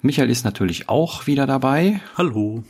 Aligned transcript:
Michael 0.00 0.30
ist 0.30 0.46
natürlich 0.46 0.88
auch 0.88 1.26
wieder 1.26 1.46
dabei. 1.46 2.00
Hallo. 2.16 2.64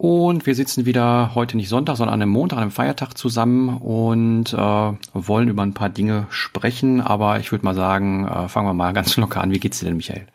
Und 0.00 0.46
wir 0.46 0.54
sitzen 0.54 0.86
wieder 0.86 1.34
heute 1.34 1.58
nicht 1.58 1.68
Sonntag, 1.68 1.98
sondern 1.98 2.14
an 2.14 2.22
einem 2.22 2.30
Montag, 2.30 2.56
an 2.56 2.62
einem 2.62 2.70
Feiertag 2.70 3.18
zusammen 3.18 3.76
und 3.76 4.50
äh, 4.54 4.92
wollen 5.12 5.48
über 5.48 5.62
ein 5.62 5.74
paar 5.74 5.90
Dinge 5.90 6.26
sprechen. 6.30 7.02
Aber 7.02 7.38
ich 7.38 7.52
würde 7.52 7.66
mal 7.66 7.74
sagen, 7.74 8.26
äh, 8.26 8.48
fangen 8.48 8.66
wir 8.66 8.72
mal 8.72 8.94
ganz 8.94 9.18
locker 9.18 9.42
an. 9.42 9.50
Wie 9.50 9.60
geht's 9.60 9.80
dir 9.80 9.84
denn, 9.84 9.98
Michael? 9.98 10.26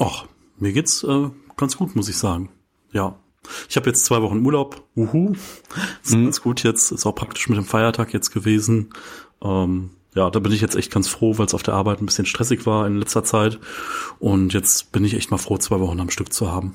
Ach, 0.00 0.24
mir 0.58 0.72
geht's 0.72 1.04
äh, 1.04 1.30
ganz 1.56 1.76
gut, 1.76 1.94
muss 1.94 2.08
ich 2.08 2.16
sagen. 2.16 2.48
Ja. 2.90 3.14
Ich 3.68 3.76
habe 3.76 3.86
jetzt 3.86 4.04
zwei 4.04 4.20
Wochen 4.20 4.44
Urlaub. 4.44 4.82
Uhu. 4.96 5.34
Ist 6.02 6.16
mhm. 6.16 6.24
ganz 6.24 6.42
gut 6.42 6.64
jetzt. 6.64 6.90
Ist 6.90 7.06
auch 7.06 7.14
praktisch 7.14 7.48
mit 7.48 7.58
dem 7.58 7.66
Feiertag 7.66 8.12
jetzt 8.12 8.32
gewesen. 8.32 8.90
Ähm, 9.44 9.90
ja, 10.16 10.28
da 10.28 10.40
bin 10.40 10.50
ich 10.50 10.60
jetzt 10.60 10.74
echt 10.74 10.90
ganz 10.90 11.06
froh, 11.06 11.38
weil 11.38 11.46
es 11.46 11.54
auf 11.54 11.62
der 11.62 11.74
Arbeit 11.74 12.02
ein 12.02 12.06
bisschen 12.06 12.26
stressig 12.26 12.66
war 12.66 12.84
in 12.88 12.98
letzter 12.98 13.22
Zeit. 13.22 13.60
Und 14.18 14.54
jetzt 14.54 14.90
bin 14.90 15.04
ich 15.04 15.14
echt 15.14 15.30
mal 15.30 15.38
froh, 15.38 15.56
zwei 15.56 15.78
Wochen 15.78 16.00
am 16.00 16.10
Stück 16.10 16.32
zu 16.32 16.50
haben. 16.50 16.74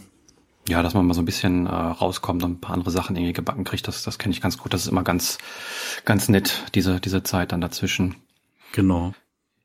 Ja, 0.67 0.83
dass 0.83 0.93
man 0.93 1.05
mal 1.05 1.13
so 1.13 1.21
ein 1.21 1.25
bisschen 1.25 1.65
äh, 1.65 1.69
rauskommt 1.69 2.43
und 2.43 2.51
ein 2.51 2.61
paar 2.61 2.75
andere 2.75 2.91
Sachen 2.91 3.15
irgendwie 3.15 3.33
gebacken 3.33 3.63
kriegt, 3.63 3.87
das, 3.87 4.03
das 4.03 4.19
kenne 4.19 4.33
ich 4.33 4.41
ganz 4.41 4.57
gut. 4.57 4.73
Das 4.73 4.81
ist 4.83 4.91
immer 4.91 5.03
ganz, 5.03 5.37
ganz 6.05 6.29
nett, 6.29 6.63
diese, 6.75 6.99
diese 6.99 7.23
Zeit 7.23 7.51
dann 7.51 7.61
dazwischen. 7.61 8.15
Genau. 8.73 9.13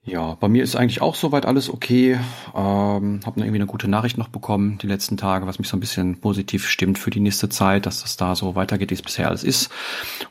Ja, 0.07 0.35
bei 0.35 0.49
mir 0.49 0.63
ist 0.63 0.77
eigentlich 0.77 1.03
auch 1.03 1.17
soweit 1.17 1.47
alles 1.47 1.69
okay. 1.69 2.21
Ähm, 2.55 3.21
habe 3.27 3.41
irgendwie 3.41 3.57
eine 3.57 3.67
gute 3.67 3.89
Nachricht 3.89 4.19
noch 4.19 4.29
bekommen 4.29 4.79
die 4.79 4.87
letzten 4.87 5.17
Tage, 5.17 5.49
was 5.49 5.59
mich 5.59 5.69
so 5.69 5.77
ein 5.77 5.81
bisschen 5.81 6.21
positiv 6.21 6.69
stimmt 6.69 6.99
für 6.99 7.11
die 7.11 7.19
nächste 7.19 7.49
Zeit, 7.49 7.87
dass 7.87 8.03
das 8.03 8.17
da 8.17 8.37
so 8.37 8.55
weitergeht, 8.55 8.91
wie 8.91 8.95
es 8.95 9.03
bisher 9.03 9.27
alles 9.27 9.43
ist. 9.43 9.69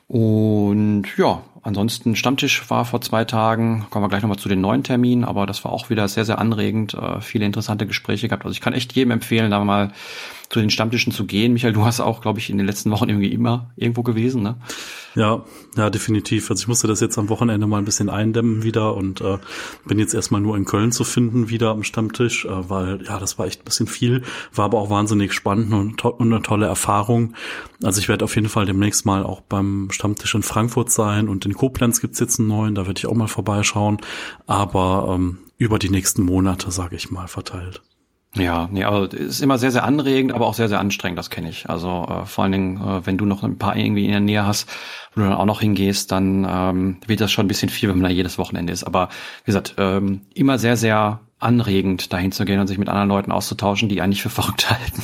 Und 0.07 1.07
ja, 1.17 1.43
ansonsten 1.65 2.15
Stammtisch 2.15 2.69
war 2.69 2.85
vor 2.85 3.01
zwei 3.01 3.25
Tagen. 3.25 3.85
Kommen 3.89 4.05
wir 4.05 4.09
gleich 4.09 4.21
nochmal 4.21 4.39
zu 4.39 4.47
den 4.47 4.61
neuen 4.61 4.83
Terminen, 4.83 5.25
aber 5.25 5.45
das 5.45 5.65
war 5.65 5.73
auch 5.73 5.89
wieder 5.89 6.07
sehr, 6.07 6.23
sehr 6.23 6.39
anregend. 6.39 6.93
Äh, 6.93 7.19
viele 7.19 7.45
interessante 7.45 7.85
Gespräche 7.85 8.27
gehabt. 8.27 8.45
Also 8.45 8.53
ich 8.53 8.61
kann 8.61 8.73
echt 8.73 8.93
jedem 8.93 9.11
empfehlen, 9.11 9.51
da 9.51 9.63
mal 9.63 9.91
zu 10.49 10.59
den 10.59 10.69
Stammtischen 10.69 11.11
zu 11.11 11.25
gehen. 11.25 11.53
Michael, 11.53 11.73
du 11.73 11.85
hast 11.85 11.99
auch, 11.99 12.21
glaube 12.21 12.39
ich, 12.39 12.49
in 12.49 12.57
den 12.57 12.67
letzten 12.67 12.91
Wochen 12.91 13.09
irgendwie 13.09 13.31
immer 13.31 13.71
irgendwo 13.75 14.03
gewesen, 14.03 14.43
ne? 14.43 14.55
Ja, 15.15 15.45
ja, 15.77 15.89
definitiv. 15.89 16.49
Also 16.51 16.61
ich 16.61 16.67
musste 16.67 16.87
das 16.87 16.99
jetzt 16.99 17.17
am 17.17 17.29
Wochenende 17.29 17.67
mal 17.67 17.77
ein 17.77 17.85
bisschen 17.85 18.09
eindämmen 18.09 18.63
wieder 18.63 18.95
und 18.95 19.21
äh, 19.21 19.37
bin 19.85 19.97
jetzt 19.97 20.13
erstmal 20.13 20.41
nur 20.41 20.57
in 20.57 20.65
Köln 20.65 20.91
zu 20.91 21.05
finden 21.05 21.49
wieder 21.49 21.71
am 21.71 21.83
Stammtisch, 21.83 22.45
äh, 22.45 22.69
weil 22.69 23.01
ja, 23.05 23.17
das 23.17 23.39
war 23.39 23.47
echt 23.47 23.61
ein 23.61 23.65
bisschen 23.65 23.87
viel, 23.87 24.23
war 24.53 24.65
aber 24.65 24.77
auch 24.77 24.89
wahnsinnig 24.89 25.33
spannend 25.33 25.73
und, 25.73 25.97
to 25.97 26.09
und 26.09 26.33
eine 26.33 26.41
tolle 26.41 26.65
Erfahrung. 26.65 27.33
Also 27.81 28.01
ich 28.01 28.09
werde 28.09 28.25
auf 28.25 28.35
jeden 28.35 28.49
Fall 28.49 28.65
demnächst 28.65 29.05
mal 29.05 29.23
auch 29.23 29.39
beim 29.41 29.87
Stammtisch 29.91 30.35
in 30.35 30.43
Frankfurt 30.43 30.91
sein 30.91 31.29
und 31.29 31.45
in 31.45 31.53
Koblenz 31.55 32.01
gibt's 32.01 32.19
jetzt 32.19 32.39
einen 32.39 32.49
neuen, 32.49 32.75
da 32.75 32.85
werde 32.85 32.99
ich 32.99 33.07
auch 33.07 33.15
mal 33.15 33.27
vorbeischauen, 33.27 33.97
aber 34.45 35.15
ähm, 35.15 35.39
über 35.57 35.79
die 35.79 35.89
nächsten 35.89 36.23
Monate, 36.23 36.71
sage 36.71 36.95
ich 36.95 37.11
mal, 37.11 37.27
verteilt. 37.27 37.81
Ja, 38.37 38.67
nee, 38.69 38.83
also 38.83 39.15
ist 39.15 39.41
immer 39.41 39.57
sehr, 39.57 39.71
sehr 39.71 39.85
anregend, 39.85 40.33
aber 40.33 40.45
auch 40.45 40.53
sehr, 40.53 40.67
sehr 40.67 40.79
anstrengend, 40.79 41.17
das 41.17 41.29
kenne 41.29 41.49
ich. 41.49 41.69
Also 41.69 42.05
äh, 42.09 42.25
vor 42.25 42.43
allen 42.43 42.51
Dingen, 42.51 42.81
äh, 42.81 43.05
wenn 43.05 43.17
du 43.17 43.25
noch 43.25 43.43
ein 43.43 43.57
paar 43.57 43.77
irgendwie 43.77 44.05
in 44.05 44.11
der 44.11 44.19
Nähe 44.19 44.45
hast, 44.45 44.69
wo 45.13 45.21
du 45.21 45.27
dann 45.27 45.37
auch 45.37 45.45
noch 45.45 45.61
hingehst, 45.61 46.11
dann 46.11 46.45
ähm, 46.47 46.97
wird 47.07 47.21
das 47.21 47.31
schon 47.31 47.45
ein 47.45 47.47
bisschen 47.47 47.69
viel, 47.69 47.87
wenn 47.87 47.97
man 47.97 48.09
da 48.09 48.15
jedes 48.15 48.37
Wochenende 48.37 48.73
ist. 48.73 48.83
Aber 48.83 49.07
wie 49.43 49.47
gesagt, 49.47 49.75
ähm, 49.77 50.21
immer 50.33 50.59
sehr, 50.59 50.75
sehr 50.75 51.21
anregend, 51.39 52.11
dahin 52.11 52.31
zu 52.31 52.43
gehen 52.43 52.59
und 52.59 52.67
sich 52.67 52.77
mit 52.77 52.89
anderen 52.89 53.09
Leuten 53.09 53.31
auszutauschen, 53.31 53.87
die 53.87 54.01
eigentlich 54.01 54.21
für 54.21 54.29
verrückt 54.29 54.69
halten. 54.69 55.01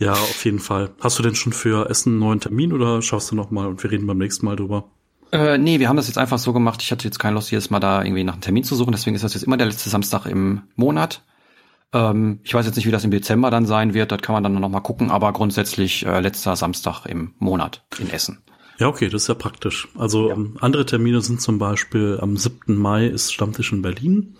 Ja, 0.00 0.12
auf 0.12 0.44
jeden 0.44 0.58
Fall. 0.58 0.90
Hast 1.00 1.18
du 1.18 1.22
denn 1.22 1.36
schon 1.36 1.52
für 1.52 1.88
Essen 1.88 2.14
einen 2.14 2.18
neuen 2.20 2.40
Termin 2.40 2.72
oder 2.72 3.00
schaust 3.00 3.30
du 3.30 3.36
noch 3.36 3.52
mal 3.52 3.66
und 3.66 3.82
wir 3.82 3.92
reden 3.92 4.06
beim 4.06 4.18
nächsten 4.18 4.44
Mal 4.46 4.56
drüber? 4.56 4.90
Äh, 5.32 5.56
nee, 5.56 5.80
wir 5.80 5.88
haben 5.88 5.96
das 5.96 6.08
jetzt 6.08 6.18
einfach 6.18 6.38
so 6.38 6.52
gemacht. 6.52 6.82
Ich 6.82 6.92
hatte 6.92 7.04
jetzt 7.04 7.18
keine 7.18 7.34
Lust, 7.34 7.50
jedes 7.50 7.70
Mal 7.70 7.80
da 7.80 8.04
irgendwie 8.04 8.22
nach 8.22 8.34
einem 8.34 8.42
Termin 8.42 8.64
zu 8.64 8.76
suchen. 8.76 8.92
Deswegen 8.92 9.16
ist 9.16 9.24
das 9.24 9.34
jetzt 9.34 9.44
immer 9.44 9.56
der 9.56 9.66
letzte 9.66 9.88
Samstag 9.88 10.26
im 10.26 10.62
Monat. 10.76 11.22
Ähm, 11.92 12.40
ich 12.42 12.52
weiß 12.52 12.66
jetzt 12.66 12.76
nicht, 12.76 12.86
wie 12.86 12.90
das 12.90 13.04
im 13.04 13.10
Dezember 13.10 13.50
dann 13.50 13.66
sein 13.66 13.94
wird, 13.94 14.12
das 14.12 14.20
kann 14.20 14.34
man 14.34 14.42
dann 14.42 14.54
noch 14.54 14.68
mal 14.68 14.80
gucken, 14.80 15.10
aber 15.10 15.32
grundsätzlich 15.32 16.06
äh, 16.06 16.20
letzter 16.20 16.56
Samstag 16.56 17.06
im 17.06 17.34
Monat 17.38 17.82
in 17.98 18.10
Essen. 18.10 18.38
Ja, 18.78 18.88
okay, 18.88 19.08
das 19.08 19.22
ist 19.22 19.28
ja 19.28 19.34
praktisch. 19.34 19.88
Also 19.96 20.28
ja. 20.28 20.34
ähm, 20.34 20.56
andere 20.60 20.86
Termine 20.86 21.20
sind 21.20 21.40
zum 21.40 21.58
Beispiel 21.58 22.18
am 22.20 22.36
7. 22.36 22.76
Mai 22.76 23.06
ist 23.06 23.32
Stammtisch 23.32 23.72
in 23.72 23.82
Berlin 23.82 24.36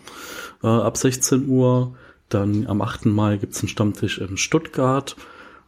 äh, 0.63 0.67
ab 0.67 0.97
16 0.97 1.49
Uhr. 1.49 1.95
Dann 2.29 2.67
am 2.67 2.81
8. 2.81 3.07
Mai 3.07 3.37
gibt's 3.37 3.61
einen 3.61 3.69
Stammtisch 3.69 4.19
in 4.19 4.37
Stuttgart. 4.37 5.17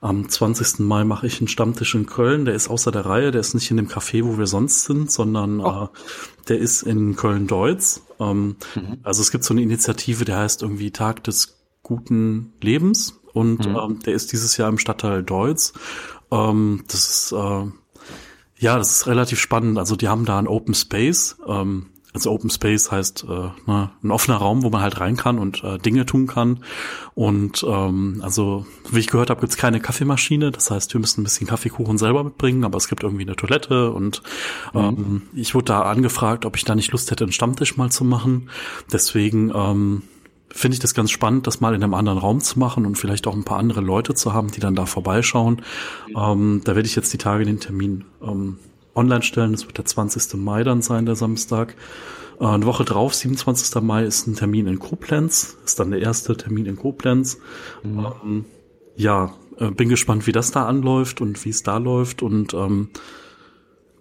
Am 0.04 0.28
20. 0.28 0.80
Mai 0.80 1.02
mache 1.04 1.26
ich 1.26 1.40
einen 1.40 1.48
Stammtisch 1.48 1.94
in 1.94 2.04
Köln. 2.04 2.44
Der 2.44 2.54
ist 2.54 2.68
außer 2.68 2.92
der 2.92 3.06
Reihe, 3.06 3.30
der 3.30 3.40
ist 3.40 3.54
nicht 3.54 3.70
in 3.70 3.78
dem 3.78 3.88
Café, 3.88 4.22
wo 4.22 4.36
wir 4.36 4.46
sonst 4.46 4.84
sind, 4.84 5.10
sondern 5.10 5.60
oh. 5.60 5.84
äh, 5.84 5.88
der 6.48 6.58
ist 6.58 6.82
in 6.82 7.16
Köln-Deutz. 7.16 8.02
Ähm, 8.20 8.56
mhm. 8.74 8.98
Also 9.02 9.22
es 9.22 9.30
gibt 9.30 9.44
so 9.44 9.54
eine 9.54 9.62
Initiative, 9.62 10.26
der 10.26 10.40
heißt 10.40 10.60
irgendwie 10.60 10.90
Tag 10.90 11.24
des 11.24 11.56
guten 11.82 12.52
Lebens 12.60 13.18
und 13.32 13.66
mhm. 13.66 13.76
ähm, 13.76 13.98
der 14.00 14.12
ist 14.12 14.30
dieses 14.32 14.58
Jahr 14.58 14.68
im 14.68 14.76
Stadtteil 14.76 15.22
Deutz. 15.22 15.72
Ähm, 16.30 16.84
das 16.86 17.08
ist 17.08 17.32
äh, 17.32 17.64
ja, 18.58 18.76
das 18.76 18.90
ist 18.90 19.06
relativ 19.06 19.40
spannend. 19.40 19.78
Also 19.78 19.96
die 19.96 20.08
haben 20.08 20.26
da 20.26 20.38
ein 20.38 20.48
Open 20.48 20.74
Space. 20.74 21.38
Ähm, 21.48 21.86
also 22.14 22.30
Open 22.30 22.48
Space 22.48 22.92
heißt 22.92 23.26
äh, 23.28 23.70
ne, 23.70 23.90
ein 24.02 24.10
offener 24.12 24.36
Raum, 24.36 24.62
wo 24.62 24.70
man 24.70 24.80
halt 24.80 25.00
rein 25.00 25.16
kann 25.16 25.36
und 25.36 25.64
äh, 25.64 25.78
Dinge 25.78 26.06
tun 26.06 26.28
kann. 26.28 26.60
Und 27.14 27.66
ähm, 27.68 28.20
also, 28.22 28.66
wie 28.90 29.00
ich 29.00 29.08
gehört 29.08 29.30
habe, 29.30 29.40
gibt's 29.40 29.56
keine 29.56 29.80
Kaffeemaschine. 29.80 30.52
Das 30.52 30.70
heißt, 30.70 30.94
wir 30.94 31.00
müssen 31.00 31.20
ein 31.20 31.24
bisschen 31.24 31.48
Kaffeekuchen 31.48 31.98
selber 31.98 32.22
mitbringen, 32.22 32.64
aber 32.64 32.76
es 32.78 32.86
gibt 32.86 33.02
irgendwie 33.02 33.24
eine 33.24 33.34
Toilette. 33.34 33.90
Und 33.90 34.22
mhm. 34.72 34.80
ähm, 34.80 35.22
ich 35.34 35.56
wurde 35.56 35.64
da 35.64 35.82
angefragt, 35.82 36.46
ob 36.46 36.56
ich 36.56 36.64
da 36.64 36.76
nicht 36.76 36.92
Lust 36.92 37.10
hätte, 37.10 37.24
einen 37.24 37.32
Stammtisch 37.32 37.76
mal 37.76 37.90
zu 37.90 38.04
machen. 38.04 38.48
Deswegen 38.92 39.50
ähm, 39.52 40.02
finde 40.50 40.76
ich 40.76 40.80
das 40.80 40.94
ganz 40.94 41.10
spannend, 41.10 41.48
das 41.48 41.60
mal 41.60 41.74
in 41.74 41.82
einem 41.82 41.94
anderen 41.94 42.18
Raum 42.18 42.40
zu 42.40 42.60
machen 42.60 42.86
und 42.86 42.96
vielleicht 42.96 43.26
auch 43.26 43.34
ein 43.34 43.42
paar 43.42 43.58
andere 43.58 43.80
Leute 43.80 44.14
zu 44.14 44.32
haben, 44.32 44.52
die 44.52 44.60
dann 44.60 44.76
da 44.76 44.86
vorbeischauen. 44.86 45.62
Ähm, 46.16 46.60
da 46.62 46.76
werde 46.76 46.86
ich 46.86 46.94
jetzt 46.94 47.12
die 47.12 47.18
Tage 47.18 47.44
den 47.44 47.58
Termin 47.58 48.04
ähm, 48.22 48.58
online 48.94 49.22
stellen. 49.22 49.52
Das 49.52 49.66
wird 49.66 49.78
der 49.78 49.84
20. 49.84 50.34
Mai 50.34 50.64
dann 50.64 50.82
sein, 50.82 51.06
der 51.06 51.16
Samstag. 51.16 51.76
Äh, 52.40 52.46
eine 52.46 52.66
Woche 52.66 52.84
drauf, 52.84 53.14
27. 53.14 53.82
Mai, 53.82 54.04
ist 54.04 54.26
ein 54.26 54.36
Termin 54.36 54.66
in 54.66 54.78
Koblenz. 54.78 55.56
Ist 55.64 55.78
dann 55.80 55.90
der 55.90 56.00
erste 56.00 56.36
Termin 56.36 56.66
in 56.66 56.76
Koblenz. 56.76 57.38
Mhm. 57.82 58.06
Ähm, 58.24 58.44
ja, 58.96 59.34
äh, 59.58 59.70
bin 59.70 59.88
gespannt, 59.88 60.26
wie 60.26 60.32
das 60.32 60.50
da 60.50 60.66
anläuft 60.66 61.20
und 61.20 61.44
wie 61.44 61.50
es 61.50 61.62
da 61.62 61.78
läuft 61.78 62.22
und 62.22 62.54
ähm, 62.54 62.90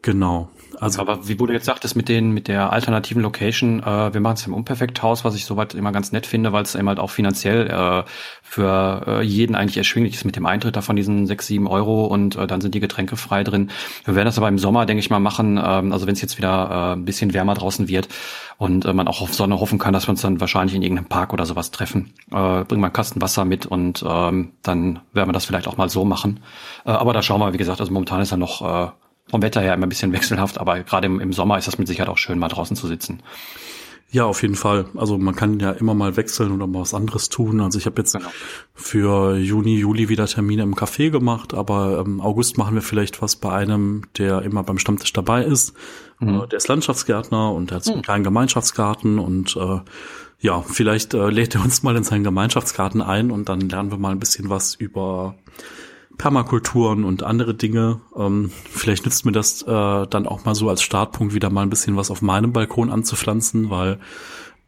genau. 0.04 0.50
Also, 0.80 1.02
aber 1.02 1.28
wie 1.28 1.36
du 1.36 1.48
jetzt 1.48 1.66
sagtest, 1.66 1.96
mit 1.96 2.10
den, 2.10 2.32
mit 2.32 2.50
der 2.50 2.74
alternativen 2.74 3.22
Location, 3.22 3.82
äh, 3.82 4.14
wir 4.14 4.20
machen 4.20 4.36
es 4.36 4.46
im 4.46 4.54
Unperfekt-Haus, 4.54 5.24
was 5.24 5.34
ich 5.34 5.46
soweit 5.46 5.74
immer 5.76 5.92
ganz 5.92 6.12
nett 6.12 6.26
finde, 6.26 6.52
weil 6.52 6.64
es 6.64 6.76
eben 6.76 6.90
halt 6.90 7.00
auch 7.00 7.10
finanziell 7.10 7.68
äh, 7.68 8.04
für 8.42 9.04
äh, 9.08 9.22
jeden 9.22 9.56
eigentlich 9.56 9.78
erschwinglich 9.78 10.16
ist 10.16 10.26
mit 10.26 10.36
dem 10.36 10.46
Eintritt 10.46 10.76
da 10.76 10.82
von 10.82 10.96
diesen 10.96 11.26
sechs, 11.26 11.48
sieben 11.48 11.68
Euro 11.68 12.06
und 12.06 12.36
äh, 12.36 12.48
dann 12.48 12.60
sind 12.60 12.76
die 12.76 12.80
Getränke 12.80 13.16
frei 13.16 13.44
drin. 13.44 13.72
Wir 14.04 14.16
werden 14.16 14.26
das 14.26 14.38
aber 14.38 14.50
im 14.50 14.60
Sommer, 14.60 14.86
denke 14.86 15.00
ich 15.00 15.10
mal, 15.10 15.20
machen, 15.20 15.58
ähm, 15.64 15.94
also 15.94 16.06
wenn 16.06 16.16
es 16.16 16.22
jetzt 16.22 16.38
wieder 16.38 16.70
äh, 16.70 16.94
ein 16.98 17.06
bisschen 17.06 17.34
wärmer 17.34 17.54
draußen 17.54 17.88
wird 17.88 18.10
und 18.58 18.86
äh, 18.86 18.94
man 18.94 19.08
auch 19.08 19.22
auf 19.22 19.34
Sonne 19.34 19.60
hoffen 19.60 19.80
kann, 19.80 19.94
dass 19.94 20.08
wir 20.08 20.12
uns 20.12 20.22
dann 20.22 20.42
wahrscheinlich 20.42 20.76
in 20.76 20.82
irgendeinem 20.82 21.08
Park 21.08 21.34
oder 21.34 21.46
sowas 21.46 21.72
treffen. 21.72 22.14
Äh, 22.32 22.66
bringen 22.66 22.82
wir 22.82 22.88
einen 22.88 22.94
Kasten 22.94 23.22
Wasser 23.22 23.46
mit 23.46 23.66
und 23.66 24.04
ähm, 24.06 24.52
dann 24.64 25.00
werden 25.14 25.30
wir 25.30 25.34
das 25.34 25.46
vielleicht 25.46 25.68
auch 25.68 25.78
mal 25.78 25.90
so 25.90 26.04
machen. 26.04 26.42
Äh, 26.86 26.92
aber 26.92 27.14
da 27.14 27.22
schauen 27.22 27.40
wir, 27.40 27.54
wie 27.54 27.58
gesagt, 27.58 27.80
also 27.80 27.94
momentan 27.94 28.22
ist 28.22 28.32
er 28.32 28.38
noch 28.38 28.62
äh, 28.62 28.92
vom 29.28 29.42
Wetter 29.42 29.62
her 29.62 29.74
immer 29.74 29.86
ein 29.86 29.90
bisschen 29.90 30.14
wechselhaft, 30.14 30.58
aber 30.58 30.80
gerade 30.82 31.08
im, 31.08 31.20
im 31.20 31.34
Sommer 31.34 31.58
ist 31.58 31.68
das 31.68 31.78
mit 31.78 31.88
Sicherheit 31.88 32.10
auch 32.10 32.18
schön, 32.18 32.40
mal 32.40 32.50
draußen 32.50 32.76
zu 32.76 32.88
sitzen. 32.88 33.22
Ja, 34.14 34.26
auf 34.26 34.44
jeden 34.44 34.54
Fall. 34.54 34.86
Also 34.96 35.18
man 35.18 35.36
kann 35.36 35.60
ja 35.60 35.72
immer 35.72 35.96
mal 35.96 36.16
wechseln 36.16 36.52
oder 36.52 36.68
mal 36.68 36.82
was 36.82 36.94
anderes 36.94 37.30
tun. 37.30 37.60
Also 37.60 37.80
ich 37.80 37.88
habe 37.88 38.00
jetzt 38.00 38.14
genau. 38.14 38.30
für 38.76 39.38
Juni, 39.38 39.76
Juli 39.76 40.08
wieder 40.08 40.28
Termine 40.28 40.62
im 40.62 40.76
Café 40.76 41.10
gemacht, 41.10 41.56
aber 41.56 42.04
im 42.06 42.22
August 42.22 42.60
machen 42.60 42.76
wir 42.76 42.84
vielleicht 42.84 43.24
was 43.24 43.36
bei 43.36 43.52
einem, 43.52 44.04
der 44.20 44.44
immer 44.44 44.62
beim 44.62 44.78
Stammtisch 44.78 45.14
dabei 45.14 45.44
ist. 45.44 45.74
Mhm. 46.20 46.42
Äh, 46.42 46.48
der 46.48 46.58
ist 46.58 46.68
Landschaftsgärtner 46.68 47.52
und 47.54 47.72
der 47.72 47.78
hat 47.78 47.86
so 47.86 47.92
einen 47.94 48.02
mhm. 48.02 48.04
kleinen 48.04 48.24
Gemeinschaftsgarten 48.24 49.18
und 49.18 49.56
äh, 49.56 49.80
ja, 50.40 50.62
vielleicht 50.62 51.16
äh, 51.16 51.30
lädt 51.30 51.56
er 51.56 51.64
uns 51.64 51.82
mal 51.82 51.96
in 51.96 52.04
seinen 52.04 52.24
Gemeinschaftsgarten 52.24 53.02
ein 53.02 53.32
und 53.32 53.50
dann 53.50 53.62
lernen 53.62 53.90
wir 53.90 53.98
mal 53.98 54.12
ein 54.12 54.20
bisschen 54.20 54.48
was 54.48 54.76
über 54.76 55.34
Permakulturen 56.18 57.04
und 57.04 57.24
andere 57.24 57.54
Dinge. 57.54 58.02
Ähm, 58.16 58.52
vielleicht 58.70 59.06
nützt 59.06 59.26
mir 59.26 59.32
das 59.32 59.62
äh, 59.64 59.66
dann 60.08 60.28
auch 60.28 60.46
mal 60.46 60.56
so 60.56 60.70
als 60.70 60.82
Startpunkt 60.82 61.34
wieder 61.34 61.50
mal 61.50 61.62
ein 61.62 61.70
bisschen 61.70 61.98
was 61.98 62.12
auf 62.12 62.22
meinem 62.22 62.54
Balkon 62.54 62.90
anzupflanzen, 62.92 63.70
weil 63.70 64.00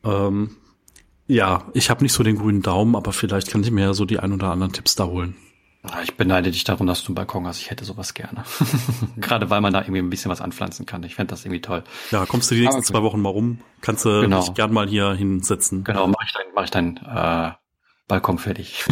ähm, 0.04 0.58
ja, 1.28 1.64
ich 1.74 1.90
habe 1.90 2.04
nicht 2.04 2.14
so 2.14 2.24
den 2.24 2.38
grünen 2.38 2.62
Daumen, 2.62 2.96
aber 2.96 3.12
vielleicht 3.12 3.50
kann 3.50 3.64
ich 3.64 3.72
mir 3.72 3.82
ja 3.82 3.94
so 3.94 4.06
die 4.06 4.20
ein 4.20 4.32
oder 4.32 4.52
anderen 4.52 4.74
Tipps 4.74 4.96
da 4.96 5.06
holen. 5.06 5.36
Ich 6.04 6.16
beneide 6.18 6.50
dich 6.52 6.64
darum, 6.64 6.88
dass 6.88 7.04
du 7.04 7.10
einen 7.10 7.16
Balkon 7.16 7.46
hast. 7.46 7.60
Ich 7.60 7.70
hätte 7.70 7.86
sowas 7.86 8.14
gerne. 8.16 8.44
Gerade 9.18 9.50
weil 9.50 9.62
man 9.62 9.72
da 9.72 9.82
irgendwie 9.82 10.00
ein 10.00 10.10
bisschen 10.10 10.32
was 10.32 10.42
anpflanzen 10.42 10.86
kann. 10.86 11.04
Ich 11.04 11.16
fände 11.16 11.32
das 11.32 11.46
irgendwie 11.46 11.62
toll. 11.62 11.84
Ja, 12.12 12.26
kommst 12.26 12.50
du 12.50 12.56
die 12.56 12.62
nächsten 12.62 12.84
zwei 12.84 13.04
Wochen 13.04 13.22
mal 13.22 13.30
rum? 13.30 13.60
Kannst 13.82 14.06
du 14.06 14.22
genau. 14.22 14.42
dich 14.42 14.54
gern 14.56 14.74
mal 14.74 14.88
hier 14.88 15.14
hinsetzen. 15.14 15.84
Genau, 15.84 16.08
mache 16.08 16.26
ich 16.26 16.34
dein, 16.34 16.46
mach 16.56 16.64
ich 16.64 16.72
dein 16.72 16.98
äh, 16.98 17.52
Balkon 18.08 18.38
fertig. 18.38 18.86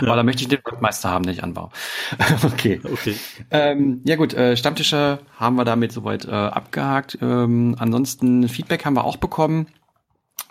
Ja. 0.00 0.08
Aber 0.08 0.16
da 0.16 0.22
möchte 0.22 0.42
ich 0.42 0.48
den 0.48 0.60
Workmeister 0.64 1.10
haben, 1.10 1.24
den 1.24 1.34
ich 1.34 1.42
anbaue. 1.42 1.70
okay. 2.44 2.80
okay. 2.84 3.14
Ähm, 3.50 4.00
ja 4.04 4.16
gut, 4.16 4.32
äh, 4.34 4.56
Stammtische 4.56 5.18
haben 5.36 5.56
wir 5.56 5.64
damit 5.64 5.92
soweit 5.92 6.24
äh, 6.24 6.30
abgehakt. 6.30 7.18
Ähm, 7.20 7.76
ansonsten 7.78 8.48
Feedback 8.48 8.84
haben 8.84 8.94
wir 8.94 9.04
auch 9.04 9.18
bekommen. 9.18 9.66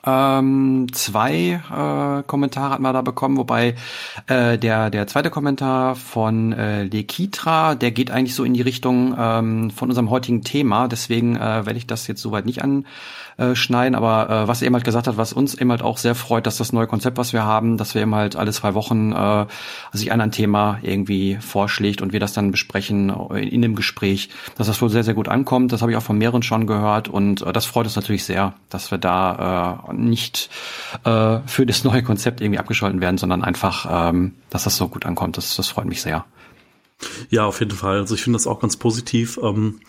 Ähm, 0.05 0.87
zwei 0.93 1.61
äh, 1.69 2.23
Kommentare 2.23 2.69
hat 2.71 2.79
man 2.79 2.93
da 2.93 3.01
bekommen, 3.01 3.37
wobei 3.37 3.75
äh, 4.27 4.57
der 4.57 4.89
der 4.89 5.07
zweite 5.07 5.29
Kommentar 5.29 5.95
von 5.95 6.53
äh, 6.53 6.83
Lekitra, 6.83 7.75
der 7.75 7.91
geht 7.91 8.11
eigentlich 8.11 8.35
so 8.35 8.43
in 8.43 8.53
die 8.53 8.61
Richtung 8.61 9.15
ähm, 9.17 9.71
von 9.71 9.89
unserem 9.89 10.09
heutigen 10.09 10.43
Thema. 10.43 10.87
Deswegen 10.87 11.35
äh, 11.35 11.65
werde 11.65 11.77
ich 11.77 11.87
das 11.87 12.07
jetzt 12.07 12.21
soweit 12.21 12.45
nicht 12.45 12.63
an 12.63 12.85
äh, 13.37 13.55
schneiden. 13.55 13.95
Aber 13.95 14.29
äh, 14.29 14.47
was 14.47 14.61
er 14.61 14.67
eben 14.67 14.75
halt 14.75 14.85
gesagt 14.85 15.07
hat, 15.07 15.17
was 15.17 15.33
uns 15.33 15.55
eben 15.55 15.69
halt 15.71 15.81
auch 15.81 15.97
sehr 15.97 16.15
freut, 16.15 16.47
dass 16.47 16.57
das 16.57 16.71
neue 16.71 16.87
Konzept, 16.87 17.17
was 17.17 17.33
wir 17.33 17.43
haben, 17.43 17.77
dass 17.77 17.93
wir 17.93 18.01
eben 18.01 18.15
halt 18.15 18.35
alle 18.35 18.53
zwei 18.53 18.73
Wochen 18.73 19.11
äh, 19.11 19.45
sich 19.91 20.11
ein 20.11 20.31
Thema 20.31 20.79
irgendwie 20.81 21.37
vorschlägt 21.41 22.01
und 22.01 22.13
wir 22.13 22.21
das 22.21 22.31
dann 22.31 22.51
besprechen 22.51 23.09
in, 23.31 23.35
in 23.35 23.61
dem 23.61 23.75
Gespräch, 23.75 24.29
dass 24.57 24.67
das 24.67 24.81
wohl 24.81 24.89
sehr, 24.89 25.03
sehr 25.03 25.13
gut 25.13 25.27
ankommt. 25.27 25.73
Das 25.73 25.81
habe 25.81 25.91
ich 25.91 25.97
auch 25.97 26.03
von 26.03 26.17
mehreren 26.17 26.43
schon 26.43 26.65
gehört 26.65 27.09
und 27.09 27.41
äh, 27.41 27.51
das 27.51 27.65
freut 27.65 27.85
uns 27.85 27.97
natürlich 27.97 28.23
sehr, 28.23 28.53
dass 28.69 28.91
wir 28.91 28.97
da 28.97 29.81
äh, 29.89 29.94
nicht 29.95 30.49
äh, 31.03 31.39
für 31.45 31.65
das 31.65 31.83
neue 31.83 32.03
Konzept 32.03 32.41
irgendwie 32.41 32.59
abgescholten 32.59 33.01
werden, 33.01 33.17
sondern 33.17 33.43
einfach, 33.43 34.09
ähm, 34.09 34.35
dass 34.49 34.65
das 34.65 34.77
so 34.77 34.87
gut 34.87 35.05
ankommt. 35.05 35.37
Das, 35.37 35.55
das 35.55 35.67
freut 35.67 35.85
mich 35.85 36.01
sehr. 36.01 36.25
Ja, 37.29 37.45
auf 37.45 37.59
jeden 37.59 37.75
Fall. 37.75 37.99
Also 37.99 38.15
ich 38.15 38.23
finde 38.23 38.37
das 38.37 38.47
auch 38.47 38.59
ganz 38.59 38.77
positiv. 38.77 39.39
Ähm, 39.41 39.79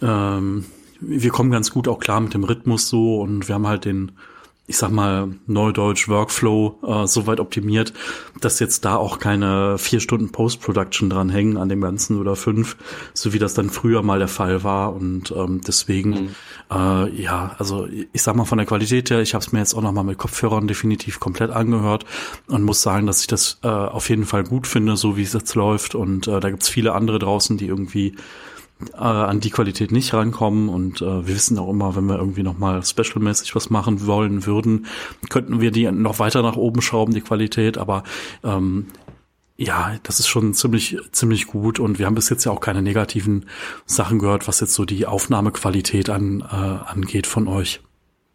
ähm, 0.00 0.66
wir 1.00 1.30
kommen 1.30 1.50
ganz 1.50 1.70
gut 1.70 1.88
auch 1.88 1.98
klar 1.98 2.20
mit 2.20 2.34
dem 2.34 2.44
Rhythmus 2.44 2.88
so 2.88 3.20
und 3.20 3.48
wir 3.48 3.54
haben 3.54 3.66
halt 3.66 3.84
den, 3.84 4.12
ich 4.72 4.78
sag 4.78 4.90
mal, 4.90 5.28
Neudeutsch 5.46 6.08
Workflow 6.08 6.78
äh, 6.82 7.06
so 7.06 7.26
weit 7.26 7.40
optimiert, 7.40 7.92
dass 8.40 8.58
jetzt 8.58 8.86
da 8.86 8.96
auch 8.96 9.18
keine 9.18 9.76
vier 9.76 10.00
Stunden 10.00 10.32
Post-Production 10.32 11.10
dran 11.10 11.28
hängen 11.28 11.58
an 11.58 11.68
dem 11.68 11.82
Ganzen 11.82 12.18
oder 12.18 12.36
fünf, 12.36 12.78
so 13.12 13.34
wie 13.34 13.38
das 13.38 13.52
dann 13.52 13.68
früher 13.68 14.00
mal 14.00 14.18
der 14.18 14.28
Fall 14.28 14.64
war. 14.64 14.94
Und 14.94 15.30
ähm, 15.36 15.60
deswegen, 15.60 16.10
mhm. 16.10 16.28
äh, 16.70 17.22
ja, 17.22 17.54
also 17.58 17.86
ich 17.86 18.22
sag 18.22 18.34
mal 18.34 18.46
von 18.46 18.56
der 18.56 18.66
Qualität 18.66 19.10
her, 19.10 19.20
ich 19.20 19.34
habe 19.34 19.44
es 19.44 19.52
mir 19.52 19.58
jetzt 19.58 19.74
auch 19.74 19.82
nochmal 19.82 20.04
mit 20.04 20.16
Kopfhörern 20.16 20.66
definitiv 20.66 21.20
komplett 21.20 21.50
angehört 21.50 22.06
und 22.46 22.62
muss 22.62 22.80
sagen, 22.80 23.06
dass 23.06 23.20
ich 23.20 23.26
das 23.26 23.58
äh, 23.62 23.68
auf 23.68 24.08
jeden 24.08 24.24
Fall 24.24 24.42
gut 24.42 24.66
finde, 24.66 24.96
so 24.96 25.18
wie 25.18 25.22
es 25.22 25.34
jetzt 25.34 25.54
läuft. 25.54 25.94
Und 25.94 26.28
äh, 26.28 26.40
da 26.40 26.48
gibt's 26.48 26.70
viele 26.70 26.94
andere 26.94 27.18
draußen, 27.18 27.58
die 27.58 27.66
irgendwie 27.66 28.16
äh, 28.94 28.98
an 28.98 29.40
die 29.40 29.50
Qualität 29.50 29.92
nicht 29.92 30.12
rankommen. 30.14 30.68
Und 30.68 31.02
äh, 31.02 31.26
wir 31.26 31.34
wissen 31.34 31.58
auch 31.58 31.70
immer, 31.70 31.96
wenn 31.96 32.06
wir 32.06 32.16
irgendwie 32.16 32.42
nochmal 32.42 32.84
specialmäßig 32.84 33.54
was 33.54 33.70
machen 33.70 34.06
wollen 34.06 34.46
würden, 34.46 34.86
könnten 35.28 35.60
wir 35.60 35.70
die 35.70 35.90
noch 35.90 36.18
weiter 36.18 36.42
nach 36.42 36.56
oben 36.56 36.82
schrauben, 36.82 37.14
die 37.14 37.20
Qualität, 37.20 37.78
aber 37.78 38.02
ähm, 38.44 38.86
ja, 39.56 39.96
das 40.02 40.18
ist 40.18 40.28
schon 40.28 40.54
ziemlich, 40.54 40.96
ziemlich 41.12 41.46
gut. 41.46 41.78
Und 41.78 41.98
wir 41.98 42.06
haben 42.06 42.14
bis 42.14 42.30
jetzt 42.30 42.44
ja 42.44 42.52
auch 42.52 42.60
keine 42.60 42.82
negativen 42.82 43.46
Sachen 43.86 44.18
gehört, 44.18 44.48
was 44.48 44.60
jetzt 44.60 44.74
so 44.74 44.84
die 44.84 45.06
Aufnahmequalität 45.06 46.10
an, 46.10 46.40
äh, 46.40 46.90
angeht 46.90 47.26
von 47.26 47.48
euch. 47.48 47.80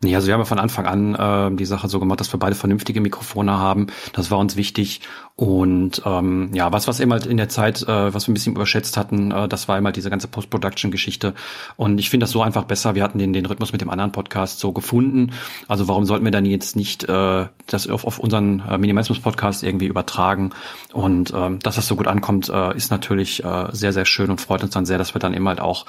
Nee, 0.03 0.13
also 0.13 0.27
wir 0.27 0.35
haben 0.35 0.41
ja 0.41 0.45
von 0.45 0.59
Anfang 0.59 0.85
an 0.85 1.15
äh, 1.15 1.55
die 1.55 1.65
Sache 1.65 1.87
so 1.87 1.99
gemacht, 1.99 2.19
dass 2.19 2.31
wir 2.31 2.39
beide 2.39 2.53
vernünftige 2.53 3.01
Mikrofone 3.01 3.57
haben. 3.57 3.87
Das 4.13 4.29
war 4.29 4.37
uns 4.37 4.55
wichtig. 4.55 5.01
Und 5.35 6.03
ähm, 6.05 6.51
ja, 6.53 6.71
was 6.71 6.87
was 6.87 6.99
eben 6.99 7.11
halt 7.11 7.25
in 7.25 7.37
der 7.37 7.49
Zeit, 7.49 7.81
äh, 7.81 8.13
was 8.13 8.27
wir 8.27 8.31
ein 8.31 8.35
bisschen 8.35 8.53
überschätzt 8.53 8.95
hatten, 8.95 9.31
äh, 9.31 9.47
das 9.47 9.67
war 9.67 9.75
immer 9.75 9.87
halt 9.87 9.95
diese 9.95 10.11
ganze 10.11 10.27
Post-Production-Geschichte. 10.27 11.33
Und 11.77 11.97
ich 11.97 12.11
finde 12.11 12.25
das 12.25 12.31
so 12.31 12.43
einfach 12.43 12.65
besser. 12.65 12.93
Wir 12.93 13.01
hatten 13.03 13.17
den, 13.17 13.33
den 13.33 13.47
Rhythmus 13.47 13.71
mit 13.71 13.81
dem 13.81 13.89
anderen 13.89 14.11
Podcast 14.11 14.59
so 14.59 14.71
gefunden. 14.71 15.31
Also 15.67 15.87
warum 15.87 16.05
sollten 16.05 16.25
wir 16.25 16.31
dann 16.31 16.45
jetzt 16.45 16.75
nicht 16.75 17.03
äh, 17.05 17.47
das 17.65 17.89
auf, 17.89 18.05
auf 18.05 18.19
unseren 18.19 18.59
äh, 18.69 18.77
Minimalismus-Podcast 18.77 19.63
irgendwie 19.63 19.87
übertragen? 19.87 20.51
Und 20.93 21.33
ähm, 21.35 21.57
dass 21.57 21.75
das 21.75 21.87
so 21.87 21.95
gut 21.95 22.07
ankommt, 22.07 22.49
äh, 22.49 22.77
ist 22.77 22.91
natürlich 22.91 23.43
äh, 23.43 23.69
sehr, 23.71 23.93
sehr 23.93 24.05
schön 24.05 24.29
und 24.29 24.41
freut 24.41 24.61
uns 24.61 24.75
dann 24.75 24.85
sehr, 24.85 24.99
dass 24.99 25.15
wir 25.15 25.19
dann 25.19 25.33
eben 25.33 25.47
halt 25.47 25.59
auch 25.59 25.87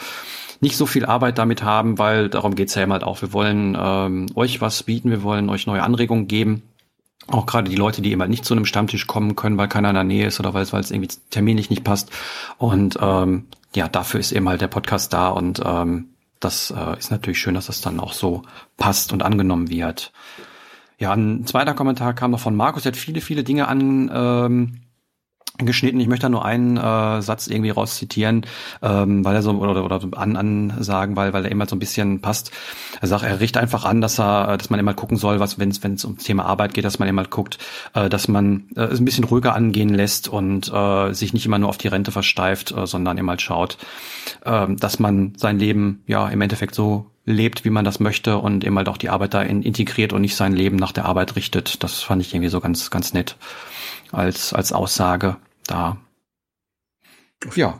nicht 0.60 0.76
so 0.76 0.86
viel 0.86 1.06
Arbeit 1.06 1.38
damit 1.38 1.62
haben, 1.62 1.98
weil 1.98 2.28
darum 2.28 2.54
geht's 2.54 2.74
ja 2.74 2.82
immer 2.82 2.94
halt 2.94 3.04
auch. 3.04 3.22
Wir 3.22 3.32
wollen 3.32 3.76
ähm, 3.80 4.26
euch 4.34 4.60
was 4.60 4.82
bieten, 4.82 5.10
wir 5.10 5.22
wollen 5.22 5.48
euch 5.50 5.66
neue 5.66 5.82
Anregungen 5.82 6.26
geben. 6.26 6.62
Auch 7.28 7.46
gerade 7.46 7.68
die 7.68 7.76
Leute, 7.76 8.00
die 8.00 8.12
immer 8.12 8.26
nicht 8.26 8.44
zu 8.44 8.54
einem 8.54 8.64
Stammtisch 8.64 9.06
kommen 9.06 9.36
können, 9.36 9.58
weil 9.58 9.68
keiner 9.68 9.90
in 9.90 9.94
der 9.94 10.04
Nähe 10.04 10.26
ist 10.26 10.40
oder 10.40 10.54
weil 10.54 10.62
es, 10.62 10.90
irgendwie 10.90 11.14
terminlich 11.30 11.70
nicht 11.70 11.84
passt. 11.84 12.10
Und 12.56 12.98
ähm, 13.00 13.46
ja, 13.74 13.88
dafür 13.88 14.18
ist 14.18 14.32
eben 14.32 14.48
halt 14.48 14.60
der 14.60 14.68
Podcast 14.68 15.12
da 15.12 15.28
und 15.28 15.60
ähm, 15.64 16.08
das 16.40 16.70
äh, 16.70 16.98
ist 16.98 17.10
natürlich 17.10 17.38
schön, 17.38 17.54
dass 17.54 17.66
das 17.66 17.80
dann 17.80 18.00
auch 18.00 18.12
so 18.12 18.42
passt 18.76 19.12
und 19.12 19.22
angenommen 19.22 19.68
wird. 19.68 20.12
Ja, 20.98 21.12
ein 21.12 21.46
zweiter 21.46 21.74
Kommentar 21.74 22.14
kam 22.14 22.30
noch 22.30 22.40
von 22.40 22.56
Markus, 22.56 22.84
der 22.84 22.92
hat 22.92 22.98
viele, 22.98 23.20
viele 23.20 23.44
Dinge 23.44 23.68
an 23.68 24.10
ähm, 24.12 24.80
geschnitten. 25.66 26.00
Ich 26.00 26.08
möchte 26.08 26.22
da 26.22 26.28
nur 26.28 26.44
einen 26.44 26.76
äh, 26.76 27.22
Satz 27.22 27.48
irgendwie 27.48 27.70
rauszitieren, 27.70 28.46
ähm, 28.82 29.24
weil 29.24 29.34
er 29.34 29.42
so 29.42 29.50
oder, 29.52 29.84
oder 29.84 30.00
an, 30.16 30.36
an 30.36 30.74
sagen, 30.80 31.16
weil 31.16 31.32
weil 31.32 31.44
er 31.44 31.50
immer 31.50 31.66
so 31.66 31.76
ein 31.76 31.80
bisschen 31.80 32.20
passt. 32.20 32.52
Er 33.00 33.08
sagt, 33.08 33.24
er 33.24 33.40
richtet 33.40 33.62
einfach 33.62 33.84
an, 33.84 34.00
dass 34.00 34.18
er, 34.18 34.56
dass 34.56 34.70
man 34.70 34.80
immer 34.80 34.94
gucken 34.94 35.16
soll, 35.16 35.40
was 35.40 35.58
wenn 35.58 35.70
es 35.70 35.82
wenn 35.82 35.94
es 35.94 36.04
um 36.04 36.18
Thema 36.18 36.44
Arbeit 36.44 36.74
geht, 36.74 36.84
dass 36.84 36.98
man 36.98 37.08
immer 37.08 37.24
guckt, 37.24 37.58
äh, 37.94 38.08
dass 38.08 38.28
man 38.28 38.64
äh, 38.76 38.82
es 38.82 39.00
ein 39.00 39.04
bisschen 39.04 39.24
ruhiger 39.24 39.54
angehen 39.54 39.90
lässt 39.90 40.28
und 40.28 40.72
äh, 40.72 41.12
sich 41.12 41.32
nicht 41.32 41.46
immer 41.46 41.58
nur 41.58 41.68
auf 41.68 41.78
die 41.78 41.88
Rente 41.88 42.12
versteift, 42.12 42.72
äh, 42.72 42.86
sondern 42.86 43.18
immer 43.18 43.32
halt 43.32 43.42
schaut, 43.42 43.78
äh, 44.44 44.66
dass 44.68 44.98
man 44.98 45.32
sein 45.36 45.58
Leben 45.58 46.02
ja 46.06 46.28
im 46.28 46.40
Endeffekt 46.40 46.74
so 46.74 47.06
lebt, 47.24 47.64
wie 47.64 47.70
man 47.70 47.84
das 47.84 48.00
möchte 48.00 48.38
und 48.38 48.64
eben 48.64 48.76
halt 48.76 48.88
auch 48.88 48.96
die 48.96 49.10
Arbeit 49.10 49.34
da 49.34 49.42
in, 49.42 49.62
integriert 49.62 50.12
und 50.12 50.22
nicht 50.22 50.34
sein 50.36 50.54
Leben 50.54 50.76
nach 50.76 50.92
der 50.92 51.04
Arbeit 51.04 51.36
richtet. 51.36 51.82
Das 51.82 52.02
fand 52.02 52.22
ich 52.22 52.32
irgendwie 52.32 52.48
so 52.48 52.60
ganz 52.60 52.90
ganz 52.90 53.12
nett 53.12 53.36
als 54.12 54.52
als 54.52 54.72
Aussage 54.72 55.36
da. 55.70 55.98
Ja. 57.54 57.78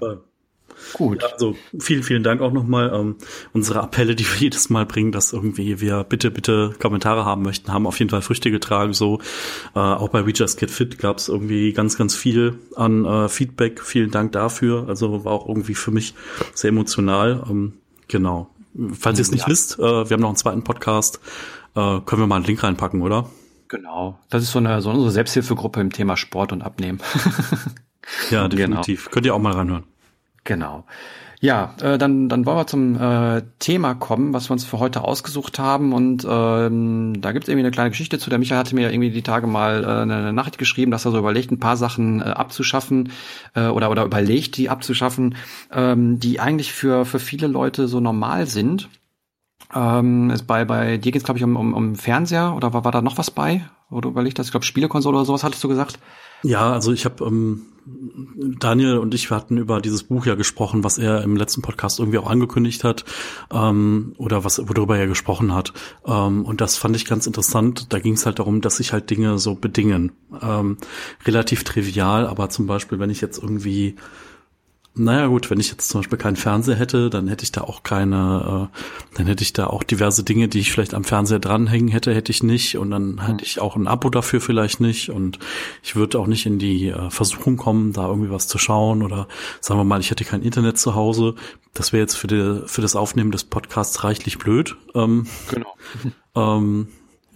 Gut. 0.93 1.23
Ja, 1.23 1.29
also 1.29 1.57
vielen, 1.79 2.03
vielen 2.03 2.23
Dank 2.23 2.41
auch 2.41 2.53
nochmal. 2.53 2.93
Ähm, 2.95 3.17
unsere 3.53 3.81
Appelle, 3.83 4.15
die 4.15 4.25
wir 4.25 4.37
jedes 4.39 4.71
Mal 4.71 4.87
bringen, 4.87 5.13
dass 5.13 5.33
irgendwie 5.33 5.81
wir 5.81 6.05
bitte, 6.05 6.31
bitte 6.31 6.75
Kommentare 6.79 7.25
haben 7.25 7.43
möchten, 7.43 7.73
haben 7.73 7.87
auf 7.87 7.99
jeden 7.99 8.11
Fall 8.11 8.23
Früchte 8.23 8.51
getragen. 8.51 8.93
So 8.93 9.21
äh, 9.75 9.79
auch 9.79 10.09
bei 10.09 10.27
We 10.27 10.31
Just 10.31 10.59
Get 10.59 10.71
Fit 10.71 10.99
gab 10.99 11.19
es 11.19 11.29
irgendwie 11.29 11.73
ganz, 11.73 11.99
ganz 11.99 12.15
viel 12.15 12.59
an 12.77 13.05
äh, 13.05 13.29
Feedback. 13.29 13.81
Vielen 13.83 14.11
Dank 14.11 14.33
dafür. 14.33 14.87
Also 14.89 15.25
war 15.25 15.33
auch 15.33 15.49
irgendwie 15.49 15.75
für 15.75 15.91
mich 15.91 16.15
sehr 16.55 16.69
emotional. 16.69 17.45
Ähm, 17.49 17.75
genau. 18.07 18.51
Falls 18.93 19.19
ihr 19.19 19.23
es 19.23 19.33
nicht 19.33 19.43
ja. 19.43 19.49
wisst, 19.49 19.79
äh, 19.79 19.83
wir 19.83 20.11
haben 20.11 20.21
noch 20.21 20.29
einen 20.29 20.37
zweiten 20.37 20.63
Podcast. 20.63 21.21
Äh, 21.75 22.01
können 22.01 22.23
wir 22.23 22.27
mal 22.27 22.37
einen 22.37 22.45
Link 22.45 22.63
reinpacken, 22.63 23.03
oder? 23.03 23.29
Genau. 23.69 24.19
Das 24.31 24.43
ist 24.43 24.53
so 24.53 24.59
eine 24.59 24.81
so 24.81 24.91
unsere 24.91 25.11
Selbsthilfegruppe 25.11 25.81
im 25.81 25.93
Thema 25.93 26.17
Sport 26.17 26.53
und 26.53 26.63
Abnehmen. 26.63 27.01
ja, 28.31 28.49
definitiv. 28.49 29.05
Genau. 29.05 29.15
Könnt 29.15 29.27
ihr 29.27 29.35
auch 29.35 29.39
mal 29.39 29.53
reinhören. 29.53 29.85
Genau. 30.45 30.85
Ja, 31.41 31.75
äh, 31.81 31.99
dann, 31.99 32.29
dann 32.29 32.47
wollen 32.47 32.57
wir 32.57 32.67
zum 32.67 33.01
äh, 33.01 33.43
Thema 33.61 33.95
kommen, 33.95 34.33
was 34.33 34.51
wir 34.51 34.55
uns 34.55 34.65
für 34.65 34.81
heute 34.81 35.05
ausgesucht 35.05 35.61
haben. 35.61 35.93
Und 35.93 36.27
ähm, 36.29 37.21
da 37.21 37.31
gibt 37.31 37.45
es 37.45 37.49
irgendwie 37.49 37.65
eine 37.65 37.71
kleine 37.71 37.91
Geschichte 37.91 38.19
zu. 38.19 38.29
Der 38.29 38.41
Michael 38.41 38.59
hatte 38.59 38.75
mir 38.75 38.91
irgendwie 38.91 39.11
die 39.11 39.23
Tage 39.23 39.47
mal 39.47 39.85
äh, 39.85 39.87
eine 39.87 40.33
Nachricht 40.33 40.59
geschrieben, 40.59 40.91
dass 40.91 41.05
er 41.05 41.13
so 41.13 41.19
überlegt, 41.19 41.53
ein 41.53 41.61
paar 41.61 41.77
Sachen 41.77 42.21
äh, 42.21 42.25
abzuschaffen 42.25 43.13
äh, 43.55 43.67
oder, 43.67 43.91
oder 43.91 44.05
überlegt, 44.05 44.57
die 44.57 44.69
abzuschaffen, 44.69 45.37
ähm, 45.73 46.19
die 46.19 46.41
eigentlich 46.41 46.73
für, 46.73 47.05
für 47.05 47.21
viele 47.21 47.47
Leute 47.47 47.87
so 47.87 48.01
normal 48.01 48.47
sind. 48.47 48.89
Ähm, 49.75 50.31
ist 50.31 50.47
bei, 50.47 50.65
bei 50.65 50.97
dir 50.97 51.13
geht 51.13 51.21
es, 51.21 51.25
glaube 51.25 51.39
ich, 51.39 51.45
um, 51.45 51.57
um, 51.57 51.75
um 51.75 51.95
Fernseher 51.95 52.55
oder 52.57 52.73
war, 52.73 52.85
war 52.85 52.93
da 52.93 53.03
noch 53.03 53.19
was 53.19 53.31
bei? 53.31 53.69
Oder 53.91 54.09
überlegt 54.09 54.39
hast? 54.39 54.47
Ich 54.47 54.53
glaube, 54.53 54.67
Spielekonsole 54.67 55.17
oder 55.17 55.27
sowas 55.27 55.45
hattest 55.45 55.65
du 55.65 55.69
gesagt? 55.69 55.99
Ja, 56.43 56.73
also 56.73 56.93
ich 56.93 57.05
habe 57.05 57.25
ähm, 57.25 57.63
Daniel 58.59 58.99
und 58.99 59.15
ich 59.15 59.31
hatten 59.31 59.57
über 59.57 59.81
dieses 59.81 60.05
Buch 60.05 60.27
ja 60.27 60.35
gesprochen, 60.35 60.85
was 60.85 60.99
er 60.99 61.23
im 61.23 61.37
letzten 61.37 61.63
Podcast 61.63 61.99
irgendwie 61.99 62.19
auch 62.19 62.31
angekündigt 62.31 62.85
hat 62.85 63.05
ähm, 63.51 64.15
oder 64.19 64.45
was 64.45 64.59
worüber 64.69 64.99
er 64.99 65.07
gesprochen 65.07 65.55
hat. 65.55 65.73
Ähm, 66.07 66.45
und 66.45 66.61
das 66.61 66.77
fand 66.77 66.97
ich 66.97 67.07
ganz 67.07 67.27
interessant. 67.27 67.93
Da 67.93 67.99
ging 67.99 68.15
es 68.15 68.27
halt 68.27 68.39
darum, 68.39 68.61
dass 68.61 68.77
sich 68.77 68.93
halt 68.93 69.11
Dinge 69.11 69.39
so 69.39 69.55
bedingen. 69.55 70.13
Ähm, 70.41 70.77
relativ 71.25 71.65
trivial, 71.65 72.27
aber 72.27 72.51
zum 72.51 72.67
Beispiel, 72.67 72.99
wenn 72.99 73.11
ich 73.11 73.21
jetzt 73.21 73.43
irgendwie 73.43 73.97
naja 74.99 75.27
gut, 75.27 75.51
wenn 75.51 75.61
ich 75.61 75.71
jetzt 75.71 75.89
zum 75.89 76.01
Beispiel 76.01 76.19
keinen 76.19 76.37
Fernseher 76.37 76.77
hätte, 76.77 77.11
dann 77.11 77.29
hätte 77.29 77.45
ich 77.45 77.53
da 77.53 77.63
auch 77.63 77.83
keine, 77.83 78.71
äh, 78.73 79.17
dann 79.17 79.27
hätte 79.27 79.43
ich 79.43 79.53
da 79.53 79.67
auch 79.69 79.83
diverse 79.83 80.25
Dinge, 80.25 80.49
die 80.49 80.61
ich 80.61 80.73
vielleicht 80.73 80.95
am 80.95 81.05
Fernseher 81.05 81.39
dranhängen 81.39 81.89
hätte, 81.89 82.15
hätte 82.15 82.33
ich 82.33 82.43
nicht 82.43 82.77
und 82.77 82.91
dann 82.91 83.27
hätte 83.27 83.45
ich 83.45 83.61
auch 83.61 83.77
ein 83.77 83.87
Abo 83.87 84.11
dafür 84.11 84.41
vielleicht 84.41 84.81
nicht 84.81 85.11
und 85.11 85.39
ich 85.83 85.97
würde 85.97 86.19
auch 86.19 86.27
nicht 86.27 86.47
in 86.47 86.59
die 86.59 86.89
äh, 86.89 87.11
Versuchung 87.11 87.57
kommen, 87.57 87.93
da 87.93 88.09
irgendwie 88.09 88.31
was 88.31 88.49
zu 88.49 88.59
schauen 88.59 89.03
oder 89.03 89.29
sagen 89.61 89.81
wir 89.81 89.85
mal, 89.85 90.01
ich 90.01 90.11
hätte 90.11 90.25
kein 90.25 90.43
Internet 90.43 90.79
zu 90.79 90.95
Hause. 90.95 91.35
Das 91.75 91.93
wäre 91.93 92.03
jetzt 92.03 92.17
für, 92.17 92.27
die, 92.27 92.63
für 92.67 92.83
das 92.83 92.97
Aufnehmen 92.97 93.31
des 93.31 93.45
Podcasts 93.45 94.03
reichlich 94.05 94.39
blöd. 94.39 94.77
Ähm, 94.95 95.27
genau. 95.51 95.75
ähm, 96.35 96.89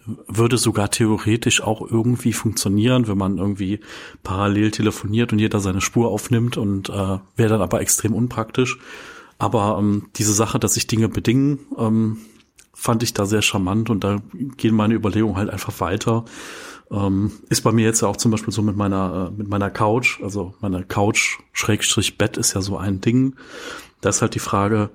würde 0.04 0.58
sogar 0.58 0.90
theoretisch 0.90 1.62
auch 1.62 1.80
irgendwie 1.88 2.32
funktionieren, 2.32 3.08
wenn 3.08 3.18
man 3.18 3.38
irgendwie 3.38 3.80
parallel 4.22 4.70
telefoniert 4.70 5.32
und 5.32 5.38
jeder 5.38 5.60
seine 5.60 5.80
Spur 5.80 6.08
aufnimmt 6.08 6.56
und 6.56 6.88
äh, 6.88 7.18
wäre 7.36 7.48
dann 7.48 7.62
aber 7.62 7.80
extrem 7.80 8.14
unpraktisch. 8.14 8.78
Aber 9.38 9.76
ähm, 9.78 10.08
diese 10.16 10.32
Sache, 10.32 10.58
dass 10.58 10.74
sich 10.74 10.86
Dinge 10.86 11.08
bedingen, 11.08 11.60
ähm, 11.78 12.18
fand 12.74 13.02
ich 13.02 13.14
da 13.14 13.26
sehr 13.26 13.42
charmant 13.42 13.90
und 13.90 14.02
da 14.02 14.18
gehen 14.56 14.74
meine 14.74 14.94
Überlegungen 14.94 15.36
halt 15.36 15.50
einfach 15.50 15.80
weiter. 15.80 16.24
Ähm, 16.90 17.32
ist 17.48 17.62
bei 17.62 17.72
mir 17.72 17.84
jetzt 17.84 18.02
ja 18.02 18.08
auch 18.08 18.16
zum 18.16 18.30
Beispiel 18.30 18.52
so 18.52 18.62
mit 18.62 18.76
meiner, 18.76 19.30
äh, 19.30 19.36
mit 19.36 19.48
meiner 19.48 19.70
Couch, 19.70 20.20
also 20.22 20.54
meine 20.60 20.84
Couch 20.84 21.38
Schrägstrich 21.52 22.18
Bett 22.18 22.36
ist 22.36 22.54
ja 22.54 22.60
so 22.60 22.76
ein 22.76 23.00
Ding. 23.00 23.36
Da 24.00 24.10
ist 24.10 24.20
halt 24.20 24.34
die 24.34 24.40
Frage, 24.40 24.90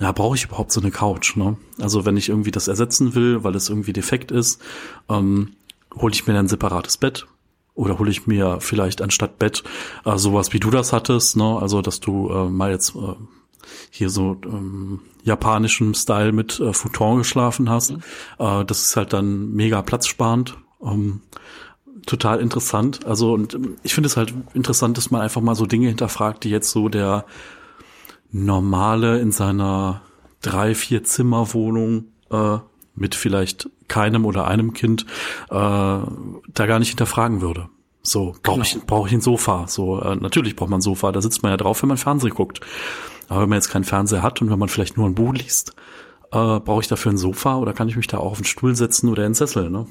ja, 0.00 0.12
brauche 0.12 0.36
ich 0.36 0.44
überhaupt 0.44 0.72
so 0.72 0.80
eine 0.80 0.90
Couch? 0.90 1.36
Ne? 1.36 1.56
Also 1.80 2.04
wenn 2.04 2.16
ich 2.16 2.28
irgendwie 2.28 2.50
das 2.50 2.68
ersetzen 2.68 3.14
will, 3.14 3.44
weil 3.44 3.54
es 3.54 3.68
irgendwie 3.68 3.92
defekt 3.92 4.30
ist, 4.30 4.60
ähm, 5.08 5.52
hole 5.96 6.12
ich 6.12 6.26
mir 6.26 6.38
ein 6.38 6.48
separates 6.48 6.96
Bett 6.96 7.26
oder 7.74 7.98
hole 7.98 8.10
ich 8.10 8.26
mir 8.26 8.58
vielleicht 8.60 9.02
anstatt 9.02 9.38
Bett 9.38 9.62
äh, 10.04 10.16
sowas 10.16 10.52
wie 10.52 10.60
du 10.60 10.70
das 10.70 10.92
hattest, 10.92 11.36
ne? 11.36 11.58
Also 11.60 11.82
dass 11.82 12.00
du 12.00 12.28
äh, 12.30 12.48
mal 12.48 12.70
jetzt 12.70 12.94
äh, 12.96 13.14
hier 13.90 14.10
so 14.10 14.36
ähm, 14.44 15.00
japanischem 15.22 15.94
Style 15.94 16.32
mit 16.32 16.60
äh, 16.60 16.72
Futon 16.72 17.18
geschlafen 17.18 17.70
hast. 17.70 17.92
Mhm. 17.92 18.02
Äh, 18.38 18.64
das 18.64 18.82
ist 18.82 18.96
halt 18.96 19.12
dann 19.12 19.52
mega 19.52 19.82
platzsparend. 19.82 20.56
Ähm, 20.82 21.20
total 22.06 22.40
interessant. 22.40 23.06
Also 23.06 23.32
und 23.32 23.54
ähm, 23.54 23.76
ich 23.82 23.94
finde 23.94 24.08
es 24.08 24.16
halt 24.16 24.34
interessant, 24.54 24.96
dass 24.96 25.10
man 25.10 25.20
einfach 25.20 25.40
mal 25.40 25.54
so 25.54 25.66
Dinge 25.66 25.88
hinterfragt, 25.88 26.44
die 26.44 26.50
jetzt 26.50 26.70
so 26.70 26.88
der 26.88 27.24
normale 28.34 29.20
in 29.20 29.30
seiner 29.30 30.02
drei, 30.42 30.74
vier 30.74 31.04
Zimmerwohnung 31.04 32.06
äh, 32.30 32.58
mit 32.96 33.14
vielleicht 33.14 33.70
keinem 33.88 34.26
oder 34.26 34.46
einem 34.46 34.72
Kind 34.72 35.06
äh, 35.50 35.54
da 35.54 36.66
gar 36.66 36.78
nicht 36.80 36.88
hinterfragen 36.88 37.40
würde. 37.40 37.68
So, 38.02 38.34
brauche 38.42 38.56
genau. 38.56 38.62
ich, 38.62 38.82
brauch 38.84 39.06
ich 39.06 39.12
ein 39.12 39.20
Sofa? 39.20 39.66
So, 39.68 40.00
äh, 40.00 40.16
natürlich 40.16 40.56
braucht 40.56 40.68
man 40.68 40.80
ein 40.80 40.82
Sofa, 40.82 41.12
da 41.12 41.22
sitzt 41.22 41.42
man 41.42 41.52
ja 41.52 41.56
drauf, 41.56 41.80
wenn 41.82 41.88
man 41.88 41.96
Fernsehen 41.96 42.34
guckt. 42.34 42.60
Aber 43.28 43.42
wenn 43.42 43.48
man 43.48 43.56
jetzt 43.56 43.70
keinen 43.70 43.84
Fernseher 43.84 44.22
hat 44.22 44.42
und 44.42 44.50
wenn 44.50 44.58
man 44.58 44.68
vielleicht 44.68 44.96
nur 44.96 45.06
ein 45.06 45.14
Buch 45.14 45.32
liest, 45.32 45.74
äh, 46.32 46.60
brauche 46.60 46.80
ich 46.80 46.88
dafür 46.88 47.12
ein 47.12 47.18
Sofa 47.18 47.56
oder 47.56 47.72
kann 47.72 47.88
ich 47.88 47.96
mich 47.96 48.08
da 48.08 48.18
auch 48.18 48.32
auf 48.32 48.38
den 48.38 48.44
Stuhl 48.44 48.74
setzen 48.74 49.08
oder 49.08 49.24
in 49.24 49.34
Sessel, 49.34 49.70
ne? 49.70 49.86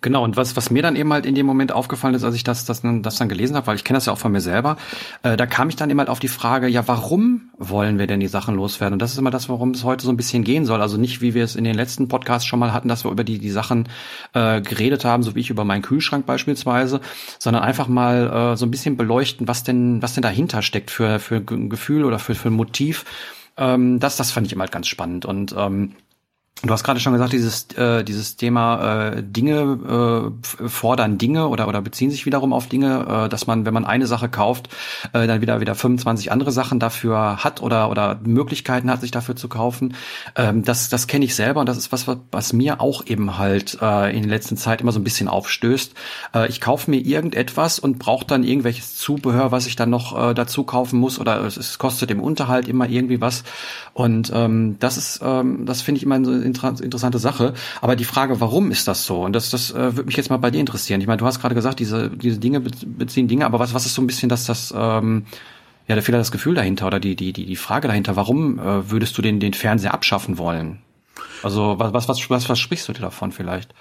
Genau, 0.00 0.24
und 0.24 0.36
was, 0.36 0.56
was 0.56 0.70
mir 0.70 0.82
dann 0.82 0.96
eben 0.96 1.12
halt 1.12 1.26
in 1.26 1.34
dem 1.34 1.46
Moment 1.46 1.72
aufgefallen 1.72 2.14
ist, 2.14 2.24
als 2.24 2.34
ich 2.34 2.44
das, 2.44 2.64
das, 2.64 2.82
das 2.82 3.16
dann 3.16 3.28
gelesen 3.28 3.56
habe, 3.56 3.66
weil 3.66 3.76
ich 3.76 3.84
kenne 3.84 3.96
das 3.96 4.06
ja 4.06 4.12
auch 4.12 4.18
von 4.18 4.32
mir 4.32 4.40
selber, 4.40 4.76
äh, 5.22 5.36
da 5.36 5.46
kam 5.46 5.68
ich 5.68 5.76
dann 5.76 5.90
eben 5.90 5.98
halt 5.98 6.08
auf 6.08 6.18
die 6.18 6.28
Frage, 6.28 6.68
ja, 6.68 6.86
warum 6.88 7.50
wollen 7.58 7.98
wir 7.98 8.06
denn 8.06 8.20
die 8.20 8.28
Sachen 8.28 8.54
loswerden? 8.54 8.94
Und 8.94 9.02
das 9.02 9.12
ist 9.12 9.18
immer 9.18 9.30
das, 9.30 9.48
worum 9.48 9.70
es 9.70 9.84
heute 9.84 10.04
so 10.04 10.10
ein 10.10 10.16
bisschen 10.16 10.44
gehen 10.44 10.64
soll. 10.64 10.80
Also 10.80 10.96
nicht, 10.96 11.20
wie 11.20 11.34
wir 11.34 11.44
es 11.44 11.56
in 11.56 11.64
den 11.64 11.74
letzten 11.74 12.08
Podcasts 12.08 12.46
schon 12.46 12.58
mal 12.58 12.72
hatten, 12.72 12.88
dass 12.88 13.04
wir 13.04 13.10
über 13.10 13.24
die, 13.24 13.38
die 13.38 13.50
Sachen 13.50 13.88
äh, 14.34 14.60
geredet 14.60 15.04
haben, 15.04 15.22
so 15.22 15.34
wie 15.34 15.40
ich 15.40 15.50
über 15.50 15.64
meinen 15.64 15.82
Kühlschrank 15.82 16.26
beispielsweise, 16.26 17.00
sondern 17.38 17.62
einfach 17.62 17.88
mal 17.88 18.52
äh, 18.52 18.56
so 18.56 18.66
ein 18.66 18.70
bisschen 18.70 18.96
beleuchten, 18.96 19.48
was 19.48 19.64
denn, 19.64 20.02
was 20.02 20.14
denn 20.14 20.22
dahinter 20.22 20.62
steckt 20.62 20.90
für, 20.90 21.18
für 21.18 21.36
ein 21.36 21.70
Gefühl 21.70 22.04
oder 22.04 22.18
für, 22.18 22.34
für 22.34 22.48
ein 22.48 22.54
Motiv. 22.54 23.04
Ähm, 23.56 24.00
das, 24.00 24.16
das 24.16 24.30
fand 24.30 24.46
ich 24.46 24.52
immer 24.52 24.62
halt 24.62 24.72
ganz 24.72 24.88
spannend. 24.88 25.24
Und 25.24 25.54
ähm, 25.56 25.92
Du 26.64 26.72
hast 26.72 26.84
gerade 26.84 27.00
schon 27.00 27.12
gesagt, 27.12 27.32
dieses 27.32 27.66
äh, 27.76 28.04
dieses 28.04 28.36
Thema 28.36 29.14
äh, 29.14 29.22
Dinge 29.24 30.30
äh, 30.62 30.68
fordern 30.68 31.18
Dinge 31.18 31.48
oder 31.48 31.66
oder 31.66 31.82
beziehen 31.82 32.12
sich 32.12 32.24
wiederum 32.24 32.52
auf 32.52 32.68
Dinge, 32.68 33.24
äh, 33.24 33.28
dass 33.28 33.48
man, 33.48 33.66
wenn 33.66 33.74
man 33.74 33.84
eine 33.84 34.06
Sache 34.06 34.28
kauft, 34.28 34.68
äh, 35.12 35.26
dann 35.26 35.40
wieder 35.40 35.60
wieder 35.60 35.74
25 35.74 36.30
andere 36.30 36.52
Sachen 36.52 36.78
dafür 36.78 37.42
hat 37.42 37.62
oder 37.62 37.90
oder 37.90 38.20
Möglichkeiten 38.22 38.92
hat, 38.92 39.00
sich 39.00 39.10
dafür 39.10 39.34
zu 39.34 39.48
kaufen. 39.48 39.96
Ähm, 40.36 40.62
das 40.62 40.88
das 40.88 41.08
kenne 41.08 41.24
ich 41.24 41.34
selber 41.34 41.58
und 41.58 41.68
das 41.68 41.78
ist 41.78 41.90
was 41.90 42.06
was 42.30 42.52
mir 42.52 42.80
auch 42.80 43.06
eben 43.06 43.38
halt 43.38 43.78
äh, 43.82 44.16
in 44.16 44.22
der 44.22 44.30
letzten 44.30 44.56
Zeit 44.56 44.82
immer 44.82 44.92
so 44.92 45.00
ein 45.00 45.04
bisschen 45.04 45.26
aufstößt. 45.26 45.94
Äh, 46.32 46.48
ich 46.48 46.60
kaufe 46.60 46.88
mir 46.92 47.00
irgendetwas 47.00 47.80
und 47.80 47.98
brauche 47.98 48.24
dann 48.24 48.44
irgendwelches 48.44 48.94
Zubehör, 48.94 49.50
was 49.50 49.66
ich 49.66 49.74
dann 49.74 49.90
noch 49.90 50.30
äh, 50.30 50.32
dazu 50.32 50.62
kaufen 50.62 51.00
muss 51.00 51.18
oder 51.18 51.44
es, 51.44 51.56
es 51.56 51.78
kostet 51.78 52.12
im 52.12 52.20
Unterhalt 52.20 52.68
immer 52.68 52.88
irgendwie 52.88 53.20
was 53.20 53.42
und 53.94 54.30
ähm, 54.32 54.76
das 54.78 54.96
ist 54.96 55.20
ähm, 55.24 55.66
das 55.66 55.82
finde 55.82 55.96
ich 55.96 56.04
immer 56.04 56.24
so 56.24 56.51
interessante 56.52 57.18
Sache. 57.18 57.54
Aber 57.80 57.96
die 57.96 58.04
Frage, 58.04 58.40
warum 58.40 58.70
ist 58.70 58.88
das 58.88 59.04
so? 59.04 59.22
Und 59.22 59.34
das, 59.34 59.50
das 59.50 59.70
äh, 59.70 59.96
würde 59.96 60.04
mich 60.04 60.16
jetzt 60.16 60.30
mal 60.30 60.36
bei 60.36 60.50
dir 60.50 60.60
interessieren. 60.60 61.00
Ich 61.00 61.06
meine, 61.06 61.18
du 61.18 61.26
hast 61.26 61.40
gerade 61.40 61.54
gesagt, 61.54 61.80
diese, 61.80 62.10
diese 62.10 62.38
Dinge 62.38 62.60
beziehen 62.60 63.28
Dinge, 63.28 63.46
aber 63.46 63.58
was, 63.58 63.74
was 63.74 63.86
ist 63.86 63.94
so 63.94 64.02
ein 64.02 64.06
bisschen 64.06 64.28
das, 64.28 64.46
das, 64.46 64.72
ähm, 64.76 65.24
ja, 65.88 65.94
der 65.94 66.02
Fehler, 66.02 66.18
das 66.18 66.32
Gefühl 66.32 66.54
dahinter 66.54 66.86
oder 66.86 67.00
die, 67.00 67.16
die, 67.16 67.32
die, 67.32 67.46
die 67.46 67.56
Frage 67.56 67.88
dahinter, 67.88 68.16
warum 68.16 68.58
äh, 68.58 68.90
würdest 68.90 69.16
du 69.18 69.22
den, 69.22 69.40
den 69.40 69.54
Fernseher 69.54 69.94
abschaffen 69.94 70.38
wollen? 70.38 70.78
Also 71.42 71.78
was, 71.78 71.92
was, 71.92 72.08
was, 72.08 72.30
was, 72.30 72.48
was 72.48 72.58
sprichst 72.58 72.88
du 72.88 72.92
dir 72.92 73.00
davon 73.00 73.32
vielleicht? 73.32 73.74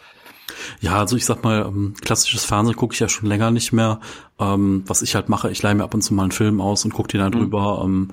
Ja, 0.79 0.99
also 0.99 1.15
ich 1.15 1.25
sag 1.25 1.43
mal, 1.43 1.65
ähm, 1.67 1.93
klassisches 2.01 2.45
Fernsehen 2.45 2.75
gucke 2.75 2.93
ich 2.93 2.99
ja 2.99 3.09
schon 3.09 3.27
länger 3.27 3.51
nicht 3.51 3.71
mehr. 3.71 3.99
Ähm, 4.39 4.83
was 4.87 5.01
ich 5.01 5.15
halt 5.15 5.29
mache, 5.29 5.51
ich 5.51 5.61
leihe 5.61 5.75
mir 5.75 5.83
ab 5.83 5.93
und 5.93 6.01
zu 6.01 6.13
mal 6.13 6.23
einen 6.23 6.31
Film 6.31 6.61
aus 6.61 6.85
und 6.85 6.93
gucke 6.93 7.09
den 7.09 7.19
dann 7.19 7.31
mhm. 7.31 7.39
drüber. 7.39 7.81
Ähm, 7.83 8.09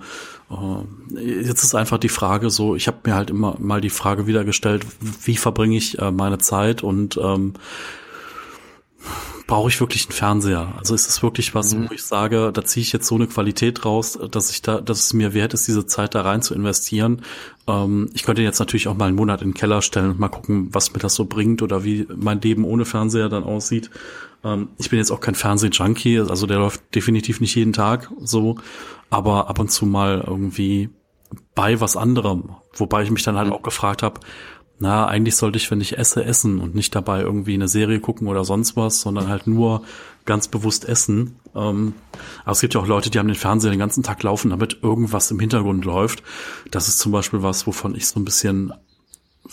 äh, 0.50 1.42
jetzt 1.46 1.62
ist 1.62 1.74
einfach 1.74 1.98
die 1.98 2.08
Frage 2.08 2.50
so, 2.50 2.74
ich 2.74 2.86
habe 2.86 2.98
mir 3.04 3.14
halt 3.14 3.30
immer 3.30 3.56
mal 3.58 3.80
die 3.80 3.90
Frage 3.90 4.26
wieder 4.26 4.44
gestellt, 4.44 4.84
wie 5.00 5.36
verbringe 5.36 5.76
ich 5.76 5.98
äh, 5.98 6.10
meine 6.10 6.38
Zeit 6.38 6.82
und 6.82 7.18
ähm, 7.22 7.54
brauche 9.48 9.70
ich 9.70 9.80
wirklich 9.80 10.04
einen 10.04 10.12
Fernseher? 10.12 10.74
Also 10.76 10.94
ist 10.94 11.08
es 11.08 11.22
wirklich 11.22 11.54
was, 11.54 11.74
mhm. 11.74 11.88
wo 11.88 11.94
ich 11.94 12.04
sage, 12.04 12.52
da 12.52 12.64
ziehe 12.64 12.82
ich 12.82 12.92
jetzt 12.92 13.06
so 13.06 13.14
eine 13.14 13.26
Qualität 13.26 13.84
raus, 13.84 14.18
dass 14.30 14.50
ich 14.50 14.62
da, 14.62 14.80
dass 14.80 15.06
es 15.06 15.14
mir 15.14 15.32
wert 15.34 15.54
ist, 15.54 15.66
diese 15.66 15.86
Zeit 15.86 16.14
da 16.14 16.20
rein 16.20 16.42
zu 16.42 16.54
investieren. 16.54 17.22
Ähm, 17.66 18.10
ich 18.12 18.24
könnte 18.24 18.42
jetzt 18.42 18.60
natürlich 18.60 18.88
auch 18.88 18.96
mal 18.96 19.06
einen 19.06 19.16
Monat 19.16 19.40
in 19.40 19.48
den 19.48 19.54
Keller 19.54 19.80
stellen 19.80 20.10
und 20.10 20.20
mal 20.20 20.28
gucken, 20.28 20.68
was 20.72 20.92
mir 20.92 20.98
das 21.00 21.14
so 21.14 21.24
bringt 21.24 21.62
oder 21.62 21.82
wie 21.82 22.06
mein 22.14 22.42
Leben 22.42 22.64
ohne 22.64 22.84
Fernseher 22.84 23.30
dann 23.30 23.42
aussieht. 23.42 23.90
Ähm, 24.44 24.68
ich 24.76 24.90
bin 24.90 24.98
jetzt 24.98 25.10
auch 25.10 25.20
kein 25.20 25.34
Fernseh-Junkie, 25.34 26.20
also 26.20 26.46
der 26.46 26.58
läuft 26.58 26.94
definitiv 26.94 27.40
nicht 27.40 27.54
jeden 27.54 27.72
Tag 27.72 28.12
so, 28.20 28.58
aber 29.08 29.48
ab 29.48 29.58
und 29.58 29.72
zu 29.72 29.86
mal 29.86 30.22
irgendwie 30.26 30.90
bei 31.54 31.80
was 31.80 31.96
anderem. 31.96 32.50
Wobei 32.74 33.02
ich 33.02 33.10
mich 33.10 33.22
dann 33.22 33.38
halt 33.38 33.48
mhm. 33.48 33.54
auch 33.54 33.62
gefragt 33.62 34.02
habe, 34.02 34.20
na, 34.80 35.06
eigentlich 35.06 35.36
sollte 35.36 35.56
ich, 35.56 35.70
wenn 35.70 35.80
ich 35.80 35.98
esse, 35.98 36.24
essen 36.24 36.60
und 36.60 36.74
nicht 36.74 36.94
dabei 36.94 37.20
irgendwie 37.20 37.54
eine 37.54 37.68
Serie 37.68 37.98
gucken 38.00 38.28
oder 38.28 38.44
sonst 38.44 38.76
was, 38.76 39.00
sondern 39.00 39.28
halt 39.28 39.46
nur 39.46 39.82
ganz 40.24 40.46
bewusst 40.46 40.84
essen. 40.84 41.36
Ähm, 41.54 41.94
aber 42.44 42.52
es 42.52 42.60
gibt 42.60 42.74
ja 42.74 42.80
auch 42.80 42.86
Leute, 42.86 43.10
die 43.10 43.18
haben 43.18 43.26
den 43.26 43.34
Fernseher 43.34 43.70
den 43.70 43.80
ganzen 43.80 44.04
Tag 44.04 44.22
laufen, 44.22 44.50
damit 44.50 44.78
irgendwas 44.82 45.30
im 45.32 45.40
Hintergrund 45.40 45.84
läuft. 45.84 46.22
Das 46.70 46.86
ist 46.86 46.98
zum 46.98 47.10
Beispiel 47.10 47.42
was, 47.42 47.66
wovon 47.66 47.94
ich 47.96 48.06
so 48.06 48.20
ein 48.20 48.24
bisschen, 48.24 48.72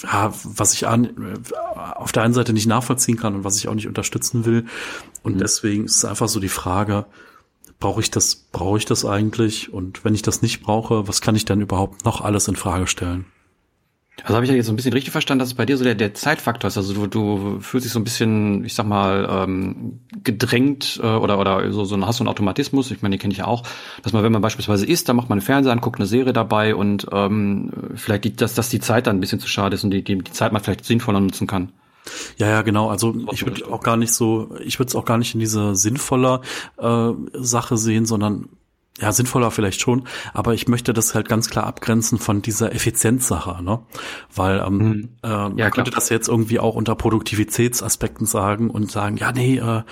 ja, 0.04 0.32
was 0.44 0.74
ich 0.74 0.88
an, 0.88 1.38
auf 1.74 2.12
der 2.12 2.24
einen 2.24 2.34
Seite 2.34 2.54
nicht 2.54 2.68
nachvollziehen 2.68 3.18
kann 3.18 3.34
und 3.34 3.44
was 3.44 3.58
ich 3.58 3.68
auch 3.68 3.74
nicht 3.74 3.88
unterstützen 3.88 4.46
will. 4.46 4.66
Und 5.24 5.36
mhm. 5.36 5.40
deswegen 5.40 5.86
ist 5.86 5.98
es 5.98 6.06
einfach 6.06 6.28
so 6.28 6.40
die 6.40 6.50
Frage, 6.50 7.06
brauche 7.80 8.02
ich 8.02 8.12
das, 8.12 8.36
brauche 8.36 8.78
ich 8.78 8.86
das 8.86 9.06
eigentlich? 9.06 9.74
Und 9.74 10.06
wenn 10.06 10.14
ich 10.14 10.22
das 10.22 10.44
nicht 10.44 10.62
brauche, 10.62 11.08
was 11.08 11.22
kann 11.22 11.36
ich 11.36 11.46
dann 11.46 11.62
überhaupt 11.62 12.06
noch 12.06 12.22
alles 12.22 12.48
in 12.48 12.56
Frage 12.56 12.86
stellen? 12.86 13.26
Also 14.24 14.36
habe 14.36 14.46
ich 14.46 14.50
ja 14.50 14.56
jetzt 14.56 14.68
so 14.68 14.72
ein 14.72 14.76
bisschen 14.78 14.94
richtig 14.94 15.12
verstanden, 15.12 15.40
dass 15.40 15.50
es 15.50 15.56
bei 15.56 15.66
dir 15.66 15.78
so 15.78 15.84
der, 15.84 15.96
der 15.96 16.14
Zeitfaktor 16.14 16.70
ist. 16.70 16.78
Also 16.78 16.94
du, 16.94 17.08
du 17.08 17.60
fühlst 17.60 17.86
dich 17.86 17.92
so 17.92 18.00
ein 18.00 18.06
bisschen, 18.06 18.64
ich 18.64 18.74
sag 18.74 18.86
mal, 18.86 19.28
ähm, 19.30 20.00
gedrängt 20.24 21.00
äh, 21.04 21.08
oder 21.08 21.38
oder 21.38 21.72
so, 21.72 21.84
so 21.84 22.00
hast 22.06 22.20
du 22.20 22.24
einen 22.24 22.30
Automatismus, 22.30 22.92
ich 22.92 23.02
meine, 23.02 23.16
den 23.16 23.20
kenne 23.20 23.34
ich 23.34 23.40
ja 23.40 23.46
auch, 23.46 23.64
dass 24.04 24.14
man, 24.14 24.24
wenn 24.24 24.32
man 24.32 24.42
beispielsweise 24.42 24.86
isst, 24.86 25.10
dann 25.10 25.18
macht 25.18 25.30
man 25.30 25.40
einen 25.40 25.46
Fernseher 25.46 25.74
an, 25.74 25.82
guckt 25.82 26.00
eine 26.00 26.08
Serie 26.08 26.34
dabei 26.34 26.76
und 26.76 27.08
ähm, 27.12 27.72
vielleicht, 27.96 28.24
die, 28.24 28.36
dass, 28.36 28.54
dass 28.54 28.70
die 28.70 28.80
Zeit 28.80 29.08
dann 29.08 29.18
ein 29.18 29.20
bisschen 29.20 29.40
zu 29.40 29.48
schade 29.48 29.76
ist 29.76 29.84
und 29.84 29.92
die, 29.92 30.04
die, 30.04 30.18
die 30.18 30.32
Zeit 30.32 30.54
man 30.54 30.62
vielleicht 30.62 30.86
sinnvoller 30.86 31.20
nutzen 31.20 31.46
kann. 31.46 31.74
Ja, 32.38 32.48
ja, 32.48 32.62
genau. 32.62 32.90
Also 32.90 33.16
ich 33.32 33.46
würde 33.46 33.68
auch 33.72 33.82
gar 33.82 33.98
nicht 33.98 34.14
so, 34.14 34.56
ich 34.64 34.80
würde 34.80 34.90
es 34.90 34.96
auch 34.96 35.06
gar 35.06 35.18
nicht 35.18 35.34
in 35.34 35.40
diese 35.40 35.76
sinnvoller 35.76 36.42
äh, 36.78 37.12
Sache 37.34 37.78
sehen, 37.78 38.06
sondern 38.06 38.50
ja, 39.00 39.12
sinnvoller 39.12 39.52
vielleicht 39.52 39.82
schon, 39.82 40.08
aber 40.34 40.54
ich 40.54 40.70
möchte 40.70 40.94
das 40.94 41.16
halt 41.16 41.28
ganz 41.28 41.50
klar 41.50 41.68
abgrenzen 41.68 42.18
von 42.18 42.42
dieser 42.42 42.74
Effizienzsache, 42.74 43.62
ne? 43.62 43.80
Weil 44.34 44.64
ähm, 44.66 44.78
mhm. 44.78 45.10
äh, 45.22 45.28
man 45.28 45.58
ja, 45.58 45.70
könnte 45.70 45.92
das 45.92 46.08
jetzt 46.10 46.30
irgendwie 46.30 46.60
auch 46.60 46.76
unter 46.76 46.96
Produktivitätsaspekten 46.96 48.26
sagen 48.26 48.70
und 48.70 48.90
sagen, 48.90 49.18
ja, 49.18 49.34
nee, 49.34 49.58
äh, 49.58 49.84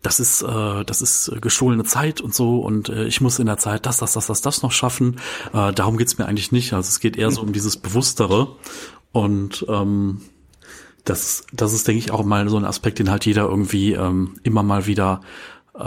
das 0.00 0.20
ist 0.20 0.40
äh, 0.40 0.84
das 0.84 1.02
ist 1.02 1.32
gestohlene 1.42 1.84
Zeit 1.84 2.22
und 2.22 2.34
so 2.34 2.60
und 2.60 2.88
äh, 2.88 3.04
ich 3.04 3.20
muss 3.20 3.38
in 3.38 3.46
der 3.46 3.58
Zeit 3.58 3.84
das, 3.84 3.98
das, 3.98 4.14
das, 4.14 4.26
das, 4.26 4.40
das 4.40 4.62
noch 4.62 4.72
schaffen. 4.72 5.16
Äh, 5.52 5.72
darum 5.72 5.98
geht's 5.98 6.16
mir 6.16 6.26
eigentlich 6.26 6.50
nicht. 6.50 6.72
Also 6.72 6.88
es 6.88 7.00
geht 7.00 7.18
eher 7.18 7.30
so 7.30 7.42
um 7.42 7.52
dieses 7.52 7.76
Bewusstere 7.76 8.56
und 9.12 9.66
ähm, 9.68 10.22
das, 11.04 11.46
das 11.52 11.72
ist, 11.72 11.86
denke 11.86 11.98
ich, 11.98 12.10
auch 12.10 12.24
mal 12.24 12.48
so 12.48 12.56
ein 12.56 12.64
Aspekt, 12.64 12.98
den 12.98 13.10
halt 13.10 13.26
jeder 13.26 13.42
irgendwie 13.42 13.92
ähm, 13.92 14.34
immer 14.42 14.62
mal 14.62 14.86
wieder 14.86 15.20
äh, 15.78 15.82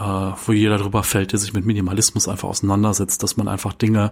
wo 0.45 0.51
jeder 0.51 0.77
drüber 0.77 1.03
fällt, 1.03 1.31
der 1.31 1.39
sich 1.39 1.53
mit 1.53 1.65
Minimalismus 1.65 2.27
einfach 2.27 2.49
auseinandersetzt, 2.49 3.23
dass 3.23 3.37
man 3.37 3.47
einfach 3.47 3.73
Dinge 3.73 4.11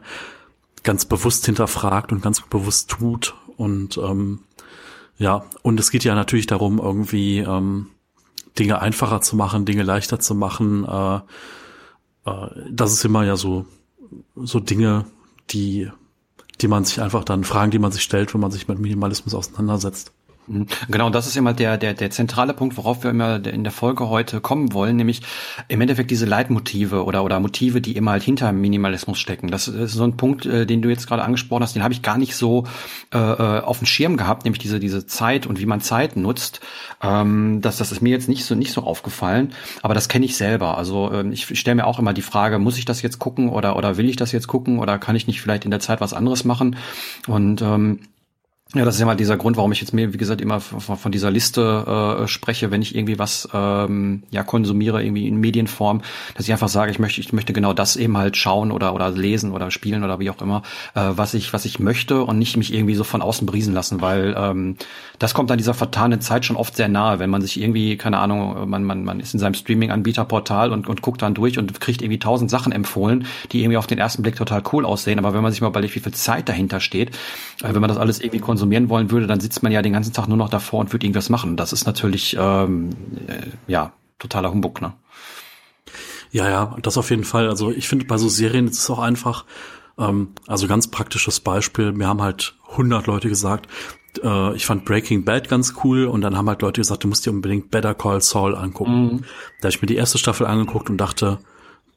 ganz 0.84 1.06
bewusst 1.06 1.46
hinterfragt 1.46 2.12
und 2.12 2.22
ganz 2.22 2.42
bewusst 2.42 2.90
tut. 2.90 3.36
Und 3.58 3.98
ähm, 3.98 4.40
ja, 5.18 5.46
und 5.64 5.80
es 5.80 5.92
geht 5.92 6.04
ja 6.04 6.16
natürlich 6.16 6.48
darum, 6.48 6.80
irgendwie 6.80 7.40
ähm, 7.40 7.88
Dinge 8.58 8.82
einfacher 8.82 9.22
zu 9.22 9.36
machen, 9.36 9.66
Dinge 9.66 9.84
leichter 9.84 10.20
zu 10.20 10.36
machen. 10.36 10.86
Äh, 10.86 11.16
äh, 12.26 12.50
das 12.72 12.94
ist 12.94 13.06
immer 13.06 13.24
ja 13.24 13.36
so, 13.36 13.66
so 14.36 14.60
Dinge, 14.60 15.06
die, 15.50 15.90
die 16.62 16.68
man 16.68 16.86
sich 16.86 17.02
einfach 17.02 17.24
dann, 17.24 17.44
Fragen, 17.44 17.72
die 17.72 17.80
man 17.80 17.92
sich 17.92 18.04
stellt, 18.04 18.34
wenn 18.34 18.42
man 18.42 18.52
sich 18.52 18.68
mit 18.68 18.80
Minimalismus 18.80 19.34
auseinandersetzt. 19.34 20.12
Mhm. 20.48 20.66
Genau, 20.90 21.10
das 21.10 21.28
ist 21.28 21.36
immer 21.36 21.54
der, 21.54 21.78
der, 21.78 21.94
der 21.94 22.10
zentrale 22.10 22.54
Punkt, 22.54 22.78
worauf 22.78 23.04
wir 23.04 23.12
immer 23.12 23.46
in 23.46 23.64
der 23.64 23.74
Folge 23.74 24.10
heute 24.10 24.40
kommen 24.40 24.74
wollen, 24.74 24.96
nämlich 24.96 25.22
im 25.68 25.82
Endeffekt 25.82 26.10
diese 26.10 26.26
Leitmotive 26.26 27.04
oder, 27.04 27.24
oder 27.24 27.40
Motive, 27.40 27.82
die 27.82 27.98
immer 27.98 28.12
halt 28.12 28.24
hinter 28.24 28.52
Minimalismus 28.54 29.20
stecken. 29.20 29.50
Das 29.50 29.68
ist 29.68 29.94
so 29.94 30.04
ein 30.04 30.16
Punkt, 30.16 30.46
äh, 30.46 30.66
den 30.66 30.82
du 30.82 30.90
jetzt 30.90 31.08
gerade 31.08 31.24
angesprochen 31.24 31.64
hast, 31.64 31.76
den 31.76 31.84
habe 31.84 31.94
ich 31.94 32.02
gar 32.02 32.18
nicht 32.18 32.36
so 32.36 32.66
äh, 33.14 33.18
äh, 33.18 33.62
auf 33.62 33.80
dem 33.80 33.88
Schirm 33.88 34.16
gehabt, 34.16 34.46
nämlich 34.46 34.60
diese, 34.60 34.80
diese 34.80 35.06
Zeit 35.06 35.46
und 35.46 35.60
wie 35.60 35.66
man 35.66 35.82
Zeit 35.82 36.16
nutzt. 36.16 36.62
Ähm, 37.02 37.60
das, 37.62 37.78
das 37.78 37.92
ist 37.92 38.02
mir 38.02 38.10
jetzt 38.12 38.30
nicht 38.30 38.46
so, 38.46 38.56
nicht 38.56 38.72
so 38.72 38.84
aufgefallen, 38.84 39.54
aber 39.82 39.94
das 39.94 40.08
kenne 40.08 40.26
ich 40.26 40.38
selber. 40.38 40.78
Also 40.78 41.12
ähm, 41.12 41.34
ich 41.34 41.60
stelle 41.60 41.76
mir 41.76 41.86
auch 41.86 42.00
immer 42.00 42.14
die 42.14 42.22
Frage, 42.22 42.58
muss 42.58 42.78
ich 42.78 42.86
das 42.86 43.02
jetzt 43.02 43.20
gucken 43.20 43.50
oder, 43.50 43.76
oder 43.76 43.98
will 43.98 44.08
ich 44.08 44.16
das 44.16 44.32
jetzt 44.32 44.48
gucken 44.48 44.80
oder 44.80 44.98
kann 44.98 45.16
ich 45.16 45.28
nicht 45.28 45.42
vielleicht 45.42 45.66
in 45.66 45.72
der 45.72 45.82
Zeit 45.82 46.00
was 46.00 46.14
anderes 46.14 46.46
machen? 46.46 46.78
Und 47.28 47.62
ähm, 47.62 48.00
ja, 48.76 48.84
das 48.84 48.96
ist 48.96 49.00
ja 49.00 49.06
mal 49.06 49.16
dieser 49.16 49.38
Grund, 49.38 49.56
warum 49.56 49.72
ich 49.72 49.80
jetzt 49.80 49.94
mir, 49.94 50.14
wie 50.14 50.18
gesagt, 50.18 50.42
immer 50.42 50.60
von, 50.60 51.12
dieser 51.12 51.32
Liste 51.32 52.20
äh, 52.24 52.28
spreche, 52.28 52.70
wenn 52.70 52.82
ich 52.82 52.96
irgendwie 52.96 53.18
was 53.18 53.48
ähm, 53.54 54.24
ja 54.30 54.44
konsumiere, 54.44 55.02
irgendwie 55.02 55.26
in 55.26 55.38
Medienform, 55.38 56.02
dass 56.36 56.46
ich 56.46 56.52
einfach 56.52 56.68
sage, 56.68 56.92
ich 56.92 57.00
möchte, 57.00 57.22
ich 57.22 57.32
möchte 57.32 57.54
genau 57.54 57.72
das 57.72 57.96
eben 57.96 58.18
halt 58.18 58.36
schauen 58.36 58.74
oder 58.74 58.94
oder 58.94 59.10
lesen 59.10 59.54
oder 59.54 59.72
spielen 59.72 60.04
oder 60.04 60.20
wie 60.20 60.30
auch 60.30 60.42
immer, 60.42 60.64
äh, 60.96 61.12
was 61.16 61.34
ich 61.34 61.54
was 61.54 61.64
ich 61.64 61.80
möchte 61.80 62.22
und 62.24 62.40
nicht 62.40 62.58
mich 62.58 62.74
irgendwie 62.74 62.96
so 62.96 63.06
von 63.06 63.22
außen 63.22 63.48
briesen 63.48 63.74
lassen, 63.74 64.02
weil 64.02 64.36
ähm, 64.38 64.76
das 65.18 65.34
kommt 65.34 65.50
an 65.50 65.58
dieser 65.58 65.74
vertanen 65.74 66.20
Zeit 66.20 66.44
schon 66.44 66.58
oft 66.58 66.76
sehr 66.76 66.90
nahe, 66.90 67.20
wenn 67.20 67.30
man 67.30 67.42
sich 67.42 67.62
irgendwie, 67.62 67.96
keine 67.96 68.18
Ahnung, 68.20 68.70
man 68.70 68.84
man 68.84 69.06
man 69.06 69.22
ist 69.22 69.34
in 69.34 69.40
seinem 69.40 69.54
Streaming-Anbieterportal 69.54 70.74
und 70.74 70.90
und 70.90 71.02
guckt 71.02 71.22
dann 71.22 71.34
durch 71.34 71.58
und 71.58 71.80
kriegt 71.80 72.02
irgendwie 72.02 72.20
tausend 72.20 72.52
Sachen 72.52 72.74
empfohlen, 72.74 73.28
die 73.54 73.62
irgendwie 73.62 73.78
auf 73.78 73.88
den 73.88 73.98
ersten 73.98 74.24
Blick 74.24 74.36
total 74.36 74.62
cool 74.74 74.86
aussehen, 74.86 75.20
aber 75.20 75.34
wenn 75.34 75.42
man 75.42 75.54
sich 75.54 75.62
mal 75.62 75.70
überlegt, 75.70 75.96
wie 75.96 76.02
viel 76.02 76.14
Zeit 76.14 76.50
dahinter 76.50 76.82
steht, 76.82 77.12
äh, 77.64 77.74
wenn 77.74 77.80
man 77.80 77.88
das 77.88 77.98
alles 77.98 78.20
irgendwie 78.20 78.40
konsumieren 78.58 78.90
wollen 78.90 79.12
würde, 79.12 79.28
dann 79.28 79.40
sitzt 79.40 79.62
man 79.62 79.72
ja 79.72 79.84
den 79.84 79.94
ganzen 79.94 80.14
Tag 80.14 80.28
nur 80.28 80.38
noch 80.38 80.50
davor 80.50 80.80
und 80.80 80.92
würde 80.92 81.06
irgendwas 81.06 81.30
machen. 81.30 81.58
Das 81.58 81.74
ist 81.74 81.86
natürlich 81.86 82.36
ähm, 82.40 82.90
äh, 83.28 83.46
ja 83.68 83.94
totaler 84.18 84.52
Humbug, 84.52 84.82
ne? 84.82 84.94
Ja, 86.32 86.50
ja, 86.50 86.76
das 86.82 86.98
auf 86.98 87.12
jeden 87.12 87.24
Fall. 87.24 87.48
Also 87.48 87.72
ich 87.72 87.88
finde 87.88 88.06
bei 88.06 88.18
so 88.18 88.28
Serien 88.30 88.68
ist 88.68 88.80
es 88.80 88.90
auch 88.90 88.98
einfach, 88.98 89.46
ähm, 90.00 90.30
also 90.48 90.68
ganz 90.68 90.88
praktisches 90.88 91.40
Beispiel. 91.40 91.92
Mir 91.92 92.08
haben 92.08 92.22
halt 92.22 92.56
100 92.72 93.06
Leute 93.06 93.30
gesagt, 93.30 93.68
äh, 94.24 94.56
ich 94.56 94.66
fand 94.66 94.86
Breaking 94.86 95.24
Bad 95.24 95.50
ganz 95.50 95.76
cool 95.84 96.06
und 96.06 96.22
dann 96.22 96.36
haben 96.36 96.50
halt 96.50 96.64
Leute 96.64 96.82
gesagt, 96.82 97.04
du 97.04 97.08
musst 97.08 97.28
dir 97.28 97.32
unbedingt 97.32 97.70
Better 97.70 97.94
Call 97.94 98.22
Saul 98.22 98.56
angucken. 98.56 99.04
Mhm. 99.04 99.24
Da 99.62 99.68
habe 99.68 99.70
ich 99.70 99.82
mir 99.84 99.88
die 99.88 99.96
erste 99.96 100.18
Staffel 100.18 100.48
angeguckt 100.48 100.90
und 100.90 100.98
dachte, 100.98 101.38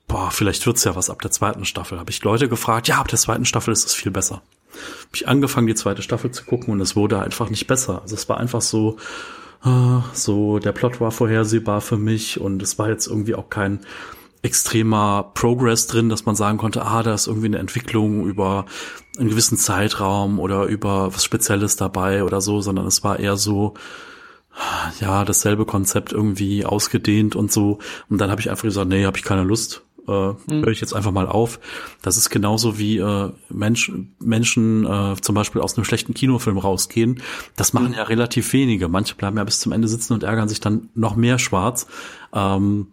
boah, 0.08 0.30
vielleicht 0.30 0.66
wird's 0.66 0.84
ja 0.84 0.94
was 0.94 1.08
ab 1.08 1.22
der 1.22 1.30
zweiten 1.30 1.64
Staffel. 1.64 1.98
Habe 1.98 2.10
ich 2.10 2.22
Leute 2.22 2.50
gefragt, 2.50 2.86
ja, 2.86 2.98
ab 2.98 3.08
der 3.08 3.18
zweiten 3.18 3.46
Staffel 3.46 3.72
ist 3.72 3.86
es 3.86 3.94
viel 3.94 4.12
besser 4.12 4.42
habe 4.72 5.14
ich 5.14 5.28
angefangen, 5.28 5.66
die 5.66 5.74
zweite 5.74 6.02
Staffel 6.02 6.30
zu 6.30 6.44
gucken 6.44 6.72
und 6.72 6.80
es 6.80 6.96
wurde 6.96 7.20
einfach 7.20 7.50
nicht 7.50 7.66
besser. 7.66 8.02
Also 8.02 8.14
es 8.14 8.28
war 8.28 8.38
einfach 8.38 8.62
so, 8.62 8.96
äh, 9.64 10.00
so 10.12 10.58
der 10.58 10.72
Plot 10.72 11.00
war 11.00 11.10
vorhersehbar 11.10 11.80
für 11.80 11.96
mich 11.96 12.40
und 12.40 12.62
es 12.62 12.78
war 12.78 12.88
jetzt 12.88 13.06
irgendwie 13.06 13.34
auch 13.34 13.50
kein 13.50 13.80
extremer 14.42 15.30
Progress 15.34 15.86
drin, 15.86 16.08
dass 16.08 16.24
man 16.24 16.34
sagen 16.34 16.58
konnte, 16.58 16.82
ah, 16.84 17.02
da 17.02 17.12
ist 17.12 17.26
irgendwie 17.26 17.48
eine 17.48 17.58
Entwicklung 17.58 18.26
über 18.26 18.64
einen 19.18 19.28
gewissen 19.28 19.58
Zeitraum 19.58 20.38
oder 20.38 20.64
über 20.64 21.14
was 21.14 21.24
Spezielles 21.24 21.76
dabei 21.76 22.24
oder 22.24 22.40
so, 22.40 22.60
sondern 22.60 22.86
es 22.86 23.04
war 23.04 23.18
eher 23.18 23.36
so, 23.36 23.74
ja, 25.00 25.24
dasselbe 25.24 25.66
Konzept 25.66 26.12
irgendwie 26.12 26.64
ausgedehnt 26.64 27.36
und 27.36 27.52
so. 27.52 27.78
Und 28.08 28.20
dann 28.20 28.30
habe 28.30 28.40
ich 28.40 28.50
einfach 28.50 28.64
gesagt, 28.64 28.88
nee, 28.88 29.04
habe 29.04 29.18
ich 29.18 29.24
keine 29.24 29.42
Lust 29.42 29.82
äh, 30.06 30.12
mhm. 30.52 30.64
höre 30.64 30.68
ich 30.68 30.80
jetzt 30.80 30.94
einfach 30.94 31.12
mal 31.12 31.26
auf. 31.26 31.60
Das 32.02 32.16
ist 32.16 32.30
genauso 32.30 32.78
wie 32.78 32.98
äh, 32.98 33.30
Mensch, 33.48 33.92
Menschen 34.18 34.86
äh, 34.86 35.16
zum 35.20 35.34
Beispiel 35.34 35.60
aus 35.60 35.76
einem 35.76 35.84
schlechten 35.84 36.14
Kinofilm 36.14 36.58
rausgehen. 36.58 37.22
Das 37.56 37.72
machen 37.72 37.88
mhm. 37.88 37.94
ja 37.94 38.02
relativ 38.04 38.52
wenige. 38.52 38.88
Manche 38.88 39.14
bleiben 39.14 39.36
ja 39.36 39.44
bis 39.44 39.60
zum 39.60 39.72
Ende 39.72 39.88
sitzen 39.88 40.12
und 40.12 40.22
ärgern 40.22 40.48
sich 40.48 40.60
dann 40.60 40.88
noch 40.94 41.16
mehr 41.16 41.38
schwarz. 41.38 41.86
Ähm, 42.32 42.88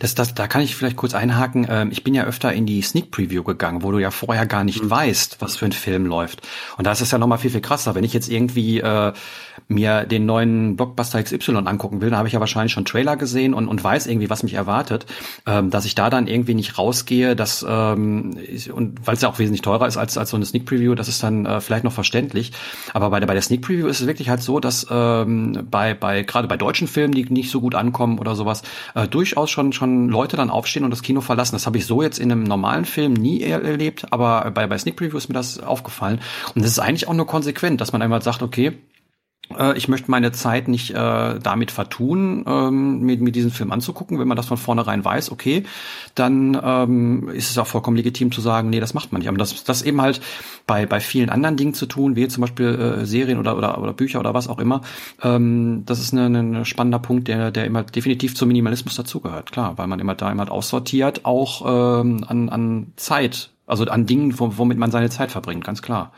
das, 0.00 0.14
das, 0.14 0.34
da 0.34 0.46
kann 0.46 0.62
ich 0.62 0.76
vielleicht 0.76 0.96
kurz 0.96 1.14
einhaken. 1.14 1.66
Ähm, 1.68 1.90
ich 1.90 2.04
bin 2.04 2.14
ja 2.14 2.24
öfter 2.24 2.52
in 2.52 2.66
die 2.66 2.82
Sneak 2.82 3.10
Preview 3.10 3.42
gegangen, 3.42 3.82
wo 3.82 3.92
du 3.92 3.98
ja 3.98 4.10
vorher 4.10 4.46
gar 4.46 4.64
nicht 4.64 4.82
mhm. 4.82 4.90
weißt, 4.90 5.36
was 5.40 5.56
für 5.56 5.66
ein 5.66 5.72
Film 5.72 6.06
läuft. 6.06 6.42
Und 6.76 6.86
da 6.86 6.92
ist 6.92 7.00
es 7.00 7.10
ja 7.10 7.18
nochmal 7.18 7.38
viel, 7.38 7.50
viel 7.50 7.60
krasser. 7.60 7.94
Wenn 7.94 8.04
ich 8.04 8.12
jetzt 8.12 8.28
irgendwie 8.28 8.80
äh, 8.80 9.12
mir 9.68 10.04
den 10.04 10.26
neuen 10.26 10.76
Blockbuster 10.76 11.22
XY 11.22 11.56
angucken 11.64 12.00
will, 12.00 12.10
dann 12.10 12.18
habe 12.18 12.28
ich 12.28 12.34
ja 12.34 12.40
wahrscheinlich 12.40 12.72
schon 12.72 12.84
Trailer 12.84 13.16
gesehen 13.16 13.54
und, 13.54 13.68
und 13.68 13.82
weiß 13.82 14.06
irgendwie, 14.06 14.30
was 14.30 14.42
mich 14.42 14.54
erwartet. 14.54 15.06
Ähm, 15.46 15.70
dass 15.70 15.84
ich 15.84 15.94
da 15.94 16.10
dann 16.10 16.26
irgendwie 16.26 16.54
nicht 16.54 16.78
rausgehe, 16.78 17.36
dass, 17.36 17.64
ähm, 17.68 18.36
und 18.72 19.06
weil 19.06 19.14
es 19.14 19.22
ja 19.22 19.28
auch 19.28 19.38
wesentlich 19.38 19.62
teurer 19.62 19.86
ist 19.86 19.96
als, 19.96 20.18
als 20.18 20.30
so 20.30 20.36
eine 20.36 20.44
Sneak 20.44 20.66
Preview, 20.66 20.94
das 20.94 21.08
ist 21.08 21.22
dann 21.22 21.46
äh, 21.46 21.60
vielleicht 21.60 21.84
noch 21.84 21.92
verständlich. 21.92 22.52
Aber 22.92 23.10
bei 23.10 23.20
der, 23.20 23.26
bei 23.26 23.34
der 23.34 23.42
Sneak 23.42 23.62
Preview 23.62 23.86
ist 23.86 24.00
es 24.00 24.06
wirklich 24.06 24.28
halt 24.28 24.42
so, 24.42 24.60
dass 24.60 24.86
ähm, 24.90 25.66
bei, 25.70 25.94
bei 25.94 26.22
gerade 26.22 26.48
bei 26.48 26.56
deutschen 26.56 26.88
Filmen, 26.88 27.14
die 27.14 27.24
nicht 27.24 27.50
so 27.50 27.60
gut 27.60 27.74
ankommen 27.74 28.18
oder 28.18 28.34
sowas, 28.34 28.62
äh, 28.94 29.08
durchaus 29.08 29.50
schon 29.50 29.72
schon 29.74 30.08
Leute 30.08 30.36
dann 30.36 30.50
aufstehen 30.50 30.84
und 30.84 30.90
das 30.90 31.02
Kino 31.02 31.20
verlassen. 31.20 31.54
Das 31.54 31.66
habe 31.66 31.78
ich 31.78 31.86
so 31.86 32.02
jetzt 32.02 32.18
in 32.18 32.32
einem 32.32 32.44
normalen 32.44 32.84
Film 32.84 33.12
nie 33.12 33.42
erlebt, 33.42 34.06
aber 34.10 34.50
bei, 34.52 34.66
bei 34.66 34.78
Sneak 34.78 34.96
Preview 34.96 35.16
ist 35.16 35.28
mir 35.28 35.34
das 35.34 35.60
aufgefallen. 35.60 36.20
Und 36.54 36.62
das 36.64 36.72
ist 36.72 36.78
eigentlich 36.78 37.08
auch 37.08 37.14
nur 37.14 37.26
konsequent, 37.26 37.80
dass 37.80 37.92
man 37.92 38.02
einmal 38.02 38.22
sagt, 38.22 38.42
okay, 38.42 38.78
ich 39.76 39.88
möchte 39.88 40.10
meine 40.10 40.32
Zeit 40.32 40.68
nicht 40.68 40.90
äh, 40.90 41.38
damit 41.38 41.70
vertun, 41.70 42.44
ähm, 42.46 43.00
mir, 43.00 43.18
mir 43.18 43.30
diesen 43.30 43.50
Film 43.50 43.72
anzugucken. 43.72 44.18
Wenn 44.18 44.28
man 44.28 44.36
das 44.36 44.46
von 44.46 44.56
vornherein 44.56 45.04
weiß, 45.04 45.30
okay, 45.30 45.64
dann 46.14 46.58
ähm, 46.62 47.28
ist 47.28 47.50
es 47.50 47.58
auch 47.58 47.66
vollkommen 47.66 47.96
legitim 47.96 48.32
zu 48.32 48.40
sagen, 48.40 48.70
nee, 48.70 48.80
das 48.80 48.94
macht 48.94 49.12
man 49.12 49.20
nicht. 49.20 49.28
Aber 49.28 49.38
das, 49.38 49.64
das 49.64 49.82
eben 49.82 50.00
halt 50.00 50.20
bei, 50.66 50.86
bei 50.86 51.00
vielen 51.00 51.28
anderen 51.28 51.56
Dingen 51.56 51.74
zu 51.74 51.86
tun, 51.86 52.16
wie 52.16 52.26
zum 52.28 52.40
Beispiel 52.40 52.66
äh, 52.66 53.06
Serien 53.06 53.38
oder, 53.38 53.56
oder, 53.56 53.80
oder 53.80 53.92
Bücher 53.92 54.20
oder 54.20 54.34
was 54.34 54.48
auch 54.48 54.58
immer, 54.58 54.80
ähm, 55.22 55.82
das 55.86 56.00
ist 56.00 56.12
ein 56.12 56.34
eine 56.34 56.64
spannender 56.64 56.98
Punkt, 56.98 57.28
der, 57.28 57.50
der 57.50 57.66
immer 57.66 57.82
definitiv 57.82 58.34
zum 58.34 58.48
Minimalismus 58.48 58.96
dazugehört. 58.96 59.52
Klar, 59.52 59.76
weil 59.76 59.86
man 59.86 60.00
immer 60.00 60.14
da 60.14 60.32
immer 60.32 60.50
aussortiert, 60.50 61.24
auch 61.24 62.00
ähm, 62.00 62.24
an, 62.26 62.48
an 62.48 62.92
Zeit, 62.96 63.50
also 63.66 63.84
an 63.84 64.06
Dingen, 64.06 64.34
womit 64.38 64.78
man 64.78 64.90
seine 64.90 65.10
Zeit 65.10 65.30
verbringt, 65.30 65.64
ganz 65.64 65.82
klar. 65.82 66.12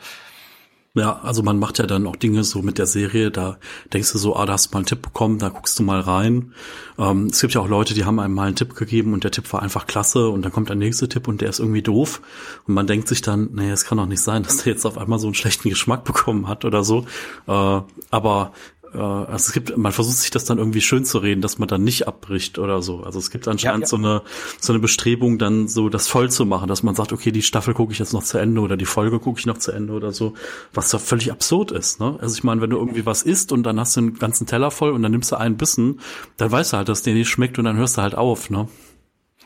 Ja, 0.97 1.19
also 1.21 1.43
man 1.43 1.59
macht 1.59 1.77
ja 1.77 1.85
dann 1.85 2.07
auch 2.07 2.15
Dinge 2.15 2.43
so 2.43 2.63
mit 2.63 2.79
der 2.79 2.87
Serie, 2.87 3.29
da 3.29 3.59
denkst 3.93 4.11
du 4.13 4.17
so, 4.17 4.35
ah, 4.35 4.47
da 4.47 4.53
hast 4.53 4.67
du 4.67 4.71
mal 4.73 4.79
einen 4.79 4.87
Tipp 4.87 5.03
bekommen, 5.03 5.37
da 5.37 5.49
guckst 5.49 5.77
du 5.77 5.83
mal 5.83 5.99
rein. 5.99 6.53
Ähm, 6.97 7.27
es 7.27 7.39
gibt 7.39 7.53
ja 7.53 7.61
auch 7.61 7.67
Leute, 7.67 7.93
die 7.93 8.03
haben 8.03 8.19
einem 8.19 8.33
mal 8.33 8.47
einen 8.47 8.55
Tipp 8.55 8.73
gegeben 8.73 9.13
und 9.13 9.23
der 9.23 9.29
Tipp 9.29 9.51
war 9.53 9.61
einfach 9.61 9.85
klasse 9.85 10.29
und 10.29 10.41
dann 10.41 10.51
kommt 10.51 10.69
der 10.69 10.75
nächste 10.75 11.07
Tipp 11.07 11.27
und 11.27 11.41
der 11.41 11.49
ist 11.49 11.59
irgendwie 11.59 11.83
doof 11.83 12.21
und 12.67 12.73
man 12.73 12.87
denkt 12.87 13.07
sich 13.07 13.21
dann, 13.21 13.49
nee, 13.53 13.69
es 13.69 13.85
kann 13.85 13.99
doch 13.99 14.07
nicht 14.07 14.21
sein, 14.21 14.41
dass 14.41 14.63
der 14.63 14.73
jetzt 14.73 14.85
auf 14.85 14.97
einmal 14.97 15.19
so 15.19 15.27
einen 15.27 15.35
schlechten 15.35 15.69
Geschmack 15.69 16.03
bekommen 16.03 16.47
hat 16.47 16.65
oder 16.65 16.83
so. 16.83 17.05
Äh, 17.47 17.81
aber 18.09 18.53
äh, 18.97 19.01
also 19.01 19.35
es 19.35 19.53
gibt, 19.53 19.77
man 19.77 19.91
versucht 19.91 20.17
sich 20.17 20.31
das 20.31 20.45
dann 20.45 20.57
irgendwie 20.57 20.81
schön 20.81 21.05
zu 21.05 21.19
reden, 21.19 21.41
dass 21.41 21.59
man 21.59 21.67
dann 21.67 21.83
nicht 21.83 22.07
abbricht 22.07 22.59
oder 22.59 22.81
so. 22.81 23.03
Also 23.03 23.19
es 23.19 23.29
gibt 23.29 23.47
anscheinend 23.47 23.81
ja, 23.81 23.85
ja. 23.85 23.87
so 23.87 23.97
eine 23.97 24.21
so 24.59 24.73
eine 24.73 24.79
Bestrebung, 24.79 25.37
dann 25.37 25.67
so 25.67 25.89
das 25.89 26.07
voll 26.07 26.31
zu 26.31 26.45
machen, 26.45 26.67
dass 26.67 26.83
man 26.83 26.95
sagt, 26.95 27.13
okay, 27.13 27.31
die 27.31 27.41
Staffel 27.41 27.73
gucke 27.73 27.93
ich 27.93 27.99
jetzt 27.99 28.13
noch 28.13 28.23
zu 28.23 28.37
Ende 28.37 28.61
oder 28.61 28.75
die 28.75 28.85
Folge 28.85 29.19
gucke 29.19 29.39
ich 29.39 29.45
noch 29.45 29.57
zu 29.57 29.71
Ende 29.71 29.93
oder 29.93 30.11
so, 30.11 30.33
was 30.73 30.89
doch 30.89 31.01
völlig 31.01 31.31
absurd 31.31 31.71
ist. 31.71 31.99
Ne? 31.99 32.17
Also 32.19 32.35
ich 32.35 32.43
meine, 32.43 32.61
wenn 32.61 32.71
du 32.71 32.77
irgendwie 32.77 33.05
was 33.05 33.23
isst 33.23 33.51
und 33.51 33.63
dann 33.63 33.79
hast 33.79 33.95
du 33.95 34.01
einen 34.01 34.19
ganzen 34.19 34.47
Teller 34.47 34.71
voll 34.71 34.91
und 34.91 35.03
dann 35.03 35.11
nimmst 35.11 35.31
du 35.31 35.35
einen 35.35 35.57
Bissen, 35.57 35.99
dann 36.37 36.51
weißt 36.51 36.73
du 36.73 36.77
halt, 36.77 36.89
dass 36.89 37.03
dir 37.03 37.13
nicht 37.13 37.29
schmeckt 37.29 37.59
und 37.59 37.65
dann 37.65 37.77
hörst 37.77 37.97
du 37.97 38.01
halt 38.01 38.15
auf. 38.15 38.49
Ne? 38.49 38.67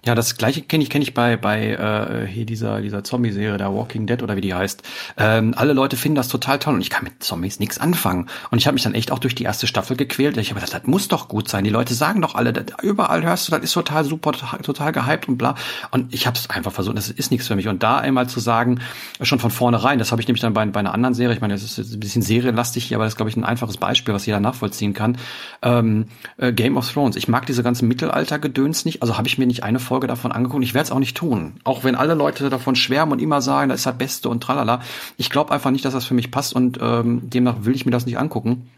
Ja, 0.04 0.16
das 0.16 0.36
gleiche 0.36 0.64
kenne 0.64 0.84
ich 0.84 0.90
kenne 0.90 1.04
ich 1.04 1.14
bei 1.14 1.38
bei 1.38 1.74
äh, 1.74 2.26
hier 2.26 2.44
dieser 2.44 2.82
dieser 2.82 3.04
Zombie-Serie, 3.04 3.60
der 3.60 3.72
Walking 3.72 4.08
Dead 4.08 4.24
oder 4.24 4.36
wie 4.36 4.42
die 4.42 4.52
heißt. 4.52 4.82
Ähm, 5.18 5.54
alle 5.56 5.74
Leute 5.74 5.96
finden 5.96 6.16
das 6.16 6.28
total 6.28 6.58
toll 6.58 6.74
und 6.74 6.82
ich 6.82 6.90
kann 6.90 7.04
mit 7.04 7.24
Zombies 7.24 7.60
nichts 7.60 7.78
anfangen. 7.78 8.28
Und 8.50 8.58
ich 8.58 8.66
habe 8.66 8.74
mich 8.74 8.82
dann 8.82 8.96
echt 8.96 9.12
auch 9.12 9.20
durch 9.20 9.36
die 9.36 9.44
erste 9.44 9.68
Staffel 9.68 9.96
gequält. 9.96 10.38
Ich 10.38 10.50
habe 10.50 10.60
gedacht, 10.60 10.74
das 10.74 10.88
muss 10.88 11.08
doch 11.08 11.28
gut 11.28 11.50
sein. 11.50 11.64
Die 11.66 11.70
Leute 11.70 11.94
sagen 11.94 12.20
doch 12.20 12.34
alle, 12.34 12.52
das, 12.52 12.66
überall 12.82 13.24
hörst 13.24 13.48
du, 13.48 13.52
das 13.52 13.64
ist 13.64 13.74
total 13.74 14.04
super, 14.04 14.32
total, 14.32 14.92
gehypt 14.92 15.28
und 15.28 15.38
bla. 15.38 15.54
Und 15.92 16.12
ich 16.12 16.26
habe 16.26 16.36
es 16.36 16.50
einfach 16.50 16.72
versucht, 16.72 16.98
das 16.98 17.10
ist 17.10 17.30
nichts 17.30 17.48
für 17.48 17.56
mich. 17.56 17.68
Und 17.68 17.84
da 17.84 17.98
einmal 17.98 18.28
zu 18.28 18.40
sagen, 18.40 18.80
schon 19.22 19.38
von 19.38 19.52
vornherein, 19.52 20.00
das 20.00 20.12
habe 20.12 20.20
ich 20.20 20.28
nämlich 20.28 20.42
dann 20.42 20.54
bei, 20.54 20.66
bei 20.66 20.80
einer 20.80 20.96
anderen 20.96 21.14
Serie, 21.14 21.36
ich 21.36 21.42
meine, 21.42 21.54
das 21.54 21.62
ist 21.62 21.94
ein 21.94 22.00
bisschen 22.00 22.24
serienlastig 22.24 22.86
hier, 22.86 22.98
aber 22.98 23.04
das 23.04 23.14
ist, 23.14 23.18
glaube 23.18 23.30
ich, 23.30 23.38
ein 23.38 23.44
einfaches 23.44 23.78
Beispiel, 23.78 24.16
was 24.16 24.26
jeder 24.26 24.40
nachvollziehen 24.40 24.96
kann. 24.96 25.20
Ähm, 25.62 26.06
äh, 26.38 26.52
Game 26.54 26.76
of 26.76 26.92
Thrones. 26.92 27.16
Ich 27.18 27.28
mag 27.28 27.46
diese 27.46 27.62
ganzen 27.62 27.88
Mittelalter-Gedöns 27.88 28.84
nicht, 28.86 29.04
also 29.04 29.20
habe 29.20 29.28
ich 29.28 29.38
mir 29.38 29.46
nicht 29.46 29.64
eine 29.64 29.78
Folge 29.92 30.08
davon 30.08 30.32
angeguckt. 30.32 30.64
Ich 30.64 30.74
werde 30.74 30.86
es 30.86 30.92
auch 30.92 31.00
nicht 31.00 31.18
tun. 31.18 31.60
Auch 31.66 31.84
wenn 31.84 31.96
alle 31.96 32.14
Leute 32.14 32.50
davon 32.50 32.76
schwärmen 32.76 33.12
und 33.12 33.20
immer 33.20 33.42
sagen, 33.42 33.68
das 33.68 33.82
ist 33.82 33.86
das 33.86 33.98
Beste 33.98 34.30
und 34.30 34.42
tralala. 34.42 34.80
Ich 35.18 35.30
glaube 35.30 35.52
einfach 35.52 35.70
nicht, 35.70 35.84
dass 35.84 35.94
das 35.94 36.06
für 36.06 36.14
mich 36.14 36.32
passt 36.32 36.56
und 36.56 36.80
ähm, 36.82 37.30
demnach 37.30 37.66
will 37.66 37.76
ich 37.76 37.86
mir 37.86 37.92
das 37.92 38.06
nicht 38.06 38.18
angucken. 38.18 38.70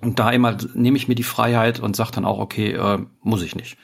Und 0.00 0.18
da 0.18 0.30
immer 0.30 0.56
nehme 0.74 0.96
ich 0.96 1.06
mir 1.06 1.14
die 1.14 1.22
Freiheit 1.22 1.78
und 1.78 1.94
sage 1.94 2.10
dann 2.10 2.24
auch, 2.24 2.40
okay, 2.40 2.72
äh, 2.72 2.98
muss 3.22 3.42
ich 3.42 3.54
nicht. 3.54 3.78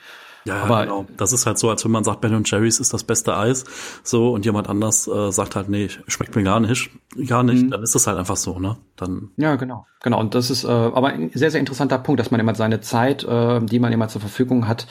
Ja, 0.45 0.63
aber 0.63 0.83
genau. 0.83 1.05
Das 1.17 1.33
ist 1.33 1.47
halt 1.47 1.57
so, 1.57 1.69
als 1.69 1.83
wenn 1.83 1.91
man 1.91 2.03
sagt, 2.03 2.21
Ben 2.21 2.43
Jerry's 2.45 2.79
ist 2.79 2.93
das 2.93 3.03
beste 3.03 3.35
Eis, 3.35 3.65
so 4.03 4.31
und 4.31 4.45
jemand 4.45 4.69
anders 4.69 5.07
äh, 5.07 5.31
sagt 5.31 5.55
halt, 5.55 5.69
nee, 5.69 5.89
schmeckt 6.07 6.35
mir 6.35 6.43
gar 6.43 6.59
nicht, 6.59 6.91
gar 7.27 7.43
nicht. 7.43 7.63
Mhm. 7.63 7.71
Dann 7.71 7.81
ist 7.81 7.95
das 7.95 8.05
halt 8.05 8.17
einfach 8.17 8.35
so, 8.35 8.59
ne? 8.59 8.77
Dann. 8.95 9.31
Ja, 9.37 9.55
genau, 9.55 9.87
genau. 10.01 10.19
Und 10.19 10.35
das 10.35 10.51
ist 10.51 10.63
äh, 10.63 10.67
aber 10.67 11.07
ein 11.07 11.31
sehr, 11.33 11.49
sehr 11.49 11.59
interessanter 11.59 11.97
Punkt, 11.97 12.19
dass 12.19 12.29
man 12.29 12.39
immer 12.39 12.53
seine 12.53 12.79
Zeit, 12.79 13.23
äh, 13.23 13.59
die 13.61 13.79
man 13.79 13.91
immer 13.91 14.07
zur 14.07 14.21
Verfügung 14.21 14.67
hat, 14.67 14.85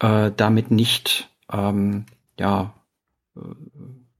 äh, 0.00 0.30
damit 0.36 0.70
nicht 0.70 1.30
ähm, 1.50 2.04
ja, 2.38 2.74
äh, 3.36 3.40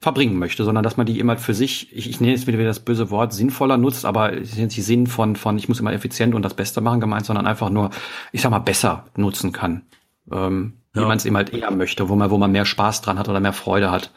verbringen 0.00 0.38
möchte, 0.38 0.64
sondern 0.64 0.82
dass 0.82 0.96
man 0.96 1.04
die 1.04 1.20
immer 1.20 1.36
für 1.36 1.52
sich, 1.52 1.94
ich, 1.94 2.08
ich 2.08 2.20
nenne 2.20 2.32
jetzt 2.32 2.46
wieder 2.46 2.64
das 2.64 2.80
böse 2.80 3.10
Wort, 3.10 3.34
sinnvoller 3.34 3.76
nutzt, 3.76 4.06
aber 4.06 4.32
es 4.32 4.52
ist 4.52 4.58
nicht 4.58 4.82
Sinn 4.82 5.06
von, 5.06 5.36
von 5.36 5.58
ich 5.58 5.68
muss 5.68 5.78
immer 5.78 5.92
effizient 5.92 6.34
und 6.34 6.42
das 6.42 6.54
Beste 6.54 6.80
machen 6.80 7.00
gemeint, 7.00 7.26
sondern 7.26 7.46
einfach 7.46 7.68
nur, 7.68 7.90
ich 8.32 8.40
sag 8.40 8.50
mal, 8.50 8.60
besser 8.60 9.04
nutzen 9.14 9.52
kann. 9.52 9.82
Ähm, 10.32 10.74
ja. 10.94 11.02
Wie 11.02 11.06
man 11.06 11.18
es 11.18 11.24
eben 11.24 11.36
halt 11.36 11.52
eher 11.52 11.70
möchte, 11.70 12.08
wo 12.08 12.16
man, 12.16 12.30
wo 12.30 12.38
man 12.38 12.50
mehr 12.50 12.64
Spaß 12.64 13.02
dran 13.02 13.18
hat 13.18 13.28
oder 13.28 13.38
mehr 13.40 13.52
Freude 13.52 13.90
hat. 13.90 14.10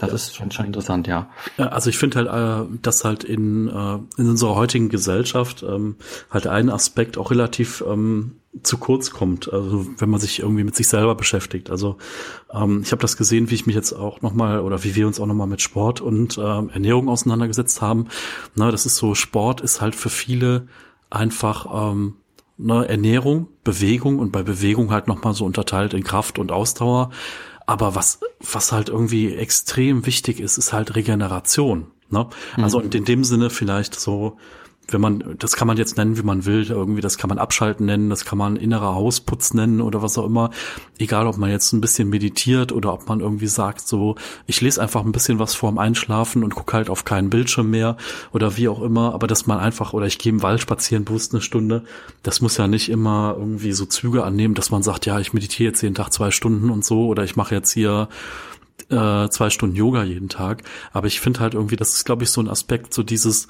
Das 0.00 0.08
ja. 0.08 0.14
ist 0.14 0.34
schon, 0.34 0.50
schon 0.50 0.66
interessant, 0.66 1.06
ja. 1.06 1.28
Also 1.56 1.90
ich 1.90 1.98
finde 1.98 2.18
halt, 2.18 2.28
äh, 2.28 2.78
dass 2.82 3.04
halt 3.04 3.22
in, 3.22 3.68
äh, 3.68 3.98
in 4.20 4.30
unserer 4.30 4.54
heutigen 4.54 4.88
Gesellschaft 4.88 5.62
ähm, 5.62 5.96
halt 6.30 6.46
ein 6.46 6.70
Aspekt 6.70 7.18
auch 7.18 7.30
relativ 7.30 7.84
ähm, 7.86 8.40
zu 8.62 8.78
kurz 8.78 9.12
kommt, 9.12 9.52
also 9.52 9.86
wenn 9.98 10.10
man 10.10 10.18
sich 10.18 10.40
irgendwie 10.40 10.64
mit 10.64 10.74
sich 10.74 10.88
selber 10.88 11.14
beschäftigt. 11.14 11.70
Also 11.70 11.98
ähm, 12.52 12.80
ich 12.82 12.90
habe 12.90 13.02
das 13.02 13.16
gesehen, 13.16 13.50
wie 13.50 13.54
ich 13.54 13.66
mich 13.66 13.76
jetzt 13.76 13.92
auch 13.92 14.22
nochmal 14.22 14.60
oder 14.60 14.82
wie 14.82 14.96
wir 14.96 15.06
uns 15.06 15.20
auch 15.20 15.26
nochmal 15.26 15.46
mit 15.46 15.60
Sport 15.60 16.00
und 16.00 16.36
ähm, 16.38 16.70
Ernährung 16.70 17.08
auseinandergesetzt 17.08 17.80
haben. 17.80 18.08
Na, 18.56 18.72
das 18.72 18.86
ist 18.86 18.96
so, 18.96 19.14
Sport 19.14 19.60
ist 19.60 19.80
halt 19.80 19.94
für 19.94 20.10
viele 20.10 20.66
einfach 21.10 21.92
ähm, 21.92 22.16
ne, 22.60 22.88
Ernährung, 22.88 23.48
Bewegung 23.64 24.18
und 24.18 24.32
bei 24.32 24.42
Bewegung 24.42 24.90
halt 24.90 25.08
nochmal 25.08 25.34
so 25.34 25.44
unterteilt 25.44 25.94
in 25.94 26.04
Kraft 26.04 26.38
und 26.38 26.52
Ausdauer. 26.52 27.10
Aber 27.66 27.94
was, 27.94 28.20
was 28.40 28.72
halt 28.72 28.88
irgendwie 28.88 29.34
extrem 29.34 30.06
wichtig 30.06 30.40
ist, 30.40 30.58
ist 30.58 30.72
halt 30.72 30.96
Regeneration. 30.96 31.86
Ne? 32.08 32.26
Also 32.56 32.80
mhm. 32.80 32.90
in 32.92 33.04
dem 33.04 33.24
Sinne 33.24 33.50
vielleicht 33.50 33.94
so, 33.94 34.38
wenn 34.92 35.00
man, 35.00 35.36
das 35.38 35.56
kann 35.56 35.68
man 35.68 35.76
jetzt 35.76 35.96
nennen, 35.96 36.16
wie 36.16 36.22
man 36.22 36.44
will, 36.44 36.66
irgendwie, 36.68 37.00
das 37.00 37.18
kann 37.18 37.28
man 37.28 37.38
abschalten 37.38 37.86
nennen, 37.86 38.10
das 38.10 38.24
kann 38.24 38.38
man 38.38 38.56
innerer 38.56 38.94
Hausputz 38.94 39.54
nennen 39.54 39.80
oder 39.80 40.02
was 40.02 40.18
auch 40.18 40.26
immer. 40.26 40.50
Egal, 40.98 41.26
ob 41.26 41.36
man 41.36 41.50
jetzt 41.50 41.72
ein 41.72 41.80
bisschen 41.80 42.08
meditiert 42.08 42.72
oder 42.72 42.92
ob 42.92 43.08
man 43.08 43.20
irgendwie 43.20 43.46
sagt, 43.46 43.86
so, 43.86 44.16
ich 44.46 44.60
lese 44.60 44.80
einfach 44.80 45.04
ein 45.04 45.12
bisschen 45.12 45.38
was 45.38 45.54
vorm 45.54 45.78
Einschlafen 45.78 46.44
und 46.44 46.54
gucke 46.54 46.74
halt 46.74 46.90
auf 46.90 47.04
keinen 47.04 47.30
Bildschirm 47.30 47.70
mehr 47.70 47.96
oder 48.32 48.56
wie 48.56 48.68
auch 48.68 48.82
immer, 48.82 49.14
aber 49.14 49.26
dass 49.26 49.46
man 49.46 49.58
einfach, 49.58 49.92
oder 49.92 50.06
ich 50.06 50.18
gehe 50.18 50.32
im 50.32 50.42
Wald 50.42 50.60
spazieren, 50.60 51.04
bewusst 51.04 51.32
eine 51.32 51.42
Stunde, 51.42 51.84
das 52.22 52.40
muss 52.40 52.56
ja 52.56 52.66
nicht 52.66 52.88
immer 52.88 53.36
irgendwie 53.38 53.72
so 53.72 53.86
Züge 53.86 54.24
annehmen, 54.24 54.54
dass 54.54 54.70
man 54.70 54.82
sagt, 54.82 55.06
ja, 55.06 55.18
ich 55.20 55.32
meditiere 55.32 55.70
jetzt 55.70 55.82
jeden 55.82 55.94
Tag 55.94 56.12
zwei 56.12 56.30
Stunden 56.30 56.70
und 56.70 56.84
so 56.84 57.06
oder 57.06 57.24
ich 57.24 57.36
mache 57.36 57.54
jetzt 57.54 57.72
hier 57.72 58.08
äh, 58.88 59.28
zwei 59.28 59.50
Stunden 59.50 59.76
Yoga 59.76 60.04
jeden 60.04 60.28
Tag. 60.28 60.62
Aber 60.92 61.06
ich 61.06 61.20
finde 61.20 61.40
halt 61.40 61.54
irgendwie, 61.54 61.76
das 61.76 61.94
ist, 61.94 62.04
glaube 62.04 62.24
ich, 62.24 62.30
so 62.30 62.40
ein 62.40 62.48
Aspekt, 62.48 62.94
so 62.94 63.02
dieses, 63.02 63.48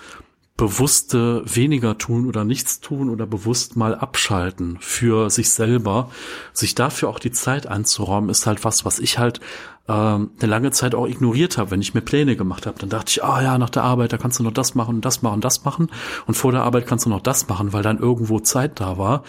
bewusste 0.61 1.43
weniger 1.47 1.97
tun 1.97 2.29
oder 2.29 2.45
nichts 2.45 2.81
tun 2.81 3.09
oder 3.09 3.27
bewusst 3.27 3.77
mal 3.77 3.95
abschalten 3.95 4.77
für 4.79 5.31
sich 5.31 5.53
selber, 5.53 6.11
sich 6.53 6.75
dafür 6.75 7.09
auch 7.09 7.19
die 7.19 7.31
Zeit 7.31 7.67
einzuräumen, 7.67 8.29
ist 8.29 8.47
halt 8.47 8.63
was, 8.63 8.85
was 8.85 8.99
ich 8.99 9.19
halt 9.19 9.41
ähm, 9.89 10.33
eine 10.39 10.51
lange 10.51 10.71
Zeit 10.71 10.95
auch 10.95 11.07
ignoriert 11.07 11.57
habe, 11.57 11.71
wenn 11.71 11.81
ich 11.81 11.95
mir 11.95 12.03
Pläne 12.03 12.37
gemacht 12.37 12.67
habe. 12.67 12.79
Dann 12.79 12.91
dachte 12.91 13.09
ich, 13.09 13.25
ah 13.25 13.43
ja, 13.43 13.57
nach 13.57 13.71
der 13.71 13.85
Arbeit, 13.85 14.13
da 14.13 14.19
kannst 14.19 14.39
du 14.39 14.43
noch 14.43 14.53
das 14.53 14.75
machen 14.75 14.97
und 14.97 15.05
das 15.07 15.23
machen, 15.23 15.41
das 15.41 15.65
machen 15.65 15.89
und 16.27 16.35
vor 16.35 16.53
der 16.53 16.63
Arbeit 16.63 16.87
kannst 16.87 17.07
du 17.07 17.09
noch 17.09 17.23
das 17.23 17.49
machen, 17.49 17.73
weil 17.73 17.83
dann 17.83 17.99
irgendwo 17.99 18.39
Zeit 18.41 18.81
da 18.81 18.99
war. 18.99 19.25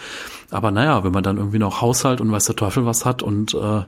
Aber 0.50 0.70
naja, 0.70 1.02
wenn 1.02 1.12
man 1.12 1.24
dann 1.24 1.38
irgendwie 1.38 1.58
noch 1.58 1.80
Haushalt 1.80 2.20
und 2.20 2.30
weiß 2.30 2.44
der 2.44 2.56
Teufel 2.56 2.84
was 2.84 3.06
hat 3.06 3.22
und 3.22 3.54
äh, 3.54 3.84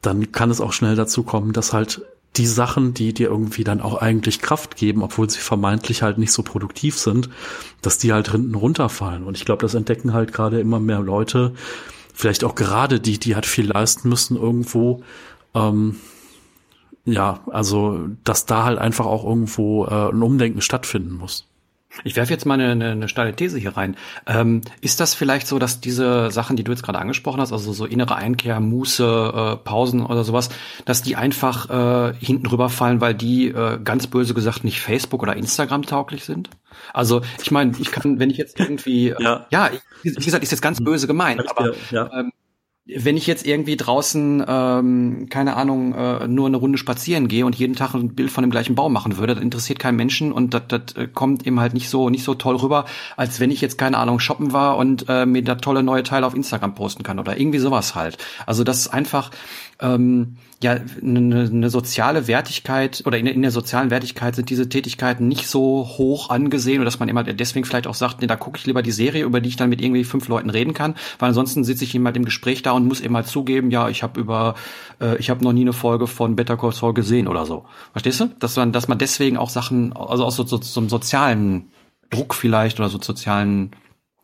dann 0.00 0.30
kann 0.30 0.48
es 0.48 0.60
auch 0.60 0.72
schnell 0.72 0.94
dazu 0.94 1.24
kommen, 1.24 1.52
dass 1.52 1.72
halt 1.72 2.02
die 2.36 2.46
Sachen, 2.46 2.94
die 2.94 3.14
dir 3.14 3.28
irgendwie 3.28 3.64
dann 3.64 3.80
auch 3.80 4.00
eigentlich 4.00 4.40
Kraft 4.40 4.76
geben, 4.76 5.02
obwohl 5.02 5.30
sie 5.30 5.38
vermeintlich 5.38 6.02
halt 6.02 6.18
nicht 6.18 6.32
so 6.32 6.42
produktiv 6.42 6.98
sind, 6.98 7.28
dass 7.80 7.98
die 7.98 8.12
halt 8.12 8.30
hinten 8.30 8.54
runterfallen. 8.54 9.24
Und 9.24 9.36
ich 9.36 9.44
glaube, 9.44 9.62
das 9.62 9.74
entdecken 9.74 10.12
halt 10.12 10.32
gerade 10.32 10.58
immer 10.58 10.80
mehr 10.80 11.00
Leute, 11.00 11.54
vielleicht 12.12 12.44
auch 12.44 12.54
gerade 12.54 13.00
die, 13.00 13.18
die 13.18 13.34
halt 13.34 13.46
viel 13.46 13.66
leisten 13.66 14.08
müssen 14.08 14.36
irgendwo. 14.36 15.02
Ähm, 15.54 15.96
ja, 17.04 17.40
also 17.50 18.08
dass 18.24 18.46
da 18.46 18.64
halt 18.64 18.78
einfach 18.78 19.06
auch 19.06 19.24
irgendwo 19.24 19.86
äh, 19.86 20.10
ein 20.10 20.22
Umdenken 20.22 20.60
stattfinden 20.60 21.14
muss. 21.14 21.46
Ich 22.02 22.16
werfe 22.16 22.32
jetzt 22.32 22.44
mal 22.44 22.54
eine, 22.54 22.72
eine, 22.72 22.90
eine 22.90 23.08
steile 23.08 23.34
These 23.34 23.58
hier 23.58 23.76
rein. 23.76 23.96
Ähm, 24.26 24.62
ist 24.80 25.00
das 25.00 25.14
vielleicht 25.14 25.46
so, 25.46 25.58
dass 25.58 25.80
diese 25.80 26.30
Sachen, 26.30 26.56
die 26.56 26.64
du 26.64 26.72
jetzt 26.72 26.82
gerade 26.82 26.98
angesprochen 26.98 27.40
hast, 27.40 27.52
also 27.52 27.72
so 27.72 27.86
innere 27.86 28.16
Einkehr, 28.16 28.58
Muße, 28.60 29.32
äh, 29.34 29.56
Pausen 29.64 30.04
oder 30.04 30.24
sowas, 30.24 30.48
dass 30.84 31.02
die 31.02 31.16
einfach 31.16 31.70
äh, 31.70 32.14
hinten 32.18 32.46
rüberfallen, 32.46 33.00
weil 33.00 33.14
die 33.14 33.48
äh, 33.48 33.78
ganz 33.82 34.06
böse 34.08 34.34
gesagt 34.34 34.64
nicht 34.64 34.80
Facebook 34.80 35.22
oder 35.22 35.36
Instagram 35.36 35.82
tauglich 35.82 36.24
sind? 36.24 36.50
Also 36.92 37.22
ich 37.40 37.50
meine, 37.50 37.72
ich 37.78 37.92
kann, 37.92 38.18
wenn 38.18 38.30
ich 38.30 38.36
jetzt 38.36 38.58
irgendwie, 38.58 39.14
ja, 39.18 39.46
ja 39.50 39.70
wie 40.02 40.12
gesagt, 40.12 40.42
ist 40.42 40.50
jetzt 40.50 40.62
ganz 40.62 40.82
böse 40.82 41.06
gemeint, 41.06 41.48
aber 41.48 41.74
ja. 41.90 42.10
ähm, 42.12 42.32
wenn 42.86 43.16
ich 43.16 43.26
jetzt 43.26 43.46
irgendwie 43.46 43.76
draußen, 43.76 44.44
ähm, 44.46 45.26
keine 45.30 45.56
Ahnung, 45.56 45.94
äh, 45.94 46.28
nur 46.28 46.46
eine 46.46 46.58
Runde 46.58 46.76
spazieren 46.76 47.28
gehe 47.28 47.46
und 47.46 47.54
jeden 47.54 47.74
Tag 47.74 47.94
ein 47.94 48.14
Bild 48.14 48.30
von 48.30 48.42
dem 48.42 48.50
gleichen 48.50 48.74
Baum 48.74 48.92
machen 48.92 49.16
würde, 49.16 49.34
das 49.34 49.42
interessiert 49.42 49.78
keinen 49.78 49.96
Menschen 49.96 50.32
und 50.32 50.52
das, 50.52 50.64
das 50.68 50.82
äh, 50.96 51.08
kommt 51.08 51.46
eben 51.46 51.60
halt 51.60 51.72
nicht 51.72 51.88
so 51.88 52.10
nicht 52.10 52.24
so 52.24 52.34
toll 52.34 52.56
rüber, 52.56 52.84
als 53.16 53.40
wenn 53.40 53.50
ich 53.50 53.62
jetzt 53.62 53.78
keine 53.78 53.96
Ahnung 53.96 54.20
shoppen 54.20 54.52
war 54.52 54.76
und 54.76 55.06
äh, 55.08 55.24
mir 55.24 55.42
da 55.42 55.54
tolle 55.54 55.82
neue 55.82 56.02
Teile 56.02 56.26
auf 56.26 56.34
Instagram 56.34 56.74
posten 56.74 57.02
kann 57.02 57.18
oder 57.18 57.38
irgendwie 57.38 57.58
sowas 57.58 57.94
halt. 57.94 58.18
Also 58.44 58.64
das 58.64 58.80
ist 58.80 58.88
einfach 58.88 59.30
ähm, 59.80 60.36
ja 60.62 60.76
eine, 61.02 61.48
eine 61.50 61.70
soziale 61.70 62.26
Wertigkeit 62.26 63.02
oder 63.06 63.18
in, 63.18 63.26
in, 63.26 63.42
der 63.42 63.50
sozialen 63.50 63.90
Wertigkeit 63.90 64.34
sind 64.34 64.50
diese 64.50 64.68
Tätigkeiten 64.68 65.28
nicht 65.28 65.46
so 65.48 65.88
hoch 65.98 66.30
angesehen 66.30 66.76
oder 66.76 66.86
dass 66.86 66.98
man 66.98 67.08
immer 67.08 67.24
deswegen 67.24 67.64
vielleicht 67.64 67.86
auch 67.86 67.94
sagt, 67.94 68.20
nee, 68.20 68.26
da 68.26 68.36
gucke 68.36 68.58
ich 68.58 68.66
lieber 68.66 68.82
die 68.82 68.92
Serie, 68.92 69.24
über 69.24 69.40
die 69.40 69.48
ich 69.48 69.56
dann 69.56 69.68
mit 69.68 69.80
irgendwie 69.82 70.04
fünf 70.04 70.28
Leuten 70.28 70.50
reden 70.50 70.74
kann, 70.74 70.94
weil 71.18 71.28
ansonsten 71.28 71.64
sitze 71.64 71.84
ich 71.84 71.94
immer 71.94 72.14
im 72.14 72.24
Gespräch 72.24 72.62
da 72.62 72.72
und 72.72 72.86
muss 72.86 73.00
eben 73.00 73.14
halt 73.14 73.26
zugeben, 73.26 73.70
ja, 73.70 73.88
ich 73.88 74.02
habe 74.02 74.20
über 74.20 74.54
äh, 75.00 75.16
ich 75.16 75.30
habe 75.30 75.44
noch 75.44 75.52
nie 75.52 75.62
eine 75.62 75.72
Folge 75.72 76.06
von 76.06 76.36
Better 76.36 76.56
Call 76.56 76.72
Saul 76.72 76.94
gesehen 76.94 77.28
oder 77.28 77.46
so. 77.46 77.64
Verstehst 77.92 78.20
du? 78.20 78.26
Dass 78.38 78.56
man 78.56 78.72
dass 78.72 78.88
man 78.88 78.98
deswegen 78.98 79.36
auch 79.36 79.50
Sachen 79.50 79.92
also 79.94 80.24
aus 80.24 80.36
so, 80.36 80.44
so, 80.44 80.60
so 80.60 80.80
einem 80.80 80.88
sozialen 80.88 81.70
Druck 82.10 82.34
vielleicht 82.34 82.78
oder 82.80 82.88
so 82.88 83.00
sozialen 83.00 83.70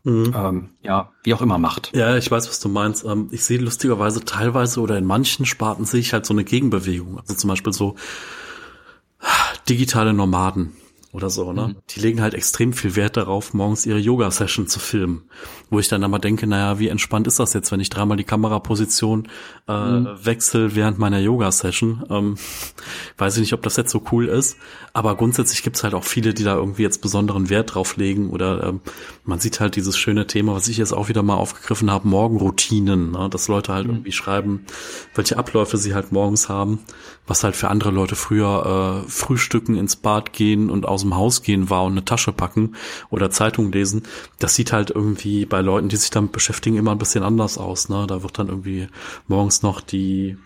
Mhm. 0.04 0.34
Ähm, 0.36 0.68
ja, 0.82 1.10
wie 1.22 1.34
auch 1.34 1.42
immer 1.42 1.58
macht. 1.58 1.92
Ja, 1.94 2.16
ich 2.16 2.30
weiß, 2.30 2.48
was 2.48 2.60
du 2.60 2.68
meinst. 2.68 3.04
Ähm, 3.04 3.28
ich 3.30 3.44
sehe 3.44 3.58
lustigerweise 3.58 4.24
teilweise 4.24 4.80
oder 4.80 4.96
in 4.96 5.04
manchen 5.04 5.46
Sparten 5.46 5.84
sehe 5.84 6.00
ich 6.00 6.12
halt 6.12 6.26
so 6.26 6.34
eine 6.34 6.44
Gegenbewegung. 6.44 7.18
Also 7.18 7.34
zum 7.34 7.48
Beispiel 7.48 7.72
so 7.72 7.96
digitale 9.68 10.12
Nomaden 10.12 10.72
oder 11.12 11.28
so, 11.28 11.52
ne? 11.52 11.68
Mhm. 11.68 11.76
Die 11.90 12.00
legen 12.00 12.20
halt 12.20 12.34
extrem 12.34 12.72
viel 12.72 12.94
Wert 12.94 13.16
darauf, 13.16 13.52
morgens 13.52 13.84
ihre 13.84 13.98
Yoga-Session 13.98 14.68
zu 14.68 14.78
filmen. 14.78 15.22
Wo 15.68 15.80
ich 15.80 15.88
dann 15.88 16.04
aber 16.04 16.20
denke, 16.20 16.46
naja, 16.46 16.78
wie 16.78 16.86
entspannt 16.86 17.26
ist 17.26 17.40
das 17.40 17.52
jetzt, 17.52 17.72
wenn 17.72 17.80
ich 17.80 17.90
dreimal 17.90 18.16
die 18.16 18.24
Kameraposition 18.24 19.26
äh, 19.66 19.72
mhm. 19.72 20.08
wechsle 20.22 20.76
während 20.76 21.00
meiner 21.00 21.18
Yoga-Session? 21.18 22.04
Ähm, 22.10 22.36
weiß 23.18 23.36
ich 23.36 23.40
nicht, 23.40 23.52
ob 23.54 23.62
das 23.62 23.76
jetzt 23.76 23.90
so 23.90 24.04
cool 24.12 24.26
ist. 24.26 24.56
Aber 24.92 25.16
grundsätzlich 25.16 25.64
gibt's 25.64 25.82
halt 25.82 25.94
auch 25.94 26.04
viele, 26.04 26.32
die 26.32 26.44
da 26.44 26.54
irgendwie 26.54 26.82
jetzt 26.82 27.02
besonderen 27.02 27.50
Wert 27.50 27.74
drauf 27.74 27.96
legen. 27.96 28.30
Oder 28.30 28.62
ähm, 28.62 28.80
man 29.24 29.40
sieht 29.40 29.58
halt 29.58 29.74
dieses 29.74 29.98
schöne 29.98 30.28
Thema, 30.28 30.54
was 30.54 30.68
ich 30.68 30.76
jetzt 30.76 30.92
auch 30.92 31.08
wieder 31.08 31.24
mal 31.24 31.34
aufgegriffen 31.34 31.90
habe, 31.90 32.06
Morgenroutinen. 32.06 33.12
Ne? 33.12 33.28
Dass 33.30 33.48
Leute 33.48 33.72
halt 33.72 33.86
mhm. 33.86 33.94
irgendwie 33.94 34.12
schreiben, 34.12 34.64
welche 35.16 35.38
Abläufe 35.38 35.76
sie 35.76 35.92
halt 35.92 36.12
morgens 36.12 36.48
haben. 36.48 36.78
Was 37.26 37.42
halt 37.42 37.56
für 37.56 37.68
andere 37.68 37.90
Leute 37.90 38.14
früher 38.14 39.04
äh, 39.06 39.08
frühstücken, 39.10 39.76
ins 39.76 39.96
Bad 39.96 40.32
gehen 40.32 40.70
und 40.70 40.86
aus 40.86 40.99
dem 41.02 41.16
Haus 41.16 41.42
gehen 41.42 41.70
war 41.70 41.84
und 41.84 41.92
eine 41.92 42.04
Tasche 42.04 42.32
packen 42.32 42.76
oder 43.10 43.30
Zeitung 43.30 43.72
lesen. 43.72 44.02
Das 44.38 44.54
sieht 44.54 44.72
halt 44.72 44.90
irgendwie 44.90 45.46
bei 45.46 45.60
Leuten, 45.60 45.88
die 45.88 45.96
sich 45.96 46.10
damit 46.10 46.32
beschäftigen, 46.32 46.76
immer 46.76 46.92
ein 46.92 46.98
bisschen 46.98 47.22
anders 47.22 47.58
aus. 47.58 47.88
Ne? 47.88 48.06
Da 48.06 48.22
wird 48.22 48.38
dann 48.38 48.48
irgendwie 48.48 48.88
morgens 49.28 49.62
noch 49.62 49.80
die 49.80 50.36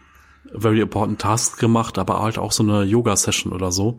Very 0.52 0.80
Important 0.80 1.20
Task 1.20 1.58
gemacht, 1.58 1.98
aber 1.98 2.20
halt 2.20 2.38
auch 2.38 2.52
so 2.52 2.62
eine 2.62 2.84
Yoga-Session 2.84 3.52
oder 3.52 3.72
so. 3.72 3.98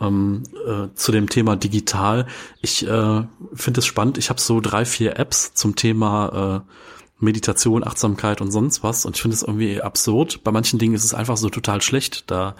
Ähm, 0.00 0.42
äh, 0.66 0.88
zu 0.94 1.12
dem 1.12 1.28
Thema 1.28 1.56
digital. 1.56 2.26
Ich 2.60 2.86
äh, 2.86 3.22
finde 3.54 3.78
es 3.78 3.86
spannend. 3.86 4.18
Ich 4.18 4.28
habe 4.28 4.40
so 4.40 4.60
drei, 4.60 4.84
vier 4.84 5.18
Apps 5.18 5.54
zum 5.54 5.76
Thema 5.76 6.64
äh, 6.66 6.72
Meditation, 7.20 7.86
Achtsamkeit 7.86 8.40
und 8.40 8.50
sonst 8.50 8.82
was. 8.82 9.06
Und 9.06 9.16
ich 9.16 9.22
finde 9.22 9.36
es 9.36 9.42
irgendwie 9.42 9.80
absurd. 9.80 10.42
Bei 10.42 10.50
manchen 10.50 10.78
Dingen 10.78 10.94
ist 10.94 11.04
es 11.04 11.14
einfach 11.14 11.36
so 11.36 11.48
total 11.48 11.80
schlecht. 11.80 12.30
Da 12.30 12.56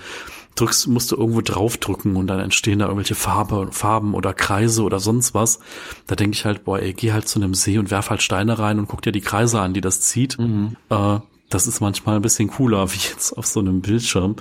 drückst, 0.55 0.88
musst 0.88 1.11
du 1.11 1.17
irgendwo 1.17 1.40
draufdrücken 1.40 2.17
und 2.17 2.27
dann 2.27 2.40
entstehen 2.40 2.79
da 2.79 2.87
irgendwelche 2.87 3.14
Farbe, 3.14 3.69
Farben 3.73 4.14
oder 4.14 4.33
Kreise 4.33 4.83
oder 4.83 5.01
sonst 5.01 5.35
was. 5.35 5.59
Da 6.07 6.14
denke 6.14 6.37
ich 6.37 6.45
halt, 6.45 6.64
boah, 6.64 6.79
ey, 6.79 6.93
geh 6.93 7.12
halt 7.12 7.29
zu 7.29 7.38
einem 7.38 7.55
See 7.55 7.79
und 7.79 7.90
werf 7.90 8.11
halt 8.11 8.23
Steine 8.23 8.59
rein 8.59 8.79
und 8.79 8.88
guck 8.88 9.03
dir 9.03 9.12
die 9.12 9.21
Kreise 9.21 9.61
an, 9.61 9.75
die 9.75 9.81
das 9.81 10.01
zieht. 10.01 10.38
Mhm. 10.38 10.77
Äh, 10.90 11.19
das 11.51 11.67
ist 11.67 11.81
manchmal 11.81 12.17
ein 12.17 12.23
bisschen 12.23 12.49
cooler, 12.49 12.93
wie 12.93 12.99
jetzt 12.99 13.33
auf 13.37 13.47
so 13.47 13.61
einem 13.61 13.81
Bildschirm. 13.81 14.37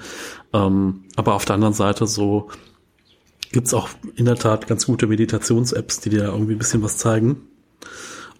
Ähm, 0.54 1.06
aber 1.16 1.34
auf 1.36 1.46
der 1.46 1.56
anderen 1.56 1.74
Seite 1.74 2.08
so 2.08 2.50
gibt's 3.52 3.74
auch 3.74 3.90
in 4.16 4.26
der 4.26 4.36
Tat 4.36 4.68
ganz 4.68 4.86
gute 4.86 5.08
Meditations-Apps, 5.08 6.00
die 6.00 6.10
dir 6.10 6.24
irgendwie 6.26 6.54
ein 6.54 6.60
bisschen 6.60 6.82
was 6.82 6.98
zeigen. 6.98 7.48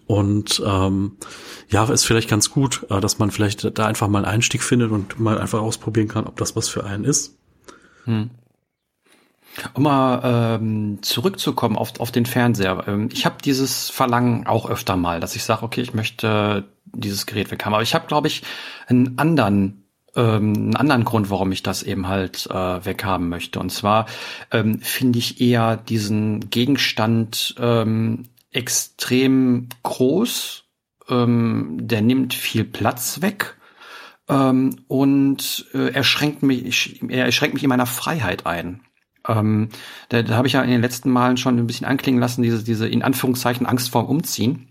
Und 0.06 0.62
ähm, 0.66 1.12
ja, 1.70 1.84
ist 1.84 2.04
vielleicht 2.04 2.28
ganz 2.28 2.50
gut, 2.50 2.84
äh, 2.90 3.00
dass 3.00 3.18
man 3.18 3.30
vielleicht 3.30 3.78
da 3.78 3.86
einfach 3.86 4.08
mal 4.08 4.18
einen 4.18 4.34
Einstieg 4.34 4.62
findet 4.62 4.90
und 4.90 5.18
mal 5.18 5.38
einfach 5.38 5.60
ausprobieren 5.60 6.08
kann, 6.08 6.26
ob 6.26 6.36
das 6.36 6.56
was 6.56 6.68
für 6.68 6.84
einen 6.84 7.04
ist. 7.04 7.36
Hm. 8.04 8.30
Um 9.74 9.84
mal 9.84 10.20
ähm, 10.24 10.98
zurückzukommen 11.02 11.76
auf, 11.76 12.00
auf 12.00 12.10
den 12.10 12.26
Fernseher. 12.26 12.84
Ähm, 12.88 13.08
ich 13.12 13.24
habe 13.24 13.36
dieses 13.44 13.88
Verlangen 13.88 14.46
auch 14.46 14.68
öfter 14.68 14.96
mal, 14.96 15.20
dass 15.20 15.36
ich 15.36 15.44
sage, 15.44 15.62
okay, 15.62 15.80
ich 15.80 15.94
möchte 15.94 16.64
dieses 16.86 17.26
Gerät 17.26 17.50
weghaben. 17.50 17.74
Aber 17.74 17.82
ich 17.82 17.94
habe, 17.94 18.06
glaube 18.06 18.26
ich, 18.26 18.42
einen 18.88 19.18
anderen 19.18 19.84
ähm, 20.16 20.54
einen 20.54 20.76
anderen 20.76 21.04
Grund, 21.04 21.30
warum 21.30 21.52
ich 21.52 21.62
das 21.62 21.82
eben 21.82 22.08
halt 22.08 22.46
äh, 22.50 22.84
weghaben 22.84 23.28
möchte. 23.28 23.58
Und 23.58 23.70
zwar 23.70 24.06
ähm, 24.50 24.80
finde 24.80 25.18
ich 25.18 25.40
eher 25.40 25.76
diesen 25.76 26.50
Gegenstand 26.50 27.54
ähm, 27.58 28.28
extrem 28.52 29.68
groß. 29.82 30.64
Ähm, 31.08 31.78
der 31.80 32.02
nimmt 32.02 32.32
viel 32.34 32.64
Platz 32.64 33.20
weg 33.20 33.53
ähm, 34.28 34.76
und 34.88 35.66
äh, 35.74 35.92
er 35.92 36.04
schränkt 36.04 36.42
mich, 36.42 37.02
er 37.08 37.30
schränkt 37.32 37.54
mich 37.54 37.62
in 37.62 37.68
meiner 37.68 37.86
Freiheit 37.86 38.46
ein. 38.46 38.80
Ähm, 39.26 39.68
da 40.08 40.22
da 40.22 40.36
habe 40.36 40.46
ich 40.46 40.54
ja 40.54 40.62
in 40.62 40.70
den 40.70 40.82
letzten 40.82 41.10
Malen 41.10 41.36
schon 41.36 41.58
ein 41.58 41.66
bisschen 41.66 41.86
anklingen 41.86 42.20
lassen, 42.20 42.42
diese, 42.42 42.62
diese 42.62 42.88
in 42.88 43.02
Anführungszeichen 43.02 43.66
Angst 43.66 43.90
vorm 43.90 44.06
Umziehen. 44.06 44.68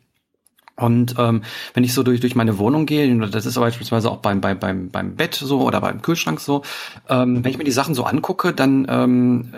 Und 0.75 1.15
ähm, 1.19 1.43
wenn 1.75 1.83
ich 1.83 1.93
so 1.93 2.01
durch, 2.01 2.19
durch 2.19 2.35
meine 2.35 2.57
Wohnung 2.57 2.87
gehe, 2.87 3.15
das 3.27 3.45
ist 3.45 3.55
beispielsweise 3.55 4.09
auch 4.09 4.17
beim, 4.17 4.41
beim, 4.41 4.57
beim, 4.57 4.89
beim 4.89 5.15
Bett 5.15 5.35
so 5.35 5.61
oder 5.61 5.81
beim 5.81 6.01
Kühlschrank 6.01 6.39
so, 6.39 6.63
ähm, 7.09 7.43
wenn 7.43 7.51
ich 7.51 7.59
mir 7.59 7.63
die 7.63 7.71
Sachen 7.71 7.93
so 7.93 8.05
angucke, 8.05 8.53
dann 8.53 8.87
ähm, 8.89 9.53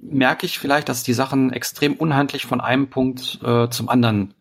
merke 0.00 0.46
ich 0.46 0.58
vielleicht, 0.58 0.88
dass 0.88 1.02
die 1.02 1.12
Sachen 1.12 1.52
extrem 1.52 1.94
unhandlich 1.94 2.46
von 2.46 2.62
einem 2.62 2.88
Punkt 2.88 3.38
äh, 3.44 3.68
zum 3.68 3.90
anderen 3.90 4.32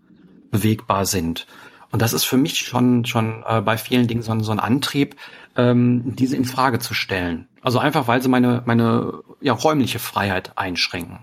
bewegbar 0.52 1.06
sind. 1.06 1.48
Und 1.96 2.02
das 2.02 2.12
ist 2.12 2.26
für 2.26 2.36
mich 2.36 2.60
schon, 2.60 3.06
schon 3.06 3.46
äh, 3.48 3.62
bei 3.62 3.78
vielen 3.78 4.06
Dingen 4.06 4.22
so, 4.22 4.38
so 4.42 4.52
ein 4.52 4.60
Antrieb, 4.60 5.16
ähm, 5.56 6.14
diese 6.18 6.36
in 6.36 6.44
Frage 6.44 6.80
zu 6.80 6.94
stellen. 6.94 7.48
Also 7.62 7.80
einfach, 7.80 8.10
weil 8.10 8.22
sie 8.22 8.28
meine, 8.28 8.64
meine 8.66 9.24
ja, 9.40 9.54
räumliche 9.54 10.00
Freiheit 10.00 10.58
einschränken. 10.58 11.20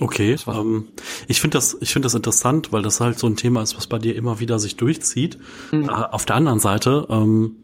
Okay, 0.00 0.34
ähm, 0.48 0.88
ich 1.28 1.40
finde 1.40 1.56
das, 1.56 1.76
ich 1.80 1.92
finde 1.92 2.06
das 2.06 2.16
interessant, 2.16 2.72
weil 2.72 2.82
das 2.82 3.00
halt 3.00 3.16
so 3.16 3.28
ein 3.28 3.36
Thema 3.36 3.62
ist, 3.62 3.76
was 3.76 3.86
bei 3.86 4.00
dir 4.00 4.16
immer 4.16 4.40
wieder 4.40 4.58
sich 4.58 4.76
durchzieht. 4.76 5.38
Mhm. 5.70 5.84
Äh, 5.84 5.92
auf 5.92 6.26
der 6.26 6.34
anderen 6.34 6.58
Seite, 6.58 7.06
ähm, 7.10 7.54